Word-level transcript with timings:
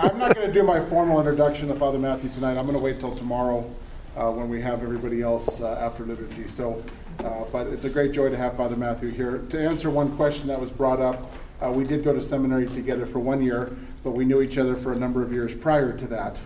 I'm 0.00 0.18
not 0.18 0.34
going 0.34 0.46
to 0.46 0.52
do 0.52 0.62
my 0.62 0.80
formal 0.80 1.18
introduction 1.18 1.68
to 1.68 1.74
Father 1.74 1.98
Matthew 1.98 2.30
tonight. 2.30 2.56
I'm 2.56 2.64
going 2.64 2.72
to 2.76 2.82
wait 2.82 3.00
till 3.00 3.14
tomorrow 3.14 3.70
uh, 4.16 4.30
when 4.30 4.48
we 4.48 4.62
have 4.62 4.82
everybody 4.82 5.20
else 5.20 5.60
uh, 5.60 5.72
after 5.74 6.06
liturgy. 6.06 6.48
So, 6.48 6.82
uh, 7.18 7.44
but 7.52 7.66
it's 7.66 7.84
a 7.84 7.90
great 7.90 8.12
joy 8.12 8.30
to 8.30 8.36
have 8.38 8.56
Father 8.56 8.76
Matthew 8.76 9.10
here. 9.10 9.44
To 9.50 9.60
answer 9.60 9.90
one 9.90 10.16
question 10.16 10.48
that 10.48 10.58
was 10.58 10.70
brought 10.70 11.00
up, 11.00 11.30
uh, 11.60 11.70
we 11.70 11.84
did 11.84 12.02
go 12.02 12.14
to 12.14 12.22
seminary 12.22 12.66
together 12.66 13.04
for 13.04 13.18
one 13.18 13.42
year, 13.42 13.76
but 14.02 14.12
we 14.12 14.24
knew 14.24 14.40
each 14.40 14.56
other 14.56 14.74
for 14.74 14.94
a 14.94 14.96
number 14.96 15.22
of 15.22 15.34
years 15.34 15.54
prior 15.54 15.92
to 15.92 16.06
that. 16.06 16.38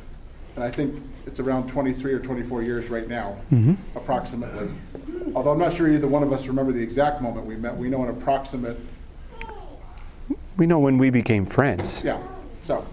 And 0.57 0.65
I 0.65 0.71
think 0.73 1.01
it's 1.25 1.39
around 1.39 1.69
23 1.69 2.13
or 2.13 2.19
24 2.19 2.65
years 2.65 2.89
right 2.89 3.07
now, 3.07 3.37
approximately. 3.95 4.69
Although 5.37 5.53
I'm 5.53 5.61
not 5.61 5.77
sure 5.77 5.89
either 5.89 6.09
one 6.09 6.25
of 6.25 6.33
us 6.33 6.49
remember 6.49 6.73
the 6.73 6.83
exact 6.83 7.23
moment 7.23 7.47
we 7.47 7.55
met. 7.55 7.77
We 7.77 7.89
know 7.89 8.03
an 8.03 8.09
approximate 8.09 8.79
We 10.57 10.67
know 10.67 10.81
when 10.81 10.99
we 10.99 11.11
became 11.11 11.47
friends. 11.47 12.03
yeah, 12.03 12.21
so, 12.65 12.85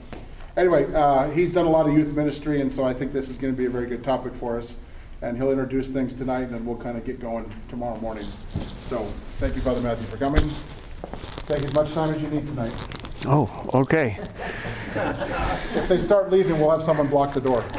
anyway, 0.57 0.91
uh, 0.93 1.29
he's 1.31 1.51
done 1.51 1.65
a 1.65 1.69
lot 1.69 1.87
of 1.87 1.93
youth 1.93 2.13
ministry, 2.13 2.61
and 2.61 2.71
so 2.71 2.83
I 2.83 2.93
think 2.93 3.13
this 3.13 3.29
is 3.29 3.37
going 3.37 3.53
to 3.53 3.57
be 3.57 3.65
a 3.65 3.69
very 3.69 3.87
good 3.87 4.03
topic 4.03 4.33
for 4.35 4.57
us. 4.57 4.77
And 5.23 5.37
he'll 5.37 5.51
introduce 5.51 5.91
things 5.91 6.15
tonight, 6.15 6.41
and 6.41 6.53
then 6.53 6.65
we'll 6.65 6.77
kind 6.77 6.97
of 6.97 7.05
get 7.05 7.19
going 7.19 7.53
tomorrow 7.69 7.99
morning. 7.99 8.25
So, 8.81 9.07
thank 9.37 9.55
you, 9.55 9.61
Father 9.61 9.79
Matthew, 9.79 10.07
for 10.07 10.17
coming. 10.17 10.49
Take 11.45 11.63
as 11.63 11.73
much 11.73 11.91
time 11.91 12.13
as 12.13 12.21
you 12.21 12.27
need 12.27 12.47
tonight. 12.47 12.73
Oh, 13.27 13.69
okay. 13.71 14.17
If 14.95 15.87
they 15.87 15.99
start 15.99 16.31
leaving, 16.31 16.59
we'll 16.59 16.71
have 16.71 16.81
someone 16.81 17.07
block 17.07 17.35
the 17.35 17.41
door. 17.41 17.61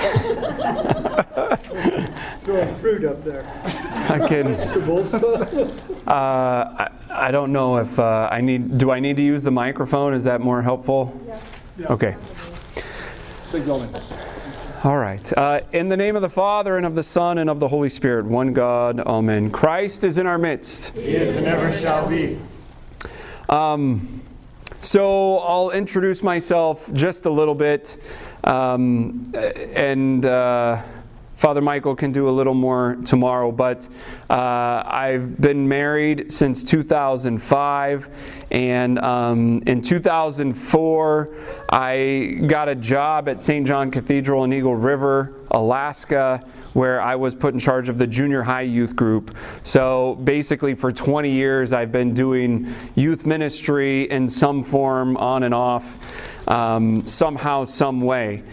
Throwing 2.42 2.76
fruit 2.76 3.04
up 3.04 3.24
there. 3.24 3.44
I 4.08 4.24
can. 4.28 4.52
The 4.72 4.80
bold. 4.86 5.12
Uh, 6.06 6.10
I, 6.10 6.90
I 7.10 7.30
don't 7.32 7.52
know 7.52 7.78
if 7.78 7.98
uh, 7.98 8.28
I 8.30 8.40
need. 8.40 8.78
Do 8.78 8.92
I 8.92 9.00
need 9.00 9.16
to 9.16 9.22
use 9.22 9.42
the 9.42 9.50
microphone? 9.50 10.14
Is 10.14 10.22
that 10.24 10.40
more 10.40 10.62
helpful? 10.62 11.20
Yeah. 11.26 11.40
Yeah. 11.78 11.86
Okay. 11.88 12.16
All 14.84 14.96
right. 14.96 15.32
Uh, 15.38 15.60
in 15.72 15.88
the 15.88 15.96
name 15.96 16.16
of 16.16 16.22
the 16.22 16.28
Father 16.28 16.76
and 16.76 16.84
of 16.84 16.94
the 16.94 17.02
Son 17.02 17.38
and 17.38 17.48
of 17.48 17.60
the 17.60 17.68
Holy 17.68 17.88
Spirit, 17.88 18.26
one 18.26 18.52
God, 18.52 18.98
Amen. 18.98 19.50
Christ 19.50 20.02
is 20.02 20.18
in 20.18 20.26
our 20.26 20.38
midst. 20.38 20.96
He 20.96 21.14
is 21.14 21.36
and 21.36 21.46
ever 21.46 21.72
shall 21.72 22.08
be. 22.08 22.38
Um, 23.48 24.22
so 24.80 25.38
I'll 25.38 25.70
introduce 25.70 26.22
myself 26.22 26.92
just 26.92 27.26
a 27.26 27.30
little 27.30 27.54
bit, 27.54 27.96
um, 28.42 29.32
and 29.34 30.26
uh, 30.26 30.82
Father 31.42 31.60
Michael 31.60 31.96
can 31.96 32.12
do 32.12 32.28
a 32.28 32.30
little 32.30 32.54
more 32.54 32.96
tomorrow. 33.04 33.50
But 33.50 33.88
uh, 34.30 34.84
I've 34.86 35.40
been 35.40 35.66
married 35.66 36.30
since 36.30 36.62
2005, 36.62 38.08
and 38.52 38.98
um, 39.00 39.60
in 39.66 39.82
2004 39.82 41.34
I 41.68 42.40
got 42.46 42.68
a 42.68 42.76
job 42.76 43.28
at 43.28 43.42
St. 43.42 43.66
John 43.66 43.90
Cathedral 43.90 44.44
in 44.44 44.52
Eagle 44.52 44.76
River, 44.76 45.34
Alaska, 45.50 46.44
where 46.74 47.02
I 47.02 47.16
was 47.16 47.34
put 47.34 47.54
in 47.54 47.58
charge 47.58 47.88
of 47.88 47.98
the 47.98 48.06
junior 48.06 48.44
high 48.44 48.60
youth 48.60 48.94
group. 48.94 49.36
So 49.64 50.20
basically, 50.22 50.76
for 50.76 50.92
20 50.92 51.28
years, 51.28 51.72
I've 51.72 51.90
been 51.90 52.14
doing 52.14 52.72
youth 52.94 53.26
ministry 53.26 54.08
in 54.08 54.28
some 54.28 54.62
form, 54.62 55.16
on 55.16 55.42
and 55.42 55.52
off, 55.52 55.98
um, 56.46 57.04
somehow, 57.04 57.64
some 57.64 58.00
way. 58.00 58.44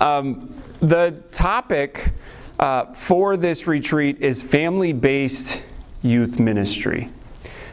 Um, 0.00 0.54
the 0.80 1.22
topic 1.30 2.14
uh, 2.58 2.92
for 2.92 3.36
this 3.36 3.66
retreat 3.66 4.20
is 4.20 4.42
family 4.42 4.92
based 4.92 5.62
youth 6.02 6.38
ministry. 6.38 7.10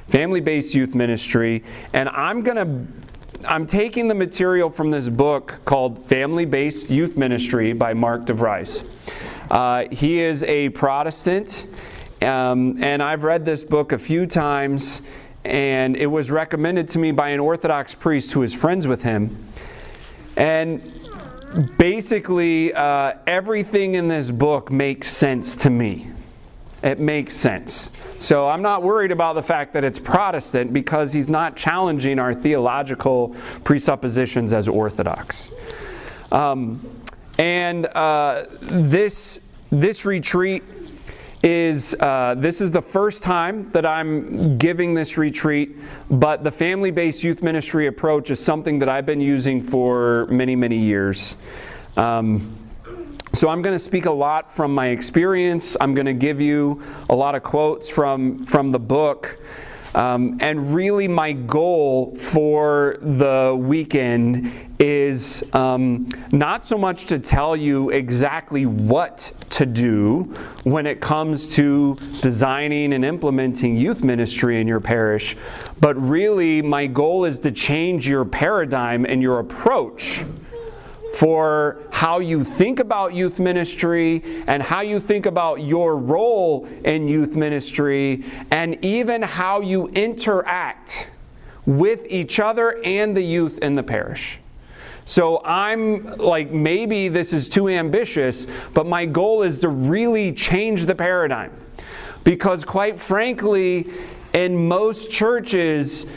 Family 0.07 0.41
based 0.41 0.75
youth 0.75 0.93
ministry. 0.93 1.63
And 1.93 2.09
I'm 2.09 2.41
going 2.41 2.57
to 2.57 3.05
I'm 3.47 3.67
taking 3.67 4.07
the 4.07 4.15
material 4.15 4.69
from 4.69 4.89
this 4.89 5.07
book 5.07 5.59
called 5.65 6.03
Family 6.05 6.45
Based 6.45 6.89
Youth 6.89 7.15
Ministry 7.15 7.73
by 7.73 7.93
Mark 7.93 8.25
DeVries. 8.25 8.87
Uh, 9.51 9.85
he 9.91 10.19
is 10.19 10.43
a 10.43 10.69
Protestant, 10.69 11.67
um, 12.23 12.81
and 12.81 13.03
I've 13.03 13.23
read 13.23 13.45
this 13.45 13.63
book 13.63 13.91
a 13.91 13.99
few 13.99 14.25
times, 14.25 15.03
and 15.43 15.95
it 15.95 16.07
was 16.07 16.31
recommended 16.31 16.87
to 16.89 16.99
me 16.99 17.11
by 17.11 17.29
an 17.29 17.39
Orthodox 17.39 17.93
priest 17.93 18.31
who 18.31 18.41
is 18.41 18.53
friends 18.53 18.87
with 18.87 19.03
him. 19.03 19.45
And 20.35 20.94
basically, 21.77 22.73
uh, 22.73 23.13
everything 23.27 23.95
in 23.95 24.07
this 24.07 24.31
book 24.31 24.71
makes 24.71 25.07
sense 25.07 25.55
to 25.57 25.69
me. 25.69 26.11
It 26.83 26.99
makes 26.99 27.35
sense. 27.35 27.89
So 28.19 28.47
I'm 28.47 28.61
not 28.61 28.83
worried 28.83 29.11
about 29.11 29.33
the 29.33 29.41
fact 29.41 29.73
that 29.73 29.83
it's 29.83 29.97
Protestant 29.97 30.71
because 30.71 31.13
he's 31.13 31.29
not 31.29 31.55
challenging 31.55 32.19
our 32.19 32.33
theological 32.33 33.35
presuppositions 33.63 34.53
as 34.53 34.67
Orthodox. 34.67 35.51
Um, 36.31 36.87
and 37.39 37.85
uh, 37.87 38.45
this 38.61 39.41
this 39.71 40.05
retreat 40.05 40.63
is 41.45 41.95
uh, 41.99 42.33
this 42.35 42.59
is 42.59 42.71
the 42.71 42.81
first 42.81 43.21
time 43.21 43.69
that 43.71 43.85
I'm 43.85 44.57
giving 44.57 44.95
this 44.95 45.15
retreat, 45.15 45.77
but 46.09 46.43
the 46.43 46.49
family-based 46.49 47.23
youth 47.23 47.43
ministry 47.43 47.85
approach 47.85 48.31
is 48.31 48.43
something 48.43 48.79
that 48.79 48.89
I've 48.89 49.05
been 49.05 49.21
using 49.21 49.61
for 49.61 50.25
many 50.31 50.55
many 50.55 50.79
years. 50.79 51.37
Um, 51.97 52.57
so 53.31 53.49
I'm 53.49 53.61
going 53.61 53.75
to 53.75 53.79
speak 53.79 54.05
a 54.05 54.11
lot 54.11 54.51
from 54.51 54.73
my 54.73 54.87
experience. 54.87 55.77
I'm 55.79 55.93
going 55.93 56.07
to 56.07 56.13
give 56.13 56.41
you 56.41 56.81
a 57.09 57.15
lot 57.15 57.35
of 57.35 57.43
quotes 57.43 57.89
from 57.89 58.43
from 58.45 58.71
the 58.71 58.79
book. 58.79 59.37
Um, 59.95 60.37
and 60.41 60.75
really, 60.75 61.07
my 61.07 61.31
goal 61.31 62.13
for 62.15 62.97
the 63.01 63.57
weekend 63.57 64.51
is 64.77 65.41
um, 65.53 66.13
not 66.33 66.65
so 66.65 66.77
much 66.77 67.05
to 67.05 67.17
tell 67.17 67.55
you 67.55 67.91
exactly 67.91 68.65
what 68.65 69.31
to 69.51 69.65
do 69.65 70.23
when 70.65 70.85
it 70.85 70.99
comes 70.99 71.55
to 71.55 71.95
designing 72.19 72.91
and 72.91 73.05
implementing 73.05 73.77
youth 73.77 74.03
ministry 74.03 74.59
in 74.59 74.67
your 74.67 74.81
parish, 74.81 75.37
but 75.79 75.95
really, 75.95 76.61
my 76.61 76.87
goal 76.87 77.23
is 77.23 77.39
to 77.39 77.51
change 77.51 78.05
your 78.05 78.25
paradigm 78.25 79.05
and 79.05 79.21
your 79.21 79.39
approach 79.39 80.25
for 81.15 81.81
how 81.91 82.19
you 82.19 82.43
think 82.43 82.77
about 82.77 83.13
youth 83.13 83.39
ministry 83.39 84.21
and 84.47 84.61
how 84.61 84.81
you 84.81 84.99
think 84.99 85.25
about 85.25 85.61
your 85.61 85.95
role 85.95 86.67
in 86.83 87.07
youth 87.07 87.37
ministry 87.37 88.25
and 88.51 88.83
even 88.83 89.21
how 89.21 89.61
you 89.61 89.87
interact 89.87 91.09
with 91.65 92.05
each 92.09 92.37
other 92.37 92.83
and 92.83 93.15
the 93.15 93.21
youth 93.21 93.57
in 93.59 93.75
the 93.75 93.83
parish. 93.83 94.39
So 95.05 95.41
I'm 95.45 96.17
like, 96.17 96.51
maybe 96.51 97.07
this 97.07 97.31
is 97.31 97.47
too 97.47 97.69
ambitious, 97.69 98.45
but 98.73 98.85
my 98.85 99.05
goal 99.05 99.41
is 99.41 99.61
to 99.61 99.69
really 99.69 100.33
change 100.33 100.85
the 100.85 100.95
paradigm. 100.95 101.53
Because, 102.25 102.65
quite 102.65 102.99
frankly, 102.99 103.87
in 104.33 104.67
most 104.67 105.11
churches, 105.11 106.07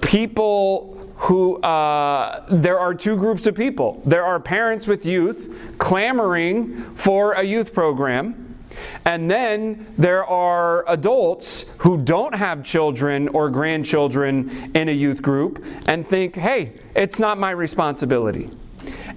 people 0.00 0.91
who 1.22 1.56
uh, 1.62 2.44
there 2.50 2.80
are 2.80 2.94
two 2.94 3.16
groups 3.16 3.46
of 3.46 3.54
people. 3.54 4.02
There 4.04 4.24
are 4.24 4.40
parents 4.40 4.88
with 4.88 5.06
youth 5.06 5.54
clamoring 5.78 6.96
for 6.96 7.34
a 7.34 7.44
youth 7.44 7.72
program. 7.72 8.56
And 9.04 9.30
then 9.30 9.86
there 9.96 10.24
are 10.24 10.84
adults 10.88 11.64
who 11.78 12.02
don't 12.02 12.34
have 12.34 12.64
children 12.64 13.28
or 13.28 13.50
grandchildren 13.50 14.72
in 14.74 14.88
a 14.88 14.92
youth 14.92 15.22
group 15.22 15.64
and 15.86 16.04
think, 16.04 16.34
hey, 16.34 16.72
it's 16.96 17.20
not 17.20 17.38
my 17.38 17.52
responsibility. 17.52 18.50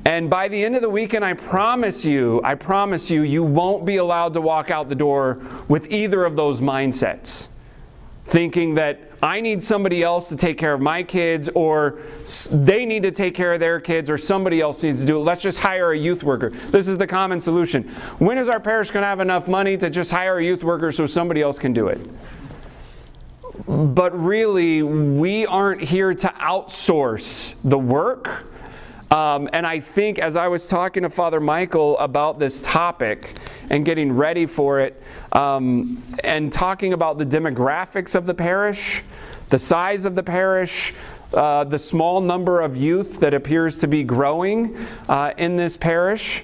And 0.06 0.30
by 0.30 0.48
the 0.48 0.64
end 0.64 0.76
of 0.76 0.84
the 0.84 0.90
weekend, 0.90 1.26
I 1.26 1.34
promise 1.34 2.06
you, 2.06 2.40
I 2.44 2.54
promise 2.54 3.10
you, 3.10 3.24
you 3.24 3.42
won't 3.42 3.84
be 3.84 3.98
allowed 3.98 4.34
to 4.34 4.42
walk 4.42 4.70
out 4.70 4.90
the 4.90 4.96
door 4.96 5.44
with 5.68 5.92
either 5.92 6.24
of 6.24 6.36
those 6.36 6.60
mindsets. 6.60 7.48
Thinking 8.26 8.76
that 8.76 9.05
I 9.22 9.42
need 9.42 9.64
somebody 9.64 10.04
else 10.04 10.30
to 10.30 10.36
take 10.36 10.58
care 10.58 10.74
of 10.74 10.82
my 10.82 11.04
kids, 11.04 11.50
or 11.56 12.00
they 12.52 12.86
need 12.86 13.04
to 13.04 13.12
take 13.12 13.34
care 13.34 13.54
of 13.54 13.60
their 13.60 13.80
kids, 13.80 14.10
or 14.10 14.18
somebody 14.18 14.62
else 14.62 14.84
needs 14.84 15.02
to 15.02 15.08
do 15.08 15.18
it. 15.18 15.22
Let's 15.22 15.42
just 15.42 15.60
hire 15.60 15.92
a 15.92 15.98
youth 15.98 16.24
worker. 16.24 16.52
This 16.70 16.88
is 16.88 16.98
the 16.98 17.08
common 17.08 17.40
solution. 17.40 17.84
When 18.20 18.38
is 18.38 18.50
our 18.50 18.60
parish 18.60 18.92
going 18.92 19.04
to 19.04 19.08
have 19.08 19.20
enough 19.20 19.48
money 19.48 19.78
to 19.78 19.90
just 19.90 20.12
hire 20.12 20.38
a 20.38 20.44
youth 20.44 20.64
worker 20.64 20.92
so 20.92 21.08
somebody 21.08 21.42
else 21.42 21.58
can 21.58 21.74
do 21.74 21.88
it? 21.88 22.00
But 23.68 24.20
really, 24.20 24.84
we 24.84 25.46
aren't 25.46 25.82
here 25.82 26.14
to 26.14 26.28
outsource 26.28 27.56
the 27.64 27.80
work. 27.80 28.46
Um, 29.12 29.50
and 29.54 29.68
I 29.68 29.80
think 29.80 30.20
as 30.20 30.36
I 30.36 30.48
was 30.48 30.68
talking 30.68 31.04
to 31.04 31.10
Father 31.10 31.40
Michael 31.40 31.98
about 32.00 32.40
this 32.40 32.60
topic 32.62 33.36
and 33.70 33.86
getting 33.86 34.12
ready 34.12 34.46
for 34.46 34.80
it, 34.80 35.02
um, 35.32 36.04
and 36.24 36.52
talking 36.52 36.94
about 36.94 37.18
the 37.18 37.26
demographics 37.26 38.16
of 38.16 38.26
the 38.26 38.34
parish, 38.34 39.04
the 39.50 39.60
size 39.60 40.06
of 40.06 40.16
the 40.16 40.24
parish, 40.24 40.94
uh, 41.34 41.64
the 41.64 41.80
small 41.80 42.20
number 42.20 42.62
of 42.62 42.76
youth 42.76 43.20
that 43.20 43.34
appears 43.34 43.78
to 43.80 43.88
be 43.88 44.04
growing 44.04 44.76
uh, 45.08 45.34
in 45.38 45.56
this 45.56 45.78
parish, 45.78 46.44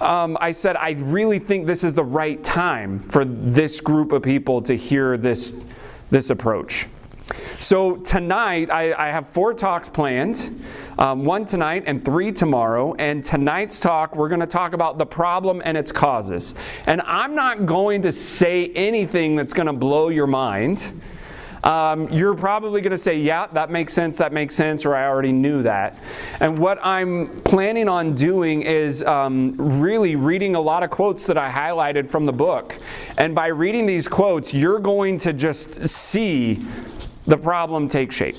um, 0.00 0.36
I 0.40 0.50
said, 0.50 0.76
I 0.76 0.90
really 0.90 1.38
think 1.38 1.66
this 1.66 1.82
is 1.82 1.94
the 1.94 2.04
right 2.04 2.42
time 2.44 3.00
for 3.00 3.24
this 3.24 3.80
group 3.80 4.12
of 4.12 4.22
people 4.22 4.60
to 4.62 4.76
hear 4.76 5.16
this, 5.16 5.54
this 6.10 6.30
approach. 6.30 6.86
So 7.58 7.96
tonight, 7.96 8.70
I, 8.70 8.92
I 8.92 9.10
have 9.10 9.28
four 9.28 9.52
talks 9.52 9.88
planned 9.88 10.62
um, 10.98 11.24
one 11.24 11.44
tonight 11.44 11.84
and 11.86 12.04
three 12.04 12.32
tomorrow. 12.32 12.94
And 12.94 13.22
tonight's 13.22 13.80
talk, 13.80 14.14
we're 14.14 14.28
going 14.28 14.40
to 14.40 14.46
talk 14.46 14.72
about 14.72 14.98
the 14.98 15.06
problem 15.06 15.60
and 15.64 15.76
its 15.76 15.92
causes. 15.92 16.54
And 16.86 17.02
I'm 17.02 17.34
not 17.34 17.66
going 17.66 18.02
to 18.02 18.12
say 18.12 18.68
anything 18.68 19.36
that's 19.36 19.52
going 19.52 19.66
to 19.66 19.72
blow 19.72 20.08
your 20.08 20.26
mind. 20.26 21.02
Um, 21.64 22.08
you're 22.12 22.36
probably 22.36 22.80
going 22.80 22.92
to 22.92 22.98
say, 22.98 23.18
Yeah, 23.18 23.48
that 23.48 23.70
makes 23.70 23.92
sense, 23.92 24.18
that 24.18 24.32
makes 24.32 24.54
sense, 24.54 24.84
or 24.84 24.94
I 24.94 25.06
already 25.06 25.32
knew 25.32 25.64
that. 25.64 25.98
And 26.38 26.58
what 26.58 26.78
I'm 26.80 27.42
planning 27.42 27.88
on 27.88 28.14
doing 28.14 28.62
is 28.62 29.02
um, 29.02 29.56
really 29.56 30.14
reading 30.14 30.54
a 30.54 30.60
lot 30.60 30.84
of 30.84 30.90
quotes 30.90 31.26
that 31.26 31.36
I 31.36 31.50
highlighted 31.50 32.08
from 32.08 32.24
the 32.24 32.32
book. 32.32 32.78
And 33.18 33.34
by 33.34 33.48
reading 33.48 33.84
these 33.84 34.06
quotes, 34.06 34.54
you're 34.54 34.78
going 34.78 35.18
to 35.18 35.32
just 35.32 35.88
see 35.88 36.64
the 37.26 37.36
problem 37.36 37.88
take 37.88 38.12
shape. 38.12 38.36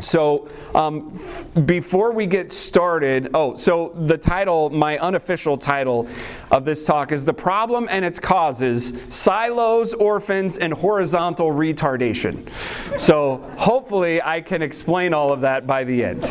So, 0.00 0.48
um, 0.74 1.12
f- 1.14 1.46
before 1.66 2.12
we 2.12 2.26
get 2.26 2.50
started, 2.50 3.30
oh, 3.34 3.54
so 3.56 3.92
the 3.94 4.16
title, 4.16 4.70
my 4.70 4.98
unofficial 4.98 5.58
title 5.58 6.08
of 6.50 6.64
this 6.64 6.86
talk 6.86 7.12
is 7.12 7.26
The 7.26 7.34
Problem 7.34 7.86
and 7.90 8.02
Its 8.02 8.18
Causes 8.18 8.94
Silos, 9.10 9.92
Orphans, 9.92 10.56
and 10.56 10.72
Horizontal 10.72 11.50
Retardation. 11.52 12.50
So, 12.98 13.44
hopefully, 13.58 14.22
I 14.22 14.40
can 14.40 14.62
explain 14.62 15.12
all 15.12 15.32
of 15.32 15.42
that 15.42 15.66
by 15.66 15.84
the 15.84 16.02
end. 16.02 16.22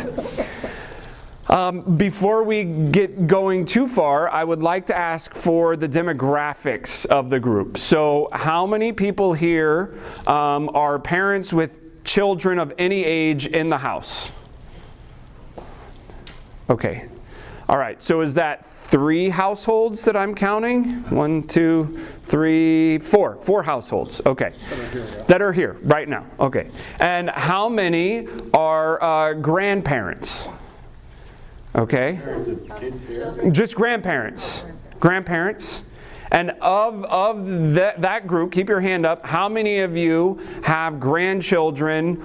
Um, 1.50 1.96
before 1.96 2.44
we 2.44 2.62
get 2.62 3.26
going 3.26 3.64
too 3.64 3.88
far, 3.88 4.28
I 4.28 4.44
would 4.44 4.62
like 4.62 4.86
to 4.86 4.96
ask 4.96 5.34
for 5.34 5.76
the 5.76 5.88
demographics 5.88 7.06
of 7.06 7.28
the 7.28 7.40
group. 7.40 7.76
So, 7.76 8.28
how 8.30 8.66
many 8.66 8.92
people 8.92 9.32
here 9.32 9.98
um, 10.28 10.70
are 10.74 11.00
parents 11.00 11.52
with 11.52 12.04
children 12.04 12.60
of 12.60 12.72
any 12.78 13.04
age 13.04 13.48
in 13.48 13.68
the 13.68 13.78
house? 13.78 14.30
Okay. 16.68 17.08
All 17.68 17.78
right. 17.78 18.00
So, 18.00 18.20
is 18.20 18.34
that 18.34 18.64
three 18.64 19.28
households 19.28 20.04
that 20.04 20.16
I'm 20.16 20.36
counting? 20.36 21.02
One, 21.10 21.42
two, 21.42 22.06
three, 22.28 22.98
four. 22.98 23.38
Four 23.42 23.64
households. 23.64 24.22
Okay. 24.24 24.52
That 25.26 25.42
are 25.42 25.52
here 25.52 25.78
right 25.82 26.08
now. 26.08 26.26
Okay. 26.38 26.70
And 27.00 27.28
how 27.28 27.68
many 27.68 28.28
are 28.54 29.02
uh, 29.02 29.34
grandparents? 29.34 30.48
Okay. 31.74 32.20
Just 33.52 33.76
grandparents. 33.76 34.64
Grandparents. 34.98 35.84
And 36.32 36.50
of, 36.60 37.04
of 37.04 37.74
that, 37.74 38.00
that 38.02 38.26
group, 38.26 38.52
keep 38.52 38.68
your 38.68 38.80
hand 38.80 39.04
up. 39.04 39.24
How 39.24 39.48
many 39.48 39.80
of 39.80 39.96
you 39.96 40.40
have 40.62 41.00
grandchildren 41.00 42.22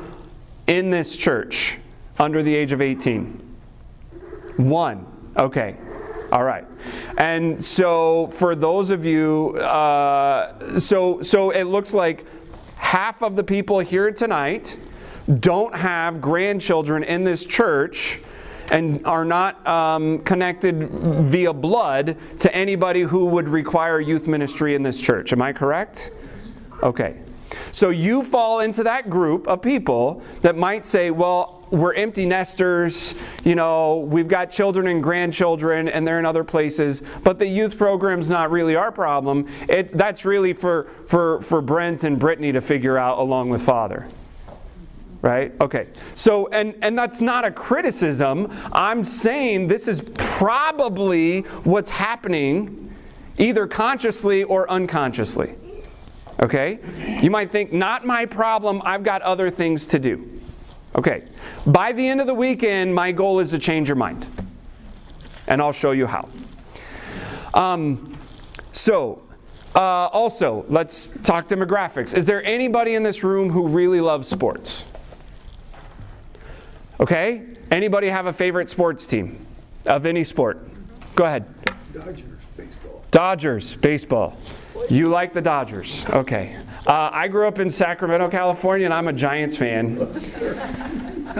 in 0.68 0.90
this 0.90 1.16
church 1.16 1.80
under 2.20 2.44
the 2.44 2.54
age 2.54 2.72
of 2.72 2.82
18? 2.82 3.42
One. 4.58 5.06
Okay. 5.38 5.76
All 6.32 6.44
right. 6.44 6.66
And 7.18 7.64
so 7.64 8.28
for 8.28 8.56
those 8.56 8.90
of 8.90 9.06
you, 9.06 9.58
uh, 9.58 10.80
so, 10.80 11.22
so 11.22 11.52
it 11.52 11.64
looks 11.64 11.94
like 11.94 12.26
half 12.78 13.22
of 13.22 13.36
the 13.36 13.44
people 13.44 13.80
here 13.80 14.12
tonight 14.12 14.78
don't 15.40 15.76
have 15.76 16.22
grandchildren 16.22 17.04
in 17.04 17.24
this 17.24 17.46
church 17.46 18.22
and 18.72 19.06
are 19.06 19.26
not 19.26 19.66
um, 19.68 20.20
connected 20.20 20.90
via 20.90 21.54
blood 21.54 22.18
to 22.40 22.56
anybody 22.56 23.02
who 23.02 23.26
would 23.28 23.48
require 23.48 24.00
youth 24.00 24.28
ministry 24.28 24.76
in 24.76 24.84
this 24.84 25.00
church. 25.00 25.34
Am 25.34 25.42
I 25.42 25.54
correct? 25.54 26.12
Okay. 26.84 27.18
So 27.72 27.90
you 27.90 28.24
fall 28.24 28.60
into 28.60 28.84
that 28.84 29.10
group 29.10 29.48
of 29.48 29.62
people 29.62 30.22
that 30.42 30.56
might 30.56 30.86
say, 30.86 31.12
well, 31.12 31.66
we're 31.72 31.94
empty 31.94 32.26
nesters, 32.26 33.16
you 33.44 33.56
know, 33.56 33.98
we've 33.98 34.28
got 34.28 34.52
children 34.52 34.88
and 34.88 35.02
grandchildren 35.02 35.88
and 35.88 36.06
they're 36.06 36.20
in 36.20 36.26
other 36.26 36.44
places, 36.44 37.02
but 37.24 37.40
the 37.40 37.48
youth 37.48 37.78
program's 37.78 38.30
not 38.30 38.52
really 38.52 38.76
our 38.76 38.92
problem. 38.92 39.48
It, 39.68 39.90
that's 39.90 40.26
really 40.26 40.54
for, 40.54 40.90
for, 41.08 41.42
for 41.42 41.62
Brent 41.62 42.04
and 42.04 42.20
Brittany 42.20 42.52
to 42.52 42.62
figure 42.62 42.98
out 42.98 43.18
along 43.18 43.50
with 43.50 43.62
Father 43.62 44.08
right? 45.26 45.52
Okay. 45.60 45.88
So 46.14 46.48
and 46.50 46.76
and 46.84 46.98
that's 46.98 47.20
not 47.20 47.46
a 47.46 47.52
criticism. 47.52 48.54
I'm 48.72 49.04
saying 49.04 49.68
this 49.68 49.88
is 49.88 50.04
probably 50.14 51.42
what's 51.64 51.90
happening 51.90 52.96
either 53.40 53.66
consciously 53.66 54.44
or 54.44 54.70
unconsciously. 54.70 55.56
Okay? 56.42 56.80
You 57.24 57.32
might 57.32 57.52
think 57.52 57.74
not 57.74 58.06
my 58.06 58.26
problem. 58.26 58.82
I've 58.86 59.04
got 59.04 59.24
other 59.24 59.50
things 59.50 59.88
to 59.88 60.00
do. 60.00 60.42
Okay. 60.96 61.26
By 61.66 61.92
the 61.92 62.08
end 62.08 62.22
of 62.22 62.28
the 62.28 62.34
weekend 62.34 62.94
my 62.94 63.12
goal 63.12 63.40
is 63.40 63.50
to 63.50 63.60
change 63.60 63.90
your 63.90 63.96
mind. 63.96 64.28
And 65.48 65.60
i'll 65.60 65.72
show 65.72 65.92
you 65.92 66.06
how. 66.06 66.30
Um, 67.56 68.16
so 68.72 69.24
uh, 69.76 70.08
also 70.08 70.66
let's 70.70 71.08
talk 71.24 71.48
demographics. 71.48 72.16
Is 72.16 72.28
there 72.28 72.44
anybody 72.44 72.94
in 72.94 73.02
this 73.02 73.24
room 73.24 73.50
who 73.50 73.68
really 73.68 74.02
loves 74.02 74.28
sports 74.28 74.86
Okay? 77.00 77.44
Anybody 77.72 78.10
have 78.10 78.26
a 78.26 78.34
favorite 78.34 78.70
sports 78.70 79.08
team 79.08 79.46
of 79.86 80.06
any 80.06 80.24
sport? 80.24 80.68
Go 81.16 81.26
ahead. 81.26 81.46
Dodgers 81.94 82.24
baseball. 82.58 83.04
Dodgers, 83.12 83.74
baseball. 83.76 84.38
You 84.90 85.10
like 85.10 85.34
the 85.34 85.42
Dodgers. 85.42 86.06
Okay. 86.10 86.58
Uh, 86.88 87.10
I 87.12 87.28
grew 87.28 87.48
up 87.48 87.58
in 87.60 87.70
Sacramento, 87.70 88.30
California, 88.30 88.86
and 88.86 88.94
I'm 88.94 89.08
a 89.08 89.14
Giants 89.14 89.58
fan. 89.58 89.98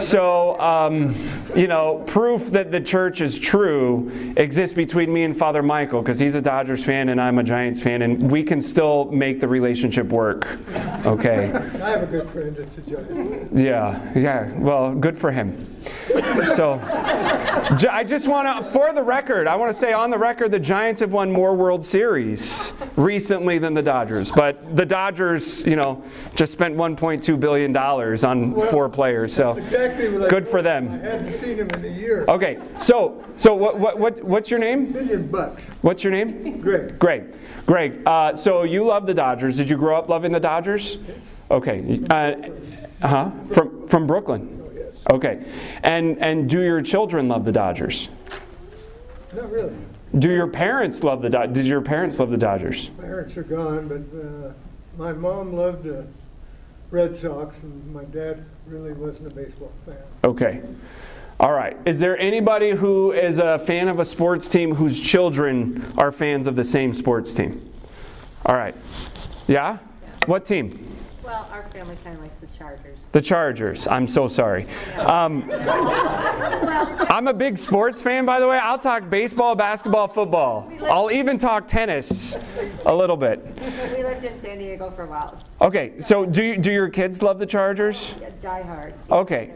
So, 0.00 0.60
um, 0.60 1.14
you 1.54 1.68
know, 1.68 2.02
proof 2.06 2.50
that 2.50 2.72
the 2.72 2.80
church 2.80 3.20
is 3.20 3.38
true 3.38 4.34
exists 4.36 4.74
between 4.74 5.12
me 5.12 5.22
and 5.22 5.38
Father 5.38 5.62
Michael 5.62 6.02
because 6.02 6.18
he's 6.18 6.34
a 6.34 6.42
Dodgers 6.42 6.84
fan 6.84 7.08
and 7.08 7.20
I'm 7.20 7.38
a 7.38 7.44
Giants 7.44 7.80
fan, 7.80 8.02
and 8.02 8.30
we 8.30 8.42
can 8.42 8.60
still 8.60 9.10
make 9.12 9.40
the 9.40 9.48
relationship 9.48 10.08
work. 10.08 10.58
Okay. 11.06 11.52
I 11.52 11.90
have 11.90 12.02
a 12.02 12.06
good 12.06 12.28
friend 12.28 12.56
that's 12.56 12.76
a 12.78 12.80
giant. 12.80 13.56
Yeah, 13.56 14.18
yeah. 14.18 14.52
Well, 14.58 14.94
good 14.94 15.16
for 15.16 15.30
him. 15.30 15.56
So, 16.54 16.80
I 17.90 18.04
just 18.06 18.28
want 18.28 18.64
to, 18.64 18.70
for 18.72 18.92
the 18.92 19.02
record, 19.02 19.46
I 19.46 19.56
want 19.56 19.72
to 19.72 19.78
say 19.78 19.92
on 19.92 20.10
the 20.10 20.18
record, 20.18 20.50
the 20.50 20.58
Giants 20.58 21.00
have 21.00 21.12
won 21.12 21.30
more 21.32 21.54
World 21.54 21.84
Series 21.84 22.72
recently 22.96 23.58
than 23.58 23.74
the 23.74 23.82
Dodgers. 23.82 24.30
But 24.30 24.76
the 24.76 24.86
Dodgers, 24.86 25.64
you 25.64 25.76
know, 25.76 26.02
just 26.34 26.52
spent 26.52 26.76
1.2 26.76 27.38
billion 27.40 27.72
dollars 27.72 28.24
on 28.24 28.54
four 28.70 28.88
players. 28.88 29.34
So, 29.34 29.56
Exactly 29.56 30.06
I. 30.24 30.28
Good 30.28 30.48
for 30.48 30.58
I 30.58 30.62
them. 30.62 31.00
hadn't 31.00 31.32
seen 31.34 31.56
him 31.58 31.70
in 31.70 31.84
a 31.84 31.88
year. 31.88 32.24
Okay. 32.28 32.58
So, 32.78 33.24
so 33.36 33.54
what, 33.54 33.78
what, 33.78 33.98
what, 33.98 34.22
what's 34.24 34.50
your 34.50 34.60
name? 34.60 34.92
Million 34.92 35.28
bucks. 35.28 35.68
What's 35.82 36.02
your 36.04 36.12
name? 36.12 36.60
Greg. 36.60 36.98
Greg. 36.98 37.34
Greg. 37.66 38.02
Uh, 38.06 38.34
so 38.36 38.62
you 38.62 38.84
love 38.84 39.06
the 39.06 39.14
Dodgers. 39.14 39.56
Did 39.56 39.68
you 39.70 39.76
grow 39.76 39.96
up 39.98 40.08
loving 40.08 40.32
the 40.32 40.40
Dodgers? 40.40 40.98
Okay. 41.50 42.00
Uh 42.10 42.34
huh. 43.02 43.30
From 43.52 43.86
from 43.88 44.06
Brooklyn. 44.06 44.62
Okay. 45.10 45.44
And 45.82 46.18
and 46.22 46.48
do 46.48 46.60
your 46.62 46.80
children 46.80 47.28
love 47.28 47.44
the 47.44 47.52
Dodgers? 47.52 48.08
Not 49.34 49.50
really. 49.50 49.76
Do 50.18 50.30
your 50.30 50.46
parents 50.46 51.04
love 51.04 51.20
the 51.22 51.30
Dod- 51.30 51.52
Did 51.52 51.66
your 51.66 51.80
parents 51.80 52.18
love 52.18 52.30
the 52.30 52.36
Dodgers? 52.36 52.90
My 52.96 53.04
parents 53.04 53.36
are 53.36 53.42
gone, 53.42 53.88
but 53.88 54.18
uh, 54.18 54.52
my 54.96 55.12
mom 55.12 55.52
loved 55.52 55.84
the 55.84 56.06
Red 56.90 57.16
Sox, 57.16 57.60
and 57.62 57.92
my 57.92 58.04
dad 58.04 58.44
really 58.66 58.92
wasn't 58.92 59.30
a 59.30 59.34
baseball 59.34 59.72
fan. 59.84 59.96
Okay. 60.24 60.62
All 61.38 61.52
right. 61.52 61.76
Is 61.84 61.98
there 61.98 62.18
anybody 62.18 62.70
who 62.70 63.12
is 63.12 63.38
a 63.38 63.58
fan 63.58 63.88
of 63.88 63.98
a 63.98 64.04
sports 64.04 64.48
team 64.48 64.74
whose 64.74 64.98
children 64.98 65.92
are 65.98 66.10
fans 66.10 66.46
of 66.46 66.56
the 66.56 66.64
same 66.64 66.94
sports 66.94 67.34
team? 67.34 67.70
All 68.46 68.56
right. 68.56 68.74
Yeah? 69.46 69.78
What 70.24 70.46
team? 70.46 70.95
Well, 71.26 71.48
our 71.50 71.64
family 71.70 71.96
kind 72.04 72.16
of 72.16 72.22
likes 72.22 72.38
the 72.38 72.46
Chargers. 72.56 73.00
The 73.10 73.20
Chargers. 73.20 73.88
I'm 73.88 74.06
so 74.06 74.28
sorry. 74.28 74.68
Um, 74.96 75.50
I'm 75.50 77.26
a 77.26 77.34
big 77.34 77.58
sports 77.58 78.00
fan, 78.00 78.24
by 78.24 78.38
the 78.38 78.46
way. 78.46 78.58
I'll 78.58 78.78
talk 78.78 79.10
baseball, 79.10 79.56
basketball, 79.56 80.06
football. 80.06 80.72
I'll 80.84 81.10
even 81.10 81.36
talk 81.36 81.66
tennis 81.66 82.36
a 82.84 82.94
little 82.94 83.16
bit. 83.16 83.44
We 83.96 84.04
lived 84.04 84.24
in 84.24 84.38
San 84.38 84.58
Diego 84.58 84.92
for 84.92 85.02
a 85.02 85.06
while. 85.08 85.42
Okay, 85.60 85.98
so 85.98 86.24
do, 86.24 86.44
you, 86.44 86.58
do 86.58 86.70
your 86.70 86.88
kids 86.88 87.24
love 87.24 87.40
the 87.40 87.46
Chargers? 87.46 88.14
Yeah, 88.20 88.30
Die 88.40 88.62
hard. 88.62 88.94
Okay. 89.10 89.50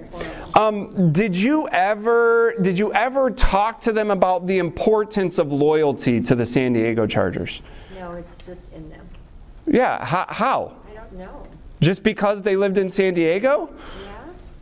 Um, 0.56 1.12
did 1.12 1.36
you 1.36 1.68
ever 1.68 2.54
did 2.62 2.80
you 2.80 2.92
ever 2.94 3.30
talk 3.30 3.80
to 3.82 3.92
them 3.92 4.10
about 4.10 4.48
the 4.48 4.58
importance 4.58 5.38
of 5.38 5.52
loyalty 5.52 6.20
to 6.22 6.34
the 6.34 6.46
San 6.46 6.72
Diego 6.72 7.06
Chargers? 7.06 7.62
No, 7.94 8.14
it's 8.14 8.38
just 8.38 8.72
in 8.72 8.90
them. 8.90 9.08
Yeah. 9.68 10.04
How? 10.04 10.26
how? 10.28 10.76
I 10.90 10.94
don't 10.94 11.12
know. 11.12 11.46
Just 11.80 12.02
because 12.02 12.42
they 12.42 12.56
lived 12.56 12.78
in 12.78 12.90
San 12.90 13.14
Diego? 13.14 13.70
Yeah, 14.04 14.12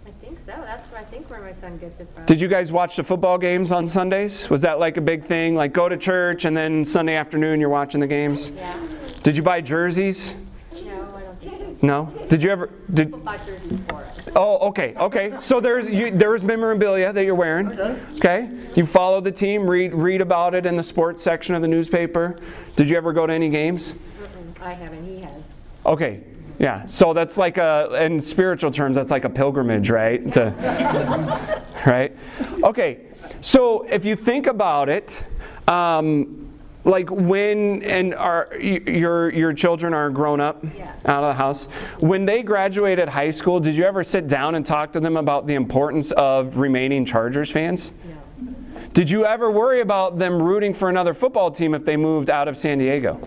I 0.07 0.11
think 0.25 0.39
so. 0.39 0.53
That's 0.65 0.93
I 0.95 1.03
think 1.05 1.29
where 1.29 1.41
my 1.41 1.53
son 1.53 1.77
gets 1.79 1.99
it 2.01 2.09
from. 2.15 2.25
Did 2.27 2.41
you 2.41 2.49
guys 2.49 2.71
watch 2.71 2.97
the 2.97 3.05
football 3.05 3.39
games 3.39 3.73
on 3.73 3.89
Sundays? 3.89 4.49
Was 4.49 4.63
that 4.63 4.79
like 4.79 4.97
a 4.97 5.01
big 5.01 5.25
thing? 5.25 5.55
Like 5.55 5.73
go 5.73 5.89
to 5.89 5.97
church 5.97 6.45
and 6.45 6.57
then 6.57 6.85
Sunday 6.85 7.17
afternoon 7.17 7.61
you're 7.61 7.69
watching 7.69 8.01
the 8.01 8.07
games? 8.07 8.51
Yeah. 8.51 8.81
Did 9.23 9.37
you 9.37 9.43
buy 9.43 9.61
jerseys? 9.61 10.35
No, 10.73 11.13
I 11.17 11.21
don't 11.23 11.41
think 11.41 11.81
so. 11.81 11.87
No? 11.87 12.13
Did 12.29 12.43
you 12.45 12.51
ever? 12.51 12.71
Did? 12.93 13.09
People 13.09 13.21
bought 13.21 13.45
jerseys 13.45 13.81
for 13.89 13.97
us. 13.97 14.17
Oh, 14.37 14.69
okay, 14.69 14.95
okay. 14.97 15.37
So 15.41 15.59
there's 15.59 15.87
you, 15.89 16.17
there's 16.17 16.45
memorabilia 16.45 17.13
that 17.13 17.25
you're 17.25 17.35
wearing. 17.35 17.79
Okay. 18.17 18.49
You 18.77 18.87
follow 18.87 19.21
the 19.21 19.33
team, 19.33 19.69
read 19.69 19.93
read 19.93 20.21
about 20.21 20.55
it 20.55 20.67
in 20.67 20.77
the 20.77 20.83
sports 20.85 21.21
section 21.23 21.57
of 21.57 21.63
the 21.63 21.69
newspaper. 21.69 22.39
Did 22.77 22.89
you 22.89 22.97
ever 22.97 23.13
go 23.13 23.27
to 23.27 23.33
any 23.33 23.49
games? 23.49 23.93
Mm-mm, 23.93 24.63
I 24.63 24.75
haven't, 24.75 25.05
he 25.05 25.21
has. 25.21 25.53
Okay. 25.85 26.23
Yeah. 26.59 26.87
So 26.87 27.13
that's 27.13 27.37
like 27.37 27.57
a 27.57 27.97
in 28.05 28.21
spiritual 28.21 28.71
terms 28.71 28.97
that's 28.97 29.11
like 29.11 29.25
a 29.25 29.31
pilgrimage, 29.31 29.91
right? 29.91 30.33
To, 30.33 31.63
right? 31.87 32.17
Okay. 32.65 33.01
So 33.41 33.83
if 33.83 34.05
you 34.05 34.17
think 34.17 34.47
about 34.47 34.89
it, 34.89 35.25
um, 35.69 36.49
like 36.85 37.11
when 37.11 37.83
and 37.83 38.15
our 38.15 38.49
your 38.59 39.31
your 39.31 39.53
children 39.53 39.93
are 39.93 40.11
grown 40.11 40.41
up 40.41 40.65
Yeah. 40.77 40.93
out 41.05 41.23
of 41.23 41.31
the 41.31 41.35
house 41.35 41.67
when 41.99 42.25
they 42.25 42.43
graduated 42.43 43.09
high 43.09 43.31
school 43.33 43.61
did 43.61 43.75
you 43.75 43.85
ever 43.85 44.03
sit 44.05 44.27
down 44.29 44.55
and 44.55 44.65
talk 44.65 44.93
to 44.93 45.01
them 45.01 45.17
about 45.19 45.47
the 45.47 45.55
importance 45.55 46.13
of 46.13 46.57
remaining 46.57 47.05
chargers 47.05 47.51
fans 47.51 47.93
No. 48.41 48.55
did 48.95 49.11
you 49.11 49.27
ever 49.27 49.51
worry 49.51 49.81
about 49.81 50.19
them 50.19 50.41
rooting 50.41 50.73
for 50.73 50.89
another 50.89 51.13
football 51.15 51.51
team 51.51 51.75
if 51.75 51.85
they 51.85 51.97
moved 51.97 52.31
out 52.31 52.47
of 52.49 52.57
san 52.57 52.79
diego 52.79 53.21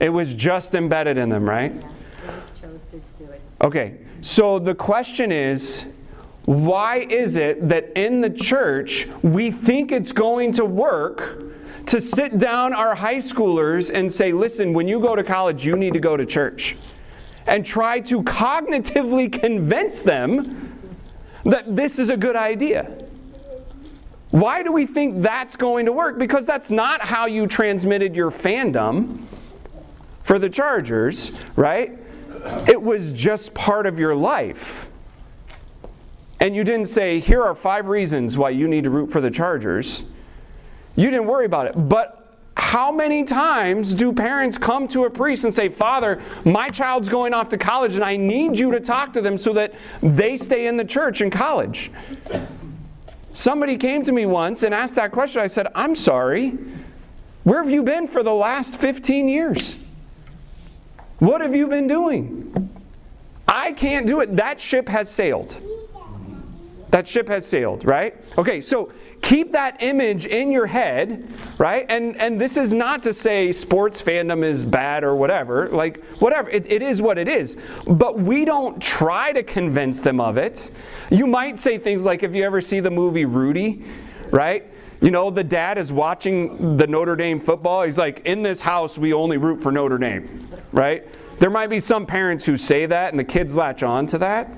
it 0.00 0.08
was 0.08 0.34
just 0.34 0.74
embedded 0.74 1.18
in 1.18 1.28
them 1.28 1.48
right 1.48 1.74
Yeah. 1.74 1.80
They 1.80 2.26
just 2.26 2.60
chose 2.60 2.80
to 2.90 3.24
do 3.24 3.30
it. 3.30 3.40
Okay, 3.62 3.98
so 4.20 4.58
the 4.58 4.74
question 4.74 5.32
is 5.32 5.86
why 6.46 6.98
is 6.98 7.36
it 7.36 7.68
that 7.70 7.92
in 7.96 8.20
the 8.20 8.30
church 8.30 9.08
we 9.22 9.50
think 9.50 9.92
it's 9.92 10.12
going 10.12 10.52
to 10.52 10.64
work 10.64 11.42
to 11.86 12.00
sit 12.00 12.38
down 12.38 12.74
our 12.74 12.94
high 12.94 13.16
schoolers 13.16 13.90
and 13.92 14.10
say, 14.10 14.32
listen, 14.32 14.72
when 14.72 14.88
you 14.88 15.00
go 15.00 15.16
to 15.16 15.24
college, 15.24 15.64
you 15.64 15.76
need 15.76 15.94
to 15.94 16.00
go 16.00 16.16
to 16.16 16.26
church? 16.26 16.76
And 17.46 17.64
try 17.64 18.00
to 18.00 18.22
cognitively 18.22 19.30
convince 19.30 20.00
them 20.00 20.78
that 21.44 21.76
this 21.76 21.98
is 21.98 22.08
a 22.08 22.16
good 22.16 22.36
idea. 22.36 22.90
Why 24.30 24.62
do 24.62 24.72
we 24.72 24.86
think 24.86 25.22
that's 25.22 25.56
going 25.56 25.86
to 25.86 25.92
work? 25.92 26.18
Because 26.18 26.46
that's 26.46 26.70
not 26.70 27.02
how 27.02 27.26
you 27.26 27.46
transmitted 27.46 28.16
your 28.16 28.30
fandom 28.30 29.23
for 30.24 30.38
the 30.38 30.50
Chargers, 30.50 31.30
right? 31.54 31.96
It 32.66 32.82
was 32.82 33.12
just 33.12 33.54
part 33.54 33.86
of 33.86 33.98
your 33.98 34.16
life. 34.16 34.90
And 36.40 36.56
you 36.56 36.64
didn't 36.64 36.88
say, 36.88 37.20
here 37.20 37.42
are 37.42 37.54
five 37.54 37.86
reasons 37.86 38.36
why 38.36 38.50
you 38.50 38.66
need 38.66 38.84
to 38.84 38.90
root 38.90 39.12
for 39.12 39.20
the 39.20 39.30
Chargers. 39.30 40.04
You 40.96 41.10
didn't 41.10 41.26
worry 41.26 41.46
about 41.46 41.66
it. 41.66 41.88
But 41.88 42.38
how 42.56 42.90
many 42.90 43.24
times 43.24 43.94
do 43.94 44.12
parents 44.12 44.58
come 44.58 44.88
to 44.88 45.04
a 45.04 45.10
priest 45.10 45.44
and 45.44 45.54
say, 45.54 45.68
Father, 45.68 46.22
my 46.44 46.68
child's 46.68 47.08
going 47.08 47.34
off 47.34 47.48
to 47.50 47.58
college 47.58 47.94
and 47.94 48.04
I 48.04 48.16
need 48.16 48.58
you 48.58 48.70
to 48.72 48.80
talk 48.80 49.12
to 49.14 49.20
them 49.20 49.38
so 49.38 49.52
that 49.54 49.74
they 50.02 50.36
stay 50.36 50.66
in 50.66 50.76
the 50.76 50.84
church 50.84 51.20
in 51.20 51.30
college? 51.30 51.90
Somebody 53.32 53.76
came 53.76 54.04
to 54.04 54.12
me 54.12 54.26
once 54.26 54.62
and 54.62 54.74
asked 54.74 54.94
that 54.94 55.12
question. 55.12 55.40
I 55.42 55.48
said, 55.48 55.66
I'm 55.74 55.94
sorry. 55.94 56.56
Where 57.42 57.62
have 57.62 57.70
you 57.70 57.82
been 57.82 58.06
for 58.06 58.22
the 58.22 58.32
last 58.32 58.76
15 58.76 59.28
years? 59.28 59.76
What 61.24 61.40
have 61.40 61.54
you 61.54 61.68
been 61.68 61.86
doing? 61.86 62.70
I 63.48 63.72
can't 63.72 64.06
do 64.06 64.20
it. 64.20 64.36
That 64.36 64.60
ship 64.60 64.90
has 64.90 65.10
sailed. 65.10 65.56
That 66.90 67.08
ship 67.08 67.28
has 67.28 67.46
sailed, 67.46 67.86
right? 67.86 68.14
Okay, 68.36 68.60
so 68.60 68.92
keep 69.22 69.52
that 69.52 69.82
image 69.82 70.26
in 70.26 70.52
your 70.52 70.66
head, 70.66 71.26
right? 71.56 71.86
And 71.88 72.14
and 72.16 72.38
this 72.38 72.58
is 72.58 72.74
not 72.74 73.02
to 73.04 73.14
say 73.14 73.52
sports 73.52 74.02
fandom 74.02 74.44
is 74.44 74.66
bad 74.66 75.02
or 75.02 75.16
whatever. 75.16 75.68
Like 75.70 76.04
whatever, 76.20 76.50
it, 76.50 76.70
it 76.70 76.82
is 76.82 77.00
what 77.00 77.16
it 77.16 77.26
is. 77.26 77.56
But 77.86 78.18
we 78.18 78.44
don't 78.44 78.80
try 78.80 79.32
to 79.32 79.42
convince 79.42 80.02
them 80.02 80.20
of 80.20 80.36
it. 80.36 80.70
You 81.10 81.26
might 81.26 81.58
say 81.58 81.78
things 81.78 82.04
like 82.04 82.22
if 82.22 82.34
you 82.34 82.44
ever 82.44 82.60
see 82.60 82.80
the 82.80 82.90
movie 82.90 83.24
Rudy, 83.24 83.82
right? 84.30 84.66
You 85.04 85.10
know, 85.10 85.28
the 85.28 85.44
dad 85.44 85.76
is 85.76 85.92
watching 85.92 86.78
the 86.78 86.86
Notre 86.86 87.14
Dame 87.14 87.38
football. 87.38 87.82
He's 87.82 87.98
like, 87.98 88.22
in 88.24 88.42
this 88.42 88.62
house, 88.62 88.96
we 88.96 89.12
only 89.12 89.36
root 89.36 89.62
for 89.62 89.70
Notre 89.70 89.98
Dame, 89.98 90.48
right? 90.72 91.06
There 91.38 91.50
might 91.50 91.66
be 91.66 91.78
some 91.78 92.06
parents 92.06 92.46
who 92.46 92.56
say 92.56 92.86
that, 92.86 93.10
and 93.10 93.18
the 93.18 93.24
kids 93.24 93.54
latch 93.54 93.82
on 93.82 94.06
to 94.06 94.18
that. 94.18 94.50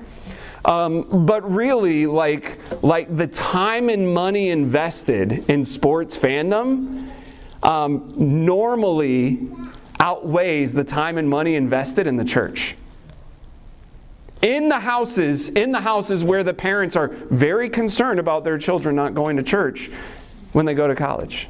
Um, 0.63 1.25
but 1.25 1.51
really, 1.51 2.07
like, 2.07 2.59
like 2.81 3.13
the 3.13 3.27
time 3.27 3.89
and 3.89 4.13
money 4.13 4.49
invested 4.49 5.49
in 5.49 5.65
sports 5.65 6.17
fandom 6.17 7.11
um, 7.61 8.13
normally 8.15 9.49
outweighs 9.99 10.71
the 10.71 10.85
time 10.85 11.17
and 11.17 11.29
money 11.29 11.55
invested 11.55 12.07
in 12.07 12.15
the 12.15 12.23
church. 12.23 12.75
In 14.41 14.69
the 14.69 14.79
houses, 14.79 15.49
in 15.49 15.73
the 15.73 15.81
houses 15.81 16.23
where 16.23 16.43
the 16.45 16.53
parents 16.53 16.95
are 16.95 17.09
very 17.31 17.69
concerned 17.69 18.19
about 18.19 18.45
their 18.45 18.57
children 18.57 18.95
not 18.95 19.13
going 19.13 19.35
to 19.35 19.43
church 19.43 19.89
when 20.53 20.65
they 20.65 20.73
go 20.73 20.87
to 20.87 20.95
college. 20.95 21.49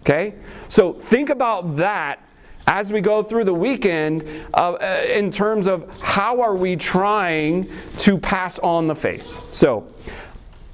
Okay? 0.00 0.34
So 0.68 0.92
think 0.92 1.30
about 1.30 1.76
that 1.76 2.24
as 2.66 2.92
we 2.92 3.00
go 3.00 3.22
through 3.22 3.44
the 3.44 3.54
weekend 3.54 4.24
uh, 4.54 4.72
uh, 4.72 5.02
in 5.08 5.32
terms 5.32 5.66
of 5.66 5.88
how 6.00 6.42
are 6.42 6.54
we 6.54 6.76
trying 6.76 7.70
to 7.96 8.18
pass 8.18 8.58
on 8.58 8.86
the 8.86 8.94
faith. 8.94 9.40
So 9.52 9.92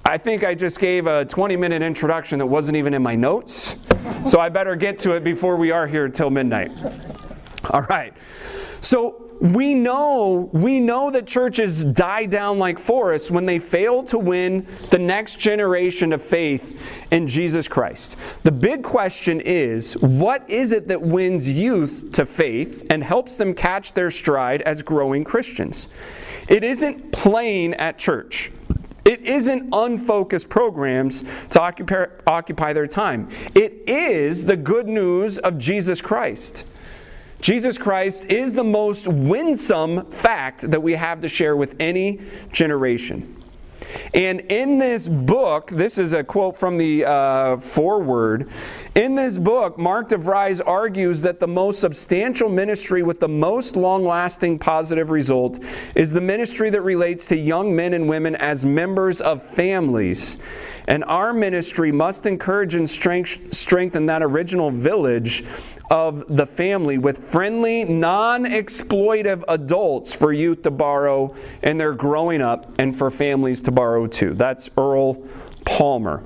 I 0.05 0.19
think 0.19 0.45
I 0.45 0.55
just 0.55 0.81
gave 0.81 1.07
a 1.07 1.25
20 1.25 1.57
minute 1.57 1.83
introduction 1.83 2.39
that 2.41 2.47
wasn't 2.47 2.77
even 2.77 2.95
in 2.95 3.03
my 3.03 3.15
notes. 3.15 3.77
So 4.25 4.41
I 4.41 4.49
better 4.49 4.77
get 4.77 4.99
to 5.01 5.13
it 5.13 5.23
before 5.23 5.57
we 5.57 5.71
are 5.71 5.87
here 5.87 6.09
till 6.09 6.31
midnight. 6.31 6.73
All 7.71 7.83
right. 7.83 8.13
So 8.81 9.24
we 9.41 9.75
know 9.75 10.49
we 10.53 10.81
know 10.81 11.11
that 11.11 11.27
churches 11.27 11.85
die 11.85 12.27
down 12.27 12.59
like 12.59 12.79
forests 12.79 13.31
when 13.31 13.47
they 13.47 13.59
fail 13.59 14.03
to 14.05 14.19
win 14.19 14.67
the 14.91 14.99
next 14.99 15.39
generation 15.39 16.13
of 16.13 16.23
faith 16.23 16.81
in 17.11 17.27
Jesus 17.27 17.69
Christ. 17.69 18.17
The 18.43 18.53
big 18.53 18.83
question 18.83 19.41
is, 19.41 19.97
what 19.99 20.49
is 20.49 20.73
it 20.73 20.89
that 20.89 21.03
wins 21.03 21.51
youth 21.51 22.11
to 22.13 22.25
faith 22.25 22.87
and 22.91 23.03
helps 23.03 23.37
them 23.37 23.55
catch 23.55 23.93
their 23.93 24.11
stride 24.11 24.63
as 24.63 24.83
growing 24.83 25.25
Christians? 25.25 25.89
It 26.49 26.65
isn't 26.65 27.13
playing 27.13 27.75
at 27.75 27.99
church. 27.99 28.51
It 29.05 29.21
isn't 29.21 29.69
unfocused 29.73 30.49
programs 30.49 31.25
to 31.51 31.61
occupy, 31.61 32.07
occupy 32.27 32.73
their 32.73 32.87
time. 32.87 33.29
It 33.55 33.83
is 33.87 34.47
the 34.47 34.57
good 34.57 34.89
news 34.89 35.39
of 35.39 35.59
Jesus 35.59 36.01
Christ. 36.01 36.65
Jesus 37.41 37.77
Christ 37.77 38.25
is 38.27 38.55
the 38.55 38.65
most 38.65 39.07
winsome 39.07 40.11
fact 40.11 40.71
that 40.71 40.83
we 40.83 40.93
have 40.93 41.21
to 41.21 41.29
share 41.29 41.57
with 41.57 41.77
any 41.79 42.21
generation. 42.53 43.43
And 44.13 44.41
in 44.41 44.79
this 44.79 45.09
book, 45.09 45.71
this 45.71 45.99
is 45.99 46.13
a 46.13 46.25
quote 46.25 46.57
from 46.57 46.79
the 46.79 47.05
uh, 47.05 47.57
foreword. 47.59 48.49
In 48.95 49.17
this 49.17 49.39
book, 49.39 49.77
Mark 49.77 50.09
DeVries 50.09 50.61
argues 50.65 51.21
that 51.23 51.41
the 51.41 51.49
most 51.49 51.81
substantial 51.81 52.49
ministry 52.49 53.03
with 53.03 53.19
the 53.19 53.27
most 53.27 53.75
long 53.75 54.05
lasting 54.05 54.61
positive 54.61 55.11
result 55.11 55.59
is 55.97 56.13
the 56.13 56.21
ministry 56.21 56.71
that 56.71 56.83
relates 56.83 57.27
to 57.31 57.37
young 57.37 57.75
men 57.75 57.93
and 57.95 58.09
women 58.09 58.37
as 58.37 58.65
members 58.65 59.21
of 59.21 59.43
families. 59.43 60.39
And 60.87 61.03
our 61.07 61.33
ministry 61.33 61.91
must 61.91 62.25
encourage 62.25 62.77
and 62.77 62.89
strengthen 62.89 64.07
that 64.07 64.23
original 64.23 64.71
village 64.71 65.43
of 65.91 66.25
the 66.29 66.47
family 66.47 66.97
with 66.97 67.19
friendly, 67.19 67.83
non 67.83 68.45
exploitive 68.45 69.43
adults 69.49 70.15
for 70.15 70.33
youth 70.33 70.63
to 70.63 70.71
borrow 70.71 71.35
in 71.65 71.79
their 71.79 71.95
growing 71.95 72.41
up 72.41 72.73
and 72.79 72.97
for 72.97 73.11
families 73.11 73.61
to 73.63 73.73
borrow 73.73 74.07
too. 74.07 74.35
That's 74.35 74.71
Earl 74.79 75.15
Palmer. 75.65 76.23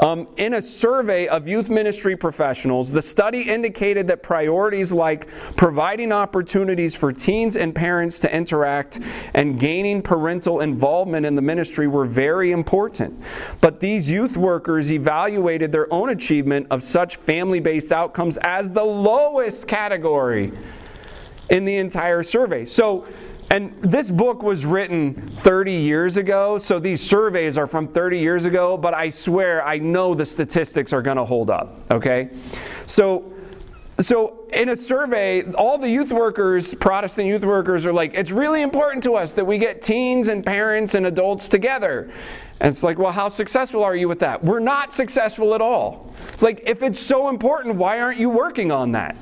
Um, 0.00 0.28
in 0.36 0.54
a 0.54 0.62
survey 0.62 1.26
of 1.28 1.48
youth 1.48 1.68
ministry 1.68 2.16
professionals, 2.16 2.92
the 2.92 3.02
study 3.02 3.42
indicated 3.42 4.06
that 4.08 4.22
priorities 4.22 4.92
like 4.92 5.28
providing 5.56 6.12
opportunities 6.12 6.94
for 6.94 7.12
teens 7.12 7.56
and 7.56 7.74
parents 7.74 8.18
to 8.20 8.34
interact 8.34 9.00
and 9.34 9.58
gaining 9.58 10.02
parental 10.02 10.60
involvement 10.60 11.24
in 11.24 11.34
the 11.34 11.42
ministry 11.42 11.88
were 11.88 12.06
very 12.06 12.52
important. 12.52 13.18
But 13.60 13.80
these 13.80 14.10
youth 14.10 14.36
workers 14.36 14.92
evaluated 14.92 15.72
their 15.72 15.92
own 15.92 16.10
achievement 16.10 16.66
of 16.70 16.82
such 16.82 17.16
family 17.16 17.60
based 17.60 17.92
outcomes 17.92 18.38
as 18.42 18.70
the 18.70 18.84
lowest 18.84 19.66
category 19.66 20.52
in 21.50 21.64
the 21.64 21.76
entire 21.76 22.22
survey. 22.22 22.64
So, 22.64 23.06
and 23.50 23.74
this 23.80 24.10
book 24.10 24.42
was 24.42 24.66
written 24.66 25.30
30 25.38 25.72
years 25.72 26.16
ago, 26.16 26.58
so 26.58 26.78
these 26.78 27.00
surveys 27.00 27.56
are 27.56 27.66
from 27.66 27.88
30 27.88 28.18
years 28.18 28.44
ago, 28.44 28.76
but 28.76 28.94
I 28.94 29.10
swear 29.10 29.64
I 29.64 29.78
know 29.78 30.14
the 30.14 30.26
statistics 30.26 30.92
are 30.92 31.02
going 31.02 31.16
to 31.16 31.24
hold 31.24 31.50
up, 31.50 31.90
okay? 31.90 32.30
So 32.86 33.32
so 33.98 34.46
in 34.52 34.68
a 34.68 34.76
survey, 34.76 35.50
all 35.52 35.78
the 35.78 35.88
youth 35.88 36.12
workers, 36.12 36.74
Protestant 36.74 37.28
youth 37.28 37.44
workers 37.44 37.86
are 37.86 37.94
like, 37.94 38.12
it's 38.12 38.30
really 38.30 38.60
important 38.60 39.02
to 39.04 39.14
us 39.14 39.32
that 39.32 39.46
we 39.46 39.56
get 39.56 39.80
teens 39.80 40.28
and 40.28 40.44
parents 40.44 40.94
and 40.94 41.06
adults 41.06 41.48
together. 41.48 42.12
And 42.60 42.68
it's 42.68 42.82
like, 42.82 42.98
well, 42.98 43.12
how 43.12 43.28
successful 43.28 43.82
are 43.82 43.96
you 43.96 44.06
with 44.06 44.18
that? 44.18 44.44
We're 44.44 44.58
not 44.58 44.92
successful 44.92 45.54
at 45.54 45.62
all. 45.62 46.12
It's 46.34 46.42
like, 46.42 46.62
if 46.66 46.82
it's 46.82 47.00
so 47.00 47.30
important, 47.30 47.76
why 47.76 48.00
aren't 48.00 48.18
you 48.18 48.28
working 48.28 48.70
on 48.70 48.92
that? 48.92 49.16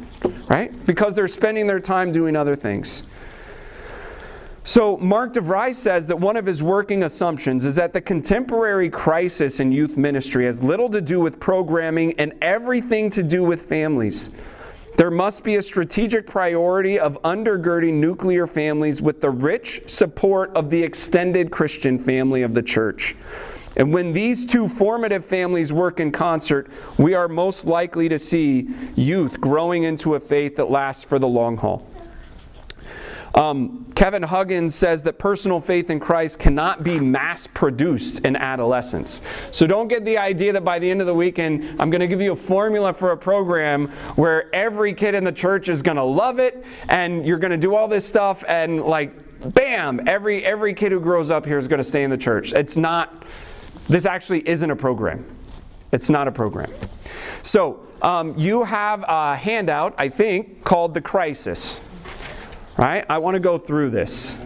right? 0.48 0.86
Because 0.86 1.14
they're 1.14 1.28
spending 1.28 1.66
their 1.66 1.80
time 1.80 2.12
doing 2.12 2.36
other 2.36 2.56
things. 2.56 3.04
So, 4.66 4.96
Mark 4.96 5.34
DeVries 5.34 5.74
says 5.74 6.06
that 6.06 6.18
one 6.18 6.38
of 6.38 6.46
his 6.46 6.62
working 6.62 7.02
assumptions 7.02 7.66
is 7.66 7.76
that 7.76 7.92
the 7.92 8.00
contemporary 8.00 8.88
crisis 8.88 9.60
in 9.60 9.70
youth 9.70 9.98
ministry 9.98 10.46
has 10.46 10.62
little 10.62 10.88
to 10.88 11.02
do 11.02 11.20
with 11.20 11.38
programming 11.38 12.14
and 12.18 12.32
everything 12.40 13.10
to 13.10 13.22
do 13.22 13.44
with 13.44 13.64
families. 13.64 14.30
There 14.96 15.10
must 15.10 15.44
be 15.44 15.56
a 15.56 15.62
strategic 15.62 16.26
priority 16.26 16.98
of 16.98 17.20
undergirding 17.22 17.94
nuclear 17.94 18.46
families 18.46 19.02
with 19.02 19.20
the 19.20 19.28
rich 19.28 19.82
support 19.86 20.50
of 20.56 20.70
the 20.70 20.82
extended 20.82 21.50
Christian 21.50 21.98
family 21.98 22.40
of 22.40 22.54
the 22.54 22.62
church. 22.62 23.16
And 23.76 23.92
when 23.92 24.14
these 24.14 24.46
two 24.46 24.66
formative 24.66 25.26
families 25.26 25.74
work 25.74 26.00
in 26.00 26.10
concert, 26.10 26.70
we 26.96 27.12
are 27.12 27.28
most 27.28 27.66
likely 27.66 28.08
to 28.08 28.18
see 28.18 28.70
youth 28.94 29.42
growing 29.42 29.82
into 29.82 30.14
a 30.14 30.20
faith 30.20 30.56
that 30.56 30.70
lasts 30.70 31.04
for 31.04 31.18
the 31.18 31.28
long 31.28 31.58
haul. 31.58 31.86
Um, 33.34 33.86
Kevin 33.96 34.22
Huggins 34.22 34.74
says 34.74 35.02
that 35.04 35.18
personal 35.18 35.58
faith 35.58 35.90
in 35.90 35.98
Christ 35.98 36.38
cannot 36.38 36.84
be 36.84 37.00
mass 37.00 37.46
produced 37.48 38.24
in 38.24 38.36
adolescence. 38.36 39.20
So 39.50 39.66
don't 39.66 39.88
get 39.88 40.04
the 40.04 40.18
idea 40.18 40.52
that 40.52 40.64
by 40.64 40.78
the 40.78 40.88
end 40.88 41.00
of 41.00 41.08
the 41.08 41.14
weekend, 41.14 41.80
I'm 41.80 41.90
going 41.90 42.00
to 42.00 42.06
give 42.06 42.20
you 42.20 42.32
a 42.32 42.36
formula 42.36 42.92
for 42.92 43.10
a 43.10 43.16
program 43.16 43.88
where 44.14 44.54
every 44.54 44.94
kid 44.94 45.14
in 45.14 45.24
the 45.24 45.32
church 45.32 45.68
is 45.68 45.82
going 45.82 45.96
to 45.96 46.04
love 46.04 46.38
it 46.38 46.64
and 46.88 47.26
you're 47.26 47.38
going 47.38 47.50
to 47.50 47.56
do 47.56 47.74
all 47.74 47.88
this 47.88 48.06
stuff 48.06 48.44
and 48.46 48.82
like 48.82 49.12
bam, 49.52 50.06
every 50.06 50.44
every 50.44 50.72
kid 50.72 50.92
who 50.92 51.00
grows 51.00 51.30
up 51.30 51.44
here 51.44 51.58
is 51.58 51.68
going 51.68 51.78
to 51.78 51.84
stay 51.84 52.04
in 52.04 52.10
the 52.10 52.16
church. 52.16 52.52
It's 52.52 52.76
not 52.76 53.24
this 53.88 54.06
actually 54.06 54.48
isn't 54.48 54.70
a 54.70 54.76
program. 54.76 55.24
It's 55.92 56.08
not 56.08 56.26
a 56.26 56.32
program. 56.32 56.72
So, 57.42 57.86
um, 58.02 58.36
you 58.36 58.64
have 58.64 59.04
a 59.06 59.36
handout, 59.36 59.94
I 59.98 60.08
think, 60.08 60.64
called 60.64 60.94
The 60.94 61.00
Crisis. 61.00 61.80
Right? 62.76 63.04
I 63.08 63.18
want 63.18 63.34
to 63.34 63.40
go 63.40 63.56
through 63.56 63.90
this. 63.90 64.36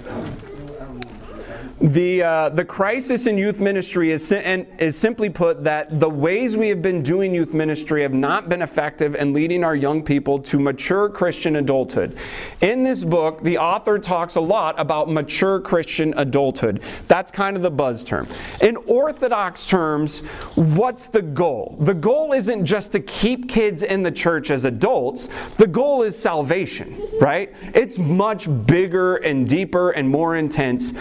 The, 1.80 2.24
uh, 2.24 2.48
the 2.48 2.64
crisis 2.64 3.28
in 3.28 3.38
youth 3.38 3.60
ministry 3.60 4.10
is, 4.10 4.32
is 4.32 4.98
simply 4.98 5.30
put 5.30 5.62
that 5.62 6.00
the 6.00 6.10
ways 6.10 6.56
we 6.56 6.68
have 6.70 6.82
been 6.82 7.04
doing 7.04 7.32
youth 7.32 7.54
ministry 7.54 8.02
have 8.02 8.12
not 8.12 8.48
been 8.48 8.62
effective 8.62 9.14
in 9.14 9.32
leading 9.32 9.62
our 9.62 9.76
young 9.76 10.02
people 10.02 10.40
to 10.40 10.58
mature 10.58 11.08
Christian 11.08 11.54
adulthood. 11.54 12.16
In 12.62 12.82
this 12.82 13.04
book, 13.04 13.44
the 13.44 13.58
author 13.58 13.96
talks 14.00 14.34
a 14.34 14.40
lot 14.40 14.74
about 14.76 15.08
mature 15.08 15.60
Christian 15.60 16.14
adulthood. 16.16 16.82
That's 17.06 17.30
kind 17.30 17.56
of 17.56 17.62
the 17.62 17.70
buzz 17.70 18.02
term. 18.02 18.26
In 18.60 18.76
orthodox 18.78 19.64
terms, 19.64 20.20
what's 20.56 21.06
the 21.06 21.22
goal? 21.22 21.76
The 21.78 21.94
goal 21.94 22.32
isn't 22.32 22.66
just 22.66 22.90
to 22.92 23.00
keep 23.00 23.48
kids 23.48 23.84
in 23.84 24.02
the 24.02 24.10
church 24.10 24.50
as 24.50 24.64
adults, 24.64 25.28
the 25.58 25.66
goal 25.68 26.02
is 26.02 26.18
salvation, 26.18 27.00
right? 27.20 27.54
It's 27.72 27.98
much 27.98 28.48
bigger 28.66 29.18
and 29.18 29.48
deeper 29.48 29.90
and 29.90 30.08
more 30.08 30.36
intense. 30.36 30.92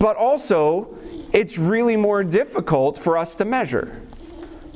But 0.00 0.05
but 0.06 0.14
also 0.14 0.86
it's 1.32 1.58
really 1.58 1.96
more 1.96 2.22
difficult 2.22 2.96
for 2.96 3.18
us 3.18 3.34
to 3.34 3.44
measure. 3.44 4.00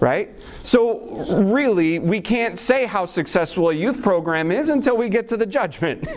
Right? 0.00 0.34
So, 0.64 1.24
really, 1.44 2.00
we 2.00 2.20
can't 2.20 2.58
say 2.58 2.84
how 2.84 3.06
successful 3.06 3.70
a 3.70 3.72
youth 3.72 4.02
program 4.02 4.50
is 4.50 4.70
until 4.70 4.96
we 4.96 5.08
get 5.08 5.28
to 5.28 5.36
the 5.36 5.46
judgment. 5.46 6.08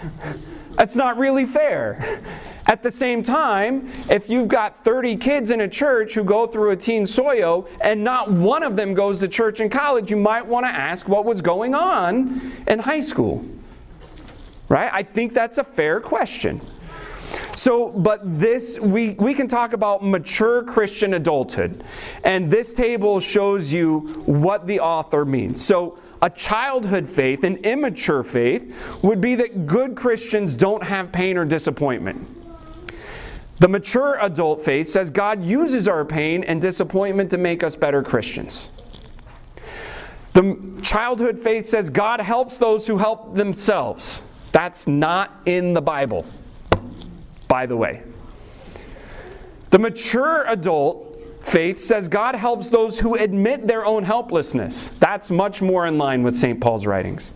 That's 0.78 0.96
not 0.96 1.18
really 1.18 1.44
fair. 1.44 2.22
At 2.64 2.82
the 2.82 2.90
same 2.90 3.22
time, 3.22 3.92
if 4.08 4.30
you've 4.30 4.48
got 4.48 4.82
30 4.82 5.16
kids 5.16 5.50
in 5.50 5.60
a 5.60 5.68
church 5.68 6.14
who 6.14 6.24
go 6.24 6.46
through 6.46 6.70
a 6.70 6.76
teen 6.76 7.02
soyo 7.02 7.68
and 7.82 8.02
not 8.02 8.32
one 8.32 8.62
of 8.62 8.76
them 8.76 8.94
goes 8.94 9.20
to 9.20 9.28
church 9.28 9.60
in 9.60 9.68
college, 9.68 10.10
you 10.10 10.16
might 10.16 10.46
want 10.46 10.64
to 10.64 10.70
ask 10.70 11.06
what 11.06 11.26
was 11.26 11.42
going 11.42 11.74
on 11.74 12.50
in 12.66 12.78
high 12.78 13.02
school. 13.02 13.44
Right? 14.70 14.88
I 14.90 15.02
think 15.02 15.34
that's 15.34 15.58
a 15.58 15.64
fair 15.64 16.00
question. 16.00 16.62
So, 17.58 17.88
but 17.88 18.20
this, 18.38 18.78
we, 18.78 19.14
we 19.14 19.34
can 19.34 19.48
talk 19.48 19.72
about 19.72 20.04
mature 20.04 20.62
Christian 20.62 21.14
adulthood. 21.14 21.82
And 22.22 22.48
this 22.48 22.72
table 22.72 23.18
shows 23.18 23.72
you 23.72 24.22
what 24.26 24.68
the 24.68 24.78
author 24.78 25.24
means. 25.24 25.60
So, 25.60 25.98
a 26.22 26.30
childhood 26.30 27.08
faith, 27.08 27.42
an 27.42 27.56
immature 27.56 28.22
faith, 28.22 28.76
would 29.02 29.20
be 29.20 29.34
that 29.34 29.66
good 29.66 29.96
Christians 29.96 30.54
don't 30.54 30.84
have 30.84 31.10
pain 31.10 31.36
or 31.36 31.44
disappointment. 31.44 32.28
The 33.58 33.68
mature 33.68 34.18
adult 34.20 34.64
faith 34.64 34.86
says 34.86 35.10
God 35.10 35.42
uses 35.42 35.88
our 35.88 36.04
pain 36.04 36.44
and 36.44 36.62
disappointment 36.62 37.28
to 37.30 37.38
make 37.38 37.64
us 37.64 37.74
better 37.74 38.04
Christians. 38.04 38.70
The 40.32 40.78
childhood 40.80 41.40
faith 41.40 41.66
says 41.66 41.90
God 41.90 42.20
helps 42.20 42.56
those 42.56 42.86
who 42.86 42.98
help 42.98 43.34
themselves. 43.34 44.22
That's 44.52 44.86
not 44.86 45.40
in 45.44 45.74
the 45.74 45.82
Bible 45.82 46.24
by 47.48 47.66
the 47.66 47.76
way. 47.76 48.02
The 49.70 49.78
mature 49.78 50.44
adult 50.46 51.08
faith 51.42 51.78
says 51.78 52.08
God 52.08 52.34
helps 52.34 52.68
those 52.68 53.00
who 53.00 53.14
admit 53.14 53.66
their 53.66 53.84
own 53.84 54.04
helplessness. 54.04 54.88
That's 54.98 55.30
much 55.30 55.62
more 55.62 55.86
in 55.86 55.98
line 55.98 56.22
with 56.22 56.36
St. 56.36 56.60
Paul's 56.60 56.86
writings. 56.86 57.32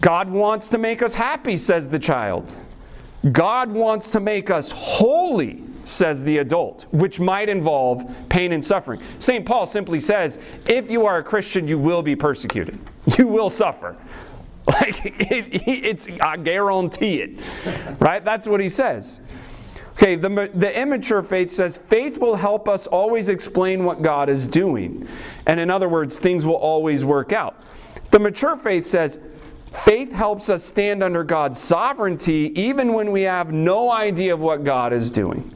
God 0.00 0.28
wants 0.28 0.68
to 0.70 0.78
make 0.78 1.02
us 1.02 1.14
happy, 1.14 1.56
says 1.56 1.88
the 1.88 1.98
child. 1.98 2.56
God 3.32 3.72
wants 3.72 4.10
to 4.10 4.20
make 4.20 4.50
us 4.50 4.70
holy, 4.70 5.62
says 5.86 6.22
the 6.22 6.38
adult, 6.38 6.84
which 6.90 7.18
might 7.18 7.48
involve 7.48 8.04
pain 8.28 8.52
and 8.52 8.62
suffering. 8.62 9.00
St. 9.18 9.46
Paul 9.46 9.64
simply 9.64 10.00
says, 10.00 10.38
if 10.66 10.90
you 10.90 11.06
are 11.06 11.18
a 11.18 11.22
Christian, 11.22 11.66
you 11.66 11.78
will 11.78 12.02
be 12.02 12.14
persecuted, 12.14 12.78
you 13.18 13.26
will 13.26 13.48
suffer. 13.48 13.96
Like, 14.74 15.04
it, 15.04 15.62
it's, 15.68 16.08
I 16.22 16.38
guarantee 16.38 17.20
it. 17.20 17.38
Right? 18.00 18.24
That's 18.24 18.46
what 18.46 18.60
he 18.60 18.70
says. 18.70 19.20
Okay, 19.92 20.16
the, 20.16 20.50
the 20.54 20.80
immature 20.80 21.22
faith 21.22 21.50
says 21.50 21.76
faith 21.76 22.18
will 22.18 22.34
help 22.34 22.68
us 22.68 22.86
always 22.86 23.28
explain 23.28 23.84
what 23.84 24.02
God 24.02 24.28
is 24.28 24.46
doing. 24.46 25.06
And 25.46 25.60
in 25.60 25.70
other 25.70 25.88
words, 25.88 26.18
things 26.18 26.44
will 26.44 26.56
always 26.56 27.04
work 27.04 27.32
out. 27.32 27.62
The 28.10 28.18
mature 28.18 28.56
faith 28.56 28.86
says 28.86 29.20
faith 29.70 30.12
helps 30.12 30.48
us 30.48 30.64
stand 30.64 31.02
under 31.02 31.22
God's 31.22 31.60
sovereignty 31.60 32.52
even 32.58 32.92
when 32.92 33.12
we 33.12 33.22
have 33.22 33.52
no 33.52 33.92
idea 33.92 34.34
of 34.34 34.40
what 34.40 34.64
God 34.64 34.92
is 34.92 35.10
doing. 35.10 35.54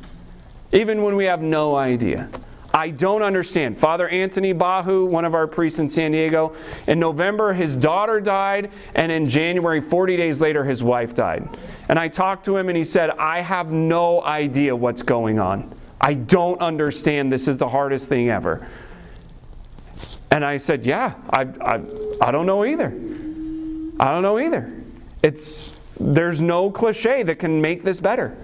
Even 0.73 1.03
when 1.03 1.17
we 1.17 1.25
have 1.25 1.43
no 1.43 1.77
idea. 1.77 2.29
I 2.73 2.91
don't 2.91 3.23
understand. 3.23 3.79
Father 3.79 4.09
Anthony 4.09 4.53
Bahu, 4.53 5.09
one 5.09 5.25
of 5.25 5.35
our 5.35 5.47
priests 5.47 5.79
in 5.79 5.89
San 5.89 6.13
Diego, 6.13 6.55
in 6.87 7.01
November 7.01 7.55
his 7.55 7.75
daughter 7.75 8.21
died, 8.21 8.71
and 8.95 9.11
in 9.11 9.29
January, 9.29 9.81
40 9.81 10.17
days 10.17 10.41
later, 10.41 10.65
his 10.65 10.83
wife 10.83 11.15
died. 11.15 11.57
And 11.89 11.99
I 11.99 12.09
talked 12.09 12.45
to 12.45 12.57
him 12.57 12.69
and 12.69 12.77
he 12.77 12.85
said, 12.85 13.11
I 13.11 13.41
have 13.41 13.73
no 13.73 14.23
idea 14.23 14.77
what's 14.77 15.03
going 15.03 15.39
on. 15.39 15.75
I 16.01 16.15
don't 16.15 16.61
understand. 16.61 17.33
This 17.33 17.49
is 17.49 17.59
the 17.59 17.69
hardest 17.69 18.09
thing 18.09 18.29
ever. 18.29 18.69
And 20.31 20.45
I 20.45 20.59
said, 20.59 20.85
Yeah, 20.85 21.15
I, 21.31 21.43
I, 21.61 21.81
I 22.21 22.31
don't 22.31 22.47
know 22.47 22.65
either. 22.65 22.89
I 23.99 24.13
don't 24.13 24.23
know 24.23 24.39
either. 24.39 24.73
It's, 25.23 25.71
there's 25.99 26.41
no 26.41 26.71
cliche 26.71 27.23
that 27.25 27.39
can 27.39 27.61
make 27.61 27.83
this 27.83 27.99
better. 27.99 28.37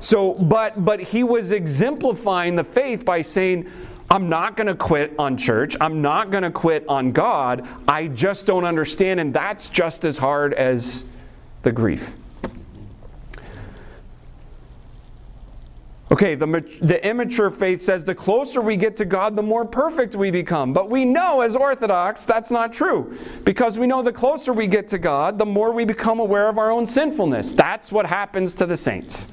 So, 0.00 0.34
but 0.34 0.84
but 0.84 1.00
he 1.00 1.22
was 1.24 1.52
exemplifying 1.52 2.56
the 2.56 2.64
faith 2.64 3.04
by 3.04 3.22
saying, 3.22 3.70
I'm 4.10 4.28
not 4.28 4.56
going 4.56 4.66
to 4.66 4.74
quit 4.74 5.14
on 5.18 5.38
church. 5.38 5.74
I'm 5.80 6.02
not 6.02 6.30
going 6.30 6.42
to 6.42 6.50
quit 6.50 6.84
on 6.88 7.12
God. 7.12 7.66
I 7.88 8.08
just 8.08 8.44
don't 8.44 8.64
understand, 8.64 9.20
and 9.20 9.32
that's 9.32 9.68
just 9.68 10.04
as 10.04 10.18
hard 10.18 10.52
as 10.54 11.04
the 11.62 11.72
grief. 11.72 12.12
Okay, 16.12 16.34
the, 16.34 16.46
the 16.82 17.08
immature 17.08 17.50
faith 17.50 17.80
says 17.80 18.04
the 18.04 18.14
closer 18.14 18.60
we 18.60 18.76
get 18.76 18.96
to 18.96 19.06
God, 19.06 19.34
the 19.34 19.42
more 19.42 19.64
perfect 19.64 20.14
we 20.14 20.30
become. 20.30 20.74
But 20.74 20.90
we 20.90 21.06
know 21.06 21.40
as 21.40 21.56
Orthodox 21.56 22.26
that's 22.26 22.50
not 22.50 22.70
true. 22.74 23.16
Because 23.44 23.78
we 23.78 23.86
know 23.86 24.02
the 24.02 24.12
closer 24.12 24.52
we 24.52 24.66
get 24.66 24.88
to 24.88 24.98
God, 24.98 25.38
the 25.38 25.46
more 25.46 25.72
we 25.72 25.86
become 25.86 26.20
aware 26.20 26.50
of 26.50 26.58
our 26.58 26.70
own 26.70 26.86
sinfulness. 26.86 27.52
That's 27.52 27.90
what 27.90 28.04
happens 28.04 28.54
to 28.56 28.66
the 28.66 28.76
saints. 28.76 29.26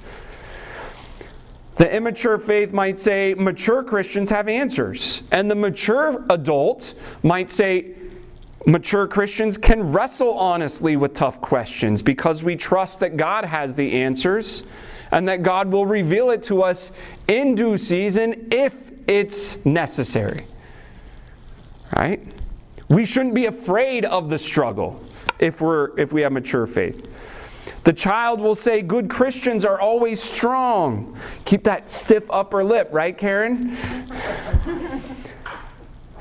The 1.79 1.89
immature 1.95 2.37
faith 2.37 2.73
might 2.73 2.99
say 2.99 3.33
mature 3.35 3.83
Christians 3.83 4.29
have 4.31 4.49
answers. 4.49 5.23
And 5.31 5.49
the 5.49 5.55
mature 5.55 6.25
adult 6.29 6.93
might 7.23 7.49
say 7.49 7.95
mature 8.65 9.07
Christians 9.07 9.57
can 9.57 9.93
wrestle 9.93 10.33
honestly 10.33 10.97
with 10.97 11.13
tough 11.13 11.39
questions 11.39 12.01
because 12.01 12.43
we 12.43 12.57
trust 12.57 12.99
that 12.99 13.15
God 13.15 13.45
has 13.45 13.75
the 13.75 13.93
answers 13.93 14.63
and 15.11 15.25
that 15.29 15.41
God 15.41 15.71
will 15.71 15.85
reveal 15.85 16.31
it 16.31 16.43
to 16.43 16.63
us 16.63 16.91
in 17.29 17.55
due 17.55 17.77
season 17.77 18.49
if 18.51 18.73
it's 19.07 19.65
necessary. 19.65 20.47
Right? 21.95 22.21
We 22.89 23.05
shouldn't 23.05 23.35
be 23.35 23.45
afraid 23.45 24.03
of 24.03 24.29
the 24.29 24.37
struggle 24.37 25.01
if 25.39 25.61
we're 25.61 25.97
if 25.97 26.11
we 26.11 26.23
have 26.23 26.33
mature 26.33 26.67
faith. 26.67 27.07
The 27.83 27.93
child 27.93 28.39
will 28.39 28.55
say, 28.55 28.81
Good 28.81 29.09
Christians 29.09 29.65
are 29.65 29.79
always 29.79 30.21
strong. 30.21 31.17
Keep 31.45 31.63
that 31.63 31.89
stiff 31.89 32.29
upper 32.29 32.63
lip, 32.63 32.89
right, 32.91 33.17
Karen? 33.17 33.77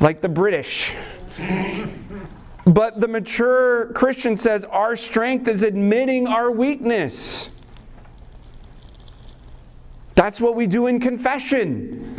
like 0.00 0.20
the 0.20 0.28
British. 0.28 0.94
But 2.64 3.00
the 3.00 3.08
mature 3.08 3.92
Christian 3.94 4.36
says 4.36 4.64
our 4.66 4.94
strength 4.94 5.48
is 5.48 5.62
admitting 5.62 6.26
our 6.26 6.50
weakness. 6.50 7.48
That's 10.14 10.40
what 10.40 10.54
we 10.54 10.66
do 10.66 10.86
in 10.86 11.00
confession. 11.00 12.16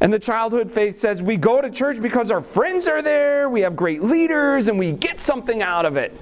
And 0.00 0.12
the 0.12 0.18
childhood 0.18 0.70
faith 0.70 0.96
says 0.96 1.22
we 1.22 1.36
go 1.36 1.60
to 1.60 1.70
church 1.70 2.00
because 2.00 2.30
our 2.30 2.40
friends 2.40 2.86
are 2.86 3.02
there, 3.02 3.48
we 3.48 3.62
have 3.62 3.74
great 3.76 4.02
leaders, 4.02 4.68
and 4.68 4.78
we 4.78 4.92
get 4.92 5.20
something 5.20 5.62
out 5.62 5.84
of 5.84 5.96
it. 5.96 6.16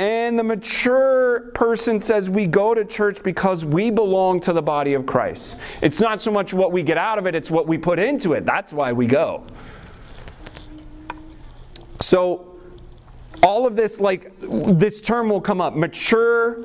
And 0.00 0.38
the 0.38 0.42
mature 0.42 1.50
person 1.52 2.00
says 2.00 2.30
we 2.30 2.46
go 2.46 2.72
to 2.72 2.86
church 2.86 3.22
because 3.22 3.66
we 3.66 3.90
belong 3.90 4.40
to 4.40 4.54
the 4.54 4.62
body 4.62 4.94
of 4.94 5.04
Christ. 5.04 5.58
It's 5.82 6.00
not 6.00 6.22
so 6.22 6.30
much 6.30 6.54
what 6.54 6.72
we 6.72 6.82
get 6.82 6.96
out 6.96 7.18
of 7.18 7.26
it, 7.26 7.34
it's 7.34 7.50
what 7.50 7.66
we 7.66 7.76
put 7.76 7.98
into 7.98 8.32
it. 8.32 8.46
That's 8.46 8.72
why 8.72 8.94
we 8.94 9.06
go. 9.06 9.44
So, 12.00 12.58
all 13.42 13.66
of 13.66 13.76
this, 13.76 14.00
like, 14.00 14.32
this 14.40 15.02
term 15.02 15.28
will 15.28 15.42
come 15.42 15.60
up 15.60 15.76
mature 15.76 16.64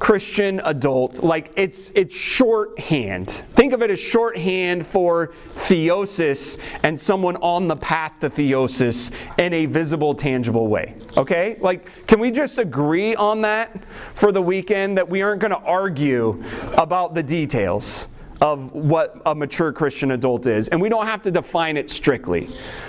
Christian 0.00 0.62
adult, 0.64 1.22
like 1.22 1.52
it's 1.56 1.92
it's 1.94 2.16
shorthand. 2.16 3.30
Think 3.54 3.74
of 3.74 3.82
it 3.82 3.90
as 3.90 4.00
shorthand 4.00 4.86
for 4.86 5.34
theosis 5.56 6.58
and 6.82 6.98
someone 6.98 7.36
on 7.36 7.68
the 7.68 7.76
path 7.76 8.14
to 8.20 8.30
theosis 8.30 9.12
in 9.38 9.52
a 9.52 9.66
visible, 9.66 10.14
tangible 10.14 10.68
way. 10.68 10.96
Okay? 11.18 11.58
Like, 11.60 12.06
can 12.06 12.18
we 12.18 12.30
just 12.30 12.56
agree 12.58 13.14
on 13.14 13.42
that 13.42 13.84
for 14.14 14.32
the 14.32 14.40
weekend 14.40 14.96
that 14.96 15.06
we 15.06 15.20
aren't 15.20 15.42
going 15.42 15.52
to 15.52 15.58
argue 15.58 16.42
about 16.76 17.14
the 17.14 17.22
details? 17.22 18.08
of 18.40 18.72
what 18.72 19.20
a 19.26 19.34
mature 19.34 19.70
Christian 19.70 20.12
adult 20.12 20.46
is. 20.46 20.68
And 20.68 20.80
we 20.80 20.88
don't 20.88 21.06
have 21.06 21.20
to 21.24 21.30
define 21.30 21.76
it 21.76 21.90
strictly. 21.90 22.48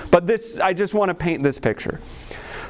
But 0.10 0.26
this 0.26 0.58
I 0.62 0.72
just 0.72 0.94
want 0.94 1.10
to 1.10 1.14
paint 1.14 1.44
this 1.44 1.60
picture. 1.60 2.00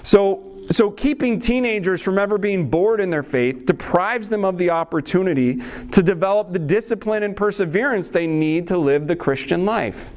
So 0.01 0.50
so, 0.71 0.91
keeping 0.91 1.39
teenagers 1.39 2.01
from 2.01 2.17
ever 2.17 2.37
being 2.37 2.69
bored 2.69 3.01
in 3.01 3.09
their 3.09 3.23
faith 3.23 3.65
deprives 3.65 4.29
them 4.29 4.45
of 4.45 4.57
the 4.57 4.69
opportunity 4.69 5.61
to 5.91 6.03
develop 6.03 6.53
the 6.53 6.59
discipline 6.59 7.23
and 7.23 7.35
perseverance 7.35 8.09
they 8.09 8.27
need 8.27 8.67
to 8.67 8.77
live 8.77 9.07
the 9.07 9.15
Christian 9.15 9.65
life. 9.65 10.11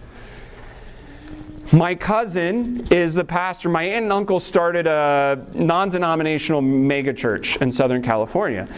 My 1.72 1.94
cousin 1.94 2.86
is 2.92 3.14
the 3.14 3.24
pastor. 3.24 3.68
My 3.68 3.84
aunt 3.84 4.04
and 4.04 4.12
uncle 4.12 4.38
started 4.38 4.86
a 4.86 5.44
non 5.54 5.88
denominational 5.88 6.60
megachurch 6.60 7.60
in 7.62 7.72
Southern 7.72 8.02
California. 8.02 8.68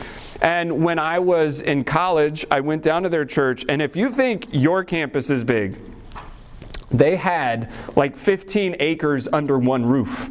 And 0.41 0.85
when 0.85 0.99
I 0.99 1.19
was 1.19 1.61
in 1.61 1.85
college, 1.85 2.47
I 2.51 2.61
went 2.61 2.83
down 2.83 3.03
to 3.03 3.09
their 3.09 3.25
church. 3.25 3.65
And 3.69 3.83
if 3.83 3.97
you 3.97 4.09
think 4.09 4.47
your 4.53 4.85
campus 4.85 5.31
is 5.31 5.43
big, 5.43 5.79
they 6.91 7.17
had 7.17 7.73
like 7.97 8.17
15 8.17 8.77
acres 8.79 9.29
under 9.33 9.59
one 9.59 9.85
roof. 9.85 10.31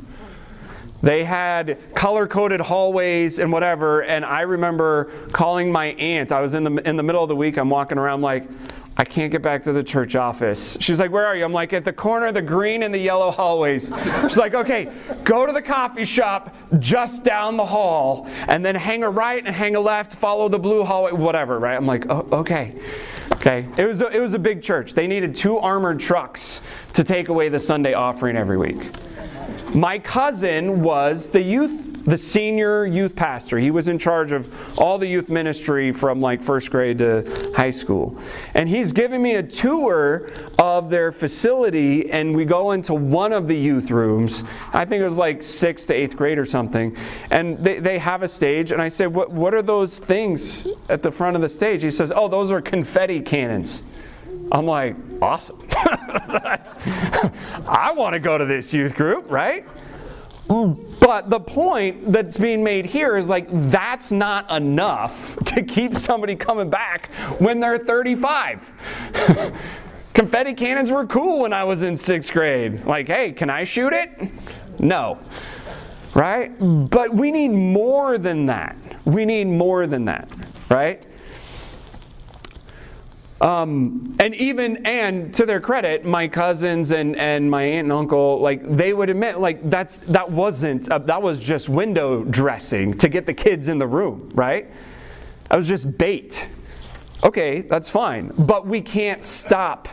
They 1.05 1.23
had 1.23 1.77
color 1.93 2.25
coded 2.25 2.59
hallways 2.59 3.37
and 3.37 3.51
whatever. 3.51 4.01
And 4.01 4.25
I 4.25 4.41
remember 4.41 5.11
calling 5.31 5.71
my 5.71 5.89
aunt. 5.89 6.31
I 6.31 6.41
was 6.41 6.55
in 6.55 6.63
the, 6.63 6.71
in 6.77 6.95
the 6.95 7.03
middle 7.03 7.21
of 7.21 7.29
the 7.29 7.35
week, 7.35 7.57
I'm 7.57 7.69
walking 7.69 7.99
around 7.99 8.21
like, 8.21 8.47
I 8.97 9.03
can't 9.03 9.31
get 9.31 9.43
back 9.43 9.61
to 9.63 9.71
the 9.71 9.83
church 9.83 10.15
office. 10.15 10.77
She's 10.79 10.99
like, 10.99 11.11
Where 11.11 11.27
are 11.27 11.35
you? 11.35 11.45
I'm 11.45 11.53
like, 11.53 11.73
At 11.73 11.85
the 11.85 11.93
corner 11.93 12.25
of 12.25 12.33
the 12.33 12.41
green 12.41 12.81
and 12.81 12.91
the 12.91 12.97
yellow 12.97 13.29
hallways. 13.29 13.91
She's 14.23 14.37
like, 14.37 14.55
Okay, 14.55 14.91
go 15.23 15.45
to 15.45 15.53
the 15.53 15.61
coffee 15.61 16.05
shop 16.05 16.55
just 16.79 17.23
down 17.23 17.55
the 17.55 17.65
hall 17.67 18.27
and 18.47 18.65
then 18.65 18.73
hang 18.73 19.03
a 19.03 19.09
right 19.09 19.45
and 19.45 19.55
hang 19.55 19.75
a 19.75 19.79
left, 19.79 20.15
follow 20.15 20.49
the 20.49 20.57
blue 20.57 20.83
hallway, 20.83 21.11
whatever, 21.11 21.59
right? 21.59 21.77
I'm 21.77 21.85
like, 21.85 22.09
oh, 22.09 22.27
Okay. 22.31 22.73
Okay. 23.33 23.67
It 23.77 23.85
was, 23.85 24.01
a, 24.01 24.07
it 24.07 24.19
was 24.19 24.33
a 24.33 24.39
big 24.39 24.63
church. 24.63 24.95
They 24.95 25.05
needed 25.05 25.35
two 25.35 25.59
armored 25.59 25.99
trucks 25.99 26.61
to 26.93 27.03
take 27.03 27.29
away 27.29 27.49
the 27.49 27.59
Sunday 27.59 27.93
offering 27.93 28.35
every 28.37 28.57
week. 28.57 28.91
My 29.73 29.99
cousin 29.99 30.81
was 30.81 31.29
the 31.29 31.41
youth, 31.41 32.03
the 32.05 32.17
senior 32.17 32.85
youth 32.85 33.15
pastor. 33.15 33.57
He 33.57 33.71
was 33.71 33.87
in 33.87 33.99
charge 33.99 34.31
of 34.31 34.53
all 34.77 34.97
the 34.97 35.07
youth 35.07 35.27
ministry 35.27 35.91
from 35.91 36.21
like 36.21 36.41
first 36.41 36.71
grade 36.71 36.99
to 36.99 37.51
high 37.55 37.71
school. 37.71 38.17
And 38.53 38.69
he's 38.69 38.93
giving 38.93 39.21
me 39.21 39.35
a 39.35 39.43
tour 39.43 40.29
of 40.59 40.89
their 40.89 41.11
facility, 41.11 42.09
and 42.11 42.35
we 42.35 42.45
go 42.45 42.71
into 42.71 42.93
one 42.93 43.33
of 43.33 43.47
the 43.47 43.57
youth 43.57 43.91
rooms. 43.91 44.43
I 44.71 44.85
think 44.85 45.01
it 45.01 45.05
was 45.05 45.17
like 45.17 45.41
sixth 45.43 45.87
to 45.87 45.93
eighth 45.93 46.15
grade 46.15 46.37
or 46.37 46.45
something. 46.45 46.95
And 47.31 47.57
they, 47.63 47.79
they 47.79 47.99
have 47.99 48.23
a 48.23 48.27
stage, 48.27 48.71
and 48.71 48.81
I 48.81 48.87
said, 48.87 49.13
what, 49.13 49.31
what 49.31 49.53
are 49.53 49.61
those 49.63 49.99
things 49.99 50.67
at 50.89 51.03
the 51.03 51.11
front 51.11 51.35
of 51.35 51.41
the 51.41 51.49
stage? 51.49 51.81
He 51.81 51.91
says, 51.91 52.13
Oh, 52.15 52.27
those 52.27 52.51
are 52.51 52.61
confetti 52.61 53.19
cannons. 53.19 53.83
I'm 54.51 54.65
like, 54.65 54.95
awesome. 55.21 55.67
I 57.67 57.93
want 57.95 58.13
to 58.13 58.19
go 58.19 58.37
to 58.37 58.45
this 58.45 58.73
youth 58.73 58.95
group, 58.95 59.29
right? 59.29 59.65
But 60.47 61.29
the 61.29 61.39
point 61.39 62.11
that's 62.11 62.37
being 62.37 62.63
made 62.63 62.85
here 62.85 63.17
is 63.17 63.27
like, 63.27 63.47
that's 63.71 64.11
not 64.11 64.49
enough 64.51 65.37
to 65.45 65.63
keep 65.63 65.95
somebody 65.95 66.35
coming 66.35 66.69
back 66.69 67.11
when 67.39 67.59
they're 67.59 67.79
35. 67.79 68.73
Confetti 70.13 70.53
cannons 70.53 70.91
were 70.91 71.05
cool 71.05 71.39
when 71.39 71.51
I 71.51 71.63
was 71.63 71.81
in 71.81 71.97
sixth 71.97 72.31
grade. 72.31 72.85
Like, 72.85 73.07
hey, 73.07 73.33
can 73.33 73.49
I 73.49 73.65
shoot 73.65 73.91
it? 73.91 74.31
No. 74.79 75.19
Right? 76.13 76.53
But 76.59 77.13
we 77.13 77.31
need 77.31 77.49
more 77.49 78.17
than 78.17 78.45
that. 78.45 78.77
We 79.03 79.25
need 79.25 79.47
more 79.47 79.87
than 79.87 80.05
that. 80.05 80.29
Right? 80.69 81.03
Um, 83.41 84.15
and 84.19 84.33
even 84.35 84.85
and 84.85 85.33
to 85.33 85.45
their 85.45 85.59
credit, 85.59 86.05
my 86.05 86.27
cousins 86.27 86.91
and, 86.91 87.17
and 87.17 87.51
my 87.51 87.63
aunt 87.63 87.85
and 87.85 87.91
uncle, 87.91 88.39
like 88.39 88.77
they 88.77 88.93
would 88.93 89.09
admit, 89.09 89.39
like 89.39 89.69
that's 89.69 89.99
that 89.99 90.31
wasn't 90.31 90.89
uh, 90.89 90.99
that 90.99 91.21
was 91.21 91.37
just 91.39 91.67
window 91.67 92.23
dressing 92.23 92.93
to 92.97 93.09
get 93.09 93.25
the 93.25 93.33
kids 93.33 93.67
in 93.67 93.77
the 93.77 93.87
room, 93.87 94.31
right? 94.33 94.71
That 95.49 95.57
was 95.57 95.67
just 95.67 95.97
bait. 95.97 96.47
Okay, 97.23 97.61
that's 97.61 97.89
fine, 97.89 98.31
but 98.37 98.67
we 98.67 98.81
can't 98.81 99.23
stop 99.23 99.89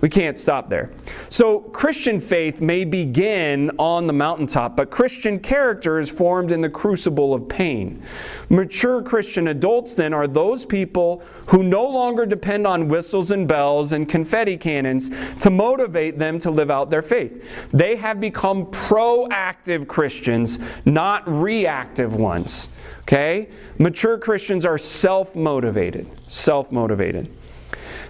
we 0.00 0.08
can't 0.08 0.38
stop 0.38 0.68
there. 0.68 0.90
So, 1.28 1.60
Christian 1.60 2.20
faith 2.20 2.60
may 2.60 2.84
begin 2.84 3.70
on 3.78 4.06
the 4.06 4.12
mountaintop, 4.12 4.76
but 4.76 4.90
Christian 4.90 5.38
character 5.38 5.98
is 5.98 6.10
formed 6.10 6.52
in 6.52 6.60
the 6.60 6.68
crucible 6.68 7.32
of 7.32 7.48
pain. 7.48 8.02
Mature 8.48 9.02
Christian 9.02 9.48
adults, 9.48 9.94
then, 9.94 10.12
are 10.12 10.26
those 10.26 10.64
people 10.64 11.22
who 11.46 11.62
no 11.62 11.84
longer 11.86 12.26
depend 12.26 12.66
on 12.66 12.88
whistles 12.88 13.30
and 13.30 13.48
bells 13.48 13.92
and 13.92 14.08
confetti 14.08 14.56
cannons 14.56 15.10
to 15.40 15.50
motivate 15.50 16.18
them 16.18 16.38
to 16.40 16.50
live 16.50 16.70
out 16.70 16.90
their 16.90 17.02
faith. 17.02 17.42
They 17.72 17.96
have 17.96 18.20
become 18.20 18.66
proactive 18.66 19.88
Christians, 19.88 20.58
not 20.84 21.26
reactive 21.26 22.14
ones. 22.14 22.68
Okay? 23.02 23.48
Mature 23.78 24.18
Christians 24.18 24.64
are 24.64 24.78
self 24.78 25.34
motivated. 25.34 26.10
Self 26.28 26.72
motivated. 26.72 27.30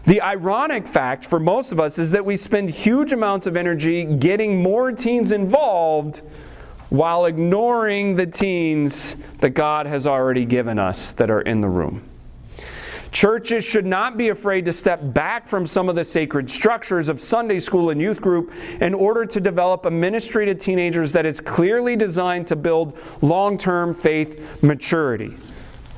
The 0.07 0.21
ironic 0.21 0.87
fact 0.87 1.25
for 1.25 1.40
most 1.40 1.73
of 1.73 1.81
us 1.81 1.99
is 1.99 2.11
that 2.11 2.27
we 2.27 2.37
spend 2.37 2.69
huge 2.69 3.12
amounts 3.12 3.47
of 3.47 3.57
energy 3.57 4.05
getting 4.05 4.62
more 4.62 4.93
teens 4.93 5.33
involved 5.33 6.21
while 6.90 7.25
ignoring 7.25 8.14
the 8.14 8.27
teens 8.27 9.17
that 9.40 9.51
God 9.51 9.87
has 9.87 10.07
already 10.07 10.45
given 10.45 10.79
us 10.79 11.12
that 11.12 11.31
are 11.31 11.40
in 11.40 11.62
the 11.62 11.69
room. 11.69 12.03
Churches 13.12 13.64
should 13.64 13.87
not 13.87 14.19
be 14.19 14.29
afraid 14.29 14.64
to 14.67 14.73
step 14.73 15.01
back 15.14 15.49
from 15.49 15.67
some 15.67 15.88
of 15.88 15.95
the 15.95 16.05
sacred 16.05 16.51
structures 16.51 17.09
of 17.09 17.21
Sunday 17.21 17.61
school 17.61 17.90
and 17.90 18.01
youth 18.01 18.21
group 18.21 18.53
in 18.81 18.93
order 18.93 19.25
to 19.25 19.40
develop 19.40 19.87
a 19.87 19.90
ministry 19.90 20.45
to 20.47 20.55
teenagers 20.55 21.12
that 21.12 21.25
is 21.25 21.40
clearly 21.40 21.97
designed 21.97 22.47
to 22.49 22.57
build 22.57 22.99
long 23.23 23.57
term 23.57 23.95
faith 23.95 24.62
maturity. 24.62 25.37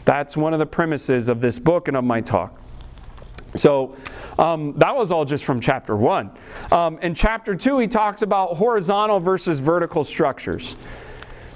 That's 0.05 0.37
one 0.37 0.53
of 0.53 0.61
the 0.61 0.66
premises 0.66 1.29
of 1.29 1.40
this 1.40 1.59
book 1.59 1.88
and 1.88 1.97
of 1.97 2.05
my 2.05 2.21
talk. 2.21 2.61
So 3.57 3.97
um, 4.38 4.75
that 4.77 4.95
was 4.95 5.11
all 5.11 5.25
just 5.25 5.45
from 5.45 5.61
chapter 5.61 5.97
one. 5.97 6.31
Um, 6.71 6.99
in 6.99 7.14
chapter 7.14 7.55
two, 7.55 7.79
he 7.79 7.88
talks 7.88 8.23
about 8.23 8.57
horizontal 8.57 9.21
versus 9.21 9.61
vertical 9.61 10.05
structures. 10.05 10.77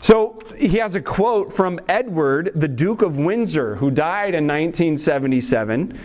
So 0.00 0.38
he 0.56 0.78
has 0.78 0.94
a 0.94 1.02
quote 1.02 1.52
from 1.52 1.78
Edward, 1.88 2.52
the 2.54 2.68
Duke 2.68 3.02
of 3.02 3.18
Windsor, 3.18 3.76
who 3.76 3.90
died 3.90 4.34
in 4.34 4.46
1977. 4.46 5.98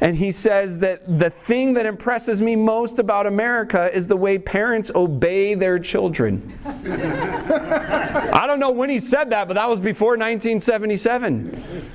And 0.00 0.16
he 0.16 0.30
says 0.30 0.78
that 0.80 1.18
the 1.18 1.30
thing 1.30 1.74
that 1.74 1.86
impresses 1.86 2.42
me 2.42 2.54
most 2.54 2.98
about 2.98 3.26
America 3.26 3.90
is 3.94 4.06
the 4.06 4.16
way 4.16 4.38
parents 4.38 4.90
obey 4.94 5.54
their 5.54 5.78
children. 5.78 6.58
I 6.66 8.46
don't 8.46 8.60
know 8.60 8.70
when 8.70 8.90
he 8.90 9.00
said 9.00 9.30
that, 9.30 9.48
but 9.48 9.54
that 9.54 9.68
was 9.68 9.80
before 9.80 10.12
1977. 10.12 11.90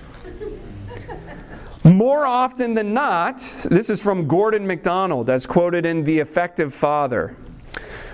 More 1.83 2.27
often 2.27 2.75
than 2.75 2.93
not, 2.93 3.37
this 3.71 3.89
is 3.89 3.99
from 3.99 4.27
Gordon 4.27 4.67
MacDonald, 4.67 5.31
as 5.31 5.47
quoted 5.47 5.83
in 5.83 6.03
The 6.03 6.19
Effective 6.19 6.75
Father. 6.75 7.35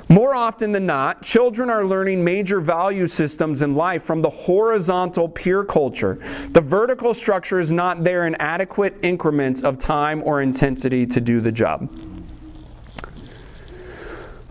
More 0.08 0.34
often 0.34 0.72
than 0.72 0.86
not, 0.86 1.22
children 1.22 1.70
are 1.70 1.86
learning 1.86 2.24
major 2.24 2.62
value 2.62 3.08
systems 3.08 3.62
in 3.62 3.76
life 3.76 4.04
from 4.04 4.22
the 4.22 4.30
horizontal 4.30 5.28
peer 5.28 5.66
culture. 5.66 6.18
The 6.52 6.62
vertical 6.62 7.14
structure 7.14 7.60
is 7.60 7.70
not 7.70 8.06
there 8.06 8.26
in 8.26 8.36
adequate 8.36 8.96
increments 9.02 9.64
of 9.64 9.78
time 9.78 10.24
or 10.24 10.42
intensity 10.42 11.06
to 11.06 11.20
do 11.20 11.42
the 11.42 11.52
job. 11.52 11.90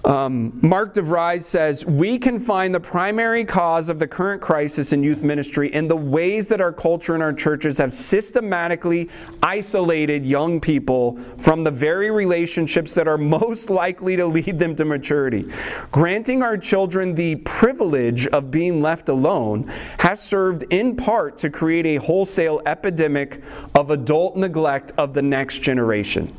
Um, 0.07 0.57
Mark 0.63 0.95
DeVries 0.95 1.43
says, 1.43 1.85
We 1.85 2.17
can 2.17 2.39
find 2.39 2.73
the 2.73 2.79
primary 2.79 3.45
cause 3.45 3.89
of 3.89 3.99
the 3.99 4.07
current 4.07 4.41
crisis 4.41 4.93
in 4.93 5.03
youth 5.03 5.21
ministry 5.21 5.75
in 5.75 5.89
the 5.89 5.97
ways 5.97 6.47
that 6.47 6.61
our 6.61 6.73
culture 6.73 7.15
and 7.15 7.23
our 7.25 7.33
churches 7.33 7.79
have 7.79 7.93
systematically 7.93 9.11
isolated 9.43 10.25
young 10.25 10.61
people 10.61 11.19
from 11.39 11.65
the 11.65 11.73
very 11.73 12.13
relationships 12.13 12.95
that 12.95 13.09
are 13.09 13.19
most 13.37 13.69
likely 13.69 14.15
to 14.15 14.27
lead 14.27 14.61
them 14.61 14.77
to 14.77 14.85
maturity. 14.85 15.51
Granting 15.91 16.41
our 16.41 16.57
children 16.57 17.17
the 17.17 17.35
privilege 17.37 18.29
of 18.29 18.53
being 18.53 18.81
left 18.81 19.09
alone 19.09 19.67
has 19.99 20.23
served 20.23 20.63
in 20.71 20.95
part 20.95 21.37
to 21.39 21.51
create 21.51 21.85
a 21.85 21.97
wholesale 21.97 22.63
epidemic 22.65 23.43
of 23.75 23.91
adult 23.91 24.37
neglect 24.37 24.93
of 24.99 25.15
the 25.15 25.23
next 25.23 25.63
generation. 25.63 26.33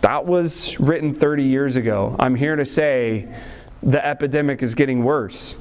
That 0.00 0.26
was 0.26 0.78
written 0.78 1.14
30 1.14 1.44
years 1.44 1.76
ago. 1.76 2.14
I'm 2.18 2.34
here 2.34 2.54
to 2.54 2.64
say 2.64 3.28
the 3.82 4.04
epidemic 4.04 4.62
is 4.62 4.74
getting 4.74 5.02
worse. 5.02 5.56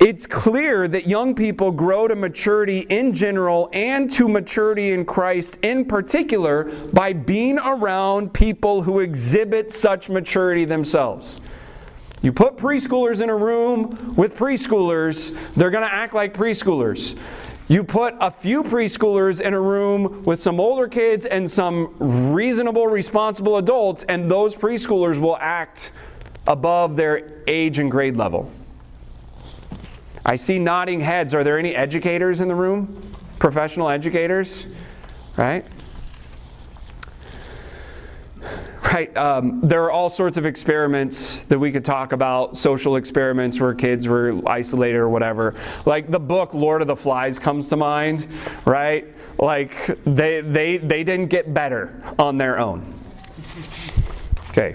It's 0.00 0.26
clear 0.26 0.88
that 0.88 1.06
young 1.06 1.34
people 1.34 1.70
grow 1.70 2.08
to 2.08 2.16
maturity 2.16 2.80
in 2.88 3.12
general 3.12 3.68
and 3.72 4.10
to 4.12 4.28
maturity 4.28 4.92
in 4.92 5.04
Christ 5.04 5.58
in 5.62 5.84
particular 5.84 6.64
by 6.92 7.12
being 7.12 7.58
around 7.58 8.32
people 8.32 8.82
who 8.82 9.00
exhibit 9.00 9.70
such 9.70 10.08
maturity 10.08 10.64
themselves. 10.64 11.40
You 12.22 12.32
put 12.32 12.56
preschoolers 12.56 13.20
in 13.20 13.28
a 13.28 13.36
room 13.36 14.14
with 14.16 14.36
preschoolers, 14.36 15.36
they're 15.54 15.70
going 15.70 15.86
to 15.86 15.92
act 15.92 16.14
like 16.14 16.34
preschoolers. 16.34 17.16
You 17.70 17.84
put 17.84 18.16
a 18.20 18.32
few 18.32 18.64
preschoolers 18.64 19.40
in 19.40 19.54
a 19.54 19.60
room 19.60 20.24
with 20.24 20.42
some 20.42 20.58
older 20.58 20.88
kids 20.88 21.24
and 21.24 21.48
some 21.48 21.94
reasonable, 22.00 22.88
responsible 22.88 23.58
adults, 23.58 24.02
and 24.08 24.28
those 24.28 24.56
preschoolers 24.56 25.20
will 25.20 25.36
act 25.36 25.92
above 26.48 26.96
their 26.96 27.44
age 27.46 27.78
and 27.78 27.88
grade 27.88 28.16
level. 28.16 28.50
I 30.26 30.34
see 30.34 30.58
nodding 30.58 30.98
heads. 30.98 31.32
Are 31.32 31.44
there 31.44 31.60
any 31.60 31.76
educators 31.76 32.40
in 32.40 32.48
the 32.48 32.56
room? 32.56 33.14
Professional 33.38 33.88
educators? 33.88 34.66
Right? 35.36 35.64
Right. 38.92 39.14
Um, 39.16 39.60
there 39.62 39.84
are 39.84 39.92
all 39.92 40.10
sorts 40.10 40.36
of 40.36 40.46
experiments 40.46 41.44
that 41.44 41.58
we 41.58 41.70
could 41.70 41.84
talk 41.84 42.12
about, 42.12 42.56
social 42.56 42.96
experiments 42.96 43.60
where 43.60 43.72
kids 43.72 44.08
were 44.08 44.40
isolated 44.48 44.96
or 44.96 45.08
whatever. 45.08 45.54
Like 45.86 46.10
the 46.10 46.18
book 46.18 46.54
Lord 46.54 46.82
of 46.82 46.88
the 46.88 46.96
Flies 46.96 47.38
comes 47.38 47.68
to 47.68 47.76
mind, 47.76 48.26
right? 48.64 49.06
Like 49.38 49.86
they, 50.04 50.40
they, 50.40 50.78
they 50.78 51.04
didn't 51.04 51.28
get 51.28 51.54
better 51.54 52.02
on 52.18 52.36
their 52.36 52.58
own. 52.58 52.98
Okay. 54.48 54.74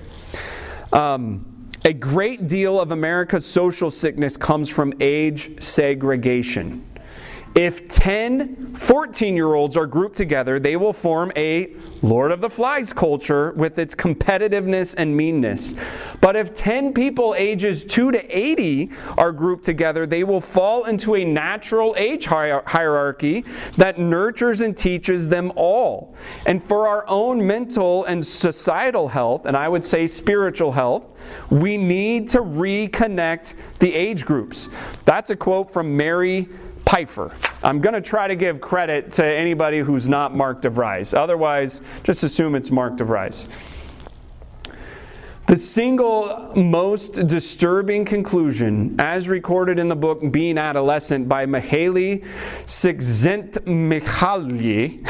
Um, 0.94 1.46
a 1.84 1.92
great 1.92 2.48
deal 2.48 2.80
of 2.80 2.92
America's 2.92 3.46
social 3.46 3.92
sickness 3.92 4.38
comes 4.38 4.70
from 4.70 4.94
age 5.02 5.62
segregation. 5.62 6.86
If 7.56 7.88
10 7.88 8.76
14 8.76 9.34
year 9.34 9.54
olds 9.54 9.78
are 9.78 9.88
grouped 9.88 10.18
together, 10.18 10.60
they 10.60 10.76
will 10.76 10.92
form 10.92 11.32
a 11.38 11.74
Lord 12.02 12.34
of 12.34 12.42
the 12.42 12.50
Flies 12.50 12.92
culture 12.92 13.54
with 13.54 13.80
its 13.80 13.96
competitiveness 13.96 14.94
and 14.98 15.16
meanness. 15.16 15.74
But 16.20 16.36
if 16.36 16.54
10 16.54 16.94
people 16.94 17.34
ages 17.38 17.86
2 17.86 18.12
to 18.12 18.38
80 18.38 18.92
are 19.18 19.32
grouped 19.32 19.64
together, 19.64 20.06
they 20.06 20.26
will 20.26 20.42
fall 20.42 20.84
into 20.84 21.16
a 21.16 21.24
natural 21.24 21.96
age 21.98 22.26
hierarchy 22.26 23.46
that 23.78 23.98
nurtures 23.98 24.60
and 24.60 24.76
teaches 24.76 25.30
them 25.30 25.54
all. 25.56 26.14
And 26.46 26.62
for 26.62 26.90
our 26.90 27.08
own 27.08 27.48
mental 27.48 28.04
and 28.04 28.26
societal 28.26 29.08
health, 29.08 29.46
and 29.46 29.56
I 29.56 29.70
would 29.70 29.86
say 29.86 30.08
spiritual 30.08 30.74
health, 30.74 31.10
we 31.50 31.78
need 31.78 32.28
to 32.30 32.40
reconnect 32.40 33.54
the 33.80 33.94
age 33.94 34.26
groups. 34.26 34.70
That's 35.06 35.30
a 35.30 35.36
quote 35.38 35.72
from 35.72 35.96
Mary 35.96 36.50
Pipher. 36.86 37.36
I'm 37.64 37.82
going 37.82 37.94
to 37.94 38.02
try 38.02 38.28
to 38.28 38.36
give 38.36 38.62
credit 38.62 39.12
to 39.14 39.26
anybody 39.26 39.80
who's 39.80 40.08
not 40.08 40.36
Mark 40.36 40.62
DeVries. 40.62 41.18
Otherwise, 41.18 41.82
just 42.04 42.24
assume 42.24 42.56
it's 42.56 42.72
Mark 42.72 42.96
DeVries. 42.96 43.48
The 45.56 45.62
single 45.62 46.52
most 46.54 47.28
disturbing 47.28 48.04
conclusion, 48.04 48.98
as 49.00 49.30
recorded 49.30 49.80
in 49.80 49.88
the 49.88 49.96
book 49.96 50.20
Being 50.30 50.58
Adolescent 50.58 51.30
by 51.30 51.46
Mihaly 51.46 52.26
Csikszentmihalyi 52.66 55.08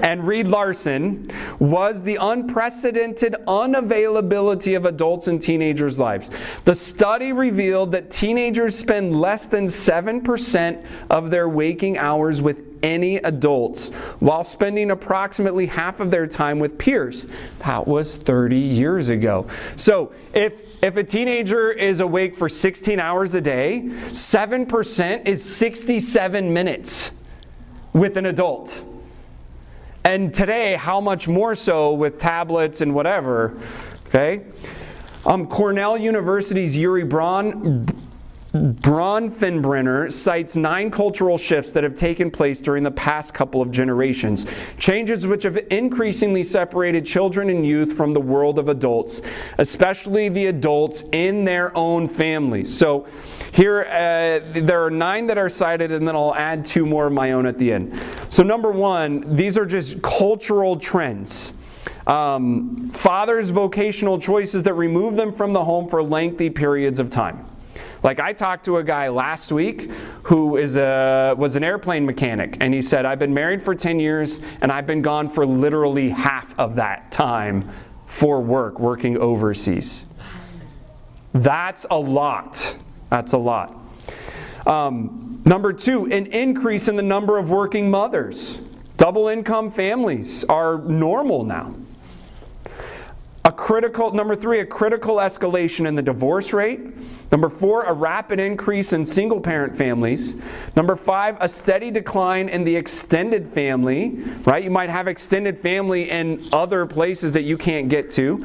and 0.02 0.26
Reed 0.26 0.48
Larson, 0.48 1.32
was 1.58 2.02
the 2.02 2.18
unprecedented 2.20 3.36
unavailability 3.48 4.76
of 4.76 4.84
adults 4.84 5.28
in 5.28 5.38
teenagers' 5.38 5.98
lives. 5.98 6.30
The 6.66 6.74
study 6.74 7.32
revealed 7.32 7.92
that 7.92 8.10
teenagers 8.10 8.76
spend 8.76 9.18
less 9.18 9.46
than 9.46 9.64
7% 9.64 10.84
of 11.08 11.30
their 11.30 11.48
waking 11.48 11.96
hours 11.96 12.42
with 12.42 12.69
any 12.82 13.16
adults 13.16 13.88
while 14.20 14.44
spending 14.44 14.90
approximately 14.90 15.66
half 15.66 16.00
of 16.00 16.10
their 16.10 16.26
time 16.26 16.58
with 16.58 16.78
peers. 16.78 17.26
That 17.60 17.86
was 17.86 18.16
30 18.16 18.56
years 18.56 19.08
ago. 19.08 19.46
So 19.76 20.12
if 20.32 20.52
if 20.82 20.96
a 20.96 21.04
teenager 21.04 21.70
is 21.70 22.00
awake 22.00 22.34
for 22.36 22.48
16 22.48 22.98
hours 22.98 23.34
a 23.34 23.40
day, 23.42 23.82
7% 23.84 25.26
is 25.26 25.44
67 25.44 26.52
minutes 26.52 27.12
with 27.92 28.16
an 28.16 28.24
adult. 28.24 28.82
And 30.04 30.32
today, 30.32 30.76
how 30.76 31.00
much 31.00 31.28
more 31.28 31.54
so 31.54 31.92
with 31.92 32.16
tablets 32.18 32.80
and 32.80 32.94
whatever? 32.94 33.60
Okay? 34.06 34.46
Um, 35.26 35.46
Cornell 35.46 35.98
University's 35.98 36.76
Urie 36.78 37.04
Braun 37.04 37.84
Bronfenbrenner 38.52 40.10
cites 40.12 40.56
nine 40.56 40.90
cultural 40.90 41.38
shifts 41.38 41.70
that 41.72 41.84
have 41.84 41.94
taken 41.94 42.30
place 42.30 42.60
during 42.60 42.82
the 42.82 42.90
past 42.90 43.32
couple 43.32 43.62
of 43.62 43.70
generations. 43.70 44.44
Changes 44.76 45.26
which 45.26 45.44
have 45.44 45.56
increasingly 45.70 46.42
separated 46.42 47.06
children 47.06 47.48
and 47.48 47.64
youth 47.64 47.92
from 47.92 48.12
the 48.12 48.20
world 48.20 48.58
of 48.58 48.68
adults, 48.68 49.22
especially 49.58 50.28
the 50.28 50.46
adults 50.46 51.04
in 51.12 51.44
their 51.44 51.76
own 51.76 52.08
families. 52.08 52.76
So, 52.76 53.06
here, 53.52 53.82
uh, 53.82 54.60
there 54.60 54.84
are 54.84 54.90
nine 54.90 55.26
that 55.26 55.38
are 55.38 55.48
cited, 55.48 55.92
and 55.92 56.06
then 56.06 56.16
I'll 56.16 56.34
add 56.34 56.64
two 56.64 56.86
more 56.86 57.06
of 57.06 57.12
my 57.12 57.32
own 57.32 57.46
at 57.46 57.58
the 57.58 57.72
end. 57.72 58.00
So, 58.28 58.42
number 58.42 58.70
one, 58.70 59.36
these 59.36 59.58
are 59.58 59.66
just 59.66 60.02
cultural 60.02 60.76
trends. 60.76 61.52
Um, 62.06 62.90
fathers' 62.90 63.50
vocational 63.50 64.18
choices 64.18 64.64
that 64.64 64.74
remove 64.74 65.16
them 65.16 65.32
from 65.32 65.52
the 65.52 65.62
home 65.62 65.88
for 65.88 66.02
lengthy 66.02 66.50
periods 66.50 66.98
of 66.98 67.10
time. 67.10 67.49
Like 68.02 68.18
I 68.18 68.32
talked 68.32 68.64
to 68.64 68.78
a 68.78 68.84
guy 68.84 69.08
last 69.08 69.52
week 69.52 69.90
who 70.24 70.56
is 70.56 70.76
a, 70.76 71.34
was 71.36 71.56
an 71.56 71.64
airplane 71.64 72.06
mechanic, 72.06 72.56
and 72.60 72.72
he 72.72 72.80
said, 72.80 73.04
I've 73.04 73.18
been 73.18 73.34
married 73.34 73.62
for 73.62 73.74
10 73.74 74.00
years, 74.00 74.40
and 74.60 74.72
I've 74.72 74.86
been 74.86 75.02
gone 75.02 75.28
for 75.28 75.46
literally 75.46 76.10
half 76.10 76.58
of 76.58 76.76
that 76.76 77.12
time 77.12 77.70
for 78.06 78.40
work, 78.40 78.80
working 78.80 79.18
overseas. 79.18 80.06
That's 81.32 81.86
a 81.90 81.98
lot. 81.98 82.76
That's 83.10 83.34
a 83.34 83.38
lot. 83.38 83.76
Um, 84.66 85.42
number 85.44 85.72
two, 85.72 86.06
an 86.06 86.26
increase 86.26 86.88
in 86.88 86.96
the 86.96 87.02
number 87.02 87.38
of 87.38 87.50
working 87.50 87.90
mothers. 87.90 88.58
Double 88.96 89.28
income 89.28 89.70
families 89.70 90.44
are 90.44 90.78
normal 90.78 91.44
now. 91.44 91.74
Critical, 93.60 94.10
number 94.10 94.34
three, 94.34 94.60
a 94.60 94.64
critical 94.64 95.16
escalation 95.16 95.86
in 95.86 95.94
the 95.94 96.00
divorce 96.00 96.54
rate. 96.54 96.80
Number 97.30 97.50
four, 97.50 97.82
a 97.82 97.92
rapid 97.92 98.40
increase 98.40 98.94
in 98.94 99.04
single 99.04 99.38
parent 99.38 99.76
families. 99.76 100.34
Number 100.76 100.96
five, 100.96 101.36
a 101.40 101.46
steady 101.46 101.90
decline 101.90 102.48
in 102.48 102.64
the 102.64 102.74
extended 102.74 103.46
family, 103.46 104.22
right? 104.44 104.64
You 104.64 104.70
might 104.70 104.88
have 104.88 105.08
extended 105.08 105.60
family 105.60 106.08
in 106.08 106.48
other 106.54 106.86
places 106.86 107.32
that 107.32 107.42
you 107.42 107.58
can't 107.58 107.90
get 107.90 108.10
to. 108.12 108.42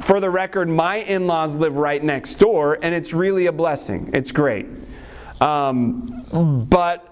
For 0.00 0.20
the 0.20 0.28
record, 0.28 0.68
my 0.68 0.96
in 0.96 1.26
laws 1.26 1.56
live 1.56 1.76
right 1.76 2.04
next 2.04 2.34
door, 2.34 2.78
and 2.82 2.94
it's 2.94 3.14
really 3.14 3.46
a 3.46 3.52
blessing. 3.52 4.10
It's 4.12 4.30
great. 4.30 4.66
Um, 5.40 6.66
but 6.68 7.11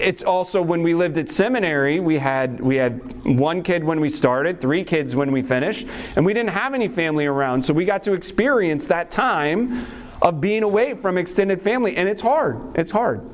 it's 0.00 0.22
also 0.22 0.62
when 0.62 0.82
we 0.82 0.94
lived 0.94 1.18
at 1.18 1.28
seminary, 1.28 2.00
we 2.00 2.18
had 2.18 2.60
we 2.60 2.76
had 2.76 3.24
one 3.24 3.62
kid 3.62 3.84
when 3.84 4.00
we 4.00 4.08
started, 4.08 4.60
three 4.60 4.82
kids 4.82 5.14
when 5.14 5.30
we 5.30 5.42
finished, 5.42 5.86
and 6.16 6.24
we 6.24 6.32
didn't 6.32 6.50
have 6.50 6.74
any 6.74 6.88
family 6.88 7.26
around, 7.26 7.64
so 7.64 7.72
we 7.72 7.84
got 7.84 8.02
to 8.04 8.14
experience 8.14 8.86
that 8.86 9.10
time 9.10 9.86
of 10.22 10.40
being 10.40 10.62
away 10.62 10.94
from 10.94 11.18
extended 11.18 11.62
family, 11.62 11.96
and 11.96 12.08
it's 12.08 12.22
hard. 12.22 12.60
It's 12.74 12.90
hard. 12.90 13.28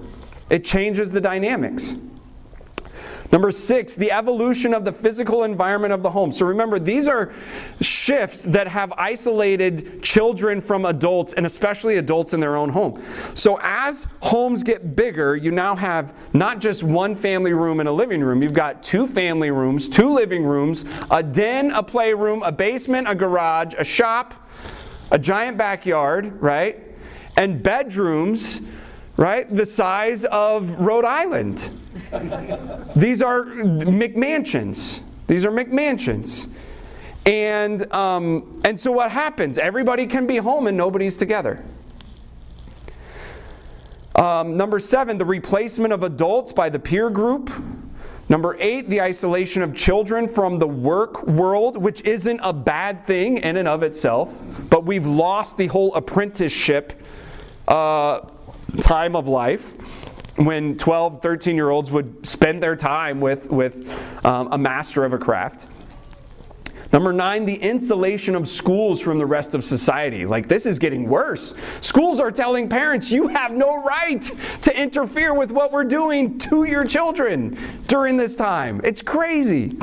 It 0.51 0.65
changes 0.65 1.13
the 1.13 1.21
dynamics. 1.21 1.97
Number 3.33 3.51
six, 3.51 3.97
the 3.97 4.13
evolution 4.13 4.73
of 4.73 4.85
the 4.85 4.93
physical 4.93 5.45
environment 5.45 5.93
of 5.93 6.03
the 6.03 6.11
home. 6.11 6.33
So 6.33 6.47
remember, 6.47 6.79
these 6.79 7.09
are 7.09 7.33
shifts 7.81 8.45
that 8.45 8.69
have 8.69 8.93
isolated 8.93 10.03
children 10.03 10.61
from 10.61 10.85
adults, 10.85 11.33
and 11.33 11.45
especially 11.47 11.97
adults 11.97 12.33
in 12.35 12.41
their 12.41 12.57
own 12.57 12.69
home. 12.69 13.03
So 13.35 13.59
as 13.63 14.07
homes 14.21 14.63
get 14.63 14.97
bigger, 14.97 15.37
you 15.37 15.51
now 15.51 15.75
have 15.75 16.15
not 16.33 16.61
just 16.61 16.83
one 16.83 17.15
family 17.15 17.53
room 17.53 17.81
and 17.81 17.89
a 17.89 17.93
living 17.93 18.21
room, 18.23 18.43
you've 18.43 18.53
got 18.53 18.83
two 18.83 19.07
family 19.07 19.51
rooms, 19.51 19.89
two 19.89 20.15
living 20.15 20.45
rooms, 20.45 20.85
a 21.11 21.23
den, 21.23 21.71
a 21.73 21.83
playroom, 21.83 22.43
a 22.43 22.53
basement, 22.53 23.09
a 23.09 23.15
garage, 23.15 23.75
a 23.79 23.85
shop, 23.85 24.35
a 25.11 25.19
giant 25.19 25.57
backyard, 25.57 26.41
right? 26.41 26.83
And 27.37 27.63
bedrooms, 27.63 28.61
right? 29.17 29.55
The 29.55 29.67
size 29.67 30.25
of 30.27 30.71
Rhode 30.79 31.05
Island. 31.05 31.71
These 32.95 33.23
are 33.23 33.45
McMansions. 33.45 35.03
These 35.27 35.45
are 35.45 35.51
McMansions. 35.51 36.49
And, 37.25 37.93
um, 37.93 38.61
and 38.65 38.79
so 38.79 38.93
what 38.93 39.11
happens? 39.11 39.59
Everybody 39.59 40.07
can 40.07 40.27
be 40.27 40.37
home 40.37 40.67
and 40.67 40.77
nobody's 40.77 41.17
together. 41.17 41.65
Um, 44.15 44.57
number 44.57 44.79
seven, 44.79 45.19
the 45.19 45.25
replacement 45.25 45.93
of 45.93 46.03
adults 46.03 46.53
by 46.53 46.69
the 46.69 46.79
peer 46.79 47.11
group. 47.11 47.51
Number 48.29 48.57
eight, 48.59 48.89
the 48.89 49.01
isolation 49.01 49.63
of 49.63 49.75
children 49.75 50.27
from 50.27 50.59
the 50.59 50.67
work 50.67 51.27
world, 51.27 51.77
which 51.77 52.01
isn't 52.03 52.41
a 52.43 52.53
bad 52.53 53.07
thing 53.07 53.39
in 53.39 53.57
and 53.57 53.69
of 53.69 53.83
itself, 53.83 54.37
but 54.69 54.85
we've 54.85 55.07
lost 55.07 55.57
the 55.57 55.67
whole 55.69 55.95
apprenticeship 55.95 57.03
uh, 57.69 58.21
time 58.81 59.17
of 59.17 59.29
life 59.29 59.73
when 60.37 60.77
12, 60.77 61.23
13 61.23 61.57
year 61.57 61.71
olds 61.71 61.91
would 61.91 62.27
spend 62.27 62.63
their 62.63 62.77
time 62.77 63.21
with, 63.21 63.51
with 63.51 63.89
um, 64.25 64.53
a 64.53 64.59
master 64.59 65.05
of 65.05 65.13
a 65.13 65.19
craft. 65.19 65.69
Number 66.93 67.13
nine, 67.13 67.45
the 67.45 67.57
insulation 67.57 68.37
of 68.37 68.47
schools 68.47 69.01
from 69.01 69.19
the 69.19 69.27
rest 69.27 69.55
of 69.55 69.65
society. 69.65 70.25
Like, 70.25 70.49
this 70.49 70.67
is 70.67 70.79
getting 70.79 71.09
worse. 71.09 71.55
Schools 71.81 72.21
are 72.21 72.31
telling 72.31 72.69
parents, 72.69 73.11
you 73.11 73.29
have 73.29 73.53
no 73.53 73.83
right 73.83 74.23
to 74.63 74.81
interfere 74.81 75.35
with 75.35 75.51
what 75.51 75.73
we're 75.73 75.85
doing 75.85 76.39
to 76.39 76.65
your 76.65 76.85
children 76.85 77.59
during 77.89 78.17
this 78.17 78.37
time. 78.37 78.81
It's 78.85 79.03
crazy. 79.03 79.77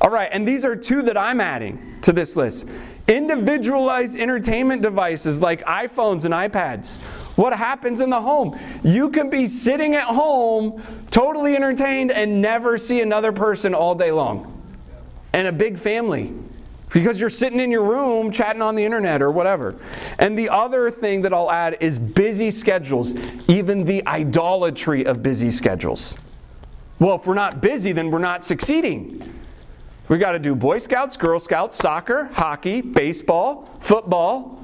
All 0.00 0.10
right, 0.10 0.28
and 0.32 0.46
these 0.46 0.64
are 0.64 0.76
two 0.76 1.02
that 1.02 1.16
I'm 1.16 1.40
adding 1.40 1.98
to 2.02 2.12
this 2.12 2.36
list 2.36 2.68
individualized 3.08 4.16
entertainment 4.16 4.80
devices 4.80 5.40
like 5.40 5.62
iPhones 5.64 6.24
and 6.24 6.32
iPads. 6.32 6.98
What 7.36 7.54
happens 7.54 8.00
in 8.00 8.10
the 8.10 8.20
home? 8.20 8.58
You 8.82 9.10
can 9.10 9.30
be 9.30 9.46
sitting 9.46 9.94
at 9.94 10.06
home, 10.06 10.82
totally 11.10 11.56
entertained, 11.56 12.10
and 12.10 12.42
never 12.42 12.76
see 12.76 13.00
another 13.00 13.32
person 13.32 13.74
all 13.74 13.94
day 13.94 14.12
long 14.12 14.62
and 15.32 15.48
a 15.48 15.52
big 15.52 15.78
family 15.78 16.32
because 16.90 17.18
you're 17.18 17.30
sitting 17.30 17.58
in 17.58 17.70
your 17.70 17.84
room 17.84 18.30
chatting 18.30 18.60
on 18.60 18.74
the 18.74 18.84
internet 18.84 19.22
or 19.22 19.30
whatever. 19.30 19.76
And 20.18 20.38
the 20.38 20.50
other 20.50 20.90
thing 20.90 21.22
that 21.22 21.32
I'll 21.32 21.50
add 21.50 21.78
is 21.80 21.98
busy 21.98 22.50
schedules, 22.50 23.14
even 23.48 23.84
the 23.84 24.06
idolatry 24.06 25.06
of 25.06 25.22
busy 25.22 25.50
schedules. 25.50 26.14
Well, 26.98 27.16
if 27.16 27.26
we're 27.26 27.34
not 27.34 27.62
busy, 27.62 27.92
then 27.92 28.10
we're 28.10 28.18
not 28.18 28.44
succeeding. 28.44 29.40
We 30.08 30.18
got 30.18 30.32
to 30.32 30.38
do 30.38 30.54
Boy 30.54 30.78
Scouts, 30.78 31.16
Girl 31.16 31.40
Scouts, 31.40 31.78
soccer, 31.78 32.26
hockey, 32.34 32.82
baseball, 32.82 33.70
football, 33.80 34.61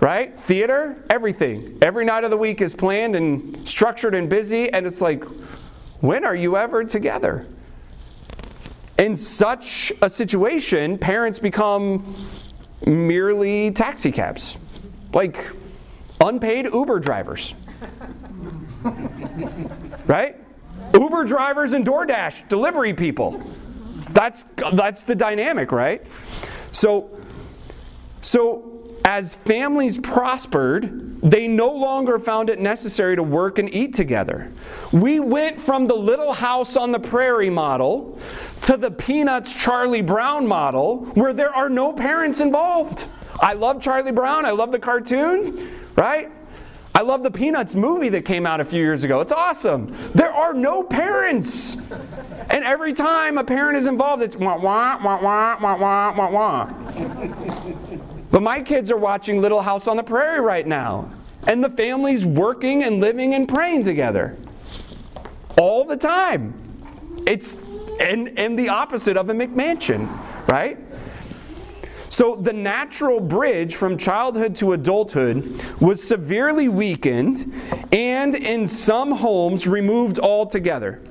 right? 0.00 0.38
Theater, 0.38 0.96
everything. 1.10 1.78
Every 1.82 2.04
night 2.04 2.24
of 2.24 2.30
the 2.30 2.36
week 2.36 2.60
is 2.60 2.74
planned 2.74 3.16
and 3.16 3.68
structured 3.68 4.14
and 4.14 4.28
busy, 4.28 4.72
and 4.72 4.86
it's 4.86 5.00
like, 5.00 5.24
when 6.00 6.24
are 6.24 6.36
you 6.36 6.56
ever 6.56 6.84
together? 6.84 7.46
In 8.98 9.16
such 9.16 9.92
a 10.02 10.08
situation, 10.08 10.98
parents 10.98 11.38
become 11.38 12.16
merely 12.86 13.70
taxi 13.72 14.12
cabs, 14.12 14.56
like 15.12 15.50
unpaid 16.20 16.66
Uber 16.66 17.00
drivers. 17.00 17.54
right? 20.06 20.36
Uber 20.94 21.24
drivers 21.24 21.72
and 21.72 21.84
DoorDash 21.86 22.48
delivery 22.48 22.94
people. 22.94 23.42
That's 24.10 24.44
that's 24.72 25.04
the 25.04 25.14
dynamic, 25.14 25.70
right? 25.70 26.04
So 26.70 27.18
so 28.20 28.77
as 29.04 29.34
families 29.34 29.98
prospered, 29.98 31.20
they 31.22 31.48
no 31.48 31.70
longer 31.70 32.18
found 32.18 32.50
it 32.50 32.60
necessary 32.60 33.16
to 33.16 33.22
work 33.22 33.58
and 33.58 33.72
eat 33.72 33.94
together. 33.94 34.52
We 34.92 35.20
went 35.20 35.60
from 35.60 35.86
the 35.86 35.94
little 35.94 36.32
house 36.32 36.76
on 36.76 36.92
the 36.92 36.98
prairie 36.98 37.50
model 37.50 38.18
to 38.62 38.76
the 38.76 38.90
Peanuts 38.90 39.60
Charlie 39.60 40.02
Brown 40.02 40.46
model 40.46 41.06
where 41.14 41.32
there 41.32 41.54
are 41.54 41.68
no 41.68 41.92
parents 41.92 42.40
involved. 42.40 43.06
I 43.40 43.54
love 43.54 43.80
Charlie 43.80 44.12
Brown, 44.12 44.44
I 44.44 44.50
love 44.50 44.72
the 44.72 44.78
cartoon, 44.78 45.80
right? 45.96 46.30
I 46.94 47.02
love 47.02 47.22
the 47.22 47.30
Peanuts 47.30 47.76
movie 47.76 48.08
that 48.08 48.24
came 48.24 48.44
out 48.44 48.60
a 48.60 48.64
few 48.64 48.80
years 48.80 49.04
ago. 49.04 49.20
It's 49.20 49.30
awesome. 49.30 49.96
There 50.14 50.32
are 50.32 50.52
no 50.52 50.82
parents. 50.82 51.76
And 52.50 52.64
every 52.64 52.92
time 52.92 53.38
a 53.38 53.44
parent 53.44 53.76
is 53.76 53.86
involved, 53.86 54.22
it's 54.22 54.36
wah, 54.36 54.58
wah, 54.58 54.98
wah, 55.04 55.22
wah, 55.22 55.58
wah, 55.60 55.76
wah, 55.76 56.16
wah, 56.16 56.30
wah. 56.30 57.87
But 58.30 58.42
my 58.42 58.60
kids 58.60 58.90
are 58.90 58.96
watching 58.96 59.40
Little 59.40 59.62
House 59.62 59.88
on 59.88 59.96
the 59.96 60.02
Prairie 60.02 60.40
right 60.40 60.66
now. 60.66 61.10
And 61.46 61.64
the 61.64 61.70
family's 61.70 62.24
working 62.24 62.84
and 62.84 63.00
living 63.00 63.34
and 63.34 63.48
praying 63.48 63.84
together. 63.84 64.36
All 65.56 65.84
the 65.84 65.96
time. 65.96 66.54
It's 67.26 67.60
and, 68.00 68.38
and 68.38 68.58
the 68.58 68.68
opposite 68.68 69.16
of 69.16 69.28
a 69.28 69.32
McMansion, 69.32 70.08
right? 70.46 70.78
So 72.10 72.36
the 72.36 72.52
natural 72.52 73.20
bridge 73.20 73.74
from 73.74 73.98
childhood 73.98 74.56
to 74.56 74.72
adulthood 74.72 75.62
was 75.80 76.02
severely 76.02 76.68
weakened 76.68 77.52
and 77.92 78.34
in 78.34 78.66
some 78.66 79.12
homes 79.12 79.66
removed 79.66 80.18
altogether 80.18 81.02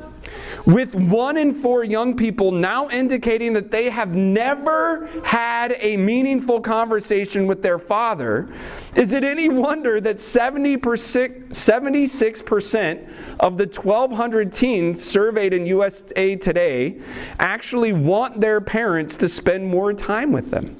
with 0.67 0.93
one 0.95 1.37
in 1.37 1.53
four 1.53 1.83
young 1.85 2.17
people 2.17 2.51
now 2.51 2.89
indicating 2.89 3.53
that 3.53 3.71
they 3.71 3.89
have 3.89 4.13
never 4.13 5.07
had 5.23 5.73
a 5.79 5.95
meaningful 5.95 6.59
conversation 6.59 7.47
with 7.47 7.63
their 7.63 7.79
father, 7.79 8.53
is 8.93 9.13
it 9.13 9.23
any 9.23 9.47
wonder 9.47 10.01
that 10.01 10.17
76% 10.17 13.09
of 13.39 13.57
the 13.57 13.63
1,200 13.63 14.51
teens 14.51 15.01
surveyed 15.01 15.53
in 15.53 15.65
USA 15.65 16.35
Today 16.35 16.99
actually 17.39 17.93
want 17.93 18.41
their 18.41 18.59
parents 18.59 19.15
to 19.15 19.29
spend 19.29 19.65
more 19.65 19.93
time 19.93 20.33
with 20.33 20.51
them? 20.51 20.75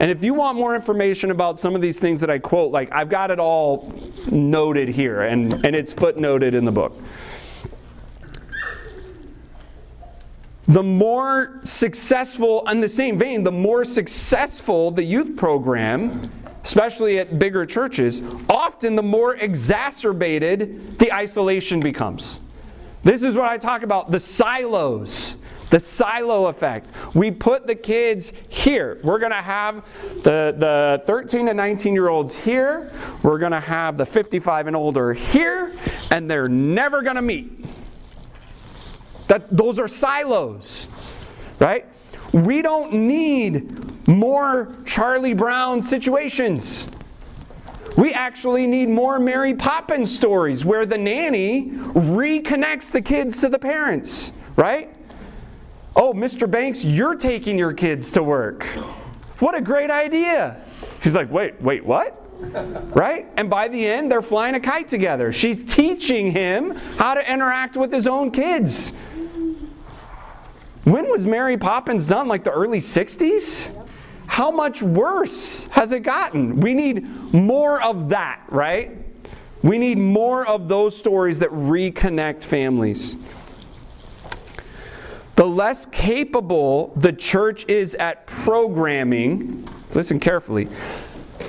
And 0.00 0.10
if 0.10 0.24
you 0.24 0.34
want 0.34 0.58
more 0.58 0.74
information 0.74 1.30
about 1.30 1.60
some 1.60 1.76
of 1.76 1.80
these 1.80 2.00
things 2.00 2.20
that 2.20 2.30
I 2.30 2.40
quote, 2.40 2.72
like 2.72 2.92
I've 2.92 3.10
got 3.10 3.30
it 3.30 3.38
all 3.38 3.94
noted 4.28 4.88
here, 4.88 5.22
and, 5.22 5.64
and 5.64 5.76
it's 5.76 5.94
footnoted 5.94 6.54
in 6.54 6.64
the 6.64 6.72
book. 6.72 7.00
The 10.68 10.82
more 10.82 11.60
successful, 11.64 12.62
in 12.68 12.80
the 12.80 12.88
same 12.88 13.18
vein, 13.18 13.42
the 13.42 13.50
more 13.50 13.84
successful 13.84 14.90
the 14.90 15.02
youth 15.02 15.34
program, 15.36 16.30
especially 16.62 17.18
at 17.18 17.38
bigger 17.38 17.64
churches, 17.64 18.22
often 18.50 18.94
the 18.94 19.02
more 19.02 19.34
exacerbated 19.36 20.98
the 20.98 21.10
isolation 21.10 21.80
becomes. 21.80 22.40
This 23.02 23.22
is 23.22 23.34
what 23.34 23.46
I 23.46 23.56
talk 23.56 23.82
about 23.82 24.10
the 24.10 24.20
silos. 24.20 25.36
The 25.70 25.80
silo 25.80 26.46
effect. 26.46 26.92
We 27.14 27.30
put 27.30 27.66
the 27.66 27.74
kids 27.74 28.32
here. 28.48 28.98
We're 29.02 29.18
going 29.18 29.32
to 29.32 29.42
have 29.42 29.84
the, 30.22 30.54
the 30.56 31.02
13 31.06 31.44
to 31.44 31.52
19 31.52 31.92
year 31.92 32.08
olds 32.08 32.34
here. 32.34 32.90
We're 33.22 33.38
going 33.38 33.52
to 33.52 33.60
have 33.60 33.98
the 33.98 34.06
55 34.06 34.68
and 34.68 34.74
older 34.74 35.12
here. 35.12 35.74
And 36.10 36.30
they're 36.30 36.48
never 36.48 37.02
going 37.02 37.16
to 37.16 37.22
meet. 37.22 37.66
That 39.28 39.56
those 39.56 39.78
are 39.78 39.88
silos, 39.88 40.88
right? 41.58 41.86
We 42.32 42.60
don't 42.60 42.92
need 42.92 44.08
more 44.08 44.74
Charlie 44.84 45.34
Brown 45.34 45.82
situations. 45.82 46.88
We 47.96 48.12
actually 48.12 48.66
need 48.66 48.88
more 48.88 49.18
Mary 49.18 49.54
Poppins 49.54 50.14
stories 50.14 50.64
where 50.64 50.86
the 50.86 50.98
nanny 50.98 51.70
reconnects 51.70 52.92
the 52.92 53.02
kids 53.02 53.40
to 53.40 53.48
the 53.48 53.58
parents, 53.58 54.32
right? 54.56 54.94
Oh, 55.96 56.12
Mr. 56.12 56.48
Banks, 56.48 56.84
you're 56.84 57.16
taking 57.16 57.58
your 57.58 57.72
kids 57.72 58.12
to 58.12 58.22
work. 58.22 58.64
What 59.40 59.56
a 59.56 59.60
great 59.60 59.90
idea. 59.90 60.60
She's 61.02 61.14
like, 61.14 61.30
wait, 61.30 61.60
wait, 61.60 61.84
what? 61.84 62.24
right? 62.94 63.26
And 63.36 63.50
by 63.50 63.66
the 63.66 63.84
end, 63.84 64.12
they're 64.12 64.22
flying 64.22 64.54
a 64.54 64.60
kite 64.60 64.88
together. 64.88 65.32
She's 65.32 65.62
teaching 65.62 66.30
him 66.30 66.76
how 66.96 67.14
to 67.14 67.32
interact 67.32 67.76
with 67.76 67.92
his 67.92 68.06
own 68.06 68.30
kids. 68.30 68.92
When 70.88 71.10
was 71.10 71.26
Mary 71.26 71.58
Poppins 71.58 72.08
done? 72.08 72.28
Like 72.28 72.44
the 72.44 72.50
early 72.50 72.78
60s? 72.78 73.70
How 74.26 74.50
much 74.50 74.80
worse 74.80 75.64
has 75.64 75.92
it 75.92 76.00
gotten? 76.00 76.60
We 76.60 76.72
need 76.72 77.04
more 77.34 77.82
of 77.82 78.08
that, 78.08 78.42
right? 78.48 78.96
We 79.62 79.76
need 79.76 79.98
more 79.98 80.46
of 80.46 80.66
those 80.66 80.96
stories 80.96 81.40
that 81.40 81.50
reconnect 81.50 82.42
families. 82.42 83.18
The 85.36 85.44
less 85.44 85.84
capable 85.84 86.94
the 86.96 87.12
church 87.12 87.66
is 87.68 87.94
at 87.96 88.26
programming, 88.26 89.68
listen 89.92 90.18
carefully, 90.18 90.68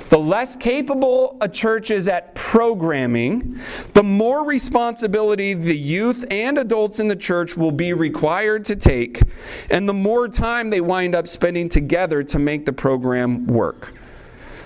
the 0.08 0.18
less 0.18 0.56
capable 0.56 1.36
a 1.40 1.48
church 1.48 1.90
is 1.90 2.08
at 2.08 2.34
programming, 2.34 3.60
the 3.92 4.02
more 4.02 4.44
responsibility 4.44 5.54
the 5.54 5.76
youth 5.76 6.24
and 6.30 6.58
adults 6.58 7.00
in 7.00 7.08
the 7.08 7.16
church 7.16 7.56
will 7.56 7.72
be 7.72 7.92
required 7.92 8.64
to 8.66 8.76
take, 8.76 9.22
and 9.70 9.88
the 9.88 9.94
more 9.94 10.28
time 10.28 10.70
they 10.70 10.80
wind 10.80 11.14
up 11.14 11.26
spending 11.26 11.68
together 11.68 12.22
to 12.22 12.38
make 12.38 12.66
the 12.66 12.72
program 12.72 13.46
work. 13.46 13.94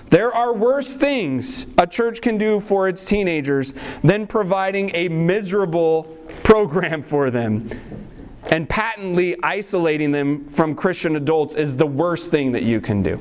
There 0.09 0.33
are 0.33 0.53
worse 0.53 0.93
things 0.95 1.65
a 1.79 1.87
church 1.87 2.21
can 2.21 2.37
do 2.37 2.59
for 2.59 2.87
its 2.87 3.03
teenagers 3.05 3.73
than 4.03 4.27
providing 4.27 4.91
a 4.93 5.09
miserable 5.09 6.03
program 6.43 7.01
for 7.01 7.31
them. 7.31 7.69
And 8.43 8.69
patently 8.69 9.35
isolating 9.41 10.11
them 10.11 10.47
from 10.49 10.75
Christian 10.75 11.15
adults 11.15 11.55
is 11.55 11.75
the 11.77 11.87
worst 11.87 12.29
thing 12.29 12.51
that 12.51 12.61
you 12.61 12.79
can 12.79 13.01
do. 13.01 13.19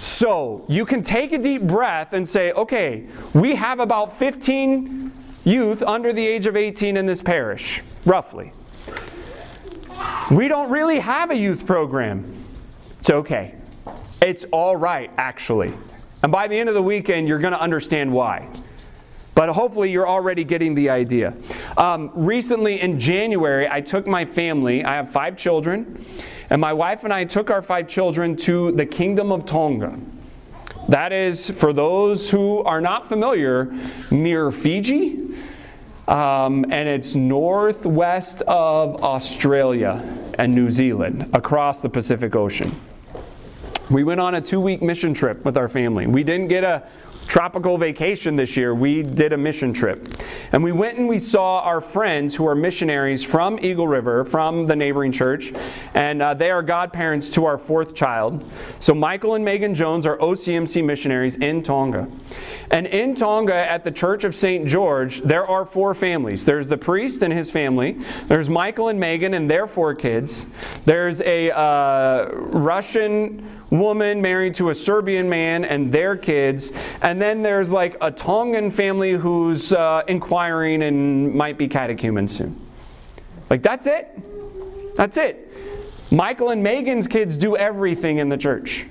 So 0.00 0.64
you 0.68 0.86
can 0.86 1.02
take 1.02 1.32
a 1.32 1.38
deep 1.38 1.62
breath 1.62 2.14
and 2.14 2.26
say, 2.28 2.52
okay, 2.52 3.06
we 3.34 3.54
have 3.54 3.80
about 3.80 4.16
15 4.16 5.12
youth 5.44 5.82
under 5.82 6.12
the 6.12 6.26
age 6.26 6.46
of 6.46 6.56
18 6.56 6.96
in 6.96 7.06
this 7.06 7.22
parish, 7.22 7.82
roughly. 8.04 8.52
We 10.30 10.48
don't 10.48 10.70
really 10.70 11.00
have 11.00 11.30
a 11.30 11.36
youth 11.36 11.66
program. 11.66 12.32
It's 13.00 13.10
okay. 13.10 13.54
It's 14.22 14.44
all 14.52 14.76
right, 14.76 15.10
actually. 15.18 15.74
And 16.22 16.30
by 16.32 16.48
the 16.48 16.56
end 16.58 16.68
of 16.68 16.74
the 16.74 16.82
weekend, 16.82 17.28
you're 17.28 17.38
going 17.38 17.52
to 17.52 17.60
understand 17.60 18.12
why. 18.12 18.48
But 19.34 19.50
hopefully, 19.50 19.90
you're 19.90 20.08
already 20.08 20.44
getting 20.44 20.74
the 20.74 20.90
idea. 20.90 21.34
Um, 21.76 22.10
recently, 22.14 22.80
in 22.80 22.98
January, 22.98 23.68
I 23.68 23.80
took 23.80 24.06
my 24.06 24.24
family, 24.24 24.84
I 24.84 24.96
have 24.96 25.10
five 25.10 25.36
children, 25.36 26.04
and 26.50 26.60
my 26.60 26.72
wife 26.72 27.04
and 27.04 27.12
I 27.12 27.24
took 27.24 27.48
our 27.48 27.62
five 27.62 27.86
children 27.88 28.36
to 28.38 28.72
the 28.72 28.84
Kingdom 28.84 29.30
of 29.30 29.46
Tonga. 29.46 29.98
That 30.88 31.12
is, 31.12 31.48
for 31.50 31.72
those 31.72 32.28
who 32.30 32.64
are 32.64 32.80
not 32.80 33.08
familiar, 33.08 33.72
near 34.10 34.50
Fiji, 34.50 35.28
um, 36.08 36.64
and 36.70 36.88
it's 36.88 37.14
northwest 37.14 38.42
of 38.42 38.96
Australia 39.02 40.02
and 40.38 40.52
New 40.52 40.70
Zealand, 40.70 41.30
across 41.32 41.80
the 41.80 41.88
Pacific 41.88 42.34
Ocean. 42.34 42.80
We 43.90 44.02
went 44.02 44.20
on 44.20 44.34
a 44.34 44.40
two 44.40 44.60
week 44.60 44.82
mission 44.82 45.14
trip 45.14 45.44
with 45.44 45.56
our 45.56 45.68
family. 45.68 46.08
We 46.08 46.24
didn't 46.24 46.48
get 46.48 46.64
a 46.64 46.82
tropical 47.26 47.78
vacation 47.78 48.36
this 48.36 48.56
year. 48.56 48.74
We 48.74 49.02
did 49.02 49.32
a 49.32 49.36
mission 49.36 49.72
trip. 49.72 50.08
And 50.52 50.62
we 50.62 50.72
went 50.72 50.98
and 50.98 51.08
we 51.08 51.18
saw 51.18 51.60
our 51.60 51.80
friends 51.80 52.34
who 52.34 52.46
are 52.46 52.54
missionaries 52.54 53.24
from 53.24 53.58
Eagle 53.60 53.86
River, 53.86 54.24
from 54.24 54.66
the 54.66 54.74
neighboring 54.74 55.12
church, 55.12 55.52
and 55.94 56.22
uh, 56.22 56.34
they 56.34 56.50
are 56.50 56.62
godparents 56.62 57.28
to 57.30 57.44
our 57.44 57.58
fourth 57.58 57.94
child. 57.94 58.44
So 58.78 58.94
Michael 58.94 59.34
and 59.34 59.44
Megan 59.44 59.74
Jones 59.74 60.06
are 60.06 60.16
OCMC 60.18 60.84
missionaries 60.84 61.36
in 61.36 61.62
Tonga. 61.62 62.08
And 62.70 62.86
in 62.86 63.14
Tonga, 63.14 63.54
at 63.54 63.84
the 63.84 63.90
Church 63.90 64.24
of 64.24 64.34
St. 64.34 64.66
George, 64.66 65.20
there 65.22 65.46
are 65.46 65.64
four 65.64 65.94
families. 65.94 66.44
There's 66.44 66.68
the 66.68 66.78
priest 66.78 67.22
and 67.22 67.32
his 67.32 67.50
family. 67.50 67.98
There's 68.26 68.48
Michael 68.48 68.88
and 68.88 68.98
Megan 68.98 69.34
and 69.34 69.50
their 69.50 69.66
four 69.66 69.94
kids. 69.94 70.46
There's 70.84 71.20
a 71.22 71.50
uh, 71.50 72.28
Russian 72.32 73.59
woman 73.70 74.20
married 74.20 74.54
to 74.56 74.70
a 74.70 74.74
Serbian 74.74 75.28
man 75.28 75.64
and 75.64 75.92
their 75.92 76.16
kids. 76.16 76.72
And 77.02 77.20
then 77.20 77.42
there's 77.42 77.72
like 77.72 77.96
a 78.00 78.10
Tongan 78.10 78.70
family 78.70 79.12
who's 79.12 79.72
uh, 79.72 80.02
inquiring 80.08 80.82
and 80.82 81.34
might 81.34 81.56
be 81.56 81.68
catechumens 81.68 82.36
soon. 82.36 82.60
Like, 83.48 83.62
that's 83.62 83.86
it. 83.86 84.08
That's 84.96 85.16
it. 85.16 85.46
Michael 86.10 86.50
and 86.50 86.62
Megan's 86.62 87.06
kids 87.06 87.36
do 87.36 87.56
everything 87.56 88.18
in 88.18 88.28
the 88.28 88.36
church. 88.36 88.86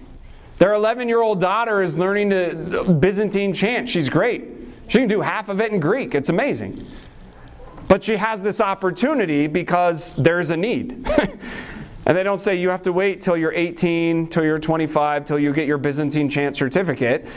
Their 0.57 0.73
11 0.73 1.07
year 1.07 1.21
old 1.21 1.39
daughter 1.39 1.81
is 1.81 1.95
learning 1.95 2.29
to 2.31 2.83
Byzantine 2.99 3.53
chant. 3.53 3.89
She's 3.89 4.09
great. 4.09 4.43
She 4.87 4.99
can 4.99 5.07
do 5.07 5.21
half 5.21 5.49
of 5.49 5.61
it 5.61 5.71
in 5.71 5.79
Greek. 5.79 6.15
It's 6.15 6.29
amazing. 6.29 6.85
But 7.87 8.03
she 8.03 8.17
has 8.17 8.41
this 8.41 8.61
opportunity 8.61 9.47
because 9.47 10.13
there's 10.15 10.49
a 10.49 10.57
need. 10.57 11.07
And 12.05 12.17
they 12.17 12.23
don't 12.23 12.39
say 12.39 12.55
you 12.55 12.69
have 12.69 12.81
to 12.83 12.93
wait 12.93 13.21
till 13.21 13.37
you're 13.37 13.53
18, 13.53 14.27
till 14.27 14.43
you're 14.43 14.59
25, 14.59 15.25
till 15.25 15.39
you 15.39 15.53
get 15.53 15.67
your 15.67 15.77
Byzantine 15.77 16.29
chant 16.29 16.55
certificate. 16.55 17.27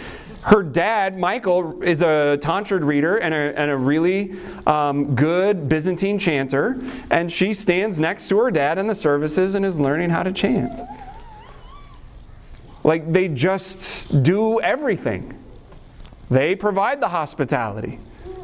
Her 0.42 0.62
dad, 0.62 1.16
Michael, 1.18 1.82
is 1.82 2.02
a 2.02 2.36
tonsured 2.40 2.82
reader 2.82 3.18
and 3.18 3.32
a, 3.32 3.58
and 3.58 3.70
a 3.70 3.76
really 3.76 4.36
um, 4.66 5.14
good 5.14 5.68
Byzantine 5.68 6.18
chanter, 6.18 6.82
and 7.10 7.30
she 7.30 7.54
stands 7.54 8.00
next 8.00 8.28
to 8.28 8.38
her 8.38 8.50
dad 8.50 8.78
in 8.78 8.88
the 8.88 8.94
services 8.94 9.54
and 9.54 9.64
is 9.64 9.78
learning 9.78 10.10
how 10.10 10.24
to 10.24 10.32
chant. 10.32 10.80
Like 12.82 13.12
they 13.12 13.28
just 13.28 14.22
do 14.22 14.60
everything. 14.60 15.38
They 16.28 16.56
provide 16.56 17.00
the 17.00 17.08
hospitality. 17.08 18.00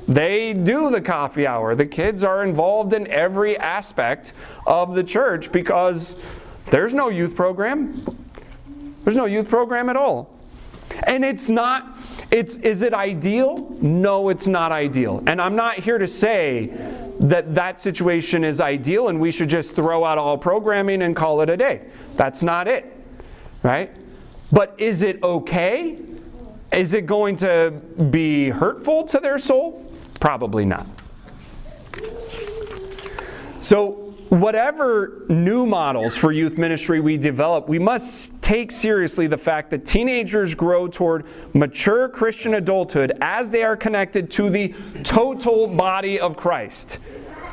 They 0.09 0.55
do 0.55 0.91
the 0.91 1.03
coffee 1.03 1.47
hour. 1.47 1.75
The 1.75 1.87
kids 1.87 2.25
are 2.25 2.43
involved 2.43 2.95
in 2.95 3.07
every 3.09 3.59
aspect 3.59 4.33
of 4.67 4.95
the 4.95 5.05
church 5.05 5.53
because 5.53 6.17
there's 6.71 6.95
no 6.95 7.11
youth 7.11 7.37
program. 7.37 8.05
There's 9.05 9.17
no 9.17 9.27
youth 9.27 9.51
program 9.51 9.91
at 9.91 9.97
all. 9.97 10.35
And 11.07 11.25
it's 11.25 11.51
not 11.51 11.99
it's 12.31 12.57
is 12.57 12.83
it 12.83 12.95
ideal? 12.95 13.77
No, 13.81 14.31
it's 14.31 14.47
not 14.47 14.73
ideal. 14.73 15.23
And 15.27 15.41
I'm 15.41 15.57
not 15.57 15.79
here 15.79 15.99
to 15.99 16.09
say 16.09 16.67
that 17.21 17.55
that 17.55 17.81
situation 17.81 18.45
is 18.45 18.61
ideal 18.61 19.09
and 19.09 19.21
we 19.21 19.31
should 19.31 19.51
just 19.51 19.75
throw 19.75 20.05
out 20.05 20.17
all 20.17 20.39
programming 20.39 21.03
and 21.03 21.15
call 21.15 21.43
it 21.43 21.51
a 21.51 21.57
day. 21.57 21.83
That's 22.17 22.43
not 22.43 22.67
it. 22.67 22.95
Right? 23.63 23.95
But 24.51 24.75
is 24.79 25.03
it 25.03 25.23
okay? 25.23 25.99
Is 26.73 26.95
it 26.95 27.07
going 27.07 27.37
to 27.37 27.71
be 28.11 28.51
hurtful 28.51 29.05
to 29.05 29.19
their 29.19 29.39
soul? 29.39 29.85
Probably 30.21 30.65
not. 30.65 30.87
So, 33.61 34.15
whatever 34.29 35.25
new 35.29 35.67
models 35.67 36.17
for 36.17 36.33
youth 36.33 36.59
ministry 36.59 37.01
we 37.01 37.17
develop, 37.17 37.69
we 37.69 37.79
must 37.79 38.41
take 38.43 38.71
seriously 38.71 39.27
the 39.27 39.39
fact 39.39 39.71
that 39.71 39.85
teenagers 39.85 40.55
grow 40.55 40.87
toward 40.87 41.27
mature 41.55 42.09
Christian 42.09 42.55
adulthood 42.55 43.13
as 43.21 43.51
they 43.51 43.63
are 43.63 43.77
connected 43.77 44.31
to 44.33 44.51
the 44.51 44.75
total 45.03 45.67
body 45.67 46.21
of 46.21 46.37
Christ, 46.37 46.99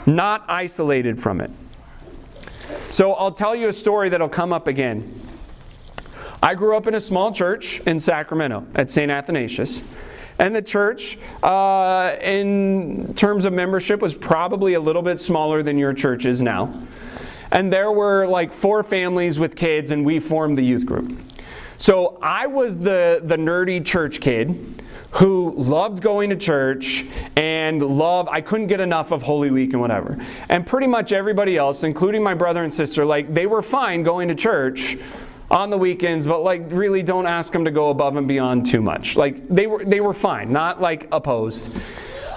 not 0.06 0.46
isolated 0.48 1.20
from 1.20 1.42
it. 1.42 1.52
So, 2.92 3.14
I'll 3.14 3.32
tell 3.32 3.56
you 3.56 3.70
a 3.70 3.74
story 3.74 4.10
that'll 4.10 4.30
come 4.30 4.54
up 4.54 4.68
again. 4.68 5.22
I 6.42 6.54
grew 6.54 6.78
up 6.78 6.86
in 6.86 6.94
a 6.94 7.02
small 7.02 7.32
church 7.32 7.80
in 7.82 8.00
Sacramento 8.00 8.68
at 8.76 8.92
St. 8.92 9.12
Athanasius. 9.12 9.82
And 10.40 10.56
the 10.56 10.62
church, 10.62 11.18
uh, 11.44 12.16
in 12.22 13.14
terms 13.16 13.46
of 13.46 13.54
membership, 13.54 14.02
was 14.02 14.16
probably 14.16 14.74
a 14.74 14.80
little 14.80 15.02
bit 15.02 15.20
smaller 15.20 15.64
than 15.64 15.78
your 15.78 15.94
church 15.94 16.26
is 16.26 16.42
now. 16.42 16.88
And 17.52 17.72
there 17.72 17.92
were 17.92 18.28
like 18.28 18.52
four 18.52 18.84
families 18.84 19.40
with 19.40 19.56
kids, 19.56 19.92
and 19.92 20.06
we 20.06 20.20
formed 20.20 20.58
the 20.58 20.64
youth 20.64 20.86
group. 20.86 21.18
So 21.78 22.18
I 22.22 22.48
was 22.48 22.78
the, 22.78 23.22
the 23.24 23.38
nerdy 23.38 23.86
church 23.86 24.20
kid 24.20 24.82
who 25.12 25.54
loved 25.56 26.02
going 26.02 26.30
to 26.30 26.36
church 26.36 27.06
and 27.38 27.82
loved, 27.82 28.28
I 28.30 28.42
couldn't 28.42 28.68
get 28.68 28.82
enough 28.82 29.12
of 29.12 29.24
Holy 29.24 29.50
Week 29.50 29.72
and 29.72 29.82
whatever. 29.82 30.18
And 30.50 30.68
pretty 30.68 30.88
much 30.88 31.14
everybody 31.14 31.58
else, 31.58 31.84
including 31.84 32.22
my 32.22 32.34
brother 32.34 32.64
and 32.64 32.74
sister, 32.74 33.06
like 33.06 33.34
they 33.34 33.46
were 33.46 33.62
fine 33.62 34.04
going 34.04 34.28
to 34.28 34.36
church 34.36 34.98
on 35.52 35.70
the 35.70 35.78
weekends, 35.78 36.26
but 36.26 36.42
like 36.44 36.64
really 36.70 37.04
don't 37.04 37.28
ask 37.28 37.54
them 37.54 37.66
to 37.66 37.72
go 37.72 37.90
above 37.90 38.16
and 38.18 38.28
beyond 38.28 38.66
too 38.66 38.82
much. 38.82 39.16
Like 39.16 39.48
they 39.48 39.68
were 39.68 39.84
they 39.86 40.02
were 40.02 40.14
fine, 40.14 40.52
not 40.52 40.82
like 40.82 41.08
opposed. 41.12 41.72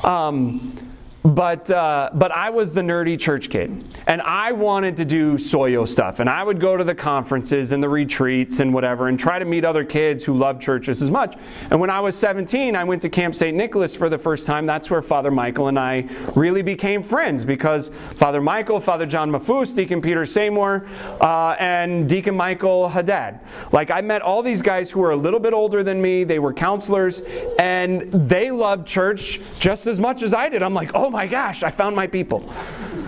Um, 0.04 0.87
but 1.24 1.68
uh, 1.70 2.10
but 2.14 2.30
I 2.30 2.50
was 2.50 2.72
the 2.72 2.80
nerdy 2.80 3.18
church 3.18 3.50
kid, 3.50 3.84
and 4.06 4.22
I 4.22 4.52
wanted 4.52 4.96
to 4.98 5.04
do 5.04 5.34
soyo 5.34 5.86
stuff, 5.88 6.20
and 6.20 6.30
I 6.30 6.44
would 6.44 6.60
go 6.60 6.76
to 6.76 6.84
the 6.84 6.94
conferences 6.94 7.72
and 7.72 7.82
the 7.82 7.88
retreats 7.88 8.60
and 8.60 8.72
whatever, 8.72 9.08
and 9.08 9.18
try 9.18 9.38
to 9.38 9.44
meet 9.44 9.64
other 9.64 9.84
kids 9.84 10.24
who 10.24 10.38
love 10.38 10.60
churches 10.60 11.02
as 11.02 11.10
much. 11.10 11.36
And 11.70 11.80
when 11.80 11.90
I 11.90 12.00
was 12.00 12.16
17, 12.16 12.76
I 12.76 12.84
went 12.84 13.02
to 13.02 13.08
Camp 13.08 13.34
St. 13.34 13.56
Nicholas 13.56 13.96
for 13.96 14.08
the 14.08 14.18
first 14.18 14.46
time. 14.46 14.64
That's 14.64 14.90
where 14.90 15.02
Father 15.02 15.30
Michael 15.30 15.66
and 15.68 15.78
I 15.78 16.08
really 16.36 16.62
became 16.62 17.02
friends 17.02 17.44
because 17.44 17.90
Father 18.14 18.40
Michael, 18.40 18.78
Father 18.78 19.06
John 19.06 19.30
Mafus, 19.30 19.74
Deacon 19.74 20.00
Peter 20.00 20.24
Seymour, 20.24 20.86
uh, 21.20 21.56
and 21.58 22.08
Deacon 22.08 22.36
Michael 22.36 22.88
Haddad. 22.88 23.40
Like 23.72 23.90
I 23.90 24.00
met 24.02 24.22
all 24.22 24.42
these 24.42 24.62
guys 24.62 24.90
who 24.90 25.00
were 25.00 25.10
a 25.10 25.16
little 25.16 25.40
bit 25.40 25.52
older 25.52 25.82
than 25.82 26.00
me. 26.00 26.22
They 26.22 26.38
were 26.38 26.52
counselors, 26.52 27.22
and 27.58 28.02
they 28.12 28.52
loved 28.52 28.86
church 28.86 29.40
just 29.58 29.88
as 29.88 29.98
much 29.98 30.22
as 30.22 30.32
I 30.32 30.48
did. 30.48 30.62
I'm 30.62 30.74
like, 30.74 30.92
oh 30.94 31.07
my 31.10 31.18
my 31.18 31.26
gosh, 31.26 31.64
I 31.64 31.70
found 31.70 31.96
my 31.96 32.06
people. 32.06 32.48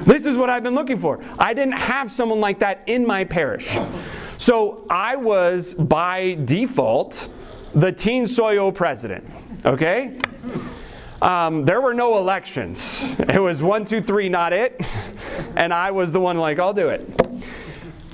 This 0.04 0.26
is 0.26 0.36
what 0.36 0.50
I've 0.50 0.64
been 0.64 0.74
looking 0.74 0.98
for. 0.98 1.22
I 1.38 1.54
didn't 1.54 1.74
have 1.74 2.10
someone 2.10 2.40
like 2.40 2.58
that 2.58 2.82
in 2.88 3.06
my 3.06 3.22
parish. 3.22 3.78
So 4.36 4.84
I 4.90 5.14
was, 5.14 5.74
by 5.74 6.36
default, 6.44 7.28
the 7.72 7.92
Teen 7.92 8.24
Soyo 8.24 8.74
president. 8.74 9.24
Okay? 9.64 10.18
Um, 11.22 11.64
there 11.64 11.80
were 11.80 11.94
no 11.94 12.18
elections. 12.18 13.14
It 13.20 13.38
was 13.38 13.62
one, 13.62 13.84
two, 13.84 14.00
three, 14.00 14.28
not 14.28 14.52
it. 14.52 14.84
And 15.56 15.72
I 15.72 15.92
was 15.92 16.12
the 16.12 16.18
one 16.18 16.36
like, 16.36 16.58
I'll 16.58 16.72
do 16.72 16.88
it. 16.88 17.08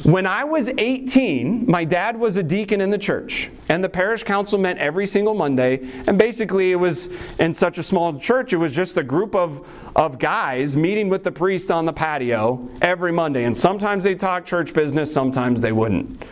When 0.07 0.25
I 0.25 0.45
was 0.45 0.69
18, 0.69 1.69
my 1.69 1.85
dad 1.85 2.17
was 2.17 2.37
a 2.37 2.43
deacon 2.45 2.81
in 2.81 2.91
the 2.91 2.99
church, 2.99 3.51
and 3.69 3.83
the 3.83 3.89
parish 3.89 4.23
council 4.23 4.57
met 4.57 4.79
every 4.79 5.05
single 5.05 5.35
Monday. 5.35 5.81
And 6.07 6.17
basically, 6.17 6.71
it 6.71 6.77
was 6.77 7.09
in 7.41 7.53
such 7.55 7.77
a 7.77 7.83
small 7.83 8.17
church, 8.17 8.53
it 8.53 8.59
was 8.59 8.71
just 8.71 8.97
a 8.99 9.03
group 9.03 9.35
of, 9.35 9.67
of 9.97 10.21
guys 10.21 10.77
meeting 10.77 11.09
with 11.09 11.25
the 11.25 11.33
priest 11.33 11.73
on 11.73 11.87
the 11.87 11.93
patio 11.93 12.69
every 12.81 13.11
Monday. 13.11 13.43
And 13.47 13.59
sometimes 13.59 14.05
they 14.05 14.15
talk 14.15 14.47
church 14.47 14.73
business, 14.73 15.13
sometimes 15.13 15.61
they 15.61 15.73
wouldn't. 15.73 16.23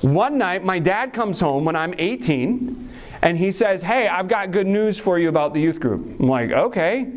One 0.00 0.38
night, 0.38 0.64
my 0.64 0.78
dad 0.78 1.12
comes 1.12 1.40
home 1.40 1.66
when 1.66 1.76
I'm 1.76 1.94
18 1.98 2.90
and 3.20 3.36
he 3.36 3.52
says, 3.52 3.82
Hey, 3.82 4.08
I've 4.08 4.28
got 4.28 4.52
good 4.52 4.66
news 4.66 4.98
for 4.98 5.18
you 5.18 5.28
about 5.28 5.52
the 5.52 5.60
youth 5.60 5.80
group. 5.80 6.18
I'm 6.18 6.28
like, 6.28 6.50
Okay. 6.50 7.12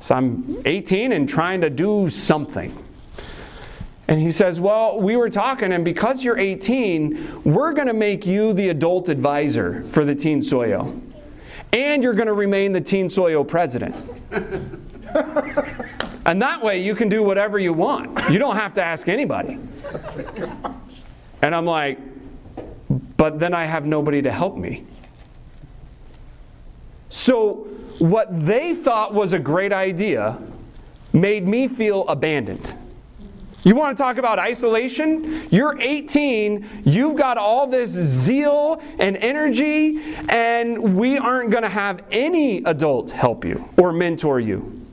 So 0.00 0.16
I'm 0.16 0.60
18 0.64 1.12
and 1.12 1.28
trying 1.28 1.60
to 1.60 1.70
do 1.70 2.10
something. 2.10 2.76
And 4.08 4.18
he 4.18 4.32
says, 4.32 4.58
Well, 4.58 4.98
we 4.98 5.16
were 5.16 5.28
talking, 5.28 5.72
and 5.72 5.84
because 5.84 6.24
you're 6.24 6.38
18, 6.38 7.42
we're 7.44 7.74
going 7.74 7.88
to 7.88 7.94
make 7.94 8.26
you 8.26 8.54
the 8.54 8.70
adult 8.70 9.10
advisor 9.10 9.84
for 9.90 10.04
the 10.04 10.14
Teen 10.14 10.40
Soyo. 10.40 11.00
And 11.74 12.02
you're 12.02 12.14
going 12.14 12.28
to 12.28 12.32
remain 12.32 12.72
the 12.72 12.80
Teen 12.80 13.08
Soyo 13.08 13.46
president. 13.46 14.02
and 16.26 16.40
that 16.40 16.62
way 16.62 16.82
you 16.82 16.94
can 16.94 17.10
do 17.10 17.22
whatever 17.22 17.58
you 17.58 17.74
want. 17.74 18.30
You 18.30 18.38
don't 18.38 18.56
have 18.56 18.72
to 18.74 18.82
ask 18.82 19.08
anybody. 19.08 19.58
And 21.42 21.54
I'm 21.54 21.66
like, 21.66 21.98
But 23.18 23.38
then 23.38 23.52
I 23.52 23.66
have 23.66 23.84
nobody 23.84 24.22
to 24.22 24.32
help 24.32 24.56
me. 24.56 24.86
So, 27.10 27.66
what 27.98 28.46
they 28.46 28.74
thought 28.74 29.12
was 29.12 29.34
a 29.34 29.38
great 29.38 29.72
idea 29.72 30.38
made 31.12 31.46
me 31.46 31.68
feel 31.68 32.06
abandoned. 32.08 32.77
You 33.64 33.74
want 33.74 33.96
to 33.96 34.02
talk 34.02 34.18
about 34.18 34.38
isolation? 34.38 35.48
You're 35.50 35.80
18, 35.80 36.82
you've 36.84 37.16
got 37.16 37.36
all 37.38 37.66
this 37.66 37.90
zeal 37.90 38.80
and 38.98 39.16
energy, 39.16 40.00
and 40.28 40.96
we 40.96 41.18
aren't 41.18 41.50
going 41.50 41.64
to 41.64 41.68
have 41.68 42.04
any 42.12 42.58
adult 42.64 43.10
help 43.10 43.44
you 43.44 43.68
or 43.76 43.92
mentor 43.92 44.38
you. 44.38 44.86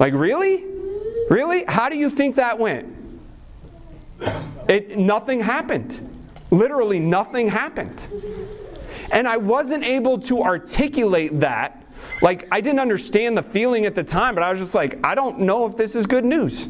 Like, 0.00 0.14
really? 0.14 0.64
Really? 1.28 1.64
How 1.68 1.88
do 1.88 1.96
you 1.96 2.10
think 2.10 2.36
that 2.36 2.58
went? 2.58 2.88
It, 4.68 4.98
nothing 4.98 5.40
happened. 5.40 6.08
Literally, 6.50 6.98
nothing 6.98 7.48
happened. 7.48 8.08
And 9.12 9.28
I 9.28 9.36
wasn't 9.36 9.84
able 9.84 10.18
to 10.22 10.42
articulate 10.42 11.40
that. 11.40 11.86
Like, 12.20 12.48
I 12.50 12.60
didn't 12.60 12.80
understand 12.80 13.38
the 13.38 13.42
feeling 13.42 13.86
at 13.86 13.94
the 13.94 14.04
time, 14.04 14.34
but 14.34 14.42
I 14.42 14.50
was 14.50 14.58
just 14.58 14.74
like, 14.74 14.98
I 15.04 15.14
don't 15.14 15.40
know 15.40 15.66
if 15.66 15.76
this 15.76 15.94
is 15.94 16.06
good 16.06 16.24
news. 16.24 16.68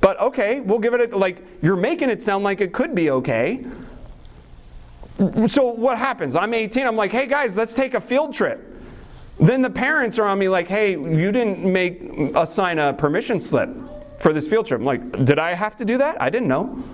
But 0.00 0.20
okay, 0.20 0.60
we'll 0.60 0.78
give 0.78 0.94
it 0.94 1.12
a, 1.12 1.16
like, 1.16 1.44
you're 1.60 1.76
making 1.76 2.10
it 2.10 2.22
sound 2.22 2.44
like 2.44 2.60
it 2.60 2.72
could 2.72 2.94
be 2.94 3.10
okay. 3.10 3.64
So 5.48 5.64
what 5.64 5.98
happens? 5.98 6.36
I'm 6.36 6.54
18, 6.54 6.86
I'm 6.86 6.96
like, 6.96 7.10
hey 7.10 7.26
guys, 7.26 7.56
let's 7.56 7.74
take 7.74 7.94
a 7.94 8.00
field 8.00 8.32
trip. 8.32 8.64
Then 9.40 9.62
the 9.62 9.70
parents 9.70 10.18
are 10.18 10.26
on 10.26 10.38
me 10.38 10.48
like, 10.48 10.68
hey, 10.68 10.92
you 10.92 11.32
didn't 11.32 11.64
make 11.64 12.00
assign 12.34 12.78
a 12.78 12.92
permission 12.92 13.40
slip 13.40 13.68
for 14.18 14.32
this 14.32 14.46
field 14.48 14.66
trip. 14.66 14.80
I'm 14.80 14.86
like, 14.86 15.24
did 15.24 15.38
I 15.38 15.54
have 15.54 15.76
to 15.78 15.84
do 15.84 15.98
that? 15.98 16.20
I 16.20 16.30
didn't 16.30 16.48
know. 16.48 16.84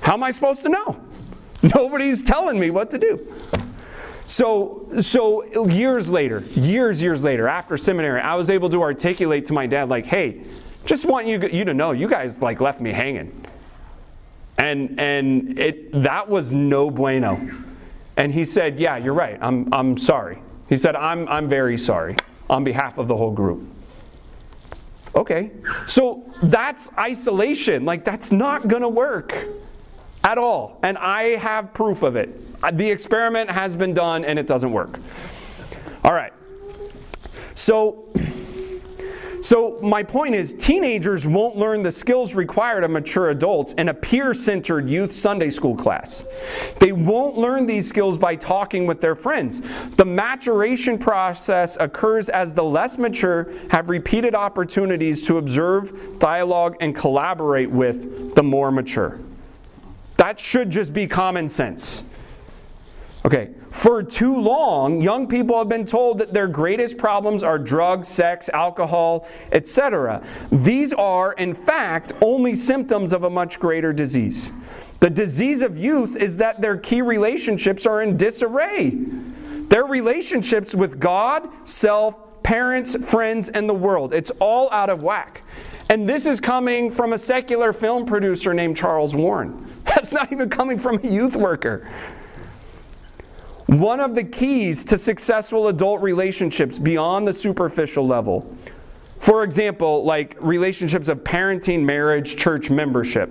How 0.00 0.14
am 0.14 0.22
I 0.22 0.30
supposed 0.30 0.62
to 0.62 0.68
know? 0.68 1.00
Nobody's 1.62 2.22
telling 2.22 2.58
me 2.58 2.70
what 2.70 2.90
to 2.90 2.98
do. 2.98 3.34
So, 4.26 4.88
so 5.00 5.66
years 5.66 6.08
later, 6.08 6.40
years, 6.50 7.00
years 7.00 7.22
later, 7.22 7.48
after 7.48 7.76
seminary, 7.76 8.20
I 8.20 8.34
was 8.34 8.50
able 8.50 8.68
to 8.70 8.82
articulate 8.82 9.46
to 9.46 9.52
my 9.52 9.66
dad, 9.66 9.88
like, 9.88 10.06
hey, 10.06 10.42
just 10.86 11.04
want 11.04 11.26
you, 11.26 11.40
you 11.48 11.64
to 11.64 11.74
know, 11.74 11.92
you 11.92 12.08
guys 12.08 12.40
like 12.40 12.60
left 12.60 12.80
me 12.80 12.92
hanging. 12.92 13.44
And, 14.58 14.98
and 14.98 15.58
it, 15.58 15.92
that 16.02 16.28
was 16.28 16.52
no 16.52 16.90
bueno. 16.90 17.38
And 18.16 18.32
he 18.32 18.44
said, 18.44 18.80
yeah, 18.80 18.96
you're 18.96 19.12
right. 19.12 19.38
I'm, 19.42 19.68
I'm 19.74 19.98
sorry. 19.98 20.38
He 20.68 20.78
said, 20.78 20.96
I'm, 20.96 21.28
I'm 21.28 21.48
very 21.48 21.76
sorry 21.76 22.16
on 22.48 22.64
behalf 22.64 22.98
of 22.98 23.08
the 23.08 23.16
whole 23.16 23.32
group. 23.32 23.68
Okay. 25.14 25.50
So 25.86 26.32
that's 26.42 26.90
isolation. 26.96 27.84
Like, 27.84 28.04
that's 28.04 28.32
not 28.32 28.68
going 28.68 28.82
to 28.82 28.88
work 28.88 29.34
at 30.24 30.38
all. 30.38 30.78
And 30.82 30.96
I 30.98 31.36
have 31.36 31.74
proof 31.74 32.02
of 32.02 32.16
it. 32.16 32.40
Uh, 32.62 32.70
the 32.70 32.90
experiment 32.90 33.50
has 33.50 33.76
been 33.76 33.92
done 33.92 34.24
and 34.24 34.38
it 34.38 34.46
doesn't 34.46 34.72
work. 34.72 34.98
All 36.04 36.12
right. 36.12 36.32
So, 37.54 38.12
so 39.46 39.78
my 39.80 40.02
point 40.02 40.34
is 40.34 40.54
teenagers 40.54 41.24
won't 41.24 41.54
learn 41.54 41.80
the 41.80 41.92
skills 41.92 42.34
required 42.34 42.82
of 42.82 42.90
mature 42.90 43.30
adults 43.30 43.74
in 43.74 43.88
a 43.88 43.94
peer-centered 43.94 44.90
youth 44.90 45.12
Sunday 45.12 45.50
school 45.50 45.76
class. 45.76 46.24
They 46.80 46.90
won't 46.90 47.38
learn 47.38 47.64
these 47.64 47.88
skills 47.88 48.18
by 48.18 48.34
talking 48.34 48.88
with 48.88 49.00
their 49.00 49.14
friends. 49.14 49.62
The 49.94 50.04
maturation 50.04 50.98
process 50.98 51.76
occurs 51.78 52.28
as 52.28 52.54
the 52.54 52.64
less 52.64 52.98
mature 52.98 53.52
have 53.70 53.88
repeated 53.88 54.34
opportunities 54.34 55.24
to 55.28 55.38
observe, 55.38 56.18
dialogue, 56.18 56.74
and 56.80 56.92
collaborate 56.92 57.70
with 57.70 58.34
the 58.34 58.42
more 58.42 58.72
mature. 58.72 59.20
That 60.16 60.40
should 60.40 60.70
just 60.70 60.92
be 60.92 61.06
common 61.06 61.48
sense. 61.48 62.02
Okay, 63.26 63.50
for 63.72 64.04
too 64.04 64.40
long, 64.40 65.00
young 65.00 65.26
people 65.26 65.58
have 65.58 65.68
been 65.68 65.84
told 65.84 66.18
that 66.18 66.32
their 66.32 66.46
greatest 66.46 66.96
problems 66.96 67.42
are 67.42 67.58
drugs, 67.58 68.06
sex, 68.06 68.48
alcohol, 68.50 69.26
etc. 69.50 70.24
These 70.52 70.92
are, 70.92 71.32
in 71.32 71.52
fact, 71.52 72.12
only 72.20 72.54
symptoms 72.54 73.12
of 73.12 73.24
a 73.24 73.30
much 73.30 73.58
greater 73.58 73.92
disease. 73.92 74.52
The 75.00 75.10
disease 75.10 75.62
of 75.62 75.76
youth 75.76 76.14
is 76.14 76.36
that 76.36 76.60
their 76.60 76.76
key 76.76 77.02
relationships 77.02 77.84
are 77.84 78.00
in 78.00 78.16
disarray. 78.16 78.90
Their 78.90 79.86
relationships 79.86 80.72
with 80.72 81.00
God, 81.00 81.48
self, 81.66 82.14
parents, 82.44 82.94
friends, 83.10 83.48
and 83.48 83.68
the 83.68 83.74
world. 83.74 84.14
It's 84.14 84.30
all 84.38 84.70
out 84.70 84.88
of 84.88 85.02
whack. 85.02 85.42
And 85.90 86.08
this 86.08 86.26
is 86.26 86.38
coming 86.38 86.92
from 86.92 87.12
a 87.12 87.18
secular 87.18 87.72
film 87.72 88.06
producer 88.06 88.54
named 88.54 88.76
Charles 88.76 89.16
Warren. 89.16 89.66
That's 89.84 90.12
not 90.12 90.30
even 90.30 90.48
coming 90.48 90.78
from 90.78 91.00
a 91.02 91.08
youth 91.08 91.34
worker. 91.34 91.88
One 93.66 93.98
of 93.98 94.14
the 94.14 94.22
keys 94.22 94.84
to 94.84 94.98
successful 94.98 95.66
adult 95.68 96.00
relationships 96.00 96.78
beyond 96.78 97.26
the 97.26 97.32
superficial 97.32 98.06
level, 98.06 98.56
for 99.18 99.42
example, 99.42 100.04
like 100.04 100.36
relationships 100.40 101.08
of 101.08 101.24
parenting, 101.24 101.82
marriage, 101.82 102.36
church 102.36 102.70
membership, 102.70 103.30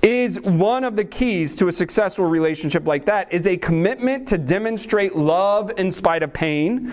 is 0.00 0.40
one 0.40 0.84
of 0.84 0.94
the 0.94 1.04
keys 1.04 1.56
to 1.56 1.66
a 1.66 1.72
successful 1.72 2.26
relationship 2.26 2.86
like 2.86 3.04
that 3.06 3.32
is 3.32 3.48
a 3.48 3.56
commitment 3.56 4.28
to 4.28 4.38
demonstrate 4.38 5.16
love 5.16 5.72
in 5.76 5.90
spite 5.90 6.22
of 6.22 6.32
pain, 6.32 6.92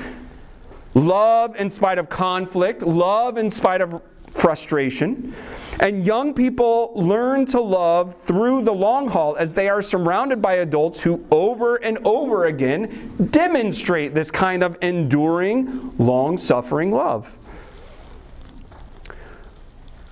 love 0.95 1.55
in 1.57 1.69
spite 1.69 1.99
of 1.99 2.09
conflict, 2.09 2.81
love 2.81 3.38
in 3.38 3.51
spite 3.51 3.81
of 3.81 4.01
frustration. 4.34 5.34
And 5.79 6.05
young 6.05 6.34
people 6.34 6.91
learn 6.95 7.45
to 7.47 7.61
love 7.61 8.15
through 8.15 8.63
the 8.63 8.73
long 8.73 9.07
haul 9.07 9.36
as 9.38 9.53
they 9.53 9.69
are 9.69 9.81
surrounded 9.81 10.41
by 10.41 10.55
adults 10.55 11.01
who 11.01 11.25
over 11.31 11.77
and 11.77 11.97
over 12.05 12.45
again 12.45 13.29
demonstrate 13.31 14.13
this 14.13 14.31
kind 14.31 14.63
of 14.63 14.77
enduring, 14.81 15.95
long 15.97 16.38
suffering 16.38 16.91
love. 16.91 17.38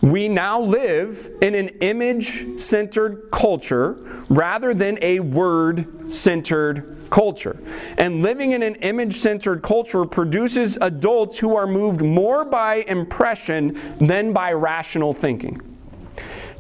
We 0.02 0.30
now 0.30 0.60
live 0.60 1.30
in 1.42 1.54
an 1.54 1.68
image 1.82 2.60
centered 2.60 3.30
culture 3.32 4.24
rather 4.30 4.74
than 4.74 4.98
a 5.02 5.20
word 5.20 6.12
centered 6.14 7.01
culture. 7.12 7.60
And 7.98 8.24
living 8.24 8.54
in 8.54 8.64
an 8.64 8.76
image 8.76 9.14
centered 9.14 9.62
culture 9.62 10.06
produces 10.06 10.78
adults 10.82 11.38
who 11.38 11.56
are 11.56 11.68
moved 11.68 12.02
more 12.02 12.44
by 12.44 12.78
impression 12.88 13.80
than 14.00 14.34
by 14.34 14.54
rational 14.54 15.14
thinking. 15.14 15.62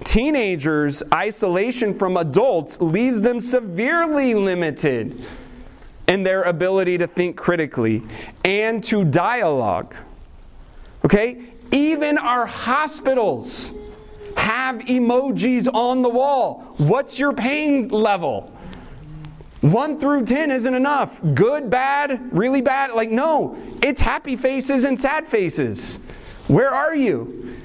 Teenagers' 0.04 1.02
isolation 1.14 1.94
from 1.94 2.18
adults 2.18 2.80
leaves 2.82 3.22
them 3.22 3.40
severely 3.40 4.34
limited 4.34 5.20
in 6.08 6.24
their 6.24 6.44
ability 6.44 6.98
to 6.98 7.08
think 7.08 7.38
critically 7.38 8.04
and 8.44 8.84
to 8.84 9.06
dialogue. 9.06 9.96
Okay? 11.06 11.46
Even 11.72 12.18
our 12.18 12.46
hospitals 12.46 13.74
have 14.36 14.80
emojis 14.80 15.72
on 15.74 16.02
the 16.02 16.10
wall. 16.10 16.74
What's 16.78 17.20
your 17.20 17.34
pain 17.34 17.88
level? 17.90 18.52
One 19.62 20.00
through 20.00 20.26
10 20.26 20.50
isn't 20.50 20.74
enough. 20.74 21.22
Good, 21.36 21.70
bad, 21.70 22.36
really 22.36 22.62
bad. 22.62 22.94
Like, 22.94 23.12
no, 23.12 23.58
it's 23.84 24.02
happy 24.02 24.36
faces 24.36 24.84
and 24.84 25.00
sad 25.00 25.28
faces. 25.28 26.00
Where 26.48 26.72
are 26.72 26.96
you? 26.96 27.58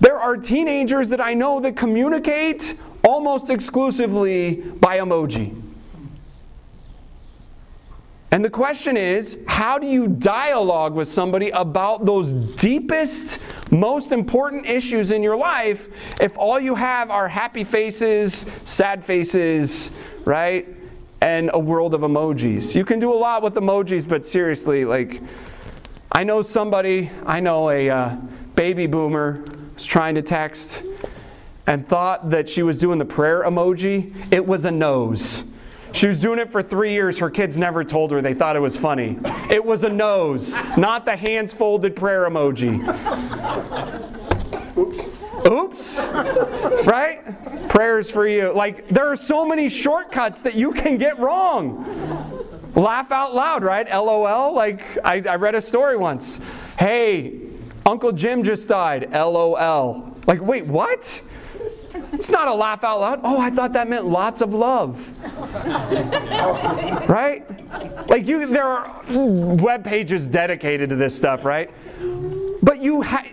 There 0.00 0.18
are 0.18 0.36
teenagers 0.36 1.08
that 1.08 1.20
I 1.20 1.34
know 1.34 1.60
that 1.60 1.76
communicate 1.76 2.76
almost 3.04 3.50
exclusively 3.50 4.56
by 4.56 4.98
emoji. 4.98 5.60
And 8.32 8.44
the 8.44 8.50
question 8.50 8.96
is 8.96 9.38
how 9.48 9.78
do 9.78 9.88
you 9.88 10.06
dialogue 10.06 10.94
with 10.94 11.08
somebody 11.08 11.50
about 11.50 12.06
those 12.06 12.32
deepest, 12.32 13.40
most 13.72 14.12
important 14.12 14.66
issues 14.66 15.10
in 15.10 15.20
your 15.22 15.36
life 15.36 15.88
if 16.20 16.38
all 16.38 16.60
you 16.60 16.76
have 16.76 17.10
are 17.10 17.26
happy 17.26 17.64
faces, 17.64 18.46
sad 18.64 19.04
faces, 19.04 19.90
right? 20.24 20.68
And 21.20 21.50
a 21.52 21.58
world 21.58 21.94
of 21.94 22.00
emojis. 22.00 22.74
You 22.74 22.84
can 22.84 22.98
do 22.98 23.12
a 23.12 23.18
lot 23.18 23.42
with 23.42 23.54
emojis, 23.54 24.08
but 24.08 24.24
seriously, 24.24 24.84
like, 24.84 25.20
I 26.12 26.24
know 26.24 26.42
somebody, 26.42 27.10
I 27.26 27.40
know 27.40 27.70
a 27.70 27.90
uh, 27.90 28.16
baby 28.54 28.86
boomer 28.86 29.44
was 29.74 29.86
trying 29.86 30.14
to 30.16 30.22
text, 30.22 30.82
and 31.66 31.86
thought 31.86 32.30
that 32.30 32.48
she 32.48 32.62
was 32.62 32.76
doing 32.78 32.98
the 32.98 33.04
prayer 33.04 33.44
emoji, 33.44 34.12
it 34.32 34.44
was 34.44 34.64
a 34.64 34.70
nose. 34.70 35.44
She 35.92 36.06
was 36.06 36.20
doing 36.20 36.38
it 36.38 36.50
for 36.50 36.62
three 36.62 36.92
years. 36.92 37.18
Her 37.18 37.30
kids 37.30 37.58
never 37.58 37.84
told 37.84 38.10
her. 38.10 38.20
They 38.22 38.34
thought 38.34 38.56
it 38.56 38.60
was 38.60 38.76
funny. 38.76 39.18
It 39.50 39.64
was 39.64 39.84
a 39.84 39.88
nose, 39.88 40.56
not 40.76 41.04
the 41.04 41.16
hands 41.16 41.52
folded 41.52 41.96
prayer 41.96 42.28
emoji. 42.28 42.80
Oops. 44.76 45.19
Oops. 45.46 46.04
Right? 46.84 47.68
Prayers 47.68 48.10
for 48.10 48.26
you. 48.26 48.52
Like, 48.52 48.88
there 48.88 49.10
are 49.10 49.16
so 49.16 49.44
many 49.44 49.68
shortcuts 49.68 50.42
that 50.42 50.54
you 50.54 50.72
can 50.72 50.98
get 50.98 51.18
wrong. 51.18 51.84
Laugh 52.74 53.10
out 53.10 53.34
loud, 53.34 53.62
right? 53.64 53.88
LOL. 53.88 54.54
Like, 54.54 54.82
I, 55.04 55.22
I 55.28 55.36
read 55.36 55.54
a 55.54 55.60
story 55.60 55.96
once. 55.96 56.40
Hey, 56.78 57.40
Uncle 57.86 58.12
Jim 58.12 58.42
just 58.44 58.68
died. 58.68 59.10
LOL. 59.12 60.16
Like, 60.26 60.40
wait, 60.40 60.66
what? 60.66 61.22
It's 62.12 62.30
not 62.30 62.48
a 62.48 62.54
laugh 62.54 62.84
out 62.84 63.00
loud. 63.00 63.20
Oh, 63.24 63.38
I 63.38 63.50
thought 63.50 63.72
that 63.72 63.88
meant 63.88 64.06
lots 64.06 64.40
of 64.40 64.54
love. 64.54 65.10
right? 67.08 67.44
Like 68.08 68.26
you 68.26 68.46
there 68.46 68.64
are 68.64 69.02
web 69.08 69.84
pages 69.84 70.28
dedicated 70.28 70.90
to 70.90 70.96
this 70.96 71.16
stuff, 71.16 71.44
right? 71.44 71.70
But 72.62 72.80
you 72.82 73.02
ha- 73.02 73.24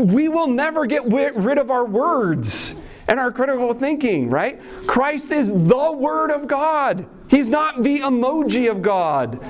we 0.00 0.28
will 0.28 0.46
never 0.46 0.86
get 0.86 1.02
wi- 1.04 1.32
rid 1.34 1.58
of 1.58 1.70
our 1.70 1.84
words 1.84 2.74
and 3.08 3.18
our 3.18 3.32
critical 3.32 3.72
thinking, 3.72 4.30
right? 4.30 4.60
Christ 4.86 5.32
is 5.32 5.48
the 5.52 5.92
word 5.92 6.30
of 6.30 6.46
God. 6.46 7.06
He's 7.28 7.48
not 7.48 7.82
the 7.82 8.00
emoji 8.00 8.70
of 8.70 8.82
God. 8.82 9.44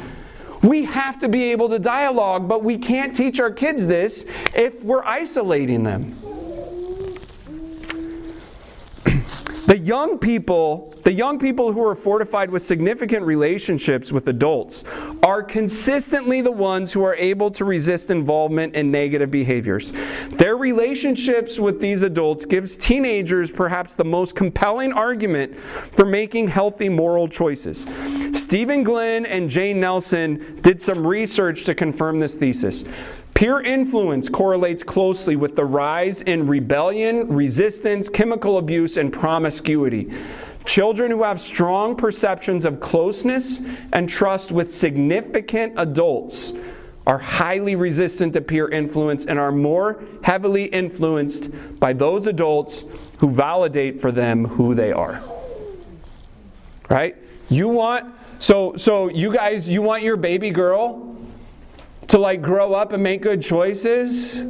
We 0.62 0.85
have 0.85 1.18
to 1.21 1.29
be 1.29 1.45
able 1.53 1.68
to 1.71 1.79
dialogue, 1.79 2.49
but 2.49 2.62
we 2.64 2.79
can't 2.79 3.14
teach 3.16 3.41
our 3.41 3.51
kids 3.51 3.87
this 3.87 4.25
if 4.55 4.83
we're 4.83 5.05
isolating 5.05 5.85
them. 5.85 6.16
The 9.71 9.79
young 9.79 10.18
people, 10.18 10.93
the 11.05 11.12
young 11.12 11.39
people 11.39 11.73
who 11.73 11.87
are 11.87 11.95
fortified 11.95 12.51
with 12.51 12.61
significant 12.61 13.25
relationships 13.25 14.11
with 14.11 14.27
adults 14.27 14.83
are 15.23 15.45
consistently 15.45 16.41
the 16.41 16.51
ones 16.51 16.93
who 16.93 17.05
are 17.05 17.14
able 17.14 17.53
to 17.53 17.64
resist 17.64 18.11
involvement 18.11 18.75
in 18.75 18.91
negative 18.91 19.31
behaviors. 19.31 19.93
Their 20.31 20.57
relationships 20.57 21.61
with 21.61 21.81
these 21.81 22.03
adults 22.03 22.47
gives 22.47 22.77
teenagers 22.77 23.53
perhaps 23.53 23.95
the 23.95 24.03
most 24.03 24.35
compelling 24.35 24.93
argument 24.93 25.57
for 25.93 26.05
making 26.05 26.49
healthy 26.49 26.89
moral 26.89 27.29
choices. 27.29 27.87
Stephen 28.33 28.83
Glenn 28.83 29.25
and 29.25 29.49
Jane 29.49 29.79
Nelsen 29.79 30.61
did 30.62 30.81
some 30.81 31.07
research 31.07 31.62
to 31.66 31.77
confirm 31.77 32.18
this 32.18 32.37
thesis. 32.37 32.85
Peer 33.35 33.61
influence 33.61 34.28
correlates 34.28 34.83
closely 34.83 35.37
with 35.37 35.57
the 35.57 35.64
rise 35.64 36.20
in 36.22 36.47
rebellion, 36.47 37.28
resistance, 37.28 38.09
chemical 38.09 38.59
abuse, 38.59 38.97
and 38.97 39.12
promiscuity. 39.12 40.12
Children 40.66 41.11
who 41.11 41.22
have 41.22 41.41
strong 41.41 41.97
perceptions 41.97 42.64
of 42.64 42.81
closeness 42.81 43.61
and 43.93 44.09
trust 44.09 44.53
with 44.53 44.72
significant 44.74 45.74
adults 45.76 46.53
are 47.07 47.18
highly 47.18 47.74
resistant 47.74 48.35
to 48.35 48.41
peer 48.41 48.68
influence 48.68 49.24
and 49.24 49.39
are 49.39 49.51
more 49.51 50.05
heavily 50.22 50.64
influenced 50.66 51.49
by 51.81 51.93
those 51.93 52.26
adults 52.26 52.85
who 53.18 53.31
validate 53.31 54.01
for 54.01 54.12
them 54.12 54.45
who 54.45 54.74
they 54.74 54.93
are. 54.93 55.22
Right? 56.89 57.16
You 57.49 57.68
want 57.68 58.14
so 58.39 58.76
so 58.76 59.09
you 59.09 59.33
guys 59.33 59.68
you 59.68 59.83
want 59.83 60.03
your 60.03 60.16
baby 60.16 60.51
girl 60.51 61.10
to 62.11 62.19
like 62.19 62.43
grow 62.43 62.75
up 62.75 62.93
and 62.93 63.01
make 63.01 63.23
good 63.23 63.41
choices, 63.41 64.43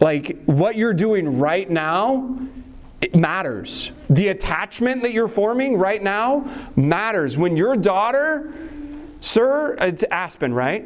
like 0.00 0.42
what 0.46 0.74
you're 0.74 0.94
doing 0.94 1.38
right 1.38 1.68
now, 1.68 2.38
it 3.02 3.14
matters. 3.14 3.90
The 4.08 4.28
attachment 4.28 5.02
that 5.02 5.12
you're 5.12 5.28
forming 5.28 5.76
right 5.76 6.02
now 6.02 6.48
matters. 6.76 7.36
When 7.36 7.58
your 7.58 7.76
daughter, 7.76 8.54
sir, 9.20 9.76
it's 9.78 10.02
Aspen, 10.10 10.54
right? 10.54 10.80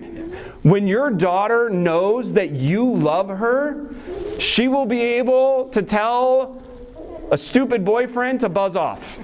When 0.64 0.88
your 0.88 1.10
daughter 1.10 1.70
knows 1.70 2.32
that 2.32 2.50
you 2.50 2.92
love 2.96 3.28
her, 3.28 3.94
she 4.40 4.66
will 4.66 4.86
be 4.86 5.00
able 5.00 5.68
to 5.68 5.82
tell 5.82 6.60
a 7.30 7.38
stupid 7.38 7.84
boyfriend 7.84 8.40
to 8.40 8.48
buzz 8.48 8.74
off. 8.74 9.20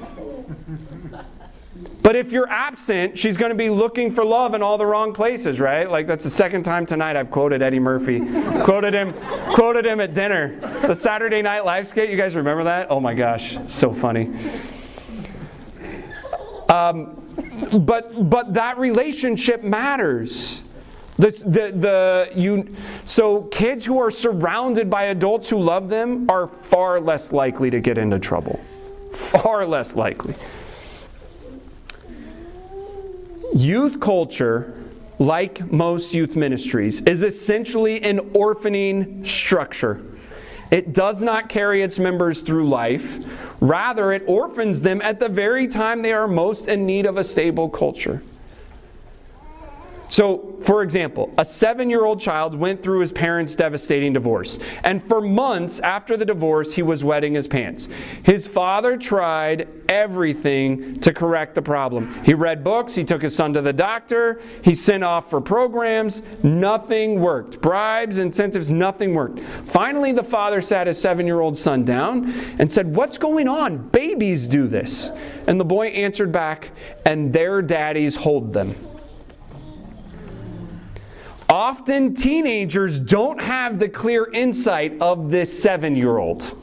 But 2.05 2.16
if 2.16 2.32
you're 2.32 2.50
absent, 2.50 3.18
she's 3.18 3.38
going 3.38 3.48
to 3.48 3.57
be 3.57 3.70
looking 3.70 4.12
for 4.12 4.26
love 4.26 4.52
in 4.52 4.62
all 4.62 4.76
the 4.76 4.84
wrong 4.84 5.14
places, 5.14 5.59
right? 5.59 5.90
Like 5.90 6.07
that's 6.07 6.22
the 6.22 6.28
second 6.28 6.62
time 6.62 6.84
tonight 6.84 7.16
I've 7.16 7.30
quoted 7.30 7.62
Eddie 7.62 7.80
Murphy. 7.80 8.20
quoted 8.62 8.92
him 8.92 9.14
quoted 9.55 9.86
him 9.86 10.00
at 10.00 10.12
dinner. 10.12 10.61
The 10.86 10.94
Saturday 10.94 11.40
Night 11.40 11.64
Live 11.64 11.88
skit, 11.88 12.11
you 12.11 12.18
guys 12.18 12.34
remember 12.34 12.64
that? 12.64 12.88
Oh 12.90 13.00
my 13.00 13.14
gosh, 13.14 13.57
so 13.68 13.90
funny. 13.90 14.30
Um, 16.68 17.22
but 17.86 18.28
but 18.28 18.52
that 18.52 18.78
relationship 18.78 19.64
matters. 19.64 20.62
The, 21.16 21.30
the, 21.30 21.72
the, 21.78 22.32
you, 22.34 22.74
so 23.05 23.42
kids 23.42 23.84
who 23.86 24.00
are 24.00 24.11
surrounded 24.11 24.90
by 24.90 25.05
adults 25.05 25.48
who 25.48 25.62
love 25.62 25.88
them 25.88 26.28
are 26.28 26.48
far 26.48 27.00
less 27.00 27.32
likely 27.32 27.70
to 27.70 27.80
get 27.80 27.98
into 27.98 28.18
trouble. 28.18 28.61
Far 29.12 29.64
less 29.64 29.94
likely. 29.94 30.34
Youth 33.55 34.00
culture, 34.00 34.74
like 35.20 35.70
most 35.70 36.12
youth 36.12 36.34
ministries, 36.34 37.00
is 37.02 37.22
essentially 37.22 38.02
an 38.02 38.18
orphaning 38.34 39.24
structure. 39.24 40.05
It 40.72 40.92
does 40.92 41.22
not 41.22 41.48
carry 41.48 41.80
its 41.80 41.96
members 41.96 42.40
through 42.40 42.68
life. 42.68 43.24
Rather, 43.61 44.12
it 44.12 44.24
orphans 44.26 44.82
them 44.82 45.00
at 45.02 45.20
the 45.20 45.28
very 45.28 45.68
time 45.68 46.02
they 46.02 46.12
are 46.12 46.26
most 46.26 46.66
in 46.66 46.84
need 46.84 47.07
of 47.07 47.16
a 47.16 47.22
stable 47.22 47.68
culture. 47.68 48.22
So, 50.09 50.55
for 50.62 50.82
example, 50.82 51.32
a 51.38 51.44
seven 51.44 51.90
year 51.90 52.05
old 52.05 52.20
child 52.20 52.55
went 52.55 52.82
through 52.82 53.00
his 53.00 53.12
parents' 53.12 53.57
devastating 53.57 54.12
divorce, 54.12 54.59
and 54.84 55.02
for 55.02 55.20
months 55.20 55.80
after 55.80 56.16
the 56.16 56.24
divorce, 56.24 56.72
he 56.72 56.82
was 56.82 57.02
wetting 57.02 57.34
his 57.34 57.48
pants. 57.48 57.88
His 58.22 58.46
father 58.46 58.96
tried 58.96 59.68
everything 59.88 61.00
to 61.00 61.12
correct 61.12 61.55
the 61.55 61.62
problem. 61.62 62.22
He 62.24 62.34
read 62.34 62.64
books, 62.64 62.94
he 62.94 63.05
took 63.05 63.22
his 63.22 63.34
son 63.34 63.55
to 63.55 63.62
the 63.62 63.72
doctor, 63.72 64.40
he 64.62 64.74
sent 64.74 65.05
off 65.05 65.30
for 65.30 65.40
programs. 65.40 66.22
Nothing 66.42 67.20
worked. 67.20 67.61
Bribes, 67.61 68.18
incentives, 68.18 68.70
nothing 68.70 69.14
worked. 69.14 69.40
Finally, 69.68 70.12
the 70.12 70.22
father 70.22 70.61
sat 70.61 70.86
his 70.86 71.00
seven 71.00 71.26
year 71.26 71.40
old 71.40 71.57
son 71.57 71.84
down 71.84 72.30
and 72.59 72.70
said, 72.70 72.94
What's 72.94 73.18
going 73.18 73.48
on? 73.48 73.88
Babies 73.88 74.46
do 74.46 74.68
this. 74.68 75.11
And 75.46 75.59
the 75.59 75.64
boy 75.64 75.88
answered 75.88 76.32
back, 76.32 76.70
And 77.05 77.32
their 77.32 77.62
daddies 77.62 78.16
hold 78.16 78.52
them. 78.52 78.93
Often 81.55 82.14
teenagers 82.14 82.98
don't 82.98 83.40
have 83.40 83.78
the 83.78 83.88
clear 83.88 84.28
insight 84.32 85.00
of 85.00 85.30
this 85.30 85.57
seven 85.62 85.94
year 85.94 86.18
old. 86.18 86.61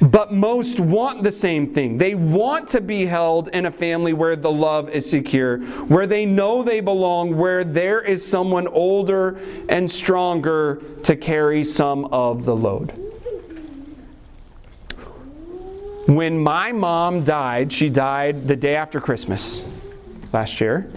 But 0.00 0.32
most 0.32 0.80
want 0.80 1.22
the 1.22 1.30
same 1.30 1.72
thing. 1.72 1.96
They 1.96 2.16
want 2.16 2.68
to 2.70 2.80
be 2.80 3.06
held 3.06 3.46
in 3.50 3.66
a 3.66 3.70
family 3.70 4.12
where 4.12 4.34
the 4.34 4.50
love 4.50 4.88
is 4.88 5.08
secure, 5.08 5.58
where 5.58 6.08
they 6.08 6.26
know 6.26 6.64
they 6.64 6.80
belong, 6.80 7.36
where 7.36 7.62
there 7.62 8.00
is 8.00 8.26
someone 8.26 8.66
older 8.66 9.38
and 9.68 9.88
stronger 9.88 10.82
to 11.04 11.14
carry 11.14 11.62
some 11.62 12.06
of 12.06 12.44
the 12.44 12.56
load. 12.56 12.90
When 16.08 16.36
my 16.42 16.72
mom 16.72 17.22
died, 17.22 17.72
she 17.72 17.90
died 17.90 18.48
the 18.48 18.56
day 18.56 18.74
after 18.74 19.00
Christmas 19.00 19.62
last 20.32 20.60
year. 20.60 20.90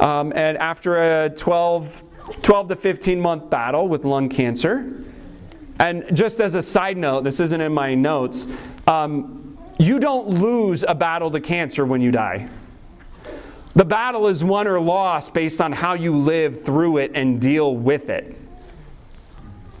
Um, 0.00 0.32
and 0.34 0.56
after 0.58 1.24
a 1.24 1.30
12, 1.30 2.04
12 2.42 2.68
to 2.68 2.76
15 2.76 3.20
month 3.20 3.50
battle 3.50 3.88
with 3.88 4.04
lung 4.04 4.28
cancer, 4.28 5.04
and 5.80 6.04
just 6.16 6.40
as 6.40 6.54
a 6.54 6.62
side 6.62 6.96
note, 6.96 7.24
this 7.24 7.40
isn't 7.40 7.60
in 7.60 7.72
my 7.72 7.94
notes, 7.94 8.46
um, 8.86 9.58
you 9.78 10.00
don't 10.00 10.28
lose 10.28 10.84
a 10.86 10.94
battle 10.94 11.30
to 11.30 11.40
cancer 11.40 11.84
when 11.86 12.00
you 12.00 12.10
die. 12.10 12.48
The 13.74 13.84
battle 13.84 14.26
is 14.26 14.42
won 14.42 14.66
or 14.66 14.80
lost 14.80 15.34
based 15.34 15.60
on 15.60 15.70
how 15.72 15.94
you 15.94 16.16
live 16.16 16.64
through 16.64 16.98
it 16.98 17.12
and 17.14 17.40
deal 17.40 17.76
with 17.76 18.08
it. 18.08 18.36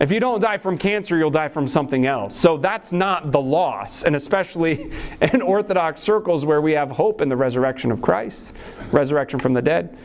If 0.00 0.12
you 0.12 0.20
don't 0.20 0.40
die 0.40 0.58
from 0.58 0.78
cancer, 0.78 1.18
you'll 1.18 1.30
die 1.30 1.48
from 1.48 1.66
something 1.66 2.06
else. 2.06 2.38
So 2.38 2.56
that's 2.56 2.92
not 2.92 3.32
the 3.32 3.40
loss, 3.40 4.04
and 4.04 4.14
especially 4.14 4.92
in 5.20 5.42
Orthodox 5.42 6.00
circles 6.00 6.44
where 6.44 6.60
we 6.60 6.72
have 6.72 6.90
hope 6.90 7.20
in 7.20 7.28
the 7.28 7.36
resurrection 7.36 7.90
of 7.90 8.00
Christ, 8.00 8.52
resurrection 8.92 9.40
from 9.40 9.54
the 9.54 9.62
dead. 9.62 9.96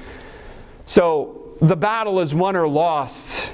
So 0.86 1.56
the 1.62 1.76
battle 1.76 2.20
is 2.20 2.34
won 2.34 2.56
or 2.56 2.68
lost 2.68 3.54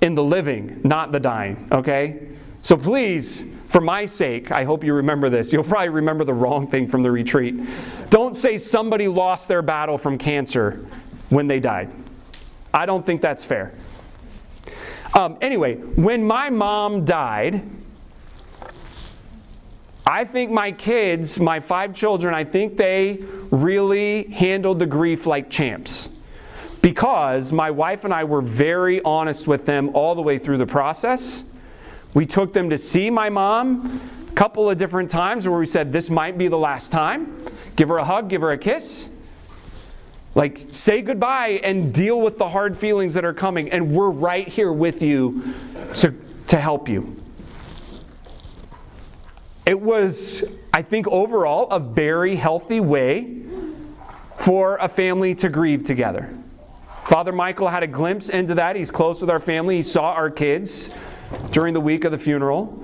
in 0.00 0.14
the 0.14 0.24
living, 0.24 0.80
not 0.84 1.12
the 1.12 1.20
dying, 1.20 1.68
okay? 1.70 2.28
So 2.62 2.76
please, 2.78 3.44
for 3.68 3.80
my 3.80 4.06
sake, 4.06 4.50
I 4.50 4.64
hope 4.64 4.84
you 4.84 4.94
remember 4.94 5.28
this. 5.28 5.52
You'll 5.52 5.64
probably 5.64 5.90
remember 5.90 6.24
the 6.24 6.34
wrong 6.34 6.66
thing 6.66 6.88
from 6.88 7.02
the 7.02 7.10
retreat. 7.10 7.54
Don't 8.08 8.36
say 8.36 8.56
somebody 8.56 9.06
lost 9.06 9.48
their 9.48 9.62
battle 9.62 9.98
from 9.98 10.16
cancer 10.16 10.86
when 11.28 11.46
they 11.46 11.60
died. 11.60 11.90
I 12.72 12.86
don't 12.86 13.04
think 13.04 13.20
that's 13.20 13.44
fair. 13.44 13.74
Um, 15.14 15.38
anyway, 15.40 15.76
when 15.76 16.24
my 16.24 16.50
mom 16.50 17.04
died, 17.04 17.62
I 20.06 20.24
think 20.24 20.50
my 20.50 20.72
kids, 20.72 21.38
my 21.38 21.60
five 21.60 21.94
children, 21.94 22.34
I 22.34 22.44
think 22.44 22.76
they 22.76 23.24
really 23.50 24.24
handled 24.24 24.80
the 24.80 24.86
grief 24.86 25.24
like 25.24 25.48
champs. 25.48 26.08
Because 26.82 27.52
my 27.52 27.70
wife 27.70 28.04
and 28.04 28.12
I 28.12 28.24
were 28.24 28.42
very 28.42 29.00
honest 29.02 29.46
with 29.46 29.64
them 29.64 29.90
all 29.94 30.14
the 30.14 30.20
way 30.20 30.38
through 30.38 30.58
the 30.58 30.66
process. 30.66 31.44
We 32.12 32.26
took 32.26 32.52
them 32.52 32.68
to 32.70 32.76
see 32.76 33.08
my 33.08 33.30
mom 33.30 34.00
a 34.28 34.32
couple 34.32 34.68
of 34.68 34.76
different 34.76 35.08
times 35.08 35.48
where 35.48 35.58
we 35.58 35.64
said, 35.64 35.92
This 35.92 36.10
might 36.10 36.36
be 36.36 36.48
the 36.48 36.58
last 36.58 36.92
time. 36.92 37.46
Give 37.76 37.88
her 37.88 37.96
a 37.98 38.04
hug, 38.04 38.28
give 38.28 38.42
her 38.42 38.50
a 38.50 38.58
kiss. 38.58 39.08
Like, 40.34 40.66
say 40.72 41.00
goodbye 41.00 41.60
and 41.62 41.94
deal 41.94 42.20
with 42.20 42.38
the 42.38 42.48
hard 42.48 42.76
feelings 42.76 43.14
that 43.14 43.24
are 43.24 43.34
coming. 43.34 43.70
And 43.70 43.92
we're 43.92 44.10
right 44.10 44.48
here 44.48 44.72
with 44.72 45.00
you 45.00 45.54
to, 45.94 46.14
to 46.48 46.60
help 46.60 46.88
you. 46.88 47.22
It 49.64 49.80
was, 49.80 50.44
I 50.72 50.82
think, 50.82 51.06
overall, 51.08 51.70
a 51.70 51.78
very 51.78 52.36
healthy 52.36 52.80
way 52.80 53.42
for 54.36 54.76
a 54.76 54.88
family 54.88 55.34
to 55.36 55.48
grieve 55.48 55.84
together. 55.84 56.36
Father 57.04 57.32
Michael 57.32 57.68
had 57.68 57.82
a 57.82 57.86
glimpse 57.86 58.28
into 58.28 58.54
that. 58.56 58.76
He's 58.76 58.90
close 58.90 59.20
with 59.20 59.30
our 59.30 59.40
family. 59.40 59.76
He 59.76 59.82
saw 59.82 60.12
our 60.12 60.30
kids 60.30 60.90
during 61.50 61.74
the 61.74 61.80
week 61.80 62.04
of 62.04 62.12
the 62.12 62.18
funeral. 62.18 62.82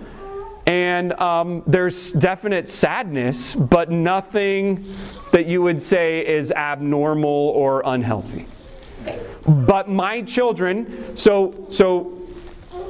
And 0.70 1.14
um, 1.14 1.64
there's 1.66 2.12
definite 2.12 2.68
sadness, 2.68 3.56
but 3.56 3.90
nothing 3.90 4.94
that 5.32 5.46
you 5.46 5.62
would 5.62 5.82
say 5.82 6.24
is 6.24 6.52
abnormal 6.52 7.28
or 7.28 7.82
unhealthy. 7.84 8.46
But 9.44 9.88
my 9.88 10.22
children, 10.22 11.16
so 11.16 11.66
so 11.70 12.22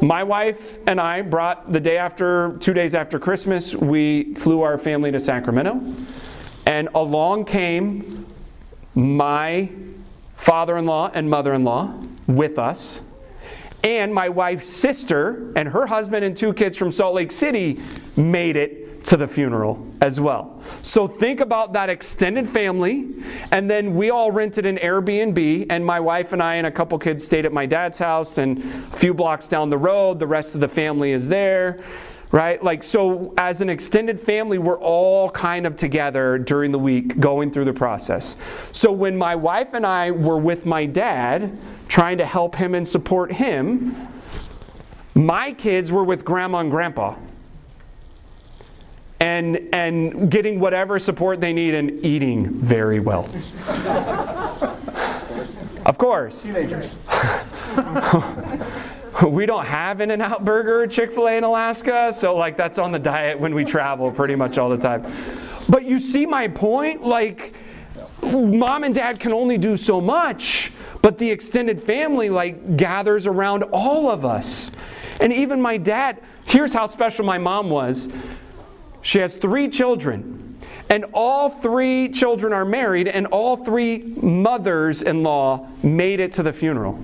my 0.02 0.22
wife 0.22 0.76
and 0.86 1.00
I 1.00 1.22
brought 1.22 1.72
the 1.72 1.80
day 1.80 1.96
after, 1.96 2.58
two 2.60 2.74
days 2.74 2.94
after 2.94 3.18
Christmas, 3.18 3.74
we 3.74 4.34
flew 4.34 4.60
our 4.60 4.76
family 4.76 5.10
to 5.12 5.18
Sacramento. 5.18 5.80
And 6.66 6.90
along 6.94 7.46
came 7.46 8.26
my 8.94 9.70
father 10.36 10.76
in 10.76 10.84
law 10.84 11.10
and 11.14 11.30
mother 11.30 11.54
in 11.54 11.64
law 11.64 11.94
with 12.26 12.58
us. 12.58 13.00
And 13.82 14.14
my 14.14 14.28
wife's 14.28 14.66
sister 14.66 15.52
and 15.56 15.68
her 15.68 15.86
husband 15.86 16.24
and 16.24 16.36
two 16.36 16.52
kids 16.52 16.76
from 16.76 16.92
Salt 16.92 17.14
Lake 17.14 17.32
City 17.32 17.80
made 18.16 18.56
it 18.56 19.04
to 19.04 19.16
the 19.16 19.26
funeral 19.26 19.86
as 20.02 20.20
well. 20.20 20.62
So 20.82 21.08
think 21.08 21.40
about 21.40 21.72
that 21.72 21.88
extended 21.88 22.46
family. 22.46 23.08
And 23.50 23.70
then 23.70 23.94
we 23.94 24.10
all 24.10 24.30
rented 24.30 24.66
an 24.66 24.76
Airbnb, 24.76 25.66
and 25.70 25.84
my 25.84 25.98
wife 25.98 26.34
and 26.34 26.42
I 26.42 26.56
and 26.56 26.66
a 26.66 26.70
couple 26.70 26.98
kids 26.98 27.24
stayed 27.24 27.46
at 27.46 27.52
my 27.52 27.64
dad's 27.64 27.98
house. 27.98 28.36
And 28.36 28.62
a 28.92 28.96
few 28.96 29.14
blocks 29.14 29.48
down 29.48 29.70
the 29.70 29.78
road, 29.78 30.18
the 30.18 30.26
rest 30.26 30.54
of 30.54 30.60
the 30.60 30.68
family 30.68 31.12
is 31.12 31.28
there 31.28 31.82
right? 32.32 32.62
Like, 32.62 32.82
so 32.82 33.34
as 33.38 33.60
an 33.60 33.68
extended 33.68 34.20
family, 34.20 34.58
we're 34.58 34.78
all 34.78 35.30
kind 35.30 35.66
of 35.66 35.76
together 35.76 36.38
during 36.38 36.70
the 36.70 36.78
week 36.78 37.18
going 37.18 37.50
through 37.50 37.64
the 37.64 37.72
process. 37.72 38.36
So 38.72 38.92
when 38.92 39.16
my 39.16 39.34
wife 39.34 39.74
and 39.74 39.84
I 39.84 40.12
were 40.12 40.38
with 40.38 40.64
my 40.64 40.86
dad, 40.86 41.58
trying 41.88 42.18
to 42.18 42.26
help 42.26 42.54
him 42.54 42.74
and 42.74 42.86
support 42.86 43.32
him, 43.32 44.08
my 45.14 45.52
kids 45.52 45.90
were 45.90 46.04
with 46.04 46.24
grandma 46.24 46.58
and 46.58 46.70
grandpa. 46.70 47.16
And, 49.18 49.68
and 49.74 50.30
getting 50.30 50.60
whatever 50.60 50.98
support 50.98 51.40
they 51.40 51.52
need 51.52 51.74
and 51.74 52.04
eating 52.04 52.48
very 52.60 53.00
well. 53.00 53.28
of 55.84 55.98
course. 55.98 56.42
Teenagers. 56.42 56.96
we 59.28 59.46
don't 59.46 59.66
have 59.66 60.00
In 60.00 60.10
N 60.10 60.20
Out 60.20 60.44
Burger 60.44 60.82
or 60.82 60.86
Chick 60.86 61.12
fil 61.12 61.28
A 61.28 61.36
in 61.36 61.44
Alaska, 61.44 62.12
so 62.14 62.36
like 62.36 62.56
that's 62.56 62.78
on 62.78 62.92
the 62.92 62.98
diet 62.98 63.38
when 63.38 63.54
we 63.54 63.64
travel 63.64 64.10
pretty 64.10 64.34
much 64.34 64.58
all 64.58 64.68
the 64.68 64.78
time. 64.78 65.12
But 65.68 65.84
you 65.84 65.98
see 65.98 66.26
my 66.26 66.48
point? 66.48 67.02
Like, 67.02 67.54
mom 68.22 68.84
and 68.84 68.94
dad 68.94 69.20
can 69.20 69.32
only 69.32 69.58
do 69.58 69.76
so 69.76 70.00
much, 70.00 70.72
but 71.02 71.18
the 71.18 71.30
extended 71.30 71.82
family 71.82 72.30
like 72.30 72.76
gathers 72.76 73.26
around 73.26 73.64
all 73.64 74.10
of 74.10 74.24
us. 74.24 74.70
And 75.20 75.32
even 75.32 75.60
my 75.60 75.76
dad, 75.76 76.22
here's 76.46 76.72
how 76.72 76.86
special 76.86 77.24
my 77.24 77.38
mom 77.38 77.68
was. 77.68 78.08
She 79.02 79.18
has 79.18 79.34
three 79.34 79.68
children, 79.68 80.58
and 80.88 81.04
all 81.12 81.50
three 81.50 82.08
children 82.08 82.52
are 82.52 82.64
married, 82.64 83.08
and 83.08 83.26
all 83.26 83.56
three 83.56 83.98
mothers 83.98 85.02
in 85.02 85.22
law 85.22 85.68
made 85.82 86.20
it 86.20 86.32
to 86.34 86.42
the 86.42 86.52
funeral. 86.52 86.98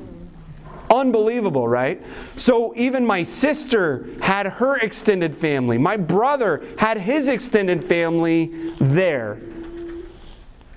Unbelievable, 0.91 1.67
right? 1.67 2.03
So 2.37 2.73
even 2.77 3.05
my 3.05 3.23
sister 3.23 4.09
had 4.21 4.47
her 4.47 4.79
extended 4.79 5.37
family. 5.37 5.79
My 5.79 5.97
brother 5.97 6.65
had 6.79 6.99
his 6.99 7.29
extended 7.29 7.85
family 7.85 8.73
there. 8.79 9.39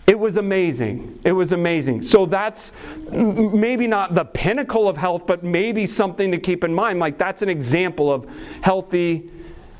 It 0.08 0.18
was 0.18 0.38
amazing. 0.38 1.20
It 1.24 1.34
was 1.34 1.54
amazing. 1.54 2.02
So 2.02 2.26
that's 2.26 2.72
maybe 3.12 3.86
not 3.86 4.16
the 4.16 4.26
pinnacle 4.26 4.90
of 4.90 4.98
health, 4.98 5.28
but 5.28 5.44
maybe 5.44 5.86
something 5.86 6.32
to 6.32 6.40
keep 6.40 6.64
in 6.64 6.74
mind. 6.74 6.98
Like 7.00 7.20
that's 7.20 7.44
an 7.44 7.50
example 7.50 8.12
of 8.12 8.26
healthy 8.62 9.30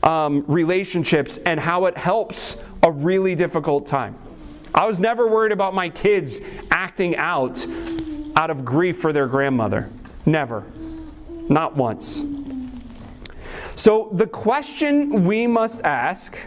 um, 0.04 0.46
relationships 0.48 1.40
and 1.46 1.60
how 1.60 1.86
it 1.86 1.98
helps 1.98 2.58
a 2.84 2.92
really 2.92 3.34
difficult 3.34 3.88
time. 3.88 4.16
I 4.76 4.86
was 4.86 5.00
never 5.00 5.28
worried 5.28 5.52
about 5.52 5.74
my 5.74 5.90
kids 5.90 6.42
acting 6.70 7.16
out 7.16 7.66
out 8.36 8.52
of 8.52 8.64
grief 8.64 9.00
for 9.00 9.12
their 9.12 9.28
grandmother. 9.28 9.90
Never. 10.30 10.64
Not 11.50 11.76
once. 11.76 12.24
So 13.74 14.10
the 14.12 14.28
question 14.28 15.24
we 15.24 15.48
must 15.48 15.84
ask 15.84 16.38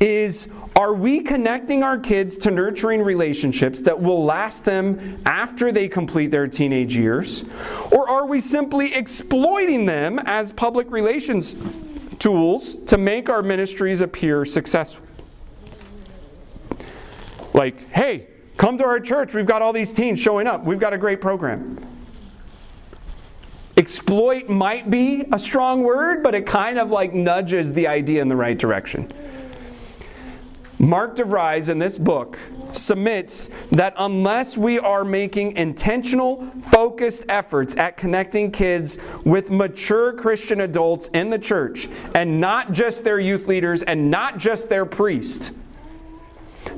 is 0.00 0.48
Are 0.74 0.92
we 0.92 1.20
connecting 1.20 1.84
our 1.84 1.98
kids 1.98 2.36
to 2.38 2.50
nurturing 2.50 3.02
relationships 3.02 3.80
that 3.82 4.00
will 4.00 4.24
last 4.24 4.64
them 4.64 5.22
after 5.24 5.70
they 5.70 5.86
complete 5.86 6.32
their 6.32 6.48
teenage 6.48 6.96
years? 6.96 7.44
Or 7.92 8.08
are 8.08 8.26
we 8.26 8.40
simply 8.40 8.92
exploiting 8.92 9.86
them 9.86 10.18
as 10.24 10.50
public 10.50 10.90
relations 10.90 11.54
tools 12.18 12.74
to 12.86 12.98
make 12.98 13.28
our 13.28 13.42
ministries 13.42 14.00
appear 14.00 14.44
successful? 14.44 15.06
Like, 17.54 17.88
hey, 17.90 18.26
come 18.56 18.78
to 18.78 18.84
our 18.84 18.98
church. 18.98 19.32
We've 19.32 19.46
got 19.46 19.62
all 19.62 19.72
these 19.72 19.92
teens 19.92 20.18
showing 20.18 20.48
up. 20.48 20.64
We've 20.64 20.80
got 20.80 20.92
a 20.92 20.98
great 20.98 21.20
program. 21.20 21.99
Exploit 23.80 24.46
might 24.50 24.90
be 24.90 25.24
a 25.32 25.38
strong 25.38 25.82
word, 25.82 26.22
but 26.22 26.34
it 26.34 26.44
kind 26.44 26.78
of 26.78 26.90
like 26.90 27.14
nudges 27.14 27.72
the 27.72 27.86
idea 27.86 28.20
in 28.20 28.28
the 28.28 28.36
right 28.36 28.58
direction. 28.58 29.10
Mark 30.78 31.16
DeVries 31.16 31.70
in 31.70 31.78
this 31.78 31.96
book 31.96 32.38
submits 32.72 33.48
that 33.72 33.94
unless 33.96 34.58
we 34.58 34.78
are 34.78 35.02
making 35.02 35.56
intentional, 35.56 36.46
focused 36.64 37.24
efforts 37.30 37.74
at 37.78 37.96
connecting 37.96 38.50
kids 38.50 38.98
with 39.24 39.50
mature 39.50 40.12
Christian 40.12 40.60
adults 40.60 41.08
in 41.14 41.30
the 41.30 41.38
church, 41.38 41.88
and 42.14 42.38
not 42.38 42.72
just 42.72 43.02
their 43.02 43.18
youth 43.18 43.48
leaders 43.48 43.82
and 43.82 44.10
not 44.10 44.36
just 44.36 44.68
their 44.68 44.84
priest, 44.84 45.52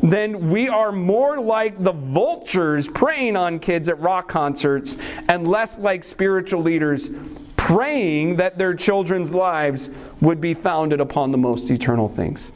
then 0.03 0.51
we 0.51 0.69
are 0.69 0.93
more 0.93 1.41
like 1.41 1.83
the 1.83 1.93
vultures 1.93 2.89
preying 2.89 3.37
on 3.37 3.59
kids 3.59 3.89
at 3.89 4.01
rock 4.01 4.29
concerts 4.29 4.97
and 5.29 5.47
less 5.47 5.79
like 5.79 6.05
spiritual 6.05 6.63
leaders 6.63 7.11
praying 7.57 8.37
that 8.37 8.59
their 8.59 8.75
children's 8.75 9.33
lives 9.33 9.91
would 10.21 10.41
be 10.41 10.55
founded 10.55 11.01
upon 11.01 11.31
the 11.31 11.39
most 11.39 11.71
eternal 11.71 12.09
things. 12.09 12.53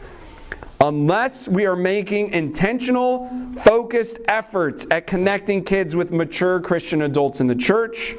Unless 0.81 1.49
we 1.49 1.65
are 1.65 1.77
making 1.77 2.31
intentional, 2.31 3.31
focused 3.61 4.19
efforts 4.29 4.87
at 4.91 5.07
connecting 5.07 5.65
kids 5.65 5.97
with 5.97 6.11
mature 6.11 6.61
Christian 6.61 7.03
adults 7.03 7.41
in 7.41 7.47
the 7.47 7.55
church, 7.55 8.15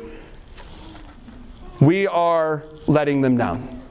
we 1.79 2.07
are 2.07 2.63
letting 2.87 3.21
them 3.21 3.37
down. 3.37 3.81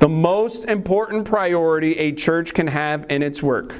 The 0.00 0.08
most 0.08 0.64
important 0.64 1.26
priority 1.26 1.98
a 1.98 2.12
church 2.12 2.54
can 2.54 2.66
have 2.68 3.04
in 3.10 3.22
its 3.22 3.42
work. 3.42 3.74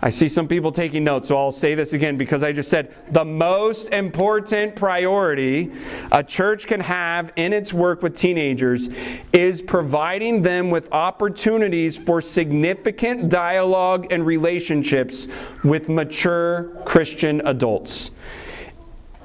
I 0.00 0.10
see 0.10 0.28
some 0.28 0.46
people 0.46 0.70
taking 0.70 1.02
notes, 1.02 1.26
so 1.26 1.36
I'll 1.36 1.50
say 1.50 1.74
this 1.74 1.92
again 1.94 2.16
because 2.16 2.44
I 2.44 2.52
just 2.52 2.70
said 2.70 2.94
the 3.10 3.24
most 3.24 3.88
important 3.88 4.76
priority 4.76 5.72
a 6.12 6.22
church 6.22 6.68
can 6.68 6.78
have 6.78 7.32
in 7.34 7.52
its 7.52 7.72
work 7.72 8.02
with 8.02 8.16
teenagers 8.16 8.88
is 9.32 9.60
providing 9.60 10.42
them 10.42 10.70
with 10.70 10.92
opportunities 10.92 11.98
for 11.98 12.20
significant 12.20 13.28
dialogue 13.28 14.06
and 14.12 14.24
relationships 14.24 15.26
with 15.64 15.88
mature 15.88 16.70
Christian 16.84 17.44
adults. 17.44 18.12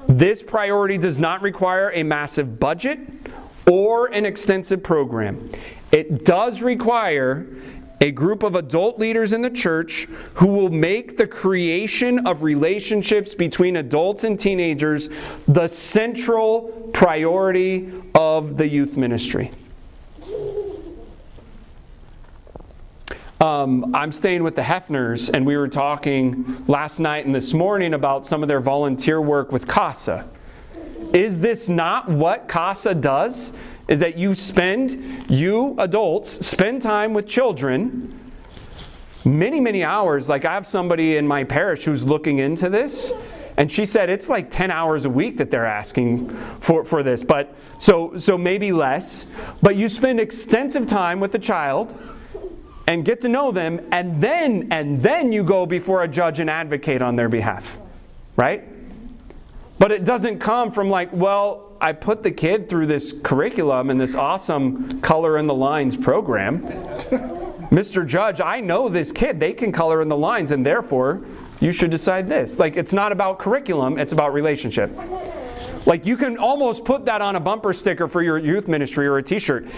This 0.08 0.42
priority 0.42 0.98
does 0.98 1.20
not 1.20 1.42
require 1.42 1.92
a 1.94 2.02
massive 2.02 2.58
budget 2.58 2.98
or 3.70 4.06
an 4.12 4.26
extensive 4.26 4.82
program. 4.82 5.50
It 5.94 6.24
does 6.24 6.60
require 6.60 7.46
a 8.00 8.10
group 8.10 8.42
of 8.42 8.56
adult 8.56 8.98
leaders 8.98 9.32
in 9.32 9.42
the 9.42 9.50
church 9.50 10.08
who 10.34 10.48
will 10.48 10.68
make 10.68 11.16
the 11.16 11.26
creation 11.28 12.26
of 12.26 12.42
relationships 12.42 13.32
between 13.32 13.76
adults 13.76 14.24
and 14.24 14.38
teenagers 14.38 15.08
the 15.46 15.68
central 15.68 16.90
priority 16.92 17.92
of 18.16 18.56
the 18.56 18.66
youth 18.66 18.96
ministry. 18.96 19.52
Um, 23.40 23.94
I'm 23.94 24.10
staying 24.10 24.42
with 24.42 24.56
the 24.56 24.62
Hefners, 24.62 25.30
and 25.32 25.46
we 25.46 25.56
were 25.56 25.68
talking 25.68 26.64
last 26.66 26.98
night 26.98 27.24
and 27.24 27.32
this 27.32 27.52
morning 27.52 27.94
about 27.94 28.26
some 28.26 28.42
of 28.42 28.48
their 28.48 28.60
volunteer 28.60 29.20
work 29.20 29.52
with 29.52 29.68
CASA. 29.68 30.28
Is 31.12 31.38
this 31.38 31.68
not 31.68 32.08
what 32.08 32.48
CASA 32.48 32.96
does? 32.96 33.52
Is 33.86 34.00
that 34.00 34.16
you 34.16 34.34
spend, 34.34 35.30
you 35.30 35.74
adults, 35.78 36.46
spend 36.46 36.82
time 36.82 37.12
with 37.12 37.26
children 37.26 38.20
many, 39.24 39.60
many 39.60 39.82
hours. 39.82 40.28
Like 40.28 40.44
I 40.44 40.52
have 40.52 40.66
somebody 40.66 41.16
in 41.16 41.26
my 41.26 41.44
parish 41.44 41.84
who's 41.84 42.04
looking 42.04 42.38
into 42.38 42.68
this, 42.68 43.12
and 43.56 43.70
she 43.70 43.86
said 43.86 44.10
it's 44.10 44.28
like 44.28 44.50
10 44.50 44.70
hours 44.70 45.04
a 45.04 45.10
week 45.10 45.38
that 45.38 45.50
they're 45.50 45.66
asking 45.66 46.28
for, 46.60 46.84
for 46.84 47.02
this. 47.02 47.22
But 47.22 47.54
so 47.78 48.16
so 48.18 48.36
maybe 48.36 48.72
less. 48.72 49.26
But 49.62 49.76
you 49.76 49.88
spend 49.88 50.20
extensive 50.20 50.86
time 50.86 51.20
with 51.20 51.32
the 51.32 51.38
child 51.38 51.94
and 52.86 53.04
get 53.04 53.20
to 53.22 53.28
know 53.28 53.50
them, 53.50 53.86
and 53.92 54.22
then 54.22 54.68
and 54.70 55.02
then 55.02 55.32
you 55.32 55.44
go 55.44 55.66
before 55.66 56.02
a 56.02 56.08
judge 56.08 56.40
and 56.40 56.50
advocate 56.50 57.00
on 57.00 57.16
their 57.16 57.28
behalf. 57.28 57.78
Right? 58.36 58.68
But 59.78 59.90
it 59.92 60.04
doesn't 60.04 60.38
come 60.38 60.70
from 60.70 60.88
like, 60.88 61.12
well, 61.12 61.73
I 61.84 61.92
put 61.92 62.22
the 62.22 62.30
kid 62.30 62.66
through 62.66 62.86
this 62.86 63.12
curriculum 63.22 63.90
and 63.90 64.00
this 64.00 64.14
awesome 64.14 65.02
color 65.02 65.36
in 65.36 65.46
the 65.46 65.54
lines 65.54 65.98
program. 65.98 66.62
Mr. 67.68 68.06
Judge, 68.06 68.40
I 68.40 68.60
know 68.60 68.88
this 68.88 69.12
kid. 69.12 69.38
They 69.38 69.52
can 69.52 69.70
color 69.70 70.00
in 70.00 70.08
the 70.08 70.16
lines, 70.16 70.50
and 70.50 70.64
therefore, 70.64 71.20
you 71.60 71.72
should 71.72 71.90
decide 71.90 72.26
this. 72.26 72.58
Like, 72.58 72.78
it's 72.78 72.94
not 72.94 73.12
about 73.12 73.38
curriculum, 73.38 73.98
it's 73.98 74.14
about 74.14 74.32
relationship. 74.32 74.90
Like, 75.84 76.06
you 76.06 76.16
can 76.16 76.38
almost 76.38 76.86
put 76.86 77.04
that 77.04 77.20
on 77.20 77.36
a 77.36 77.40
bumper 77.40 77.74
sticker 77.74 78.08
for 78.08 78.22
your 78.22 78.38
youth 78.38 78.66
ministry 78.66 79.06
or 79.06 79.18
a 79.18 79.22
t 79.22 79.38
shirt. 79.38 79.68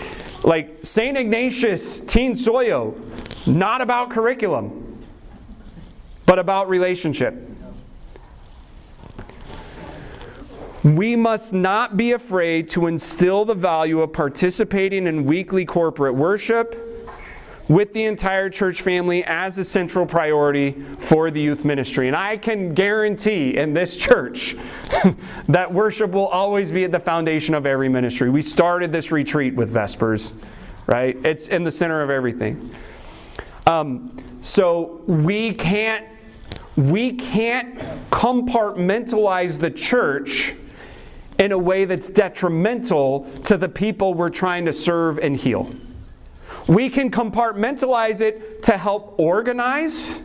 Like, 0.44 0.78
St. 0.84 1.18
Ignatius 1.18 1.98
Teen 1.98 2.34
Soyo, 2.34 2.94
not 3.48 3.80
about 3.80 4.10
curriculum, 4.10 5.04
but 6.24 6.38
about 6.38 6.68
relationship. 6.68 7.55
We 10.86 11.16
must 11.16 11.52
not 11.52 11.96
be 11.96 12.12
afraid 12.12 12.68
to 12.68 12.86
instill 12.86 13.44
the 13.44 13.54
value 13.54 14.02
of 14.02 14.12
participating 14.12 15.08
in 15.08 15.24
weekly 15.24 15.64
corporate 15.64 16.14
worship 16.14 16.80
with 17.66 17.92
the 17.92 18.04
entire 18.04 18.48
church 18.48 18.82
family 18.82 19.24
as 19.24 19.58
a 19.58 19.64
central 19.64 20.06
priority 20.06 20.80
for 21.00 21.32
the 21.32 21.40
youth 21.40 21.64
ministry. 21.64 22.06
And 22.06 22.14
I 22.14 22.36
can 22.36 22.72
guarantee 22.72 23.56
in 23.56 23.74
this 23.74 23.96
church 23.96 24.54
that 25.48 25.74
worship 25.74 26.12
will 26.12 26.28
always 26.28 26.70
be 26.70 26.84
at 26.84 26.92
the 26.92 27.00
foundation 27.00 27.54
of 27.54 27.66
every 27.66 27.88
ministry. 27.88 28.30
We 28.30 28.40
started 28.40 28.92
this 28.92 29.10
retreat 29.10 29.56
with 29.56 29.70
Vespers, 29.70 30.34
right? 30.86 31.16
It's 31.26 31.48
in 31.48 31.64
the 31.64 31.72
center 31.72 32.00
of 32.00 32.10
everything. 32.10 32.70
Um, 33.66 34.16
so 34.40 35.02
we 35.08 35.52
can't 35.52 36.06
we 36.76 37.14
can't 37.14 37.76
compartmentalize 38.12 39.58
the 39.58 39.70
church 39.72 40.54
in 41.38 41.52
a 41.52 41.58
way 41.58 41.84
that's 41.84 42.08
detrimental 42.08 43.30
to 43.44 43.56
the 43.56 43.68
people 43.68 44.14
we're 44.14 44.30
trying 44.30 44.64
to 44.66 44.72
serve 44.72 45.18
and 45.18 45.36
heal. 45.36 45.70
We 46.66 46.90
can 46.90 47.10
compartmentalize 47.10 48.20
it 48.20 48.62
to 48.64 48.76
help 48.76 49.14
organize 49.18 50.20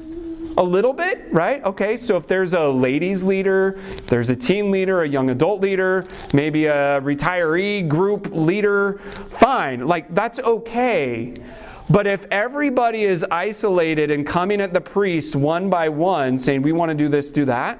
a 0.57 0.63
little 0.63 0.93
bit, 0.93 1.27
right? 1.31 1.63
Okay, 1.63 1.97
so 1.97 2.17
if 2.17 2.27
there's 2.27 2.53
a 2.53 2.67
ladies 2.67 3.23
leader, 3.23 3.79
there's 4.07 4.29
a 4.29 4.35
teen 4.35 4.71
leader, 4.71 5.03
a 5.03 5.07
young 5.07 5.29
adult 5.29 5.61
leader, 5.61 6.05
maybe 6.33 6.65
a 6.65 6.99
retiree 7.01 7.87
group 7.87 8.29
leader, 8.31 8.99
fine. 9.31 9.87
Like 9.87 10.13
that's 10.13 10.39
okay. 10.39 11.41
But 11.89 12.07
if 12.07 12.25
everybody 12.31 13.03
is 13.03 13.25
isolated 13.29 14.11
and 14.11 14.25
coming 14.25 14.61
at 14.61 14.73
the 14.73 14.81
priest 14.81 15.35
one 15.35 15.69
by 15.69 15.89
one 15.89 16.39
saying, 16.39 16.61
we 16.61 16.71
want 16.71 16.89
to 16.89 16.95
do 16.95 17.09
this, 17.09 17.31
do 17.31 17.45
that, 17.45 17.79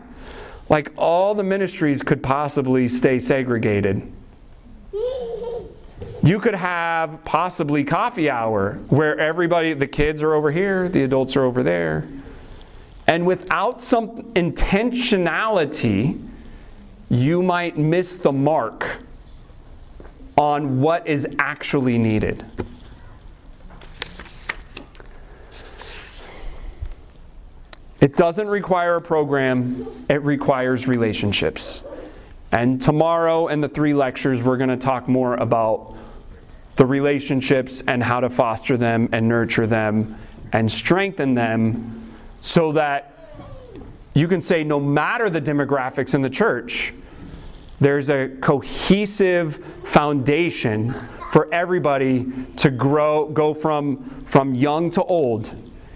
like 0.72 0.90
all 0.96 1.36
the 1.36 1.44
ministries 1.44 2.02
could 2.02 2.24
possibly 2.24 2.88
stay 2.88 3.20
segregated. 3.20 4.10
You 6.24 6.40
could 6.40 6.56
have 6.56 7.26
possibly 7.26 7.84
coffee 7.84 8.30
hour 8.30 8.80
where 8.88 9.20
everybody, 9.20 9.74
the 9.74 9.88
kids 9.88 10.24
are 10.24 10.34
over 10.34 10.50
here, 10.50 10.88
the 10.88 11.04
adults 11.04 11.36
are 11.36 11.44
over 11.44 11.62
there. 11.62 12.08
And 13.06 13.26
without 13.26 13.82
some 13.82 14.24
intentionality, 14.34 16.26
you 17.10 17.44
might 17.44 17.78
miss 17.78 18.18
the 18.18 18.32
mark 18.32 19.00
on 20.38 20.80
what 20.80 21.06
is 21.06 21.28
actually 21.38 21.98
needed. 21.98 22.46
It 28.02 28.16
doesn't 28.16 28.48
require 28.48 28.96
a 28.96 29.02
program, 29.02 29.88
it 30.10 30.24
requires 30.24 30.88
relationships. 30.88 31.84
And 32.52 32.82
tomorrow 32.82 33.48
in 33.48 33.62
the 33.62 33.70
three 33.70 33.94
lectures, 33.94 34.42
we're 34.42 34.58
going 34.58 34.72
to 34.72 34.78
talk 34.78 35.08
more 35.08 35.36
about 35.36 35.96
the 36.78 36.86
relationships 36.86 37.84
and 37.88 38.02
how 38.02 38.20
to 38.20 38.30
foster 38.30 38.76
them 38.76 39.08
and 39.12 39.30
nurture 39.30 39.68
them 39.68 40.18
and 40.52 40.70
strengthen 40.70 41.36
them 41.36 42.12
so 42.42 42.72
that 42.72 43.38
you 44.16 44.28
can 44.28 44.42
say, 44.42 44.64
no 44.64 44.80
matter 44.80 45.30
the 45.30 45.40
demographics 45.40 46.16
in 46.16 46.24
the 46.24 46.30
church, 46.30 46.94
there's 47.80 48.10
a 48.10 48.30
cohesive 48.42 49.64
foundation 49.84 50.94
for 51.32 51.54
everybody 51.54 52.26
to 52.58 52.72
grow, 52.72 53.30
go 53.30 53.54
from, 53.54 54.24
from 54.26 54.56
young 54.56 54.90
to 54.90 55.04
old. 55.04 55.54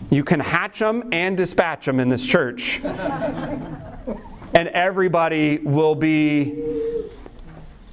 You 0.10 0.24
can 0.24 0.40
hatch 0.40 0.80
them 0.80 1.10
and 1.12 1.36
dispatch 1.36 1.86
them 1.86 2.00
in 2.00 2.10
this 2.10 2.26
church. 2.26 2.80
and 2.84 4.68
everybody 4.70 5.58
will 5.58 5.96
be 5.96 6.64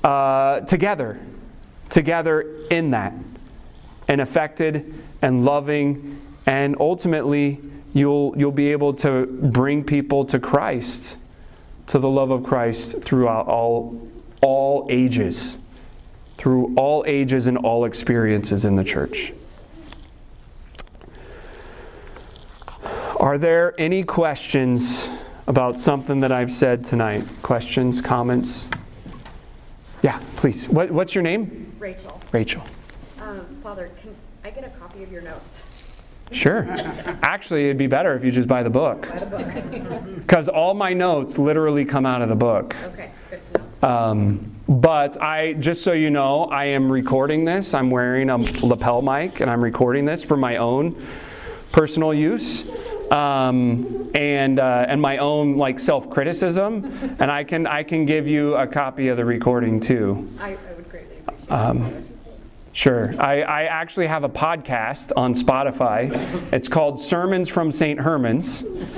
uh, 0.04 0.60
together 0.60 1.20
together 1.92 2.66
in 2.70 2.90
that. 2.90 3.12
And 4.08 4.20
affected 4.20 4.92
and 5.22 5.44
loving. 5.44 6.20
And 6.46 6.76
ultimately 6.80 7.60
you'll 7.94 8.34
you'll 8.36 8.50
be 8.50 8.72
able 8.72 8.94
to 8.94 9.26
bring 9.26 9.84
people 9.84 10.24
to 10.26 10.40
Christ 10.40 11.16
to 11.86 11.98
the 11.98 12.08
love 12.08 12.30
of 12.30 12.42
Christ 12.42 13.02
throughout 13.02 13.46
all 13.46 14.10
all 14.40 14.86
ages. 14.90 15.56
Through 16.36 16.74
all 16.74 17.04
ages 17.06 17.46
and 17.46 17.58
all 17.58 17.84
experiences 17.84 18.64
in 18.64 18.74
the 18.74 18.82
church 18.82 19.32
Are 23.23 23.39
there 23.39 23.73
any 23.81 24.03
questions 24.03 25.09
about 25.47 25.79
something 25.79 26.18
that 26.20 26.33
I've 26.33 26.51
said 26.51 26.85
tonight? 26.85 27.25
Questions, 27.43 28.01
comments? 28.01 28.68
Yeah, 30.03 30.20
please. 30.35 30.68
What, 30.68 30.91
what's 30.91 31.14
your 31.14 31.23
name? 31.23 31.73
Rachel, 31.79 32.20
Rachel. 32.33 32.64
um, 33.20 33.47
Father, 33.62 33.93
can 34.03 34.16
I 34.43 34.51
get 34.51 34.64
a 34.64 34.70
copy 34.70 35.05
of 35.05 35.12
your 35.12 35.23
notes? 35.23 35.62
Sure. 36.33 36.66
Actually, 37.23 37.66
it'd 37.66 37.79
be 37.79 37.87
better 37.87 38.16
if 38.16 38.25
you 38.25 38.33
just 38.33 38.49
buy 38.49 38.64
the 38.64 38.70
book. 38.70 39.09
By 39.09 39.20
the 39.20 39.27
book. 39.27 40.03
Because 40.16 40.49
all 40.49 40.75
my 40.75 40.93
notes 40.93 41.39
literally 41.39 41.85
come 41.85 42.05
out 42.05 42.23
of 42.23 42.29
the 42.29 42.35
book. 42.35 42.75
Okay, 42.75 43.12
good 43.31 43.41
to 43.53 43.59
know. 43.83 43.89
Um, 43.89 44.53
but 44.68 45.20
I, 45.23 45.53
just 45.53 45.85
so 45.85 45.93
you 45.93 46.11
know, 46.11 46.47
I 46.47 46.64
am 46.64 46.91
recording 46.91 47.45
this. 47.45 47.73
I'm 47.73 47.89
wearing 47.89 48.31
a 48.31 48.39
lapel 48.66 49.01
mic 49.01 49.39
and 49.39 49.49
I'm 49.49 49.62
recording 49.62 50.07
this 50.07 50.25
for 50.25 50.37
my 50.37 50.57
own 50.57 51.07
personal 51.70 52.12
use. 52.12 52.64
Um, 53.12 54.10
and 54.14 54.58
uh, 54.58 54.86
and 54.88 55.00
my 55.00 55.18
own 55.18 55.56
like 55.58 55.78
self 55.78 56.08
criticism, 56.08 57.16
and 57.18 57.30
I 57.30 57.44
can 57.44 57.66
I 57.66 57.82
can 57.82 58.06
give 58.06 58.26
you 58.26 58.54
a 58.54 58.66
copy 58.66 59.08
of 59.08 59.18
the 59.18 59.24
recording 59.24 59.80
too. 59.80 60.30
I, 60.40 60.52
I 60.52 60.56
would 60.74 60.88
greatly 60.88 61.18
appreciate 61.18 61.48
it. 61.48 61.52
Um, 61.52 62.08
Sure. 62.74 63.12
I, 63.18 63.42
I 63.42 63.62
actually 63.64 64.06
have 64.06 64.24
a 64.24 64.30
podcast 64.30 65.12
on 65.14 65.34
Spotify. 65.34 66.10
It's 66.54 66.68
called 66.68 66.98
Sermons 67.00 67.50
from 67.50 67.70
St. 67.70 68.00
Herman's. 68.00 68.62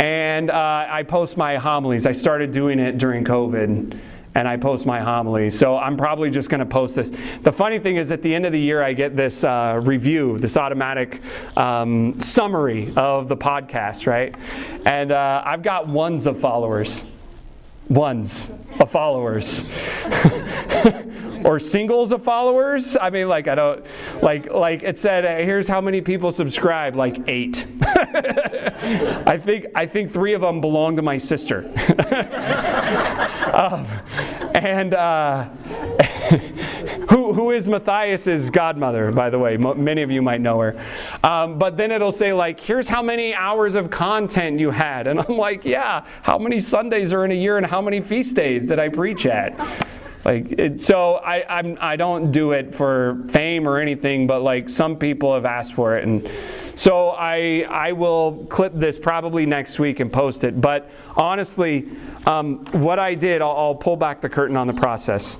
and 0.00 0.50
uh, 0.50 0.86
I 0.90 1.04
post 1.04 1.36
my 1.36 1.56
homilies. 1.56 2.04
I 2.04 2.10
started 2.10 2.50
doing 2.50 2.80
it 2.80 2.98
during 2.98 3.24
COVID. 3.24 3.96
And 4.34 4.48
I 4.48 4.56
post 4.56 4.84
my 4.84 5.00
homilies. 5.00 5.56
So 5.56 5.76
I'm 5.76 5.96
probably 5.96 6.30
just 6.30 6.50
going 6.50 6.58
to 6.60 6.66
post 6.66 6.96
this. 6.96 7.12
The 7.42 7.52
funny 7.52 7.78
thing 7.78 7.96
is, 7.96 8.10
at 8.10 8.22
the 8.22 8.34
end 8.34 8.46
of 8.46 8.52
the 8.52 8.60
year, 8.60 8.82
I 8.82 8.92
get 8.92 9.16
this 9.16 9.44
uh, 9.44 9.80
review, 9.82 10.38
this 10.38 10.56
automatic 10.56 11.20
um, 11.56 12.18
summary 12.20 12.92
of 12.96 13.28
the 13.28 13.36
podcast, 13.36 14.06
right? 14.08 14.34
And 14.86 15.12
uh, 15.12 15.42
I've 15.44 15.62
got 15.62 15.86
ones 15.86 16.26
of 16.26 16.40
followers 16.40 17.04
ones 17.88 18.48
of 18.80 18.90
followers 18.90 19.64
or 21.44 21.58
singles 21.58 22.12
of 22.12 22.22
followers 22.22 22.96
i 23.00 23.10
mean 23.10 23.28
like 23.28 23.48
i 23.48 23.54
don't 23.54 23.84
like 24.22 24.50
like 24.50 24.82
it 24.82 24.98
said 24.98 25.24
uh, 25.24 25.44
here's 25.44 25.68
how 25.68 25.80
many 25.80 26.00
people 26.00 26.32
subscribe 26.32 26.94
like 26.96 27.18
eight 27.28 27.66
i 29.26 29.40
think 29.42 29.66
i 29.74 29.86
think 29.86 30.10
three 30.10 30.34
of 30.34 30.40
them 30.40 30.60
belong 30.60 30.96
to 30.96 31.02
my 31.02 31.18
sister 31.18 31.64
um, 33.54 33.86
and 34.54 34.94
uh, 34.94 35.44
who, 37.10 37.32
who 37.32 37.50
is 37.50 37.68
Matthias's 37.68 38.50
godmother, 38.50 39.12
by 39.12 39.30
the 39.30 39.38
way. 39.38 39.56
Mo- 39.56 39.74
many 39.74 40.02
of 40.02 40.10
you 40.10 40.22
might 40.22 40.40
know 40.40 40.58
her. 40.60 40.80
Um, 41.22 41.58
but 41.58 41.76
then 41.76 41.92
it'll 41.92 42.12
say, 42.12 42.32
like, 42.32 42.58
here's 42.58 42.88
how 42.88 43.02
many 43.02 43.34
hours 43.34 43.74
of 43.74 43.90
content 43.90 44.58
you 44.58 44.70
had. 44.70 45.06
And 45.06 45.20
I'm 45.20 45.36
like, 45.36 45.64
yeah, 45.64 46.04
how 46.22 46.38
many 46.38 46.60
Sundays 46.60 47.12
are 47.12 47.24
in 47.24 47.30
a 47.30 47.34
year 47.34 47.56
and 47.56 47.66
how 47.66 47.80
many 47.80 48.00
feast 48.00 48.36
days 48.36 48.66
did 48.66 48.78
I 48.78 48.88
preach 48.88 49.26
at? 49.26 49.86
Like 50.24 50.52
it, 50.52 50.80
so, 50.80 51.16
I 51.16 51.44
I'm, 51.58 51.76
I 51.80 51.96
don't 51.96 52.32
do 52.32 52.52
it 52.52 52.74
for 52.74 53.22
fame 53.28 53.68
or 53.68 53.78
anything, 53.78 54.26
but 54.26 54.40
like 54.40 54.70
some 54.70 54.96
people 54.96 55.34
have 55.34 55.44
asked 55.44 55.74
for 55.74 55.98
it, 55.98 56.04
and 56.04 56.30
so 56.76 57.10
I 57.10 57.66
I 57.68 57.92
will 57.92 58.46
clip 58.48 58.72
this 58.74 58.98
probably 58.98 59.44
next 59.44 59.78
week 59.78 60.00
and 60.00 60.10
post 60.10 60.42
it. 60.44 60.58
But 60.58 60.90
honestly, 61.14 61.88
um, 62.26 62.64
what 62.72 62.98
I 62.98 63.14
did, 63.14 63.42
I'll, 63.42 63.50
I'll 63.50 63.74
pull 63.74 63.96
back 63.96 64.22
the 64.22 64.30
curtain 64.30 64.56
on 64.56 64.66
the 64.66 64.72
process. 64.72 65.38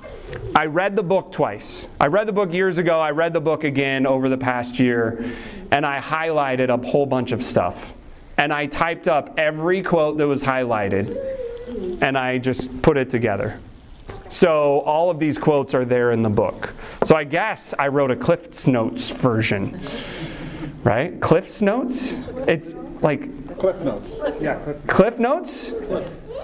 I 0.55 0.67
read 0.67 0.95
the 0.95 1.03
book 1.03 1.31
twice. 1.31 1.87
I 1.99 2.05
read 2.05 2.27
the 2.27 2.33
book 2.33 2.53
years 2.53 2.77
ago. 2.77 2.99
I 2.99 3.09
read 3.09 3.33
the 3.33 3.41
book 3.41 3.63
again 3.63 4.05
over 4.05 4.29
the 4.29 4.37
past 4.37 4.77
year, 4.77 5.35
and 5.71 5.83
I 5.83 5.99
highlighted 5.99 6.69
a 6.69 6.77
whole 6.87 7.07
bunch 7.07 7.31
of 7.31 7.43
stuff, 7.43 7.91
and 8.37 8.53
I 8.53 8.67
typed 8.67 9.07
up 9.07 9.39
every 9.39 9.81
quote 9.81 10.19
that 10.19 10.27
was 10.27 10.43
highlighted, 10.43 11.99
and 12.03 12.15
I 12.15 12.37
just 12.37 12.83
put 12.83 12.97
it 12.97 13.09
together. 13.09 13.59
So 14.35 14.81
all 14.81 15.09
of 15.09 15.17
these 15.17 15.37
quotes 15.37 15.73
are 15.73 15.85
there 15.85 16.11
in 16.11 16.21
the 16.21 16.29
book. 16.29 16.73
So 17.05 17.15
I 17.15 17.23
guess 17.23 17.73
I 17.79 17.87
wrote 17.87 18.11
a 18.11 18.17
Cliff's 18.17 18.67
Notes 18.67 19.09
version. 19.09 19.79
Right? 20.83 21.21
Cliff's 21.21 21.61
Notes? 21.61 22.17
It's 22.45 22.73
like 23.01 23.57
Cliff 23.57 23.79
notes. 23.81 24.19
Yeah, 24.41 24.55
Cliff. 24.55 24.87
Cliff 24.87 25.19
Notes? 25.19 25.71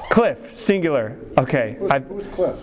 Cliff, 0.10 0.54
singular. 0.54 1.18
Okay. 1.38 1.78
I, 1.90 2.00
Who's 2.00 2.28
Cliff? 2.28 2.56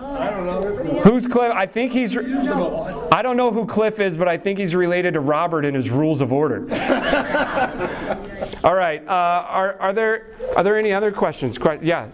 I 0.00 0.30
don't 0.30 0.46
know. 0.46 1.00
Who's 1.02 1.26
Cliff? 1.26 1.52
I 1.52 1.66
think 1.66 1.90
he's. 1.90 2.16
I 2.16 3.22
don't 3.22 3.36
know 3.36 3.50
who 3.50 3.66
Cliff 3.66 3.98
is, 3.98 4.16
but 4.16 4.28
I 4.28 4.38
think 4.38 4.60
he's 4.60 4.76
related 4.76 5.14
to 5.14 5.20
Robert 5.20 5.64
in 5.64 5.74
his 5.74 5.90
Rules 5.90 6.20
of 6.20 6.32
Order. 6.32 6.66
All 8.66 8.74
right. 8.74 9.00
Uh, 9.06 9.12
are, 9.12 9.74
are 9.78 9.92
there 9.92 10.26
are 10.56 10.64
there 10.64 10.76
any 10.76 10.92
other 10.92 11.12
questions? 11.12 11.56
Que- 11.56 11.78
yeah, 11.82 12.08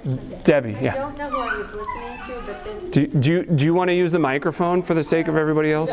Debbie. 0.44 0.76
I 0.76 0.80
Yeah. 0.80 0.94
don't 0.96 1.16
know 1.16 1.30
who 1.30 1.38
I 1.40 1.56
was 1.56 1.72
listening 1.72 2.18
to, 2.26 2.42
but 2.46 2.62
this, 2.62 2.90
Do, 2.90 3.06
do, 3.06 3.32
you, 3.32 3.42
do 3.44 3.64
you 3.64 3.72
want 3.72 3.88
to 3.88 3.94
use 3.94 4.12
the 4.12 4.18
microphone 4.18 4.82
for 4.82 4.92
the 4.92 5.02
sake 5.02 5.28
of 5.28 5.36
everybody 5.36 5.72
else? 5.72 5.90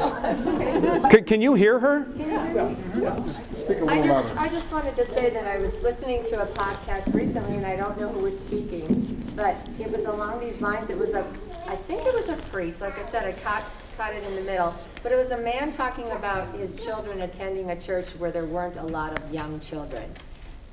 Can, 1.11 1.23
can 1.23 1.41
you 1.41 1.53
hear 1.53 1.79
her? 1.79 2.05
A 2.19 3.85
I 3.87 4.05
just. 4.05 4.35
I 4.35 4.49
just 4.49 4.69
wanted 4.73 4.97
to 4.97 5.05
say 5.05 5.29
that 5.29 5.47
I 5.47 5.59
was 5.59 5.81
listening 5.81 6.25
to 6.25 6.41
a 6.41 6.45
podcast 6.47 7.13
recently, 7.13 7.55
and 7.55 7.65
I 7.65 7.77
don't 7.77 7.97
know 7.97 8.09
who 8.09 8.19
was 8.19 8.37
speaking, 8.37 9.15
but 9.37 9.55
it 9.79 9.89
was 9.89 10.03
along 10.03 10.41
these 10.41 10.61
lines. 10.61 10.89
It 10.89 10.97
was 10.97 11.13
a, 11.13 11.25
I 11.67 11.77
think 11.77 12.01
it 12.05 12.13
was 12.13 12.27
a 12.27 12.35
priest. 12.51 12.81
Like 12.81 12.99
I 12.99 13.03
said, 13.03 13.25
I 13.25 13.31
caught, 13.43 13.63
caught 13.95 14.13
it 14.13 14.25
in 14.25 14.35
the 14.35 14.41
middle. 14.41 14.75
But 15.03 15.13
it 15.13 15.15
was 15.17 15.31
a 15.31 15.37
man 15.37 15.71
talking 15.71 16.11
about 16.11 16.53
his 16.55 16.75
children 16.75 17.21
attending 17.21 17.69
a 17.69 17.79
church 17.79 18.07
where 18.17 18.31
there 18.31 18.45
weren't 18.45 18.75
a 18.75 18.83
lot 18.83 19.17
of 19.17 19.33
young 19.33 19.61
children. 19.61 20.13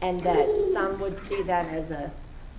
And 0.02 0.20
that 0.22 0.70
some 0.72 1.00
would 1.00 1.18
see 1.18 1.42
that 1.42 1.68
as 1.68 1.90
a 1.90 2.10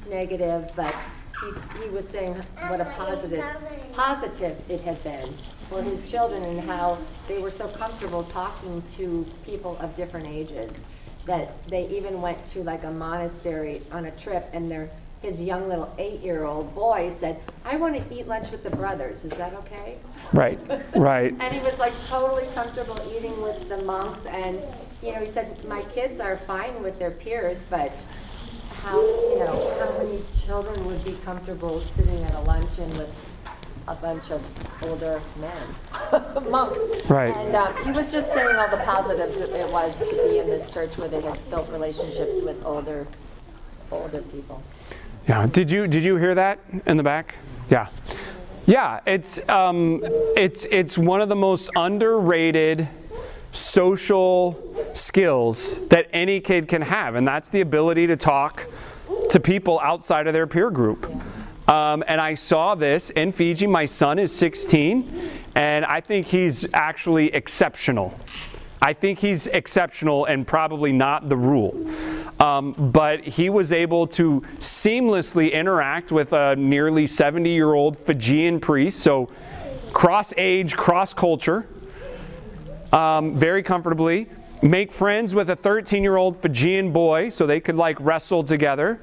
negative, 0.09 0.71
but 0.75 0.95
he's, 1.41 1.57
he 1.83 1.89
was 1.89 2.07
saying 2.07 2.33
what 2.67 2.81
a 2.81 2.85
positive, 2.85 3.45
positive 3.93 4.59
it 4.69 4.81
had 4.81 5.03
been 5.03 5.33
for 5.69 5.81
his 5.83 6.09
children 6.09 6.43
and 6.43 6.59
how 6.61 6.97
they 7.27 7.39
were 7.39 7.51
so 7.51 7.67
comfortable 7.67 8.23
talking 8.23 8.81
to 8.95 9.25
people 9.45 9.77
of 9.79 9.95
different 9.95 10.27
ages 10.27 10.81
that 11.25 11.51
they 11.67 11.87
even 11.89 12.21
went 12.21 12.45
to 12.47 12.63
like 12.63 12.83
a 12.85 12.91
monastery 12.91 13.81
on 13.91 14.05
a 14.05 14.11
trip 14.11 14.49
and 14.53 14.71
their 14.71 14.89
his 15.21 15.41
young 15.41 15.67
little 15.67 15.91
eight-year-old 15.97 16.73
boy 16.75 17.09
said, 17.09 17.39
"I 17.65 17.75
want 17.75 17.95
to 17.95 18.15
eat 18.15 18.27
lunch 18.27 18.51
with 18.51 18.63
the 18.63 18.69
brothers. 18.69 19.25
Is 19.25 19.31
that 19.31 19.53
okay?" 19.55 19.97
Right, 20.31 20.59
right. 20.95 21.33
And 21.39 21.53
he 21.53 21.59
was 21.61 21.77
like 21.79 21.97
totally 22.01 22.47
comfortable 22.53 22.99
eating 23.11 23.41
with 23.41 23.67
the 23.67 23.81
monks 23.81 24.25
and, 24.27 24.61
you 25.01 25.11
know, 25.11 25.19
he 25.19 25.27
said, 25.27 25.63
my 25.65 25.83
kids 25.83 26.19
are 26.19 26.37
fine 26.37 26.81
with 26.81 26.97
their 26.97 27.11
peers, 27.11 27.63
but 27.69 28.03
how, 28.81 28.99
you 28.99 29.39
know, 29.39 29.75
how 29.79 30.03
many 30.03 30.23
children 30.45 30.85
would 30.85 31.03
be 31.03 31.17
comfortable 31.23 31.81
sitting 31.81 32.23
at 32.23 32.33
a 32.33 32.41
luncheon 32.41 32.97
with 32.97 33.09
a 33.87 33.95
bunch 33.95 34.31
of 34.31 34.43
older 34.81 35.21
men, 35.39 36.49
monks? 36.49 36.79
Right. 37.07 37.35
And 37.35 37.55
um, 37.55 37.85
he 37.85 37.91
was 37.91 38.11
just 38.11 38.33
saying 38.33 38.55
all 38.55 38.69
the 38.69 38.77
positives 38.77 39.39
it 39.39 39.49
it 39.51 39.71
was 39.71 39.97
to 39.99 40.15
be 40.27 40.39
in 40.39 40.47
this 40.47 40.69
church 40.69 40.97
where 40.97 41.07
they 41.07 41.21
had 41.21 41.49
built 41.49 41.69
relationships 41.71 42.41
with 42.41 42.63
older, 42.65 43.07
older 43.91 44.21
people. 44.23 44.61
Yeah. 45.27 45.45
Did 45.47 45.69
you 45.69 45.87
did 45.87 46.03
you 46.03 46.17
hear 46.17 46.35
that 46.35 46.59
in 46.85 46.97
the 46.97 47.03
back? 47.03 47.35
Yeah. 47.69 47.87
Yeah. 48.65 49.01
It's 49.05 49.47
um, 49.49 50.01
it's 50.35 50.65
it's 50.71 50.97
one 50.97 51.21
of 51.21 51.29
the 51.29 51.35
most 51.35 51.69
underrated 51.75 52.87
social 53.51 54.57
skills 54.93 55.87
that 55.87 56.07
any 56.13 56.39
kid 56.39 56.67
can 56.67 56.81
have, 56.81 57.15
and 57.15 57.27
that's 57.27 57.49
the 57.49 57.61
ability 57.61 58.07
to 58.07 58.15
talk 58.15 58.67
to 59.29 59.39
people 59.39 59.79
outside 59.79 60.27
of 60.27 60.33
their 60.33 60.47
peer 60.47 60.69
group. 60.69 61.05
Um, 61.69 62.03
and 62.07 62.21
I 62.21 62.35
saw 62.35 62.75
this 62.75 63.09
in 63.09 63.31
Fiji. 63.31 63.67
My 63.67 63.85
son 63.85 64.19
is 64.19 64.33
16, 64.33 65.29
and 65.55 65.85
I 65.85 65.99
think 65.99 66.27
he's 66.27 66.65
actually 66.73 67.33
exceptional. 67.33 68.17
I 68.81 68.93
think 68.93 69.19
he's 69.19 69.47
exceptional 69.47 70.25
and 70.25 70.47
probably 70.47 70.93
not 70.93 71.27
the 71.27 71.35
rule. 71.35 71.75
Um, 72.39 72.73
but 72.73 73.23
he 73.23 73.49
was 73.49 73.73
able 73.73 74.07
to 74.07 74.41
seamlessly 74.59 75.51
interact 75.51 76.11
with 76.11 76.31
a 76.31 76.55
nearly 76.55 77.07
70 77.07 77.49
year 77.49 77.73
old 77.73 77.97
Fijian 77.97 78.59
priest, 78.59 78.99
so 78.99 79.29
cross 79.91 80.33
age, 80.37 80.75
cross 80.75 81.13
culture, 81.13 81.65
um, 82.93 83.35
very 83.37 83.63
comfortably. 83.63 84.27
Make 84.61 84.91
friends 84.91 85.35
with 85.35 85.49
a 85.49 85.55
13 85.55 86.03
year 86.03 86.17
old 86.17 86.41
Fijian 86.41 86.91
boy 86.91 87.29
so 87.29 87.45
they 87.45 87.59
could 87.59 87.75
like 87.75 87.99
wrestle 87.99 88.43
together. 88.43 88.99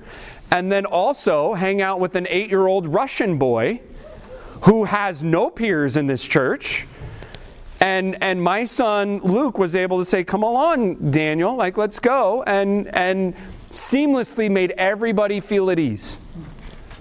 And 0.50 0.70
then 0.70 0.84
also 0.86 1.54
hang 1.54 1.80
out 1.80 2.00
with 2.00 2.16
an 2.16 2.26
8 2.28 2.50
year 2.50 2.66
old 2.66 2.86
Russian 2.86 3.38
boy 3.38 3.80
who 4.62 4.84
has 4.84 5.22
no 5.22 5.50
peers 5.50 5.96
in 5.96 6.06
this 6.06 6.26
church. 6.26 6.86
And, 7.80 8.16
and 8.22 8.42
my 8.42 8.64
son 8.64 9.20
Luke 9.20 9.58
was 9.58 9.76
able 9.76 9.98
to 9.98 10.04
say, 10.04 10.24
Come 10.24 10.42
along, 10.42 11.10
Daniel, 11.10 11.54
like 11.54 11.76
let's 11.76 12.00
go. 12.00 12.42
And, 12.44 12.88
and 12.94 13.34
seamlessly 13.70 14.50
made 14.50 14.70
everybody 14.72 15.40
feel 15.40 15.70
at 15.70 15.78
ease. 15.78 16.18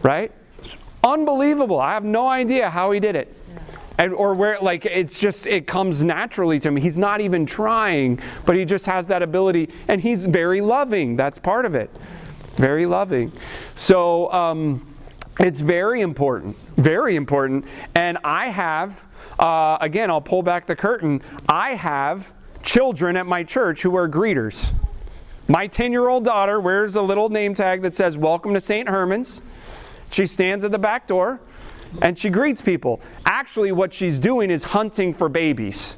Right? 0.02 0.32
Unbelievable. 1.04 1.80
I 1.80 1.94
have 1.94 2.04
no 2.04 2.28
idea 2.28 2.70
how 2.70 2.92
he 2.92 3.00
did 3.00 3.16
it. 3.16 3.36
And, 4.00 4.12
or 4.14 4.34
where 4.34 4.58
like 4.60 4.86
it's 4.86 5.20
just 5.20 5.46
it 5.46 5.68
comes 5.68 6.04
naturally 6.04 6.60
to 6.60 6.68
him 6.68 6.78
he's 6.78 6.98
not 6.98 7.22
even 7.22 7.46
trying 7.46 8.20
but 8.44 8.56
he 8.56 8.66
just 8.66 8.88
has 8.88 9.06
that 9.08 9.22
ability 9.22 9.70
and 9.88 10.02
he's 10.02 10.26
very 10.26 10.62
loving. 10.62 11.16
That's 11.16 11.38
part 11.38 11.66
of 11.66 11.76
it. 11.76 11.92
Very 12.56 12.88
loving. 12.88 13.32
So 13.76 14.32
um, 14.34 14.96
it's 15.40 15.60
very 15.60 16.02
important 16.02 16.58
very 16.78 17.16
important. 17.16 17.66
And 17.96 18.18
i 18.24 18.48
have 18.48 19.04
uh, 19.40 19.78
again 19.82 20.10
i'll 20.10 20.22
pull 20.22 20.44
back 20.44 20.66
the 20.66 20.76
curtain. 20.76 21.22
I 21.48 21.72
have 21.72 22.34
children 22.62 23.18
at 23.18 23.26
my 23.26 23.44
church 23.44 23.82
who 23.82 23.96
are 23.96 24.08
greeters. 24.08 24.74
My 25.48 25.68
10 25.68 25.92
year 25.92 26.08
old 26.08 26.26
daughter 26.26 26.60
wears 26.60 26.96
a 26.96 27.02
little 27.02 27.30
name 27.30 27.54
tag 27.54 27.82
that 27.82 27.96
says 27.96 28.18
welcome 28.18 28.54
to 28.54 28.62
st 28.62 28.88
herman's. 28.90 29.42
She 30.12 30.26
stands 30.26 30.64
at 30.64 30.72
the 30.72 30.80
back 30.80 31.08
door 31.08 31.40
and 32.02 32.18
she 32.18 32.30
greets 32.30 32.62
people. 32.62 33.02
Actually, 33.26 33.72
what 33.72 33.94
she's 33.94 34.20
doing 34.20 34.50
is 34.50 34.64
hunting 34.64 35.14
for 35.14 35.30
babies. 35.30 35.98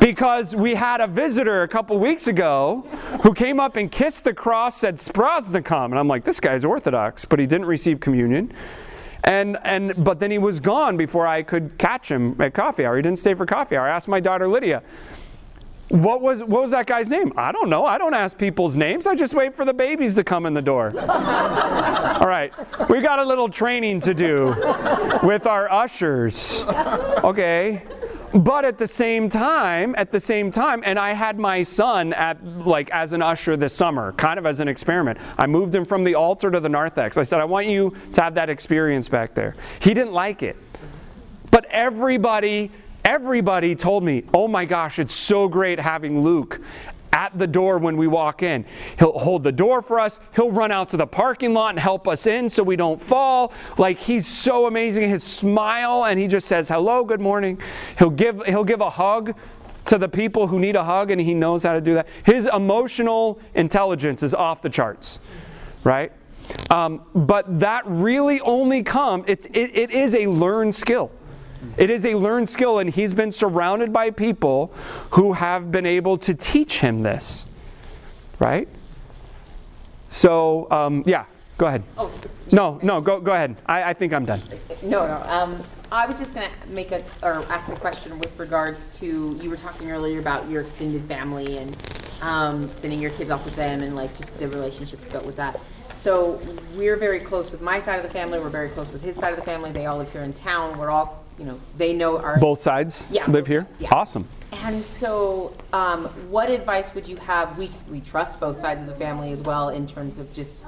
because 0.00 0.56
we 0.56 0.74
had 0.74 1.00
a 1.00 1.06
visitor 1.06 1.62
a 1.62 1.68
couple 1.68 1.98
weeks 1.98 2.26
ago 2.26 2.84
who 3.22 3.34
came 3.34 3.60
up 3.60 3.76
and 3.76 3.92
kissed 3.92 4.24
the 4.24 4.34
cross, 4.34 4.76
said 4.76 4.96
Spraznikam. 4.96 5.86
And 5.86 5.98
I'm 5.98 6.08
like, 6.08 6.24
this 6.24 6.40
guy's 6.40 6.64
Orthodox, 6.64 7.24
but 7.24 7.38
he 7.38 7.46
didn't 7.46 7.66
receive 7.66 8.00
communion. 8.00 8.52
And, 9.24 9.58
and 9.64 10.02
but 10.02 10.18
then 10.18 10.30
he 10.30 10.38
was 10.38 10.60
gone 10.60 10.96
before 10.96 11.26
I 11.26 11.42
could 11.42 11.76
catch 11.76 12.10
him 12.10 12.40
at 12.40 12.54
coffee 12.54 12.86
hour. 12.86 12.96
He 12.96 13.02
didn't 13.02 13.18
stay 13.18 13.34
for 13.34 13.44
coffee 13.44 13.76
hour. 13.76 13.86
I 13.86 13.94
asked 13.94 14.08
my 14.08 14.20
daughter 14.20 14.48
Lydia, 14.48 14.82
what 15.90 16.22
was 16.22 16.40
what 16.40 16.62
was 16.62 16.70
that 16.70 16.86
guy's 16.86 17.08
name? 17.08 17.32
I 17.36 17.50
don't 17.50 17.68
know. 17.68 17.84
I 17.84 17.98
don't 17.98 18.14
ask 18.14 18.38
people's 18.38 18.76
names. 18.76 19.08
I 19.08 19.16
just 19.16 19.34
wait 19.34 19.54
for 19.54 19.64
the 19.64 19.74
babies 19.74 20.14
to 20.14 20.24
come 20.24 20.46
in 20.46 20.54
the 20.54 20.62
door. 20.62 20.92
All 20.98 22.28
right. 22.28 22.52
We 22.88 23.00
got 23.00 23.18
a 23.18 23.24
little 23.24 23.48
training 23.48 24.00
to 24.00 24.14
do 24.14 24.54
with 25.24 25.46
our 25.46 25.70
ushers. 25.70 26.62
Okay. 26.62 27.82
But 28.32 28.64
at 28.64 28.78
the 28.78 28.86
same 28.86 29.28
time, 29.28 29.96
at 29.98 30.12
the 30.12 30.20
same 30.20 30.52
time, 30.52 30.82
and 30.86 31.00
I 31.00 31.12
had 31.14 31.36
my 31.36 31.64
son 31.64 32.12
at 32.12 32.44
like 32.44 32.88
as 32.90 33.12
an 33.12 33.22
usher 33.22 33.56
this 33.56 33.74
summer, 33.74 34.12
kind 34.12 34.38
of 34.38 34.46
as 34.46 34.60
an 34.60 34.68
experiment. 34.68 35.18
I 35.36 35.48
moved 35.48 35.74
him 35.74 35.84
from 35.84 36.04
the 36.04 36.14
altar 36.14 36.52
to 36.52 36.60
the 36.60 36.68
narthex. 36.68 37.18
I 37.18 37.24
said, 37.24 37.40
I 37.40 37.44
want 37.44 37.66
you 37.66 37.96
to 38.12 38.22
have 38.22 38.34
that 38.36 38.48
experience 38.48 39.08
back 39.08 39.34
there. 39.34 39.56
He 39.80 39.92
didn't 39.92 40.12
like 40.12 40.44
it. 40.44 40.56
But 41.50 41.66
everybody 41.66 42.70
Everybody 43.04 43.74
told 43.74 44.04
me, 44.04 44.24
oh 44.34 44.48
my 44.48 44.64
gosh, 44.64 44.98
it's 44.98 45.14
so 45.14 45.48
great 45.48 45.78
having 45.78 46.22
Luke 46.22 46.60
at 47.12 47.36
the 47.36 47.46
door 47.46 47.78
when 47.78 47.96
we 47.96 48.06
walk 48.06 48.42
in. 48.42 48.64
He'll 48.98 49.18
hold 49.18 49.42
the 49.42 49.52
door 49.52 49.82
for 49.82 49.98
us. 49.98 50.20
He'll 50.34 50.50
run 50.52 50.70
out 50.70 50.90
to 50.90 50.96
the 50.96 51.06
parking 51.06 51.52
lot 51.52 51.70
and 51.70 51.78
help 51.78 52.06
us 52.06 52.26
in 52.26 52.48
so 52.48 52.62
we 52.62 52.76
don't 52.76 53.02
fall. 53.02 53.52
Like 53.78 53.98
he's 53.98 54.26
so 54.26 54.66
amazing. 54.66 55.08
His 55.08 55.24
smile 55.24 56.04
and 56.04 56.20
he 56.20 56.28
just 56.28 56.46
says, 56.46 56.68
"Hello, 56.68 57.04
good 57.04 57.20
morning." 57.20 57.60
He'll 57.98 58.10
give 58.10 58.42
he'll 58.46 58.64
give 58.64 58.80
a 58.80 58.90
hug 58.90 59.34
to 59.86 59.98
the 59.98 60.08
people 60.08 60.46
who 60.46 60.60
need 60.60 60.76
a 60.76 60.84
hug 60.84 61.10
and 61.10 61.20
he 61.20 61.34
knows 61.34 61.64
how 61.64 61.72
to 61.72 61.80
do 61.80 61.94
that. 61.94 62.06
His 62.24 62.46
emotional 62.46 63.40
intelligence 63.54 64.22
is 64.22 64.34
off 64.34 64.62
the 64.62 64.70
charts, 64.70 65.18
right? 65.82 66.12
Um, 66.70 67.02
but 67.14 67.60
that 67.60 67.82
really 67.86 68.40
only 68.40 68.82
comes, 68.82 69.24
it's, 69.26 69.46
it, 69.46 69.70
it 69.74 69.90
is 69.90 70.14
a 70.14 70.26
learned 70.26 70.74
skill. 70.74 71.10
It 71.76 71.90
is 71.90 72.06
a 72.06 72.14
learned 72.14 72.48
skill, 72.48 72.78
and 72.78 72.88
he's 72.90 73.14
been 73.14 73.32
surrounded 73.32 73.92
by 73.92 74.10
people 74.10 74.72
who 75.10 75.34
have 75.34 75.70
been 75.70 75.86
able 75.86 76.18
to 76.18 76.34
teach 76.34 76.80
him 76.80 77.02
this, 77.02 77.46
right? 78.38 78.68
So, 80.08 80.70
um, 80.70 81.04
yeah, 81.06 81.24
go 81.58 81.66
ahead. 81.66 81.82
Oh, 81.96 82.10
No, 82.50 82.80
no, 82.82 83.00
go, 83.00 83.20
go 83.20 83.32
ahead. 83.32 83.56
I, 83.66 83.90
I 83.90 83.92
think 83.94 84.12
I'm 84.12 84.24
done. 84.24 84.42
no, 84.82 85.06
no. 85.06 85.22
Um, 85.26 85.62
I 85.92 86.06
was 86.06 86.18
just 86.18 86.34
gonna 86.34 86.50
make 86.68 86.92
a, 86.92 87.04
or 87.22 87.44
ask 87.48 87.68
a 87.68 87.76
question 87.76 88.18
with 88.18 88.38
regards 88.38 88.98
to, 89.00 89.38
you 89.42 89.50
were 89.50 89.56
talking 89.56 89.90
earlier 89.90 90.20
about 90.20 90.48
your 90.48 90.62
extended 90.62 91.04
family 91.06 91.58
and, 91.58 91.76
um, 92.22 92.72
sending 92.72 93.00
your 93.00 93.10
kids 93.12 93.30
off 93.30 93.44
with 93.44 93.56
them 93.56 93.82
and 93.82 93.96
like 93.96 94.16
just 94.16 94.36
the 94.38 94.48
relationships 94.48 95.06
built 95.06 95.26
with 95.26 95.36
that. 95.36 95.60
So 95.92 96.40
we're 96.76 96.96
very 96.96 97.20
close 97.20 97.50
with 97.50 97.60
my 97.60 97.80
side 97.80 97.96
of 97.96 98.04
the 98.04 98.10
family, 98.10 98.38
we're 98.38 98.48
very 98.50 98.68
close 98.70 98.90
with 98.90 99.02
his 99.02 99.16
side 99.16 99.32
of 99.32 99.38
the 99.38 99.44
family, 99.44 99.70
they 99.72 99.86
all 99.86 99.98
live 99.98 100.10
here 100.12 100.22
in 100.22 100.32
town, 100.32 100.78
we're 100.78 100.90
all, 100.90 101.24
you 101.40 101.46
know, 101.46 101.58
they 101.78 101.94
know 101.94 102.18
our. 102.18 102.38
Both 102.38 102.60
sides 102.60 103.08
Yeah, 103.10 103.28
live 103.30 103.46
here? 103.46 103.62
sides, 103.62 103.80
yeah. 103.80 103.88
Awesome. 103.92 104.28
And 104.52 104.84
so, 104.84 105.54
um, 105.72 106.04
what 106.30 106.50
advice 106.50 106.94
would 106.94 107.08
you 107.08 107.16
have? 107.16 107.56
We, 107.56 107.70
we 107.90 108.00
trust 108.00 108.38
both 108.38 108.58
sides 108.58 108.82
of 108.82 108.86
the 108.86 108.94
family 108.94 109.32
as 109.32 109.40
well 109.40 109.70
in 109.70 109.86
terms 109.86 110.18
of 110.18 110.32
just, 110.34 110.58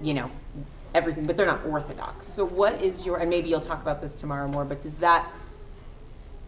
you 0.00 0.14
know, 0.14 0.30
everything, 0.94 1.26
but 1.26 1.36
they're 1.36 1.46
not 1.46 1.66
orthodox. 1.66 2.26
So, 2.26 2.44
what 2.44 2.80
is 2.80 3.04
your, 3.04 3.16
and 3.18 3.28
maybe 3.28 3.48
you'll 3.48 3.60
talk 3.60 3.82
about 3.82 4.00
this 4.00 4.14
tomorrow 4.14 4.46
more, 4.46 4.64
but 4.64 4.80
does 4.80 4.94
that 4.96 5.28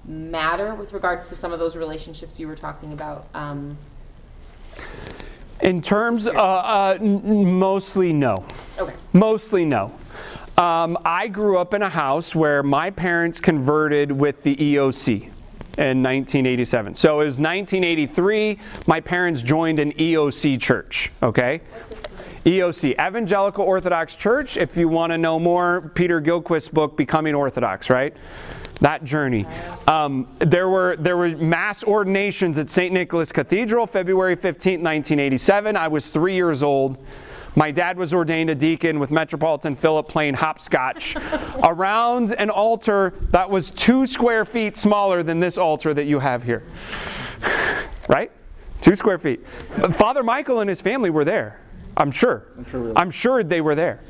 matter 0.04 0.74
with 0.74 0.92
regards 0.92 1.28
to 1.30 1.34
some 1.34 1.52
of 1.52 1.58
those 1.58 1.74
relationships 1.74 2.38
you 2.38 2.46
were 2.46 2.56
talking 2.56 2.92
about? 2.92 3.26
Um, 3.34 3.76
In 5.60 5.82
terms, 5.82 6.28
uh, 6.28 6.32
uh, 6.32 6.98
mostly 7.00 8.12
no. 8.12 8.44
okay. 8.78 8.94
Mostly 9.12 9.64
no. 9.64 9.92
Um, 10.60 10.98
I 11.06 11.26
grew 11.28 11.56
up 11.56 11.72
in 11.72 11.80
a 11.80 11.88
house 11.88 12.34
where 12.34 12.62
my 12.62 12.90
parents 12.90 13.40
converted 13.40 14.12
with 14.12 14.42
the 14.42 14.54
EOC 14.56 15.22
in 15.78 16.02
1987. 16.02 16.96
So 16.96 17.22
it 17.22 17.24
was 17.24 17.40
1983. 17.40 18.58
My 18.86 19.00
parents 19.00 19.40
joined 19.40 19.78
an 19.78 19.92
EOC 19.92 20.60
church. 20.60 21.12
Okay. 21.22 21.62
EOC, 22.44 22.92
Evangelical 22.92 23.64
Orthodox 23.64 24.14
Church. 24.14 24.58
If 24.58 24.76
you 24.76 24.86
want 24.86 25.12
to 25.12 25.18
know 25.18 25.38
more, 25.38 25.90
Peter 25.94 26.20
Gillquist's 26.20 26.68
book, 26.68 26.94
Becoming 26.94 27.34
Orthodox, 27.34 27.88
right? 27.88 28.14
That 28.82 29.02
journey. 29.02 29.46
Um, 29.88 30.28
there 30.40 30.68
were 30.68 30.96
there 30.96 31.16
were 31.16 31.34
mass 31.38 31.82
ordinations 31.84 32.58
at 32.58 32.68
St. 32.68 32.92
Nicholas 32.92 33.32
Cathedral, 33.32 33.86
February 33.86 34.36
15, 34.36 34.72
1987. 34.72 35.74
I 35.74 35.88
was 35.88 36.10
three 36.10 36.34
years 36.34 36.62
old. 36.62 36.98
My 37.56 37.70
dad 37.70 37.96
was 37.96 38.14
ordained 38.14 38.50
a 38.50 38.54
deacon 38.54 38.98
with 38.98 39.10
Metropolitan 39.10 39.74
Philip 39.74 40.08
playing 40.08 40.34
hopscotch 40.34 41.16
around 41.64 42.32
an 42.32 42.50
altar 42.50 43.14
that 43.30 43.50
was 43.50 43.70
two 43.70 44.06
square 44.06 44.44
feet 44.44 44.76
smaller 44.76 45.22
than 45.22 45.40
this 45.40 45.58
altar 45.58 45.92
that 45.94 46.04
you 46.04 46.18
have 46.18 46.44
here. 46.44 46.64
Right? 48.08 48.32
Two 48.80 48.96
square 48.96 49.20
feet. 49.20 49.46
Father 49.92 50.24
Michael 50.24 50.58
and 50.58 50.68
his 50.68 50.80
family 50.80 51.10
were 51.10 51.24
there. 51.24 51.60
I'm 51.96 52.10
sure. 52.10 52.48
I'm 52.56 52.64
sure, 52.64 52.92
I'm 52.96 53.10
sure 53.10 53.44
they 53.44 53.60
were 53.60 53.76
there. 53.76 54.00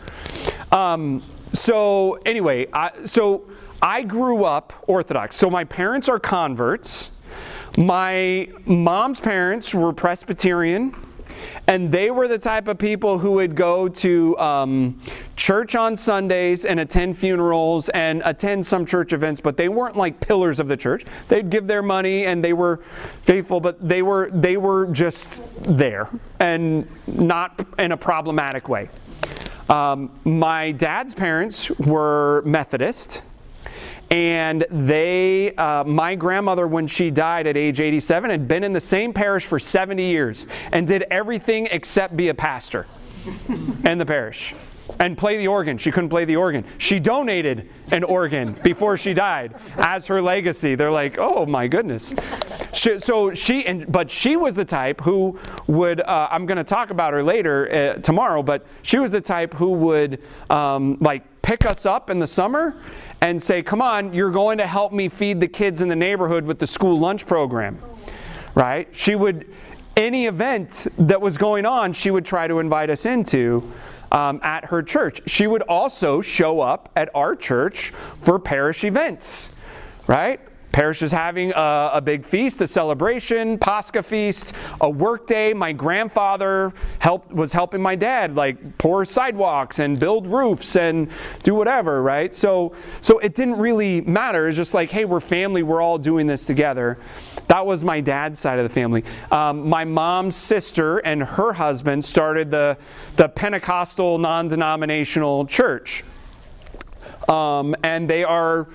Um, 0.72 1.22
so 1.53 2.14
anyway, 2.24 2.66
I, 2.72 3.05
so 3.05 3.51
I 3.82 4.03
grew 4.03 4.45
up 4.45 4.84
Orthodox. 4.86 5.36
So 5.36 5.51
my 5.51 5.64
parents 5.64 6.09
are 6.09 6.18
converts. 6.18 7.11
My 7.76 8.49
mom's 8.64 9.20
parents 9.20 9.74
were 9.74 9.93
Presbyterian, 9.93 10.95
and 11.70 11.92
they 11.92 12.10
were 12.10 12.26
the 12.26 12.38
type 12.38 12.66
of 12.66 12.78
people 12.78 13.16
who 13.16 13.30
would 13.30 13.54
go 13.54 13.86
to 13.86 14.36
um, 14.40 15.00
church 15.36 15.76
on 15.76 15.94
Sundays 15.94 16.64
and 16.64 16.80
attend 16.80 17.16
funerals 17.16 17.88
and 17.90 18.22
attend 18.24 18.66
some 18.66 18.84
church 18.84 19.12
events, 19.12 19.40
but 19.40 19.56
they 19.56 19.68
weren't 19.68 19.94
like 19.94 20.18
pillars 20.18 20.58
of 20.58 20.66
the 20.66 20.76
church. 20.76 21.04
They'd 21.28 21.48
give 21.48 21.68
their 21.68 21.80
money 21.80 22.26
and 22.26 22.44
they 22.44 22.54
were 22.54 22.78
faithful, 23.22 23.60
but 23.60 23.88
they 23.88 24.02
were 24.02 24.30
they 24.32 24.56
were 24.56 24.88
just 24.88 25.44
there 25.62 26.08
and 26.40 26.88
not 27.06 27.64
in 27.78 27.92
a 27.92 27.96
problematic 27.96 28.68
way. 28.68 28.88
Um, 29.68 30.10
my 30.24 30.72
dad's 30.72 31.14
parents 31.14 31.70
were 31.70 32.42
Methodist. 32.44 33.22
And 34.11 34.66
they, 34.70 35.54
uh, 35.54 35.84
my 35.84 36.16
grandmother, 36.16 36.66
when 36.66 36.88
she 36.88 37.11
died 37.11 37.46
at 37.46 37.56
age 37.56 37.80
87, 37.80 38.30
had 38.30 38.48
been 38.48 38.64
in 38.64 38.72
the 38.72 38.80
same 38.80 39.12
parish 39.12 39.46
for 39.46 39.58
70 39.61 40.04
years 40.04 40.46
and 40.72 40.86
did 40.86 41.04
everything 41.11 41.68
except 41.70 42.16
be 42.16 42.28
a 42.28 42.34
pastor 42.34 42.86
in 43.84 43.98
the 43.98 44.06
parish 44.06 44.54
and 44.98 45.16
play 45.16 45.38
the 45.38 45.46
organ. 45.46 45.78
She 45.78 45.92
couldn't 45.92 46.11
play 46.11 46.24
the 46.24 46.36
organ. 46.36 46.64
She 46.78 46.98
donated 46.98 47.68
an 47.92 48.02
organ 48.02 48.54
before 48.64 48.96
she 48.96 49.14
died 49.14 49.54
as 49.76 50.06
her 50.08 50.20
legacy. 50.20 50.74
They're 50.74 50.90
like, 50.90 51.16
oh 51.18 51.46
my 51.46 51.68
goodness. 51.68 52.14
She, 52.72 52.98
so 52.98 53.32
she, 53.34 53.64
and, 53.66 53.90
but 53.90 54.11
she 54.11 54.36
was 54.36 54.54
the 54.56 54.64
type 54.64 55.00
who 55.00 55.38
would, 55.66 56.00
uh, 56.00 56.28
I'm 56.30 56.46
going 56.46 56.58
to 56.58 56.64
talk 56.64 56.90
about 56.90 57.12
her 57.12 57.22
later 57.22 57.70
uh, 57.70 58.00
tomorrow, 58.00 58.42
but 58.42 58.66
she 58.82 58.98
was 58.98 59.11
the 59.11 59.20
type 59.20 59.54
who 59.54 59.72
would 59.72 60.22
um, 60.50 60.98
like 61.00 61.24
pick 61.42 61.66
us 61.66 61.86
up 61.86 62.11
in 62.11 62.18
the 62.18 62.26
summer 62.26 62.76
and 63.20 63.40
say, 63.42 63.62
come 63.62 63.82
on, 63.82 64.14
you're 64.14 64.30
going 64.30 64.58
to 64.58 64.66
help 64.66 64.92
me 64.92 65.08
feed 65.08 65.40
the 65.40 65.48
kids 65.48 65.80
in 65.80 65.88
the 65.88 65.96
neighborhood 65.96 66.44
with 66.44 66.58
the 66.58 66.66
school 66.66 66.98
lunch 66.98 67.26
program. 67.26 67.80
Right? 68.54 68.88
She 68.92 69.14
would, 69.14 69.52
any 69.96 70.26
event 70.26 70.86
that 70.98 71.20
was 71.20 71.36
going 71.36 71.66
on, 71.66 71.92
she 71.92 72.10
would 72.10 72.24
try 72.24 72.48
to 72.48 72.58
invite 72.58 72.90
us 72.90 73.06
into 73.06 73.70
um, 74.10 74.40
at 74.42 74.64
her 74.66 74.82
church. 74.82 75.20
She 75.26 75.46
would 75.46 75.62
also 75.62 76.20
show 76.20 76.60
up 76.60 76.90
at 76.96 77.10
our 77.14 77.36
church 77.36 77.92
for 78.20 78.38
parish 78.38 78.84
events. 78.84 79.50
Right? 80.06 80.40
Parish 80.72 81.02
is 81.02 81.10
having 81.10 81.52
a, 81.52 81.90
a, 81.94 82.00
big 82.00 82.24
feast, 82.24 82.60
a 82.60 82.66
celebration, 82.66 83.58
Pascha 83.58 84.02
feast, 84.02 84.52
a 84.80 84.88
work 84.88 85.26
day. 85.26 85.52
My 85.52 85.72
grandfather 85.72 86.72
helped, 87.00 87.32
was 87.32 87.52
helping 87.52 87.82
my 87.82 87.96
dad 87.96 88.36
like 88.36 88.78
pour 88.78 89.04
sidewalks 89.04 89.80
and 89.80 89.98
build 89.98 90.26
roofs 90.26 90.76
and 90.76 91.10
do 91.42 91.54
whatever, 91.54 92.02
right? 92.02 92.34
So, 92.34 92.74
so 93.00 93.18
it 93.18 93.34
didn't 93.34 93.58
really 93.58 94.00
matter. 94.02 94.48
It's 94.48 94.56
just 94.56 94.74
like, 94.74 94.90
hey, 94.90 95.04
we're 95.04 95.20
family. 95.20 95.62
We're 95.62 95.82
all 95.82 95.98
doing 95.98 96.26
this 96.26 96.46
together. 96.46 96.99
That 97.49 97.66
was 97.66 97.82
my 97.82 98.00
dad's 98.00 98.38
side 98.38 98.61
of 98.61 98.64
the 98.64 98.72
family. 98.72 99.04
Um, 99.32 99.68
my 99.68 99.84
mom's 99.84 100.36
sister 100.36 100.99
and 100.99 101.22
her 101.22 101.53
husband 101.53 102.04
started 102.04 102.50
the, 102.53 102.78
the 103.16 103.28
Pentecostal 103.28 104.18
non-denominational 104.18 105.46
church. 105.46 106.04
Um, 107.28 107.74
and 107.82 108.08
they 108.08 108.24
are, 108.24 108.68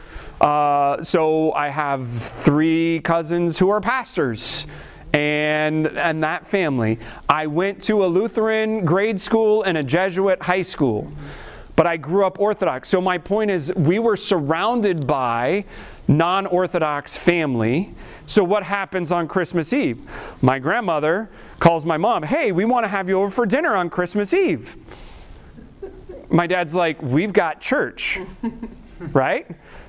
uh, 0.46 1.02
so 1.02 1.52
I 1.54 1.70
have 1.70 2.08
three 2.08 3.00
cousins 3.00 3.58
who 3.58 3.70
are 3.70 3.82
pastors. 3.82 4.68
And, 5.12 5.88
and 5.88 6.22
that 6.24 6.46
family. 6.46 7.00
I 7.30 7.48
went 7.48 7.82
to 7.84 8.04
a 8.04 8.08
Lutheran 8.08 8.84
grade 8.84 9.22
school 9.22 9.64
and 9.64 9.78
a 9.78 9.84
Jesuit 9.84 10.42
high 10.42 10.62
school, 10.62 11.10
but 11.78 11.88
I 11.88 11.96
grew 11.96 12.26
up 12.26 12.38
Orthodox. 12.38 12.90
So 12.90 13.00
my 13.00 13.18
point 13.18 13.50
is, 13.50 13.74
we 13.76 13.98
were 13.98 14.18
surrounded 14.18 15.08
by 15.08 15.64
non 16.10 16.46
Orthodox 16.46 17.16
family. 17.16 17.96
So 18.26 18.44
what 18.44 18.64
happens 18.64 19.14
on 19.14 19.30
Christmas 19.30 19.72
Eve? 19.72 20.02
My 20.42 20.60
grandmother 20.60 21.30
calls 21.62 21.86
my 21.86 21.96
mom, 21.96 22.24
hey, 22.24 22.52
we 22.52 22.66
want 22.66 22.84
to 22.84 22.90
have 22.90 23.08
you 23.08 23.22
over 23.22 23.30
for 23.30 23.46
dinner 23.46 23.74
on 23.74 23.90
Christmas 23.90 24.34
Eve 24.34 24.76
my 26.30 26.48
dad's 26.48 26.74
like, 26.76 27.02
we've 27.02 27.34
got 27.34 27.62
church, 27.62 28.20
right? 29.00 29.48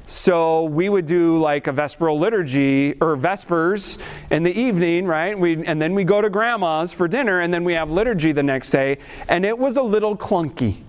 So 0.09 0.65
we 0.65 0.89
would 0.89 1.07
do 1.07 1.41
like 1.41 1.67
a 1.67 1.73
Vesperal 1.73 2.19
liturgy 2.19 2.95
or 3.01 3.17
Vespers 3.17 3.99
in 4.31 4.45
the 4.45 4.57
evening, 4.57 5.07
right? 5.07 5.37
We, 5.37 5.67
and 5.67 5.83
then 5.83 5.95
we 5.95 6.05
go 6.05 6.21
to 6.21 6.31
grandma's 6.31 6.93
for 6.93 7.09
dinner, 7.09 7.41
and 7.41 7.53
then 7.53 7.65
we 7.65 7.75
have 7.75 7.91
liturgy 7.91 8.31
the 8.31 8.45
next 8.45 8.71
day. 8.71 8.99
And 9.29 9.45
it 9.45 9.59
was 9.59 9.77
a 9.77 9.83
little 9.83 10.17
clunky. 10.17 10.83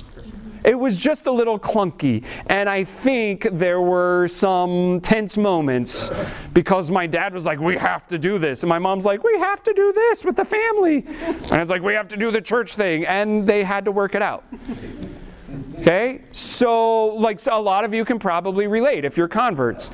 It 0.64 0.78
was 0.78 1.00
just 1.00 1.26
a 1.26 1.32
little 1.32 1.58
clunky. 1.58 2.26
And 2.48 2.70
I 2.70 2.84
think 2.84 3.48
there 3.54 3.82
were 3.82 4.28
some 4.28 5.00
tense 5.02 5.38
moments 5.38 6.12
because 6.54 6.92
my 6.92 7.08
dad 7.08 7.34
was 7.34 7.46
like, 7.46 7.60
We 7.60 7.78
have 7.78 8.06
to 8.08 8.20
do 8.20 8.38
this. 8.38 8.64
And 8.64 8.70
my 8.70 8.78
mom's 8.78 9.06
like, 9.06 9.24
We 9.24 9.40
have 9.40 9.64
to 9.64 9.74
do 9.74 9.94
this 9.94 10.26
with 10.26 10.36
the 10.36 10.46
family. 10.46 11.06
And 11.08 11.62
it's 11.62 11.72
like, 11.72 11.82
We 11.82 11.94
have 11.94 12.10
to 12.10 12.18
do 12.18 12.32
the 12.32 12.42
church 12.42 12.76
thing. 12.76 13.06
And 13.06 13.48
they 13.48 13.64
had 13.64 13.86
to 13.86 13.92
work 13.92 14.14
it 14.14 14.22
out. 14.22 14.44
Okay? 15.80 16.22
So, 16.32 17.06
like 17.06 17.40
so 17.40 17.58
a 17.58 17.62
lot 17.62 17.86
of 17.86 17.94
you 17.94 18.04
can 18.06 18.20
probably 18.20 18.68
relate 18.68 19.06
if 19.06 19.18
you're 19.18 19.28
converts. 19.28 19.92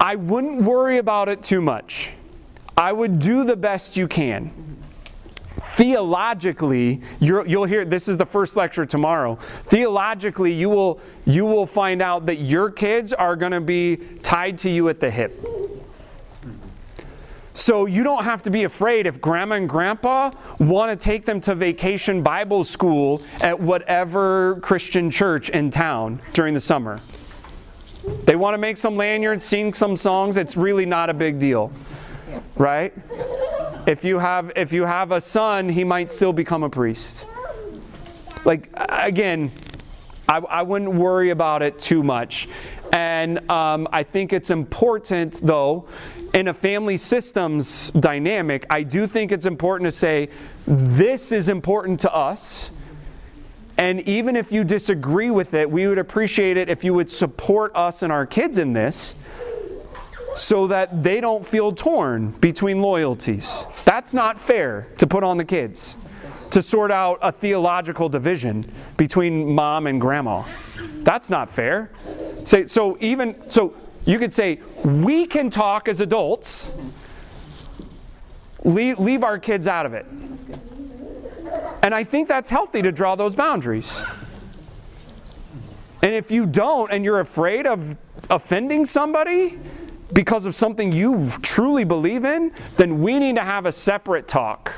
I 0.00 0.16
wouldn't 0.16 0.62
worry 0.62 0.98
about 0.98 1.28
it 1.28 1.42
too 1.42 1.60
much. 1.60 2.12
I 2.76 2.92
would 2.92 3.18
do 3.20 3.44
the 3.44 3.56
best 3.56 3.96
you 3.96 4.08
can. 4.08 4.52
Theologically, 5.60 7.00
you're, 7.20 7.46
you'll 7.46 7.64
hear 7.64 7.84
this 7.84 8.08
is 8.08 8.16
the 8.16 8.26
first 8.26 8.56
lecture 8.56 8.84
tomorrow. 8.84 9.38
Theologically, 9.66 10.52
you 10.52 10.68
will 10.68 11.00
you 11.24 11.46
will 11.46 11.66
find 11.66 12.02
out 12.02 12.26
that 12.26 12.40
your 12.40 12.70
kids 12.70 13.12
are 13.12 13.34
going 13.34 13.52
to 13.52 13.60
be 13.60 13.96
tied 14.22 14.58
to 14.58 14.70
you 14.70 14.88
at 14.88 15.00
the 15.00 15.10
hip. 15.10 15.32
So 17.56 17.86
you 17.86 18.02
don't 18.02 18.24
have 18.24 18.42
to 18.42 18.50
be 18.50 18.64
afraid 18.64 19.06
if 19.06 19.20
grandma 19.20 19.54
and 19.54 19.68
grandpa 19.68 20.32
want 20.58 20.90
to 20.90 21.02
take 21.02 21.24
them 21.24 21.40
to 21.42 21.54
vacation 21.54 22.20
Bible 22.20 22.64
school 22.64 23.22
at 23.40 23.58
whatever 23.58 24.58
Christian 24.60 25.08
church 25.08 25.50
in 25.50 25.70
town 25.70 26.20
during 26.32 26.52
the 26.52 26.60
summer. 26.60 27.00
They 28.24 28.34
want 28.34 28.54
to 28.54 28.58
make 28.58 28.76
some 28.76 28.96
lanyards, 28.96 29.44
sing 29.44 29.72
some 29.72 29.94
songs, 29.94 30.36
it's 30.36 30.56
really 30.56 30.84
not 30.84 31.10
a 31.10 31.14
big 31.14 31.38
deal. 31.38 31.70
Right? 32.56 32.92
If 33.86 34.04
you 34.04 34.18
have 34.18 34.50
if 34.56 34.72
you 34.72 34.84
have 34.84 35.12
a 35.12 35.20
son, 35.20 35.68
he 35.68 35.84
might 35.84 36.10
still 36.10 36.32
become 36.32 36.64
a 36.64 36.70
priest. 36.70 37.24
Like 38.44 38.68
again, 38.74 39.52
I, 40.28 40.38
I 40.38 40.62
wouldn't 40.62 40.92
worry 40.92 41.30
about 41.30 41.62
it 41.62 41.80
too 41.80 42.02
much. 42.02 42.48
And 42.94 43.50
um, 43.50 43.88
I 43.92 44.04
think 44.04 44.32
it's 44.32 44.50
important, 44.50 45.40
though, 45.42 45.88
in 46.34 46.48
a 46.48 46.54
family 46.54 46.96
systems 46.96 47.90
dynamic, 47.92 48.66
I 48.68 48.82
do 48.82 49.06
think 49.06 49.30
it's 49.30 49.46
important 49.46 49.86
to 49.86 49.92
say, 49.92 50.28
this 50.66 51.30
is 51.30 51.48
important 51.48 52.00
to 52.00 52.12
us. 52.12 52.70
And 53.78 54.00
even 54.02 54.36
if 54.36 54.50
you 54.50 54.64
disagree 54.64 55.30
with 55.30 55.54
it, 55.54 55.70
we 55.70 55.86
would 55.86 55.98
appreciate 55.98 56.56
it 56.56 56.68
if 56.68 56.84
you 56.84 56.92
would 56.94 57.08
support 57.08 57.74
us 57.76 58.02
and 58.02 58.12
our 58.12 58.26
kids 58.26 58.58
in 58.58 58.72
this 58.72 59.14
so 60.34 60.66
that 60.66 61.04
they 61.04 61.20
don't 61.20 61.46
feel 61.46 61.72
torn 61.72 62.30
between 62.32 62.82
loyalties. 62.82 63.64
That's 63.84 64.12
not 64.12 64.38
fair 64.38 64.88
to 64.98 65.06
put 65.06 65.22
on 65.22 65.36
the 65.36 65.44
kids 65.44 65.96
to 66.50 66.62
sort 66.62 66.90
out 66.90 67.18
a 67.22 67.30
theological 67.32 68.08
division 68.08 68.70
between 68.96 69.54
mom 69.54 69.86
and 69.86 70.00
grandma. 70.00 70.44
That's 71.00 71.30
not 71.30 71.50
fair. 71.50 71.90
Say 72.44 72.66
so 72.66 72.96
even 73.00 73.34
so 73.50 73.74
you 74.04 74.18
could 74.18 74.32
say 74.32 74.60
we 74.84 75.26
can 75.26 75.50
talk 75.50 75.88
as 75.88 76.00
adults. 76.00 76.70
Leave, 78.62 78.98
leave 78.98 79.22
our 79.22 79.38
kids 79.38 79.66
out 79.66 79.86
of 79.86 79.94
it. 79.94 80.06
And 81.82 81.94
I 81.94 82.04
think 82.04 82.28
that's 82.28 82.48
healthy 82.48 82.80
to 82.82 82.90
draw 82.90 83.14
those 83.14 83.34
boundaries. 83.34 84.02
And 86.02 86.14
if 86.14 86.30
you 86.30 86.46
don't 86.46 86.90
and 86.90 87.04
you're 87.04 87.20
afraid 87.20 87.66
of 87.66 87.96
offending 88.30 88.84
somebody 88.84 89.58
because 90.12 90.46
of 90.46 90.54
something 90.54 90.92
you 90.92 91.30
truly 91.42 91.84
believe 91.84 92.24
in, 92.24 92.52
then 92.76 93.00
we 93.00 93.18
need 93.18 93.36
to 93.36 93.42
have 93.42 93.66
a 93.66 93.72
separate 93.72 94.28
talk. 94.28 94.72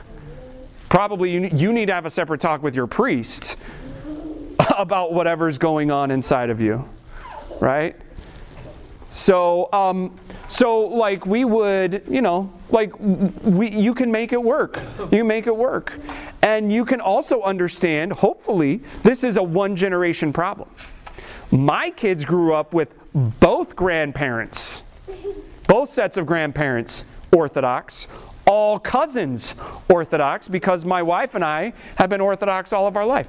Probably 0.89 1.33
you, 1.33 1.51
you 1.53 1.73
need 1.73 1.87
to 1.87 1.95
have 1.95 2.07
a 2.07 2.11
separate 2.11 2.41
talk 2.41 2.63
with 2.63 2.75
your 2.75 2.87
priest 2.87 3.57
about 4.79 5.13
whatever's 5.13 5.59
going 5.59 5.91
on 5.91 6.11
inside 6.11 6.51
of 6.51 6.61
you. 6.61 6.89
Right? 7.61 7.97
So, 9.11 9.73
um, 9.73 10.15
so 10.49 10.81
like 10.81 11.27
we 11.27 11.45
would, 11.45 12.05
you 12.09 12.21
know, 12.21 12.53
like 12.71 12.99
we, 12.99 13.71
you 13.71 13.95
can 13.95 14.11
make 14.11 14.33
it 14.33 14.43
work. 14.43 14.79
You 15.11 15.25
make 15.25 15.47
it 15.47 15.57
work, 15.57 15.99
and 16.43 16.73
you 16.73 16.85
can 16.85 17.01
also 17.01 17.43
understand. 17.43 18.13
Hopefully, 18.13 18.83
this 19.03 19.25
is 19.25 19.37
a 19.37 19.43
one 19.43 19.77
generation 19.77 20.33
problem. 20.33 20.69
My 21.51 21.91
kids 21.91 22.25
grew 22.25 22.55
up 22.55 22.75
with 22.75 22.95
both 23.15 23.77
grandparents, 23.77 24.83
both 25.67 25.91
sets 25.91 26.17
of 26.17 26.27
grandparents 26.27 27.05
Orthodox, 27.33 28.09
all 28.47 28.79
cousins 28.79 29.55
Orthodox, 29.89 30.49
because 30.49 30.85
my 30.85 31.03
wife 31.03 31.35
and 31.35 31.45
I 31.45 31.73
have 31.97 32.11
been 32.11 32.21
Orthodox 32.21 32.73
all 32.73 32.87
of 32.87 32.97
our 32.97 33.07
life. 33.07 33.29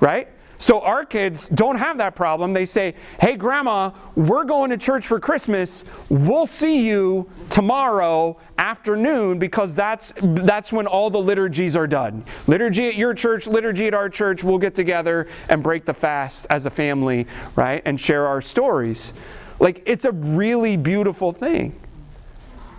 Right? 0.00 0.28
So 0.58 0.80
our 0.80 1.04
kids 1.04 1.48
don't 1.48 1.76
have 1.76 1.98
that 1.98 2.16
problem. 2.16 2.52
They 2.52 2.66
say, 2.66 2.96
hey, 3.20 3.36
grandma, 3.36 3.92
we're 4.16 4.44
going 4.44 4.70
to 4.70 4.76
church 4.76 5.06
for 5.06 5.20
Christmas. 5.20 5.84
We'll 6.08 6.46
see 6.46 6.86
you 6.86 7.30
tomorrow 7.48 8.38
afternoon 8.58 9.38
because 9.38 9.76
that's, 9.76 10.12
that's 10.20 10.72
when 10.72 10.88
all 10.88 11.10
the 11.10 11.18
liturgies 11.18 11.76
are 11.76 11.86
done. 11.86 12.24
Liturgy 12.48 12.88
at 12.88 12.96
your 12.96 13.14
church, 13.14 13.46
liturgy 13.46 13.86
at 13.86 13.94
our 13.94 14.08
church. 14.08 14.42
We'll 14.42 14.58
get 14.58 14.74
together 14.74 15.28
and 15.48 15.62
break 15.62 15.84
the 15.84 15.94
fast 15.94 16.46
as 16.50 16.66
a 16.66 16.70
family, 16.70 17.28
right? 17.54 17.80
And 17.84 17.98
share 17.98 18.26
our 18.26 18.40
stories. 18.40 19.14
Like, 19.60 19.82
it's 19.86 20.04
a 20.04 20.12
really 20.12 20.76
beautiful 20.76 21.32
thing, 21.32 21.78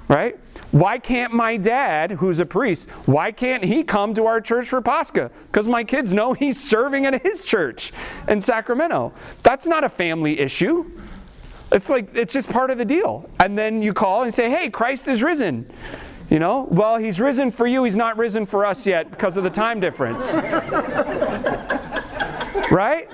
right? 0.09 0.37
Why 0.71 0.99
can't 0.99 1.33
my 1.33 1.55
dad, 1.57 2.11
who's 2.11 2.39
a 2.39 2.45
priest, 2.45 2.89
why 3.05 3.31
can't 3.31 3.63
he 3.63 3.83
come 3.83 4.13
to 4.15 4.25
our 4.25 4.41
church 4.41 4.67
for 4.67 4.81
Pascha? 4.81 5.31
Because 5.47 5.67
my 5.67 5.83
kids 5.83 6.13
know 6.13 6.33
he's 6.33 6.61
serving 6.61 7.05
at 7.05 7.21
his 7.23 7.43
church 7.43 7.93
in 8.27 8.41
Sacramento. 8.41 9.13
That's 9.41 9.65
not 9.65 9.83
a 9.83 9.89
family 9.89 10.39
issue. 10.39 10.91
It's 11.71 11.89
like, 11.89 12.09
it's 12.13 12.33
just 12.33 12.49
part 12.49 12.69
of 12.71 12.77
the 12.77 12.85
deal. 12.85 13.29
And 13.39 13.57
then 13.57 13.81
you 13.81 13.93
call 13.93 14.23
and 14.23 14.33
say, 14.33 14.49
hey, 14.49 14.69
Christ 14.69 15.07
is 15.07 15.23
risen. 15.23 15.71
You 16.29 16.39
know, 16.39 16.67
well, 16.69 16.97
he's 16.97 17.19
risen 17.19 17.49
for 17.49 17.65
you, 17.65 17.83
he's 17.83 17.95
not 17.95 18.17
risen 18.17 18.45
for 18.45 18.63
us 18.65 18.85
yet 18.85 19.09
because 19.09 19.37
of 19.37 19.43
the 19.43 19.49
time 19.49 19.79
difference. 19.79 20.35
right? 22.69 23.07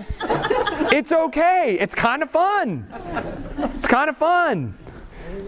It's 0.91 1.13
okay. 1.13 1.77
It's 1.80 1.95
kind 1.95 2.22
of 2.22 2.30
fun. 2.30 2.88
It's 3.76 3.88
kind 3.88 4.09
of 4.09 4.17
fun. 4.17 4.77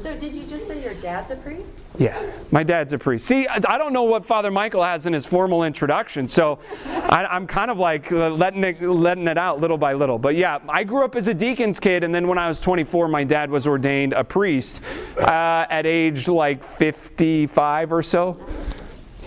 So 0.01 0.15
did 0.15 0.35
you 0.35 0.45
just 0.45 0.67
say 0.67 0.83
your 0.83 0.93
dad's 0.95 1.31
a 1.31 1.35
priest? 1.35 1.77
Yeah, 1.97 2.31
my 2.51 2.63
dad's 2.63 2.93
a 2.93 2.97
priest. 2.97 3.25
See, 3.25 3.47
I 3.47 3.77
don't 3.77 3.93
know 3.93 4.03
what 4.03 4.25
Father 4.25 4.51
Michael 4.51 4.83
has 4.83 5.05
in 5.05 5.13
his 5.13 5.25
formal 5.25 5.63
introduction, 5.63 6.27
so 6.27 6.59
I, 6.85 7.35
am 7.35 7.47
kind 7.47 7.71
of 7.71 7.79
like 7.79 8.11
uh, 8.11 8.29
letting 8.29 8.63
it, 8.63 8.81
letting 8.81 9.27
it 9.27 9.37
out 9.37 9.59
little 9.59 9.77
by 9.77 9.93
little. 9.93 10.19
But 10.19 10.35
yeah, 10.35 10.59
I 10.69 10.83
grew 10.83 11.03
up 11.03 11.15
as 11.15 11.27
a 11.27 11.33
deacon's 11.33 11.79
kid, 11.79 12.03
and 12.03 12.13
then 12.13 12.27
when 12.27 12.37
I 12.37 12.47
was 12.47 12.59
24, 12.59 13.07
my 13.07 13.23
dad 13.23 13.49
was 13.49 13.65
ordained 13.65 14.13
a 14.13 14.23
priest 14.23 14.81
uh, 15.17 15.65
at 15.69 15.87
age 15.87 16.27
like 16.27 16.63
55 16.63 17.91
or 17.91 18.03
so. 18.03 18.37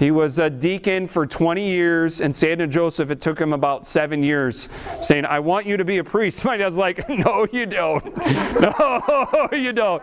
He 0.01 0.10
was 0.10 0.39
a 0.39 0.48
deacon 0.48 1.06
for 1.06 1.27
20 1.27 1.68
years, 1.68 2.22
and 2.22 2.35
St. 2.35 2.70
Joseph, 2.70 3.10
it 3.10 3.20
took 3.20 3.39
him 3.39 3.52
about 3.52 3.86
seven 3.86 4.22
years, 4.22 4.70
saying, 5.02 5.27
I 5.27 5.40
want 5.40 5.66
you 5.66 5.77
to 5.77 5.85
be 5.85 5.98
a 5.98 6.05
priest. 6.05 6.43
My 6.47 6.56
dad's 6.56 6.78
like, 6.78 7.06
No, 7.06 7.47
you 7.52 7.66
don't. 7.66 8.16
No, 8.60 9.48
you 9.52 9.74
don't. 9.74 10.02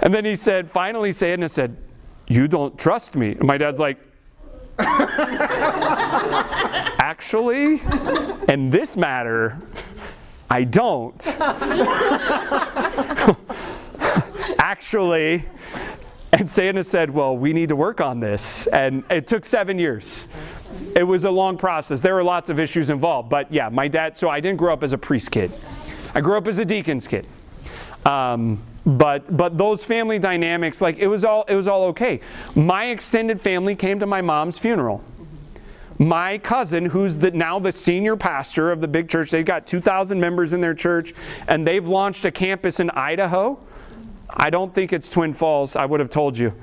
And 0.00 0.14
then 0.14 0.24
he 0.24 0.36
said, 0.36 0.70
finally, 0.70 1.12
St. 1.12 1.50
said, 1.50 1.76
You 2.28 2.48
don't 2.48 2.78
trust 2.78 3.14
me. 3.14 3.32
And 3.32 3.44
my 3.44 3.58
dad's 3.58 3.78
like, 3.78 3.98
Actually, 6.98 7.82
in 8.48 8.70
this 8.70 8.96
matter, 8.96 9.60
I 10.48 10.64
don't. 10.64 11.36
Actually, 14.58 15.44
and 16.32 16.48
Santa 16.48 16.84
said, 16.84 17.10
Well, 17.10 17.36
we 17.36 17.52
need 17.52 17.68
to 17.70 17.76
work 17.76 18.00
on 18.00 18.20
this. 18.20 18.66
And 18.68 19.04
it 19.10 19.26
took 19.26 19.44
seven 19.44 19.78
years. 19.78 20.28
It 20.96 21.02
was 21.02 21.24
a 21.24 21.30
long 21.30 21.58
process. 21.58 22.00
There 22.00 22.14
were 22.14 22.24
lots 22.24 22.50
of 22.50 22.58
issues 22.58 22.90
involved. 22.90 23.28
But 23.28 23.52
yeah, 23.52 23.68
my 23.68 23.88
dad, 23.88 24.16
so 24.16 24.28
I 24.28 24.40
didn't 24.40 24.58
grow 24.58 24.72
up 24.72 24.82
as 24.82 24.92
a 24.92 24.98
priest 24.98 25.30
kid, 25.30 25.52
I 26.14 26.20
grew 26.20 26.36
up 26.36 26.46
as 26.46 26.58
a 26.58 26.64
deacon's 26.64 27.06
kid. 27.06 27.26
Um, 28.06 28.62
but 28.86 29.36
but 29.36 29.58
those 29.58 29.84
family 29.84 30.18
dynamics, 30.18 30.80
like 30.80 30.98
it 30.98 31.06
was 31.06 31.24
all 31.24 31.44
it 31.48 31.54
was 31.54 31.68
all 31.68 31.84
okay. 31.84 32.20
My 32.54 32.86
extended 32.86 33.40
family 33.40 33.74
came 33.74 34.00
to 34.00 34.06
my 34.06 34.22
mom's 34.22 34.58
funeral. 34.58 35.04
My 35.98 36.38
cousin, 36.38 36.86
who's 36.86 37.18
the, 37.18 37.30
now 37.32 37.58
the 37.58 37.72
senior 37.72 38.16
pastor 38.16 38.72
of 38.72 38.80
the 38.80 38.88
big 38.88 39.10
church, 39.10 39.30
they've 39.30 39.44
got 39.44 39.66
2,000 39.66 40.18
members 40.18 40.54
in 40.54 40.62
their 40.62 40.72
church, 40.72 41.12
and 41.46 41.66
they've 41.66 41.86
launched 41.86 42.24
a 42.24 42.30
campus 42.30 42.80
in 42.80 42.88
Idaho 42.88 43.60
I 44.34 44.50
don't 44.50 44.74
think 44.74 44.92
it's 44.92 45.10
Twin 45.10 45.34
Falls. 45.34 45.76
I 45.76 45.84
would 45.84 46.00
have 46.00 46.10
told 46.10 46.38
you. 46.38 46.54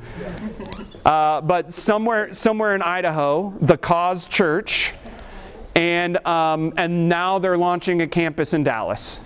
Uh, 1.06 1.42
but 1.42 1.74
somewhere, 1.74 2.34
somewhere 2.34 2.76
in 2.76 2.82
Idaho, 2.82 3.54
the 3.62 3.78
Cause 3.78 4.28
Church, 4.28 4.94
and 5.76 6.26
um, 6.26 6.74
and 6.78 7.08
now 7.08 7.40
they're 7.40 7.58
launching 7.58 8.02
a 8.02 8.08
campus 8.08 8.54
in 8.54 8.64
Dallas. 8.64 9.20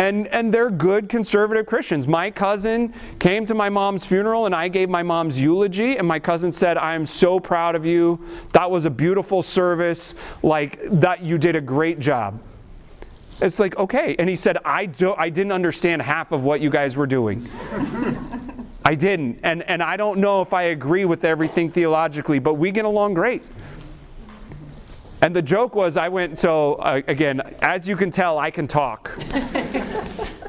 And, 0.00 0.28
and 0.28 0.54
they're 0.54 0.70
good 0.70 1.08
conservative 1.08 1.66
Christians. 1.66 2.06
My 2.06 2.30
cousin 2.30 2.94
came 3.18 3.46
to 3.46 3.54
my 3.54 3.68
mom's 3.68 4.06
funeral 4.06 4.46
and 4.46 4.54
I 4.54 4.68
gave 4.68 4.88
my 4.88 5.02
mom's 5.02 5.40
eulogy, 5.40 5.96
and 5.96 6.06
my 6.06 6.20
cousin 6.20 6.52
said, 6.52 6.78
I 6.78 6.94
am 6.94 7.04
so 7.04 7.40
proud 7.40 7.74
of 7.74 7.84
you. 7.84 8.24
That 8.52 8.70
was 8.70 8.84
a 8.84 8.90
beautiful 8.90 9.42
service. 9.42 10.14
Like, 10.40 10.78
that 11.00 11.24
you 11.24 11.36
did 11.36 11.56
a 11.56 11.60
great 11.60 11.98
job. 11.98 12.40
It's 13.40 13.58
like, 13.58 13.76
okay. 13.76 14.16
And 14.18 14.28
he 14.28 14.36
said, 14.36 14.58
I, 14.64 14.86
do, 14.86 15.14
I 15.14 15.28
didn't 15.28 15.52
understand 15.52 16.02
half 16.02 16.32
of 16.32 16.44
what 16.44 16.60
you 16.60 16.70
guys 16.70 16.96
were 16.96 17.06
doing. 17.06 17.48
I 18.84 18.94
didn't. 18.94 19.40
And, 19.42 19.62
and 19.64 19.82
I 19.82 19.96
don't 19.96 20.18
know 20.18 20.40
if 20.42 20.52
I 20.52 20.64
agree 20.64 21.04
with 21.04 21.24
everything 21.24 21.70
theologically, 21.70 22.38
but 22.38 22.54
we 22.54 22.70
get 22.70 22.84
along 22.84 23.14
great. 23.14 23.42
And 25.20 25.34
the 25.34 25.42
joke 25.42 25.74
was, 25.74 25.96
I 25.96 26.08
went, 26.08 26.38
so 26.38 26.74
uh, 26.76 27.02
again, 27.06 27.40
as 27.60 27.86
you 27.86 27.96
can 27.96 28.10
tell, 28.10 28.38
I 28.38 28.50
can 28.50 28.66
talk. 28.68 29.10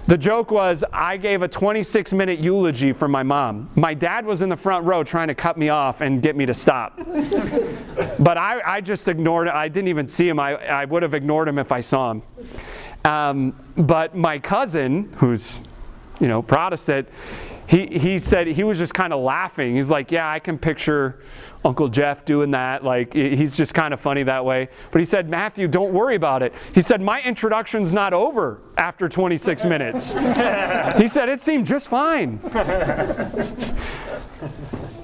The 0.10 0.18
joke 0.18 0.50
was 0.50 0.84
I 0.92 1.18
gave 1.18 1.44
a 1.44 1.48
26 1.48 2.14
minute 2.14 2.40
eulogy 2.40 2.94
for 2.94 3.08
my 3.08 3.22
mom. 3.22 3.70
My 3.76 3.94
dad 3.94 4.26
was 4.26 4.42
in 4.42 4.50
the 4.50 4.58
front 4.58 4.84
row 4.84 5.04
trying 5.04 5.28
to 5.28 5.36
cut 5.36 5.56
me 5.56 5.70
off 5.70 6.02
and 6.02 6.20
get 6.20 6.36
me 6.36 6.48
to 6.48 6.54
stop. 6.56 6.98
but 8.18 8.36
I, 8.36 8.60
I 8.66 8.82
just 8.82 9.08
ignored 9.08 9.50
it. 9.50 9.54
I 9.54 9.68
didn't 9.68 9.90
even 9.90 10.08
see 10.08 10.28
him. 10.28 10.40
I, 10.40 10.56
I 10.56 10.86
would 10.86 11.04
have 11.04 11.14
ignored 11.14 11.48
him 11.48 11.60
if 11.60 11.72
I 11.72 11.82
saw 11.82 12.10
him. 12.10 12.24
Um, 13.06 13.54
but 13.78 14.16
my 14.16 14.40
cousin, 14.40 15.12
who's, 15.18 15.60
you 16.20 16.28
know, 16.28 16.42
Protestant, 16.42 17.08
he, 17.68 17.86
he 17.86 18.20
said 18.20 18.48
he 18.48 18.64
was 18.64 18.78
just 18.80 18.94
kind 18.96 19.14
of 19.14 19.22
laughing. 19.22 19.76
He's 19.76 19.92
like, 19.92 20.12
Yeah, 20.12 20.30
I 20.30 20.40
can 20.40 20.58
picture 20.58 21.20
Uncle 21.64 21.88
Jeff 21.88 22.26
doing 22.26 22.52
that. 22.52 22.84
Like, 22.84 23.14
he's 23.14 23.56
just 23.58 23.74
kind 23.74 23.94
of 23.94 24.00
funny 24.00 24.24
that 24.24 24.44
way. 24.44 24.70
But 24.92 25.00
he 25.00 25.06
said, 25.06 25.30
Matthew, 25.30 25.68
don't 25.68 25.94
worry 25.94 26.16
about 26.16 26.42
it. 26.42 26.54
He 26.74 26.82
said, 26.82 27.00
My 27.00 27.22
introduction's 27.22 27.94
not 27.94 28.12
over 28.14 28.60
after 28.78 29.08
26 29.08 29.66
minutes. 29.66 30.14
he 30.14 31.08
said, 31.08 31.30
It 31.30 31.40
seemed 31.40 31.68
just 31.68 31.88
fine. 31.90 32.40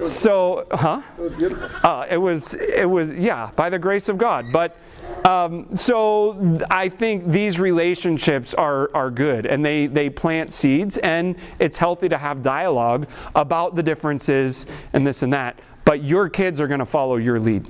so, 0.01 0.65
huh? 0.71 1.01
It 1.19 1.21
was. 1.21 1.53
Uh, 1.83 2.07
it 2.09 2.17
was, 2.17 2.53
it 2.55 2.89
was, 2.89 3.11
yeah, 3.11 3.51
by 3.55 3.69
the 3.69 3.79
grace 3.79 4.09
of 4.09 4.17
God. 4.17 4.45
But 4.51 4.75
um, 5.25 5.75
so 5.75 6.59
I 6.69 6.89
think 6.89 7.27
these 7.27 7.59
relationships 7.59 8.53
are, 8.53 8.91
are 8.93 9.09
good 9.09 9.47
and 9.47 9.65
they, 9.65 9.87
they 9.87 10.09
plant 10.09 10.53
seeds, 10.53 10.97
and 10.97 11.35
it's 11.57 11.77
healthy 11.77 12.07
to 12.09 12.17
have 12.17 12.43
dialogue 12.43 13.07
about 13.33 13.75
the 13.75 13.81
differences 13.81 14.67
and 14.93 15.05
this 15.05 15.23
and 15.23 15.33
that. 15.33 15.59
But 15.83 16.03
your 16.03 16.29
kids 16.29 16.61
are 16.61 16.67
going 16.67 16.79
to 16.79 16.85
follow 16.85 17.15
your 17.15 17.39
lead. 17.39 17.67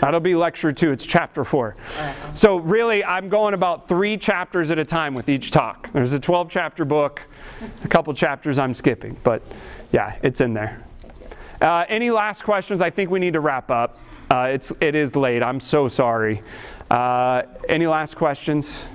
That'll 0.00 0.20
be 0.20 0.34
lecture 0.34 0.72
two. 0.72 0.90
It's 0.90 1.06
chapter 1.06 1.44
four. 1.44 1.76
So, 2.34 2.56
really, 2.56 3.04
I'm 3.04 3.28
going 3.28 3.54
about 3.54 3.88
three 3.88 4.16
chapters 4.16 4.70
at 4.70 4.78
a 4.78 4.84
time 4.84 5.14
with 5.14 5.28
each 5.28 5.50
talk. 5.50 5.92
There's 5.92 6.12
a 6.12 6.18
12 6.18 6.50
chapter 6.50 6.84
book, 6.84 7.22
a 7.84 7.88
couple 7.88 8.12
chapters 8.14 8.58
I'm 8.58 8.74
skipping, 8.74 9.16
but 9.22 9.42
yeah, 9.92 10.16
it's 10.22 10.40
in 10.40 10.54
there. 10.54 10.82
Uh, 11.60 11.84
any 11.88 12.10
last 12.10 12.42
questions? 12.42 12.82
I 12.82 12.90
think 12.90 13.10
we 13.10 13.20
need 13.20 13.34
to 13.34 13.40
wrap 13.40 13.70
up. 13.70 13.98
Uh, 14.32 14.46
it's, 14.46 14.72
it 14.80 14.94
is 14.94 15.14
late. 15.14 15.42
I'm 15.42 15.60
so 15.60 15.88
sorry. 15.88 16.42
Uh, 16.90 17.42
any 17.68 17.86
last 17.86 18.16
questions? 18.16 18.88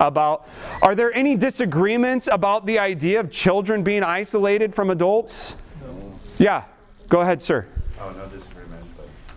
About 0.00 0.48
are 0.82 0.96
there 0.96 1.12
any 1.14 1.36
disagreements 1.36 2.28
about 2.32 2.66
the 2.66 2.80
idea 2.80 3.20
of 3.20 3.30
children 3.30 3.84
being 3.84 4.02
isolated 4.02 4.74
from 4.74 4.90
adults? 4.90 5.54
No. 5.80 6.18
Yeah, 6.38 6.64
go 7.08 7.20
ahead, 7.20 7.40
sir. 7.40 7.68
Oh, 8.00 8.10
no 8.10 8.26
disagreement, 8.26 8.84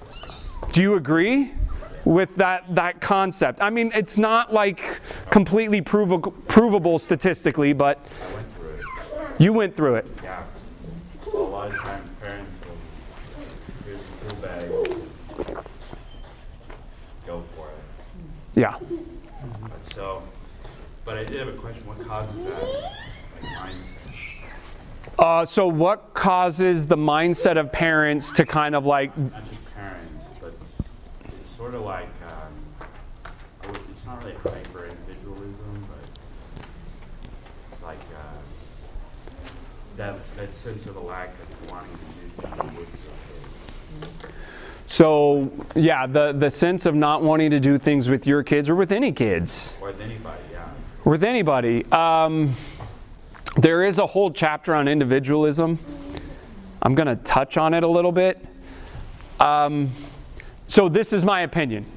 but 0.10 0.72
Do 0.72 0.82
you 0.82 0.96
agree 0.96 1.52
with 2.04 2.36
that, 2.38 2.74
that 2.74 3.00
concept? 3.00 3.62
I 3.62 3.70
mean, 3.70 3.92
it's 3.94 4.18
not 4.18 4.54
like 4.54 5.02
completely 5.30 5.82
provable, 5.82 6.32
provable 6.48 6.98
statistically, 6.98 7.74
but 7.74 8.00
I 8.00 8.34
went 8.34 8.56
through 8.56 8.70
it. 8.70 8.82
you 9.38 9.54
went 9.54 9.76
through 9.76 9.96
it. 9.96 10.08
Yeah. 10.24 10.44
A 11.32 11.38
lot 11.38 11.72
of 11.72 11.78
times 11.78 12.10
parents 12.22 12.56
will, 12.66 12.78
here's 13.86 14.02
the 14.02 14.30
tool 14.30 14.42
bag. 14.42 15.04
Go 17.26 17.44
for 17.56 17.68
it. 17.68 17.74
Yeah. 18.56 18.76
But 18.80 19.94
so, 19.94 20.24
but 21.06 21.18
I 21.18 21.24
did 21.24 21.38
have 21.38 21.48
a 21.48 21.54
question. 21.54 21.86
What 21.88 22.06
causes 22.08 22.36
that 22.46 22.64
like? 23.42 23.74
Uh, 25.18 25.46
so, 25.46 25.68
what 25.68 26.14
causes 26.14 26.88
the 26.88 26.96
mindset 26.96 27.58
of 27.58 27.72
parents 27.72 28.32
to 28.34 28.46
kind 28.46 28.76
of 28.76 28.86
like, 28.86 29.16
Not 29.18 29.44
just 29.46 29.76
parents, 29.76 30.26
but 30.40 30.54
it's 31.26 31.50
sort 31.56 31.74
of 31.76 31.82
like, 31.82 32.10
um, 32.28 33.74
it's 33.90 34.06
not 34.06 34.24
really 34.24 34.36
hyper 34.36 34.88
individualism, 34.88 35.88
but 35.88 36.68
it's 37.72 37.82
like 37.82 38.00
uh, 38.16 39.48
that, 39.98 40.36
that 40.36 40.54
sense 40.54 40.86
of 40.86 40.96
a 40.96 41.00
lack 41.00 41.30
of 41.30 41.72
wanting 41.72 41.92
to 41.92 41.98
do 41.98 42.56
things 42.56 42.78
with 42.78 43.14
your 44.02 44.10
kids. 44.10 44.34
So 44.94 45.52
yeah, 45.74 46.06
the, 46.06 46.34
the 46.34 46.52
sense 46.52 46.86
of 46.86 46.94
not 46.94 47.24
wanting 47.24 47.50
to 47.50 47.60
do 47.60 47.80
things 47.80 48.08
with 48.08 48.28
your 48.28 48.44
kids 48.44 48.70
or 48.70 48.76
with 48.76 48.92
any 48.92 49.12
kids, 49.12 49.76
with 49.82 50.00
anybody, 50.00 50.44
yeah. 50.52 50.70
with 51.04 51.24
anybody. 51.24 51.84
Um, 51.92 52.56
there 53.58 53.84
is 53.86 53.98
a 53.98 54.06
whole 54.06 54.30
chapter 54.30 54.76
on 54.76 54.88
individualism. 54.88 55.80
I'm 56.84 56.94
going 56.94 57.08
to 57.08 57.16
touch 57.16 57.58
on 57.58 57.74
it 57.74 57.82
a 57.82 57.88
little 57.88 58.12
bit. 58.12 58.46
Um, 59.40 59.90
so, 60.68 60.90
this 60.90 61.12
is 61.12 61.26
my 61.26 61.42
opinion. 61.42 61.88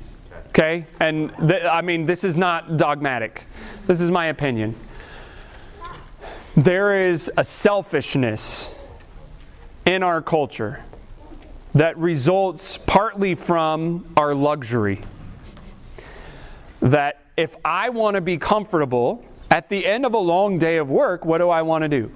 Okay? 0.48 0.86
And 0.98 1.34
th- 1.46 1.64
I 1.64 1.82
mean, 1.82 2.06
this 2.06 2.24
is 2.24 2.38
not 2.38 2.78
dogmatic. 2.78 3.44
This 3.86 4.00
is 4.00 4.10
my 4.10 4.28
opinion. 4.28 4.74
There 6.56 7.08
is 7.10 7.30
a 7.36 7.44
selfishness 7.44 8.74
in 9.84 10.02
our 10.02 10.22
culture 10.22 10.82
that 11.76 11.98
results 11.98 12.78
partly 12.78 13.34
from 13.34 14.10
our 14.16 14.34
luxury. 14.34 14.98
That 16.80 17.22
if 17.36 17.54
I 17.66 17.90
want 17.90 18.14
to 18.14 18.22
be 18.22 18.38
comfortable 18.38 19.22
at 19.50 19.68
the 19.68 19.84
end 19.84 20.06
of 20.06 20.14
a 20.14 20.18
long 20.18 20.58
day 20.58 20.78
of 20.78 20.90
work, 20.90 21.26
what 21.26 21.36
do 21.36 21.50
I 21.50 21.60
want 21.60 21.82
to 21.82 21.88
do? 21.88 22.10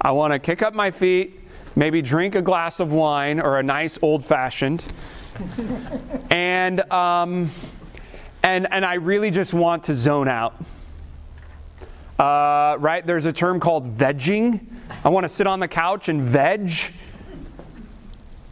I 0.00 0.12
want 0.12 0.32
to 0.32 0.38
kick 0.38 0.62
up 0.62 0.72
my 0.72 0.90
feet, 0.90 1.38
maybe 1.76 2.00
drink 2.00 2.34
a 2.34 2.40
glass 2.40 2.80
of 2.80 2.92
wine 2.92 3.40
or 3.40 3.58
a 3.58 3.62
nice 3.62 3.98
old 4.00 4.24
fashioned, 4.24 4.86
and 6.30 6.80
um, 6.90 7.50
and 8.42 8.66
and 8.72 8.86
I 8.86 8.94
really 8.94 9.30
just 9.30 9.52
want 9.52 9.84
to 9.84 9.94
zone 9.94 10.28
out. 10.28 10.54
Uh, 12.18 12.78
right? 12.78 13.06
There's 13.06 13.26
a 13.26 13.32
term 13.34 13.60
called 13.60 13.98
vegging. 13.98 14.64
I 15.04 15.10
want 15.10 15.24
to 15.24 15.28
sit 15.28 15.46
on 15.46 15.60
the 15.60 15.68
couch 15.68 16.08
and 16.08 16.22
veg. 16.22 16.72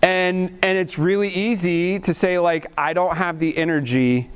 And 0.02 0.58
and 0.62 0.76
it's 0.76 0.98
really 0.98 1.28
easy 1.28 2.00
to 2.00 2.12
say 2.12 2.38
like 2.38 2.66
I 2.76 2.92
don't 2.92 3.16
have 3.16 3.38
the 3.38 3.56
energy 3.56 4.30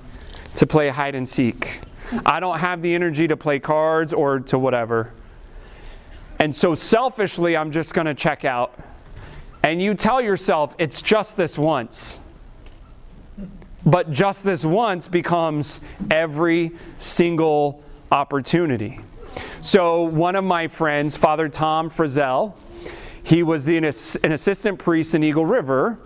to 0.55 0.67
play 0.67 0.89
hide 0.89 1.15
and 1.15 1.29
seek. 1.29 1.81
I 2.25 2.39
don't 2.39 2.59
have 2.59 2.83
the 2.83 2.95
energy 2.95 3.27
to 3.29 3.37
play 3.37 3.59
cards 3.59 4.13
or 4.13 4.41
to 4.41 4.59
whatever. 4.59 5.13
And 6.39 6.55
so 6.55 6.75
selfishly 6.75 7.57
I'm 7.57 7.73
just 7.73 7.95
going 7.95 8.07
to 8.07 8.15
check 8.15 8.45
out. 8.45 8.79
And 9.65 9.83
you 9.83 9.95
tell 9.95 10.21
yourself 10.21 10.75
it's 10.79 11.03
just 11.03 11.37
this 11.37 11.59
once. 11.59 12.21
But 13.85 14.11
just 14.11 14.45
this 14.45 14.65
once 14.65 15.09
becomes 15.09 15.81
every 16.11 16.73
single 16.99 17.83
opportunity. 18.11 19.01
So, 19.61 20.03
one 20.03 20.37
of 20.37 20.45
my 20.45 20.69
friends, 20.69 21.17
Father 21.17 21.49
Tom 21.49 21.91
Frizzell, 21.91 22.55
he 23.27 23.43
was 23.43 23.65
the, 23.65 23.77
an 23.77 23.85
assistant 24.33 24.79
priest 24.79 25.17
in 25.17 25.25
Eagle 25.25 25.47
River 25.47 25.99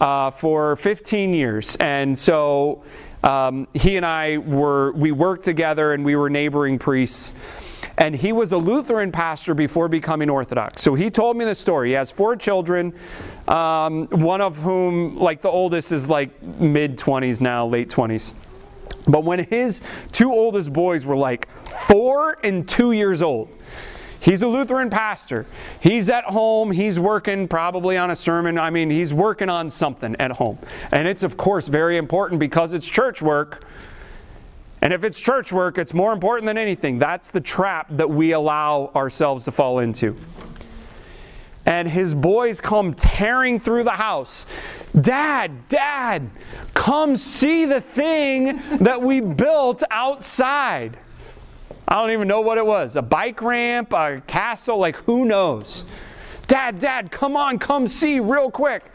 uh, 0.00 0.30
for 0.30 0.74
15 0.76 1.34
years. 1.34 1.76
And 1.76 2.18
so, 2.18 2.82
um, 3.22 3.68
he 3.74 3.98
and 3.98 4.06
I 4.06 4.38
were, 4.38 4.92
we 4.92 5.12
worked 5.12 5.44
together 5.44 5.92
and 5.92 6.02
we 6.02 6.16
were 6.16 6.30
neighboring 6.30 6.78
priests. 6.78 7.34
And 7.98 8.16
he 8.16 8.32
was 8.32 8.52
a 8.52 8.56
Lutheran 8.56 9.12
pastor 9.12 9.52
before 9.52 9.88
becoming 9.88 10.30
Orthodox. 10.30 10.80
So 10.80 10.94
he 10.94 11.10
told 11.10 11.36
me 11.36 11.44
the 11.44 11.54
story. 11.54 11.90
He 11.90 11.94
has 11.94 12.10
four 12.10 12.36
children, 12.36 12.94
um, 13.48 14.06
one 14.06 14.40
of 14.40 14.56
whom, 14.56 15.18
like 15.18 15.42
the 15.42 15.50
oldest, 15.50 15.92
is 15.92 16.08
like 16.08 16.42
mid 16.42 16.96
20s 16.96 17.42
now, 17.42 17.66
late 17.66 17.90
20s. 17.90 18.32
But 19.06 19.24
when 19.24 19.44
his 19.44 19.82
two 20.10 20.32
oldest 20.32 20.72
boys 20.72 21.04
were 21.04 21.16
like 21.18 21.48
four 21.68 22.38
and 22.42 22.66
two 22.66 22.92
years 22.92 23.20
old, 23.20 23.50
he's 24.22 24.40
a 24.40 24.48
Lutheran 24.48 24.88
pastor. 24.88 25.44
He's 25.80 26.08
at 26.08 26.24
home, 26.24 26.70
he's 26.70 26.98
working 26.98 27.48
probably 27.48 27.96
on 27.98 28.10
a 28.10 28.16
sermon. 28.16 28.58
I 28.58 28.70
mean, 28.70 28.88
he's 28.88 29.12
working 29.12 29.50
on 29.50 29.68
something 29.68 30.16
at 30.18 30.32
home. 30.32 30.58
And 30.90 31.06
it's, 31.06 31.22
of 31.22 31.36
course, 31.36 31.68
very 31.68 31.98
important 31.98 32.40
because 32.40 32.72
it's 32.72 32.88
church 32.88 33.20
work. 33.20 33.64
And 34.80 34.92
if 34.92 35.04
it's 35.04 35.20
church 35.20 35.52
work, 35.52 35.78
it's 35.78 35.92
more 35.92 36.12
important 36.12 36.46
than 36.46 36.58
anything. 36.58 36.98
That's 36.98 37.30
the 37.30 37.40
trap 37.40 37.86
that 37.90 38.10
we 38.10 38.32
allow 38.32 38.90
ourselves 38.96 39.44
to 39.44 39.52
fall 39.52 39.78
into. 39.78 40.16
And 41.64 41.88
his 41.88 42.14
boys 42.14 42.60
come 42.60 42.94
tearing 42.94 43.60
through 43.60 43.84
the 43.84 43.90
house. 43.90 44.46
Dad, 45.00 45.68
Dad, 45.68 46.30
come 46.74 47.16
see 47.16 47.64
the 47.64 47.80
thing 47.80 48.60
that 48.78 49.00
we 49.00 49.20
built 49.20 49.82
outside. 49.90 50.98
I 51.88 51.94
don't 51.94 52.10
even 52.10 52.28
know 52.28 52.40
what 52.40 52.58
it 52.58 52.66
was 52.66 52.96
a 52.96 53.02
bike 53.02 53.42
ramp, 53.42 53.92
a 53.92 54.22
castle, 54.26 54.78
like 54.78 54.96
who 54.96 55.24
knows? 55.24 55.84
Dad, 56.46 56.78
Dad, 56.78 57.10
come 57.10 57.36
on, 57.36 57.58
come 57.58 57.88
see 57.88 58.20
real 58.20 58.50
quick. 58.50 58.90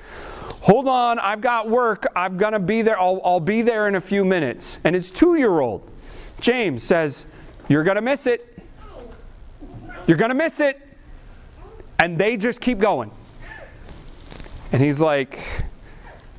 Hold 0.61 0.87
on, 0.87 1.19
I've 1.19 1.41
got 1.41 1.69
work. 1.69 2.05
I'm 2.15 2.37
going 2.37 2.53
to 2.53 2.59
be 2.59 2.81
there. 2.81 2.99
I'll, 2.99 3.21
I'll 3.23 3.39
be 3.39 3.61
there 3.61 3.87
in 3.87 3.95
a 3.95 4.01
few 4.01 4.25
minutes. 4.25 4.79
And 4.83 4.95
his 4.95 5.11
two 5.11 5.35
year 5.35 5.59
old, 5.59 5.89
James, 6.41 6.83
says, 6.83 7.25
You're 7.67 7.83
going 7.83 7.95
to 7.95 8.01
miss 8.01 8.27
it. 8.27 8.59
You're 10.07 10.17
going 10.17 10.29
to 10.29 10.35
miss 10.35 10.59
it. 10.59 10.81
And 11.99 12.17
they 12.17 12.37
just 12.37 12.61
keep 12.61 12.79
going. 12.79 13.11
And 14.71 14.81
he's 14.81 15.01
like, 15.01 15.39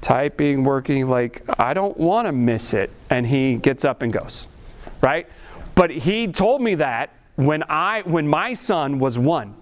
typing, 0.00 0.64
working, 0.64 1.08
like, 1.08 1.42
I 1.58 1.74
don't 1.74 1.96
want 1.96 2.26
to 2.26 2.32
miss 2.32 2.74
it. 2.74 2.90
And 3.10 3.26
he 3.26 3.56
gets 3.56 3.84
up 3.84 4.02
and 4.02 4.12
goes, 4.12 4.46
right? 5.00 5.26
But 5.78 5.90
he 5.90 6.26
told 6.26 6.60
me 6.60 6.74
that 6.74 7.10
when 7.36 7.62
I 7.68 8.02
when 8.02 8.26
my 8.26 8.52
son 8.52 8.98
was 8.98 9.16
one, 9.16 9.54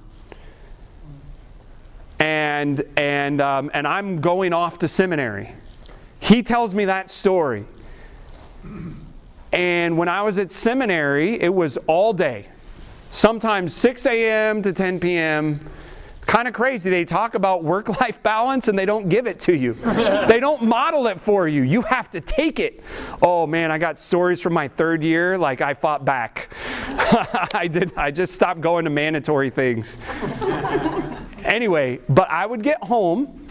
and 2.19 2.83
and 2.97 3.43
um, 3.43 3.71
and 3.75 3.87
I'm 3.87 4.23
going 4.23 4.55
off 4.55 4.79
to 4.79 4.89
seminary. 4.89 5.53
He 6.19 6.43
tells 6.43 6.73
me 6.73 6.87
that 6.87 7.11
story. 7.11 7.67
And 9.53 9.99
when 9.99 10.09
I 10.09 10.23
was 10.23 10.39
at 10.39 10.51
seminary, 10.51 11.39
it 11.39 11.53
was 11.53 11.77
all 11.87 12.15
day, 12.15 12.47
sometimes 13.11 13.75
6 13.75 14.07
a.m. 14.07 14.63
to 14.63 14.73
10 14.73 14.99
p.m. 14.99 15.61
Kind 16.27 16.49
of 16.49 16.55
crazy. 16.55 16.91
They 16.91 17.05
talk 17.05 17.35
about 17.35 17.63
work 17.63 18.01
life 18.01 18.21
balance 18.21 18.67
and 18.67 18.77
they 18.77 18.85
don't 18.85 19.09
give 19.09 19.29
it 19.29 19.39
to 19.41 19.55
you. 19.55 19.75
they 20.29 20.41
don't 20.41 20.63
model 20.63 21.07
it 21.07 21.21
for 21.21 21.47
you. 21.47 21.63
You 21.63 21.83
have 21.83 22.11
to 22.11 22.21
take 22.21 22.59
it. 22.59 22.83
Oh 23.23 23.47
man, 23.47 23.71
I 23.71 23.79
got 23.79 23.97
stories 23.97 24.41
from 24.41 24.53
my 24.53 24.67
third 24.67 25.05
year 25.05 25.39
like 25.39 25.61
I 25.61 25.73
fought 25.73 26.05
back. 26.05 26.49
I 27.55 27.69
did 27.73 27.93
I 27.97 28.11
just 28.11 28.35
stopped 28.35 28.61
going 28.61 28.85
to 28.87 28.91
mandatory 28.91 29.51
things. 29.51 29.99
anyway, 31.45 32.01
but 32.09 32.29
I 32.29 32.45
would 32.45 32.63
get 32.63 32.83
home 32.83 33.49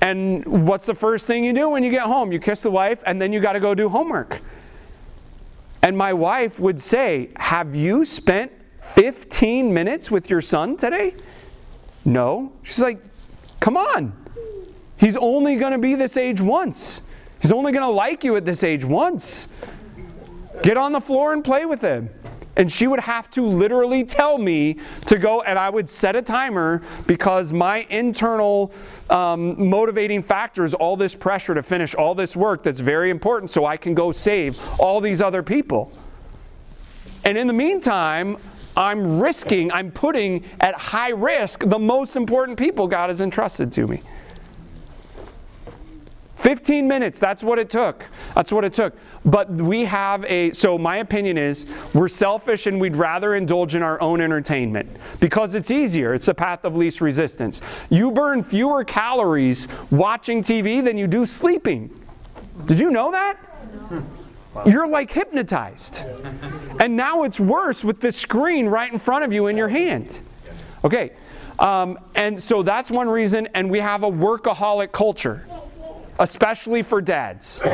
and 0.00 0.66
what's 0.66 0.86
the 0.86 0.94
first 0.94 1.26
thing 1.26 1.44
you 1.44 1.52
do 1.52 1.68
when 1.68 1.82
you 1.82 1.90
get 1.90 2.02
home? 2.02 2.32
You 2.32 2.38
kiss 2.38 2.62
the 2.62 2.70
wife 2.70 3.02
and 3.04 3.20
then 3.20 3.30
you 3.30 3.40
got 3.40 3.52
to 3.54 3.60
go 3.60 3.74
do 3.74 3.90
homework. 3.90 4.40
And 5.82 5.98
my 5.98 6.14
wife 6.14 6.58
would 6.58 6.80
say, 6.80 7.28
"Have 7.36 7.74
you 7.74 8.06
spent 8.06 8.52
15 8.78 9.74
minutes 9.74 10.10
with 10.10 10.30
your 10.30 10.40
son 10.40 10.78
today?" 10.78 11.14
No. 12.04 12.52
She's 12.62 12.80
like, 12.80 13.00
come 13.60 13.76
on. 13.76 14.12
He's 14.96 15.16
only 15.16 15.56
going 15.56 15.72
to 15.72 15.78
be 15.78 15.94
this 15.94 16.16
age 16.16 16.40
once. 16.40 17.00
He's 17.40 17.52
only 17.52 17.72
going 17.72 17.84
to 17.84 17.90
like 17.90 18.24
you 18.24 18.36
at 18.36 18.44
this 18.44 18.64
age 18.64 18.84
once. 18.84 19.48
Get 20.62 20.76
on 20.76 20.92
the 20.92 21.00
floor 21.00 21.32
and 21.32 21.44
play 21.44 21.66
with 21.66 21.80
him. 21.80 22.10
And 22.56 22.70
she 22.70 22.86
would 22.86 23.00
have 23.00 23.30
to 23.32 23.44
literally 23.44 24.04
tell 24.04 24.38
me 24.38 24.78
to 25.06 25.18
go, 25.18 25.42
and 25.42 25.58
I 25.58 25.68
would 25.68 25.88
set 25.88 26.14
a 26.14 26.22
timer 26.22 26.82
because 27.06 27.52
my 27.52 27.78
internal 27.90 28.72
um, 29.10 29.68
motivating 29.68 30.22
factor 30.22 30.64
is 30.64 30.72
all 30.72 30.96
this 30.96 31.16
pressure 31.16 31.54
to 31.54 31.62
finish 31.64 31.94
all 31.96 32.14
this 32.14 32.36
work 32.36 32.62
that's 32.62 32.78
very 32.78 33.10
important 33.10 33.50
so 33.50 33.66
I 33.66 33.76
can 33.76 33.92
go 33.92 34.12
save 34.12 34.58
all 34.78 35.00
these 35.00 35.20
other 35.20 35.42
people. 35.42 35.90
And 37.24 37.36
in 37.36 37.48
the 37.48 37.52
meantime, 37.52 38.36
I'm 38.76 39.20
risking, 39.20 39.70
I'm 39.72 39.90
putting 39.90 40.44
at 40.60 40.74
high 40.74 41.10
risk 41.10 41.62
the 41.66 41.78
most 41.78 42.16
important 42.16 42.58
people 42.58 42.86
God 42.86 43.10
has 43.10 43.20
entrusted 43.20 43.72
to 43.72 43.86
me. 43.86 44.02
15 46.44 46.86
minutes, 46.86 47.18
that's 47.18 47.42
what 47.42 47.58
it 47.58 47.70
took. 47.70 48.04
That's 48.34 48.52
what 48.52 48.64
it 48.64 48.74
took. 48.74 48.94
But 49.24 49.48
we 49.50 49.86
have 49.86 50.26
a, 50.26 50.52
so 50.52 50.76
my 50.76 50.98
opinion 50.98 51.38
is 51.38 51.64
we're 51.94 52.08
selfish 52.08 52.66
and 52.66 52.78
we'd 52.78 52.96
rather 52.96 53.34
indulge 53.34 53.74
in 53.74 53.82
our 53.82 53.98
own 54.02 54.20
entertainment 54.20 54.94
because 55.20 55.54
it's 55.54 55.70
easier. 55.70 56.12
It's 56.12 56.26
the 56.26 56.34
path 56.34 56.66
of 56.66 56.76
least 56.76 57.00
resistance. 57.00 57.62
You 57.88 58.10
burn 58.10 58.42
fewer 58.42 58.84
calories 58.84 59.68
watching 59.90 60.42
TV 60.42 60.84
than 60.84 60.98
you 60.98 61.06
do 61.06 61.24
sleeping. 61.24 61.88
Did 62.66 62.78
you 62.78 62.90
know 62.90 63.10
that? 63.10 63.38
You're 64.66 64.88
like 64.88 65.10
hypnotized. 65.10 66.02
And 66.80 66.96
now 66.96 67.22
it's 67.22 67.38
worse 67.38 67.84
with 67.84 68.00
the 68.00 68.10
screen 68.12 68.66
right 68.66 68.92
in 68.92 68.98
front 68.98 69.24
of 69.24 69.32
you 69.32 69.46
in 69.46 69.56
your 69.56 69.68
hand. 69.68 70.20
Okay, 70.84 71.12
um, 71.58 71.98
and 72.14 72.42
so 72.42 72.62
that's 72.62 72.90
one 72.90 73.08
reason, 73.08 73.48
and 73.54 73.70
we 73.70 73.78
have 73.78 74.02
a 74.02 74.10
workaholic 74.10 74.92
culture, 74.92 75.46
especially 76.18 76.82
for 76.82 77.00
dads. 77.00 77.60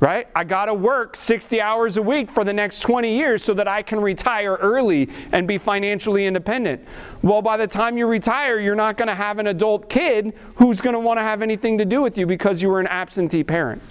Right? 0.00 0.28
I 0.32 0.44
got 0.44 0.66
to 0.66 0.74
work 0.74 1.16
60 1.16 1.60
hours 1.60 1.96
a 1.96 2.02
week 2.02 2.30
for 2.30 2.44
the 2.44 2.52
next 2.52 2.82
20 2.82 3.16
years 3.16 3.42
so 3.42 3.52
that 3.54 3.66
I 3.66 3.82
can 3.82 4.00
retire 4.00 4.54
early 4.54 5.08
and 5.32 5.48
be 5.48 5.58
financially 5.58 6.24
independent. 6.24 6.86
Well, 7.20 7.42
by 7.42 7.56
the 7.56 7.66
time 7.66 7.98
you 7.98 8.06
retire, 8.06 8.60
you're 8.60 8.76
not 8.76 8.96
going 8.96 9.08
to 9.08 9.16
have 9.16 9.40
an 9.40 9.48
adult 9.48 9.90
kid 9.90 10.34
who's 10.54 10.80
going 10.80 10.92
to 10.92 11.00
want 11.00 11.18
to 11.18 11.24
have 11.24 11.42
anything 11.42 11.78
to 11.78 11.84
do 11.84 12.00
with 12.00 12.16
you 12.16 12.26
because 12.26 12.62
you 12.62 12.68
were 12.68 12.78
an 12.78 12.86
absentee 12.86 13.42
parent. 13.42 13.82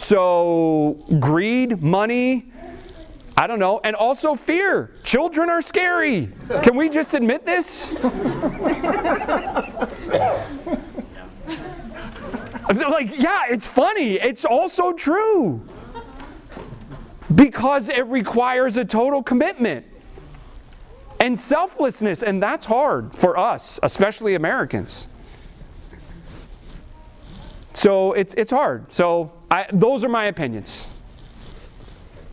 So, 0.00 0.96
greed, 1.20 1.82
money, 1.82 2.50
I 3.36 3.46
don't 3.46 3.58
know, 3.58 3.82
and 3.84 3.94
also 3.94 4.34
fear. 4.34 4.94
Children 5.04 5.50
are 5.50 5.60
scary. 5.60 6.32
Can 6.62 6.74
we 6.74 6.88
just 6.88 7.12
admit 7.12 7.44
this? 7.44 7.92
like, 12.72 13.10
yeah, 13.18 13.42
it's 13.50 13.66
funny. 13.66 14.14
It's 14.14 14.46
also 14.46 14.92
true. 14.94 15.68
Because 17.34 17.90
it 17.90 18.06
requires 18.06 18.78
a 18.78 18.86
total 18.86 19.22
commitment 19.22 19.84
and 21.20 21.38
selflessness, 21.38 22.22
and 22.22 22.42
that's 22.42 22.64
hard 22.64 23.14
for 23.18 23.36
us, 23.36 23.78
especially 23.82 24.34
Americans. 24.34 25.08
So 27.74 28.14
it's, 28.14 28.32
it's 28.38 28.50
hard. 28.50 28.90
So 28.94 29.32
I, 29.50 29.66
those 29.72 30.04
are 30.04 30.08
my 30.08 30.26
opinions. 30.26 30.88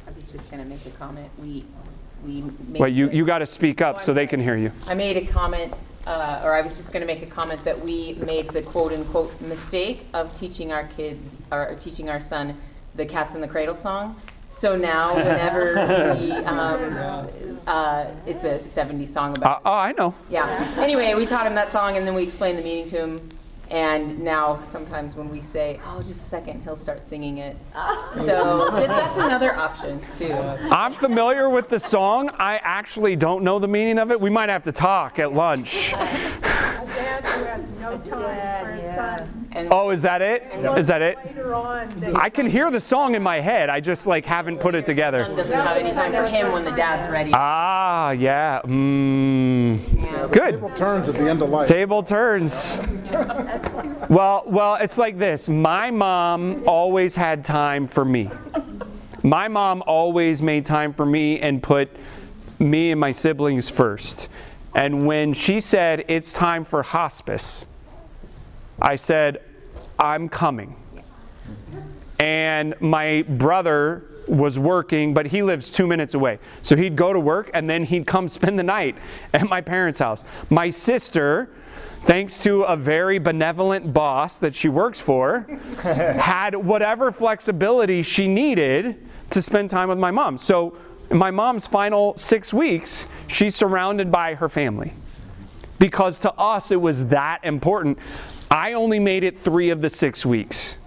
I 0.08 0.12
was 0.12 0.32
just 0.32 0.52
going 0.52 0.62
to 0.62 0.70
make 0.70 0.86
a 0.86 0.92
comment. 0.92 1.30
We, 1.40 1.66
we 2.24 2.42
made. 2.68 2.80
Wait, 2.80 2.94
you, 2.94 3.10
you 3.10 3.26
got 3.26 3.40
to 3.40 3.48
speak 3.48 3.82
up 3.82 4.02
so 4.02 4.14
they 4.14 4.28
can 4.28 4.40
hear 4.40 4.56
you. 4.56 4.72
I 4.86 4.94
made 4.94 5.18
a 5.18 5.26
comment, 5.26 5.90
uh, 6.06 6.42
or 6.44 6.54
I 6.54 6.62
was 6.62 6.78
just 6.78 6.94
going 6.94 7.02
to 7.02 7.12
make 7.12 7.24
a 7.24 7.30
comment 7.30 7.64
that 7.64 7.84
we 7.84 8.14
made 8.14 8.50
the 8.50 8.62
quote-unquote 8.62 9.42
mistake 9.42 10.06
of 10.14 10.36
teaching 10.36 10.72
our 10.72 10.88
kids, 10.90 11.36
or 11.52 11.76
teaching 11.80 12.08
our 12.08 12.20
son, 12.20 12.56
the 12.94 13.06
Cats 13.06 13.34
in 13.34 13.42
the 13.42 13.48
Cradle 13.48 13.76
song. 13.76 14.22
So 14.48 14.76
now, 14.76 15.16
whenever 15.16 15.74
we, 16.20 16.32
um, 16.46 17.60
uh, 17.66 18.06
it's 18.28 18.44
a 18.44 18.60
70s 18.60 19.10
song 19.10 19.32
Uh, 19.32 19.38
about 19.38 19.62
oh, 19.66 19.72
I 19.72 19.92
know. 19.94 20.14
Yeah. 20.30 20.72
Anyway, 20.78 21.16
we 21.16 21.26
taught 21.26 21.48
him 21.48 21.56
that 21.56 21.72
song 21.72 21.98
and 21.98 22.06
then 22.06 22.14
we 22.14 22.24
explained 22.24 22.60
the 22.60 22.64
meaning 22.64 22.88
to 22.90 22.98
him. 22.98 23.37
And 23.70 24.20
now 24.20 24.62
sometimes 24.62 25.16
when 25.16 25.30
we 25.30 25.42
say, 25.42 25.80
"Oh, 25.86 26.00
just 26.00 26.22
a 26.22 26.26
second, 26.26 26.62
he'll 26.64 26.78
start 26.78 27.08
singing 27.08 27.40
it. 27.40 27.56
So 28.18 28.70
just 28.72 28.88
that's 28.88 29.18
another 29.18 29.56
option 29.56 30.02
too. 30.18 30.34
I'm 30.34 30.94
familiar 30.94 31.50
with 31.50 31.70
the 31.70 31.80
song. 31.80 32.30
I 32.30 32.60
actually 32.64 33.16
don't 33.16 33.44
know 33.44 33.60
the 33.60 33.68
meaning 33.68 34.00
of 34.00 34.12
it. 34.12 34.20
We 34.20 34.30
might 34.30 34.50
have 34.50 34.64
to 34.64 34.72
talk 34.72 35.20
at 35.20 35.34
lunch. 35.34 35.94
Oh, 39.72 39.90
is 39.90 40.02
that 40.04 40.22
it? 40.22 40.44
Is 40.78 40.88
that 40.88 41.02
it? 41.02 41.18
Later 41.26 41.56
on, 41.56 42.16
I 42.16 42.30
can 42.30 42.46
hear 42.46 42.70
the 42.70 42.80
song 42.80 43.16
in 43.16 43.24
my 43.24 43.40
head. 43.40 43.70
I 43.70 43.80
just 43.80 44.08
like 44.08 44.26
haven't 44.26 44.60
put 44.60 44.76
it 44.76 44.86
son 44.86 44.86
together. 44.86 45.36
doesn't 45.36 45.58
have 45.58 45.78
any 45.78 45.92
time 45.92 46.12
for 46.12 46.28
him 46.28 46.52
when 46.52 46.64
the 46.64 46.72
dad's 46.72 47.08
ready. 47.08 47.32
Ah, 47.34 48.12
yeah. 48.12 48.62
Mm. 48.64 50.32
Good. 50.32 50.52
Table 50.52 50.70
turns 50.72 51.10
at 51.10 51.16
the 51.16 51.30
end 51.30 51.42
of 51.42 51.50
life. 51.50 51.68
Table 51.68 52.04
turns. 52.04 52.78
Well, 54.10 54.44
well, 54.46 54.76
it's 54.76 54.98
like 54.98 55.18
this. 55.18 55.50
My 55.50 55.92
mom 55.92 56.64
always 56.68 57.16
had 57.16 57.44
time 57.44 57.88
for 57.88 58.06
me. 58.06 58.30
My 59.24 59.48
mom 59.48 59.84
always 59.86 60.42
made 60.42 60.66
time 60.66 60.94
for 60.94 61.06
me 61.06 61.40
and 61.40 61.62
put 61.62 61.90
me 62.60 62.92
and 62.92 63.00
my 63.00 63.12
siblings 63.12 63.70
first. 63.70 64.30
And 64.76 65.06
when 65.08 65.34
she 65.34 65.60
said 65.60 66.06
it's 66.08 66.34
time 66.34 66.64
for 66.64 66.84
hospice, 66.84 67.66
I 68.82 68.96
said, 68.96 69.42
I'm 70.00 70.30
coming. 70.30 70.76
And 72.20 72.80
my 72.82 73.24
brother 73.28 74.04
was 74.28 74.60
working, 74.60 75.14
but 75.14 75.28
he 75.28 75.42
lives 75.42 75.72
two 75.72 75.88
minutes 75.88 76.14
away. 76.14 76.40
So 76.62 76.76
he'd 76.76 76.96
go 76.96 77.14
to 77.14 77.20
work 77.20 77.50
and 77.54 77.70
then 77.70 77.84
he'd 77.86 78.06
come 78.06 78.28
spend 78.30 78.60
the 78.60 78.64
night 78.64 78.96
at 79.34 79.48
my 79.48 79.62
parents' 79.62 80.00
house. 80.00 80.24
My 80.50 80.70
sister, 80.70 81.50
thanks 82.04 82.42
to 82.44 82.64
a 82.64 82.76
very 82.76 83.20
benevolent 83.20 83.94
boss 83.94 84.40
that 84.40 84.54
she 84.56 84.70
works 84.70 85.00
for, 85.00 85.42
had 85.82 86.56
whatever 86.56 87.12
flexibility 87.12 88.04
she 88.04 88.28
needed 88.28 89.08
to 89.30 89.42
spend 89.42 89.70
time 89.70 89.90
with 89.90 90.00
my 90.00 90.12
mom. 90.12 90.38
So 90.38 90.78
in 91.10 91.18
my 91.18 91.32
mom's 91.32 91.68
final 91.68 92.16
six 92.18 92.54
weeks, 92.54 93.08
she's 93.28 93.56
surrounded 93.56 94.12
by 94.12 94.36
her 94.36 94.50
family 94.50 94.94
because 95.80 96.20
to 96.20 96.32
us 96.34 96.72
it 96.72 96.82
was 96.82 97.08
that 97.08 97.40
important. 97.44 97.98
I 98.50 98.74
only 98.74 99.00
made 99.00 99.24
it 99.24 99.40
three 99.40 99.70
of 99.70 99.82
the 99.82 99.90
six 99.90 100.26
weeks 100.26 100.78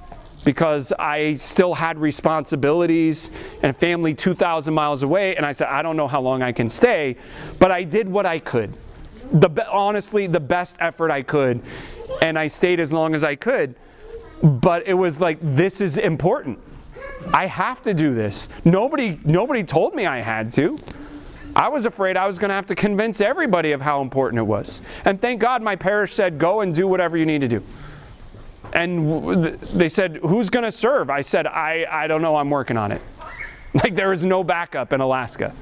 because 0.44 0.92
I 0.98 1.34
still 1.34 1.74
had 1.74 1.98
responsibilities 1.98 3.30
and 3.62 3.76
family 3.76 4.14
2,000 4.14 4.72
miles 4.72 5.02
away, 5.02 5.36
and 5.36 5.44
I 5.44 5.52
said, 5.52 5.68
I 5.68 5.82
don't 5.82 5.96
know 5.96 6.08
how 6.08 6.20
long 6.20 6.42
I 6.42 6.52
can 6.52 6.68
stay, 6.68 7.16
but 7.58 7.70
I 7.70 7.84
did 7.84 8.08
what 8.08 8.24
I 8.24 8.38
could. 8.38 8.74
The 9.32 9.68
honestly, 9.70 10.26
the 10.26 10.40
best 10.40 10.76
effort 10.80 11.10
I 11.10 11.22
could, 11.22 11.60
and 12.22 12.38
I 12.38 12.48
stayed 12.48 12.80
as 12.80 12.92
long 12.92 13.14
as 13.14 13.22
I 13.22 13.36
could. 13.36 13.74
But 14.42 14.86
it 14.86 14.94
was 14.94 15.20
like, 15.20 15.38
this 15.42 15.80
is 15.82 15.98
important. 15.98 16.58
I 17.34 17.46
have 17.46 17.82
to 17.82 17.92
do 17.92 18.14
this. 18.14 18.48
Nobody, 18.64 19.20
nobody 19.24 19.62
told 19.62 19.94
me 19.94 20.06
I 20.06 20.20
had 20.20 20.50
to. 20.52 20.78
I 21.56 21.68
was 21.68 21.86
afraid 21.86 22.16
I 22.16 22.26
was 22.26 22.38
going 22.38 22.50
to 22.50 22.54
have 22.54 22.66
to 22.66 22.74
convince 22.74 23.20
everybody 23.20 23.72
of 23.72 23.80
how 23.80 24.02
important 24.02 24.38
it 24.38 24.44
was. 24.44 24.80
And 25.04 25.20
thank 25.20 25.40
God 25.40 25.62
my 25.62 25.76
parish 25.76 26.12
said, 26.12 26.38
go 26.38 26.60
and 26.60 26.74
do 26.74 26.86
whatever 26.86 27.16
you 27.16 27.26
need 27.26 27.40
to 27.40 27.48
do. 27.48 27.62
And 28.72 29.44
they 29.44 29.88
said, 29.88 30.16
who's 30.18 30.48
going 30.48 30.64
to 30.64 30.72
serve? 30.72 31.10
I 31.10 31.22
said, 31.22 31.46
I, 31.46 31.86
I 31.90 32.06
don't 32.06 32.22
know, 32.22 32.36
I'm 32.36 32.50
working 32.50 32.76
on 32.76 32.92
it. 32.92 33.02
Like 33.72 33.94
there 33.94 34.12
is 34.12 34.24
no 34.24 34.42
backup 34.42 34.92
in 34.92 35.00
Alaska. 35.00 35.54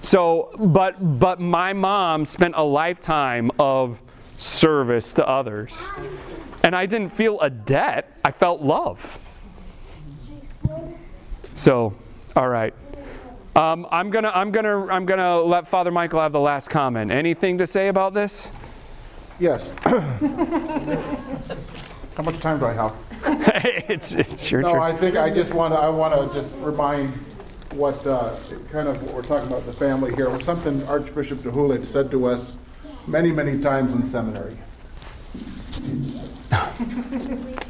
So, 0.00 0.54
but 0.56 1.18
but 1.18 1.40
my 1.40 1.72
mom 1.72 2.24
spent 2.24 2.54
a 2.56 2.62
lifetime 2.62 3.50
of 3.58 3.98
service 4.38 5.12
to 5.14 5.28
others. 5.28 5.90
And 6.62 6.76
I 6.76 6.86
didn't 6.86 7.10
feel 7.10 7.40
a 7.40 7.50
debt, 7.50 8.16
I 8.24 8.30
felt 8.30 8.60
love. 8.60 9.18
So, 11.54 11.94
all 12.36 12.48
right. 12.48 12.74
Um, 13.56 13.86
I'm 13.90 14.10
gonna 14.10 14.30
I'm 14.34 14.50
gonna 14.50 14.86
I'm 14.86 15.06
gonna 15.06 15.40
let 15.40 15.66
Father 15.66 15.90
Michael 15.90 16.20
have 16.20 16.32
the 16.32 16.40
last 16.40 16.68
comment. 16.68 17.10
Anything 17.10 17.56
to 17.56 17.66
say 17.66 17.88
about 17.88 18.12
this? 18.12 18.52
Yes. 19.40 19.72
How 22.16 22.22
much 22.22 22.38
time 22.40 22.58
do 22.58 22.66
I 22.66 22.74
have? 22.74 22.94
it's 23.88 24.12
it's 24.12 24.50
your 24.50 24.60
No, 24.60 24.72
turn. 24.72 24.82
I 24.82 24.94
think 24.94 25.16
I 25.16 25.30
just 25.30 25.54
want 25.54 25.72
to, 25.72 25.78
I 25.78 25.88
want 25.88 26.32
to 26.32 26.38
just 26.38 26.54
remind 26.56 27.14
what, 27.72 28.06
uh, 28.06 28.36
kind 28.70 28.88
of 28.88 29.02
what 29.02 29.14
we're 29.14 29.22
talking 29.22 29.48
about, 29.48 29.64
the 29.64 29.72
family 29.72 30.14
here, 30.14 30.28
was 30.28 30.44
something 30.44 30.86
Archbishop 30.86 31.38
DeHulich 31.38 31.86
said 31.86 32.10
to 32.10 32.26
us 32.26 32.58
many, 33.06 33.30
many 33.30 33.58
times 33.60 33.94
in 33.94 34.04
seminary. 34.04 34.58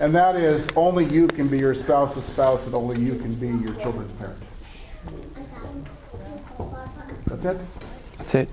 And 0.00 0.14
that 0.14 0.36
is, 0.36 0.64
only 0.76 1.06
you 1.12 1.26
can 1.26 1.48
be 1.48 1.58
your 1.58 1.74
spouse's 1.74 2.22
spouse, 2.26 2.64
and 2.66 2.74
only 2.76 3.00
you 3.00 3.16
can 3.16 3.34
be 3.34 3.48
your 3.48 3.74
children's 3.82 4.12
parent. 4.12 4.38
That's 7.28 7.44
it? 7.44 7.60
That's 8.18 8.34
it. 8.34 8.48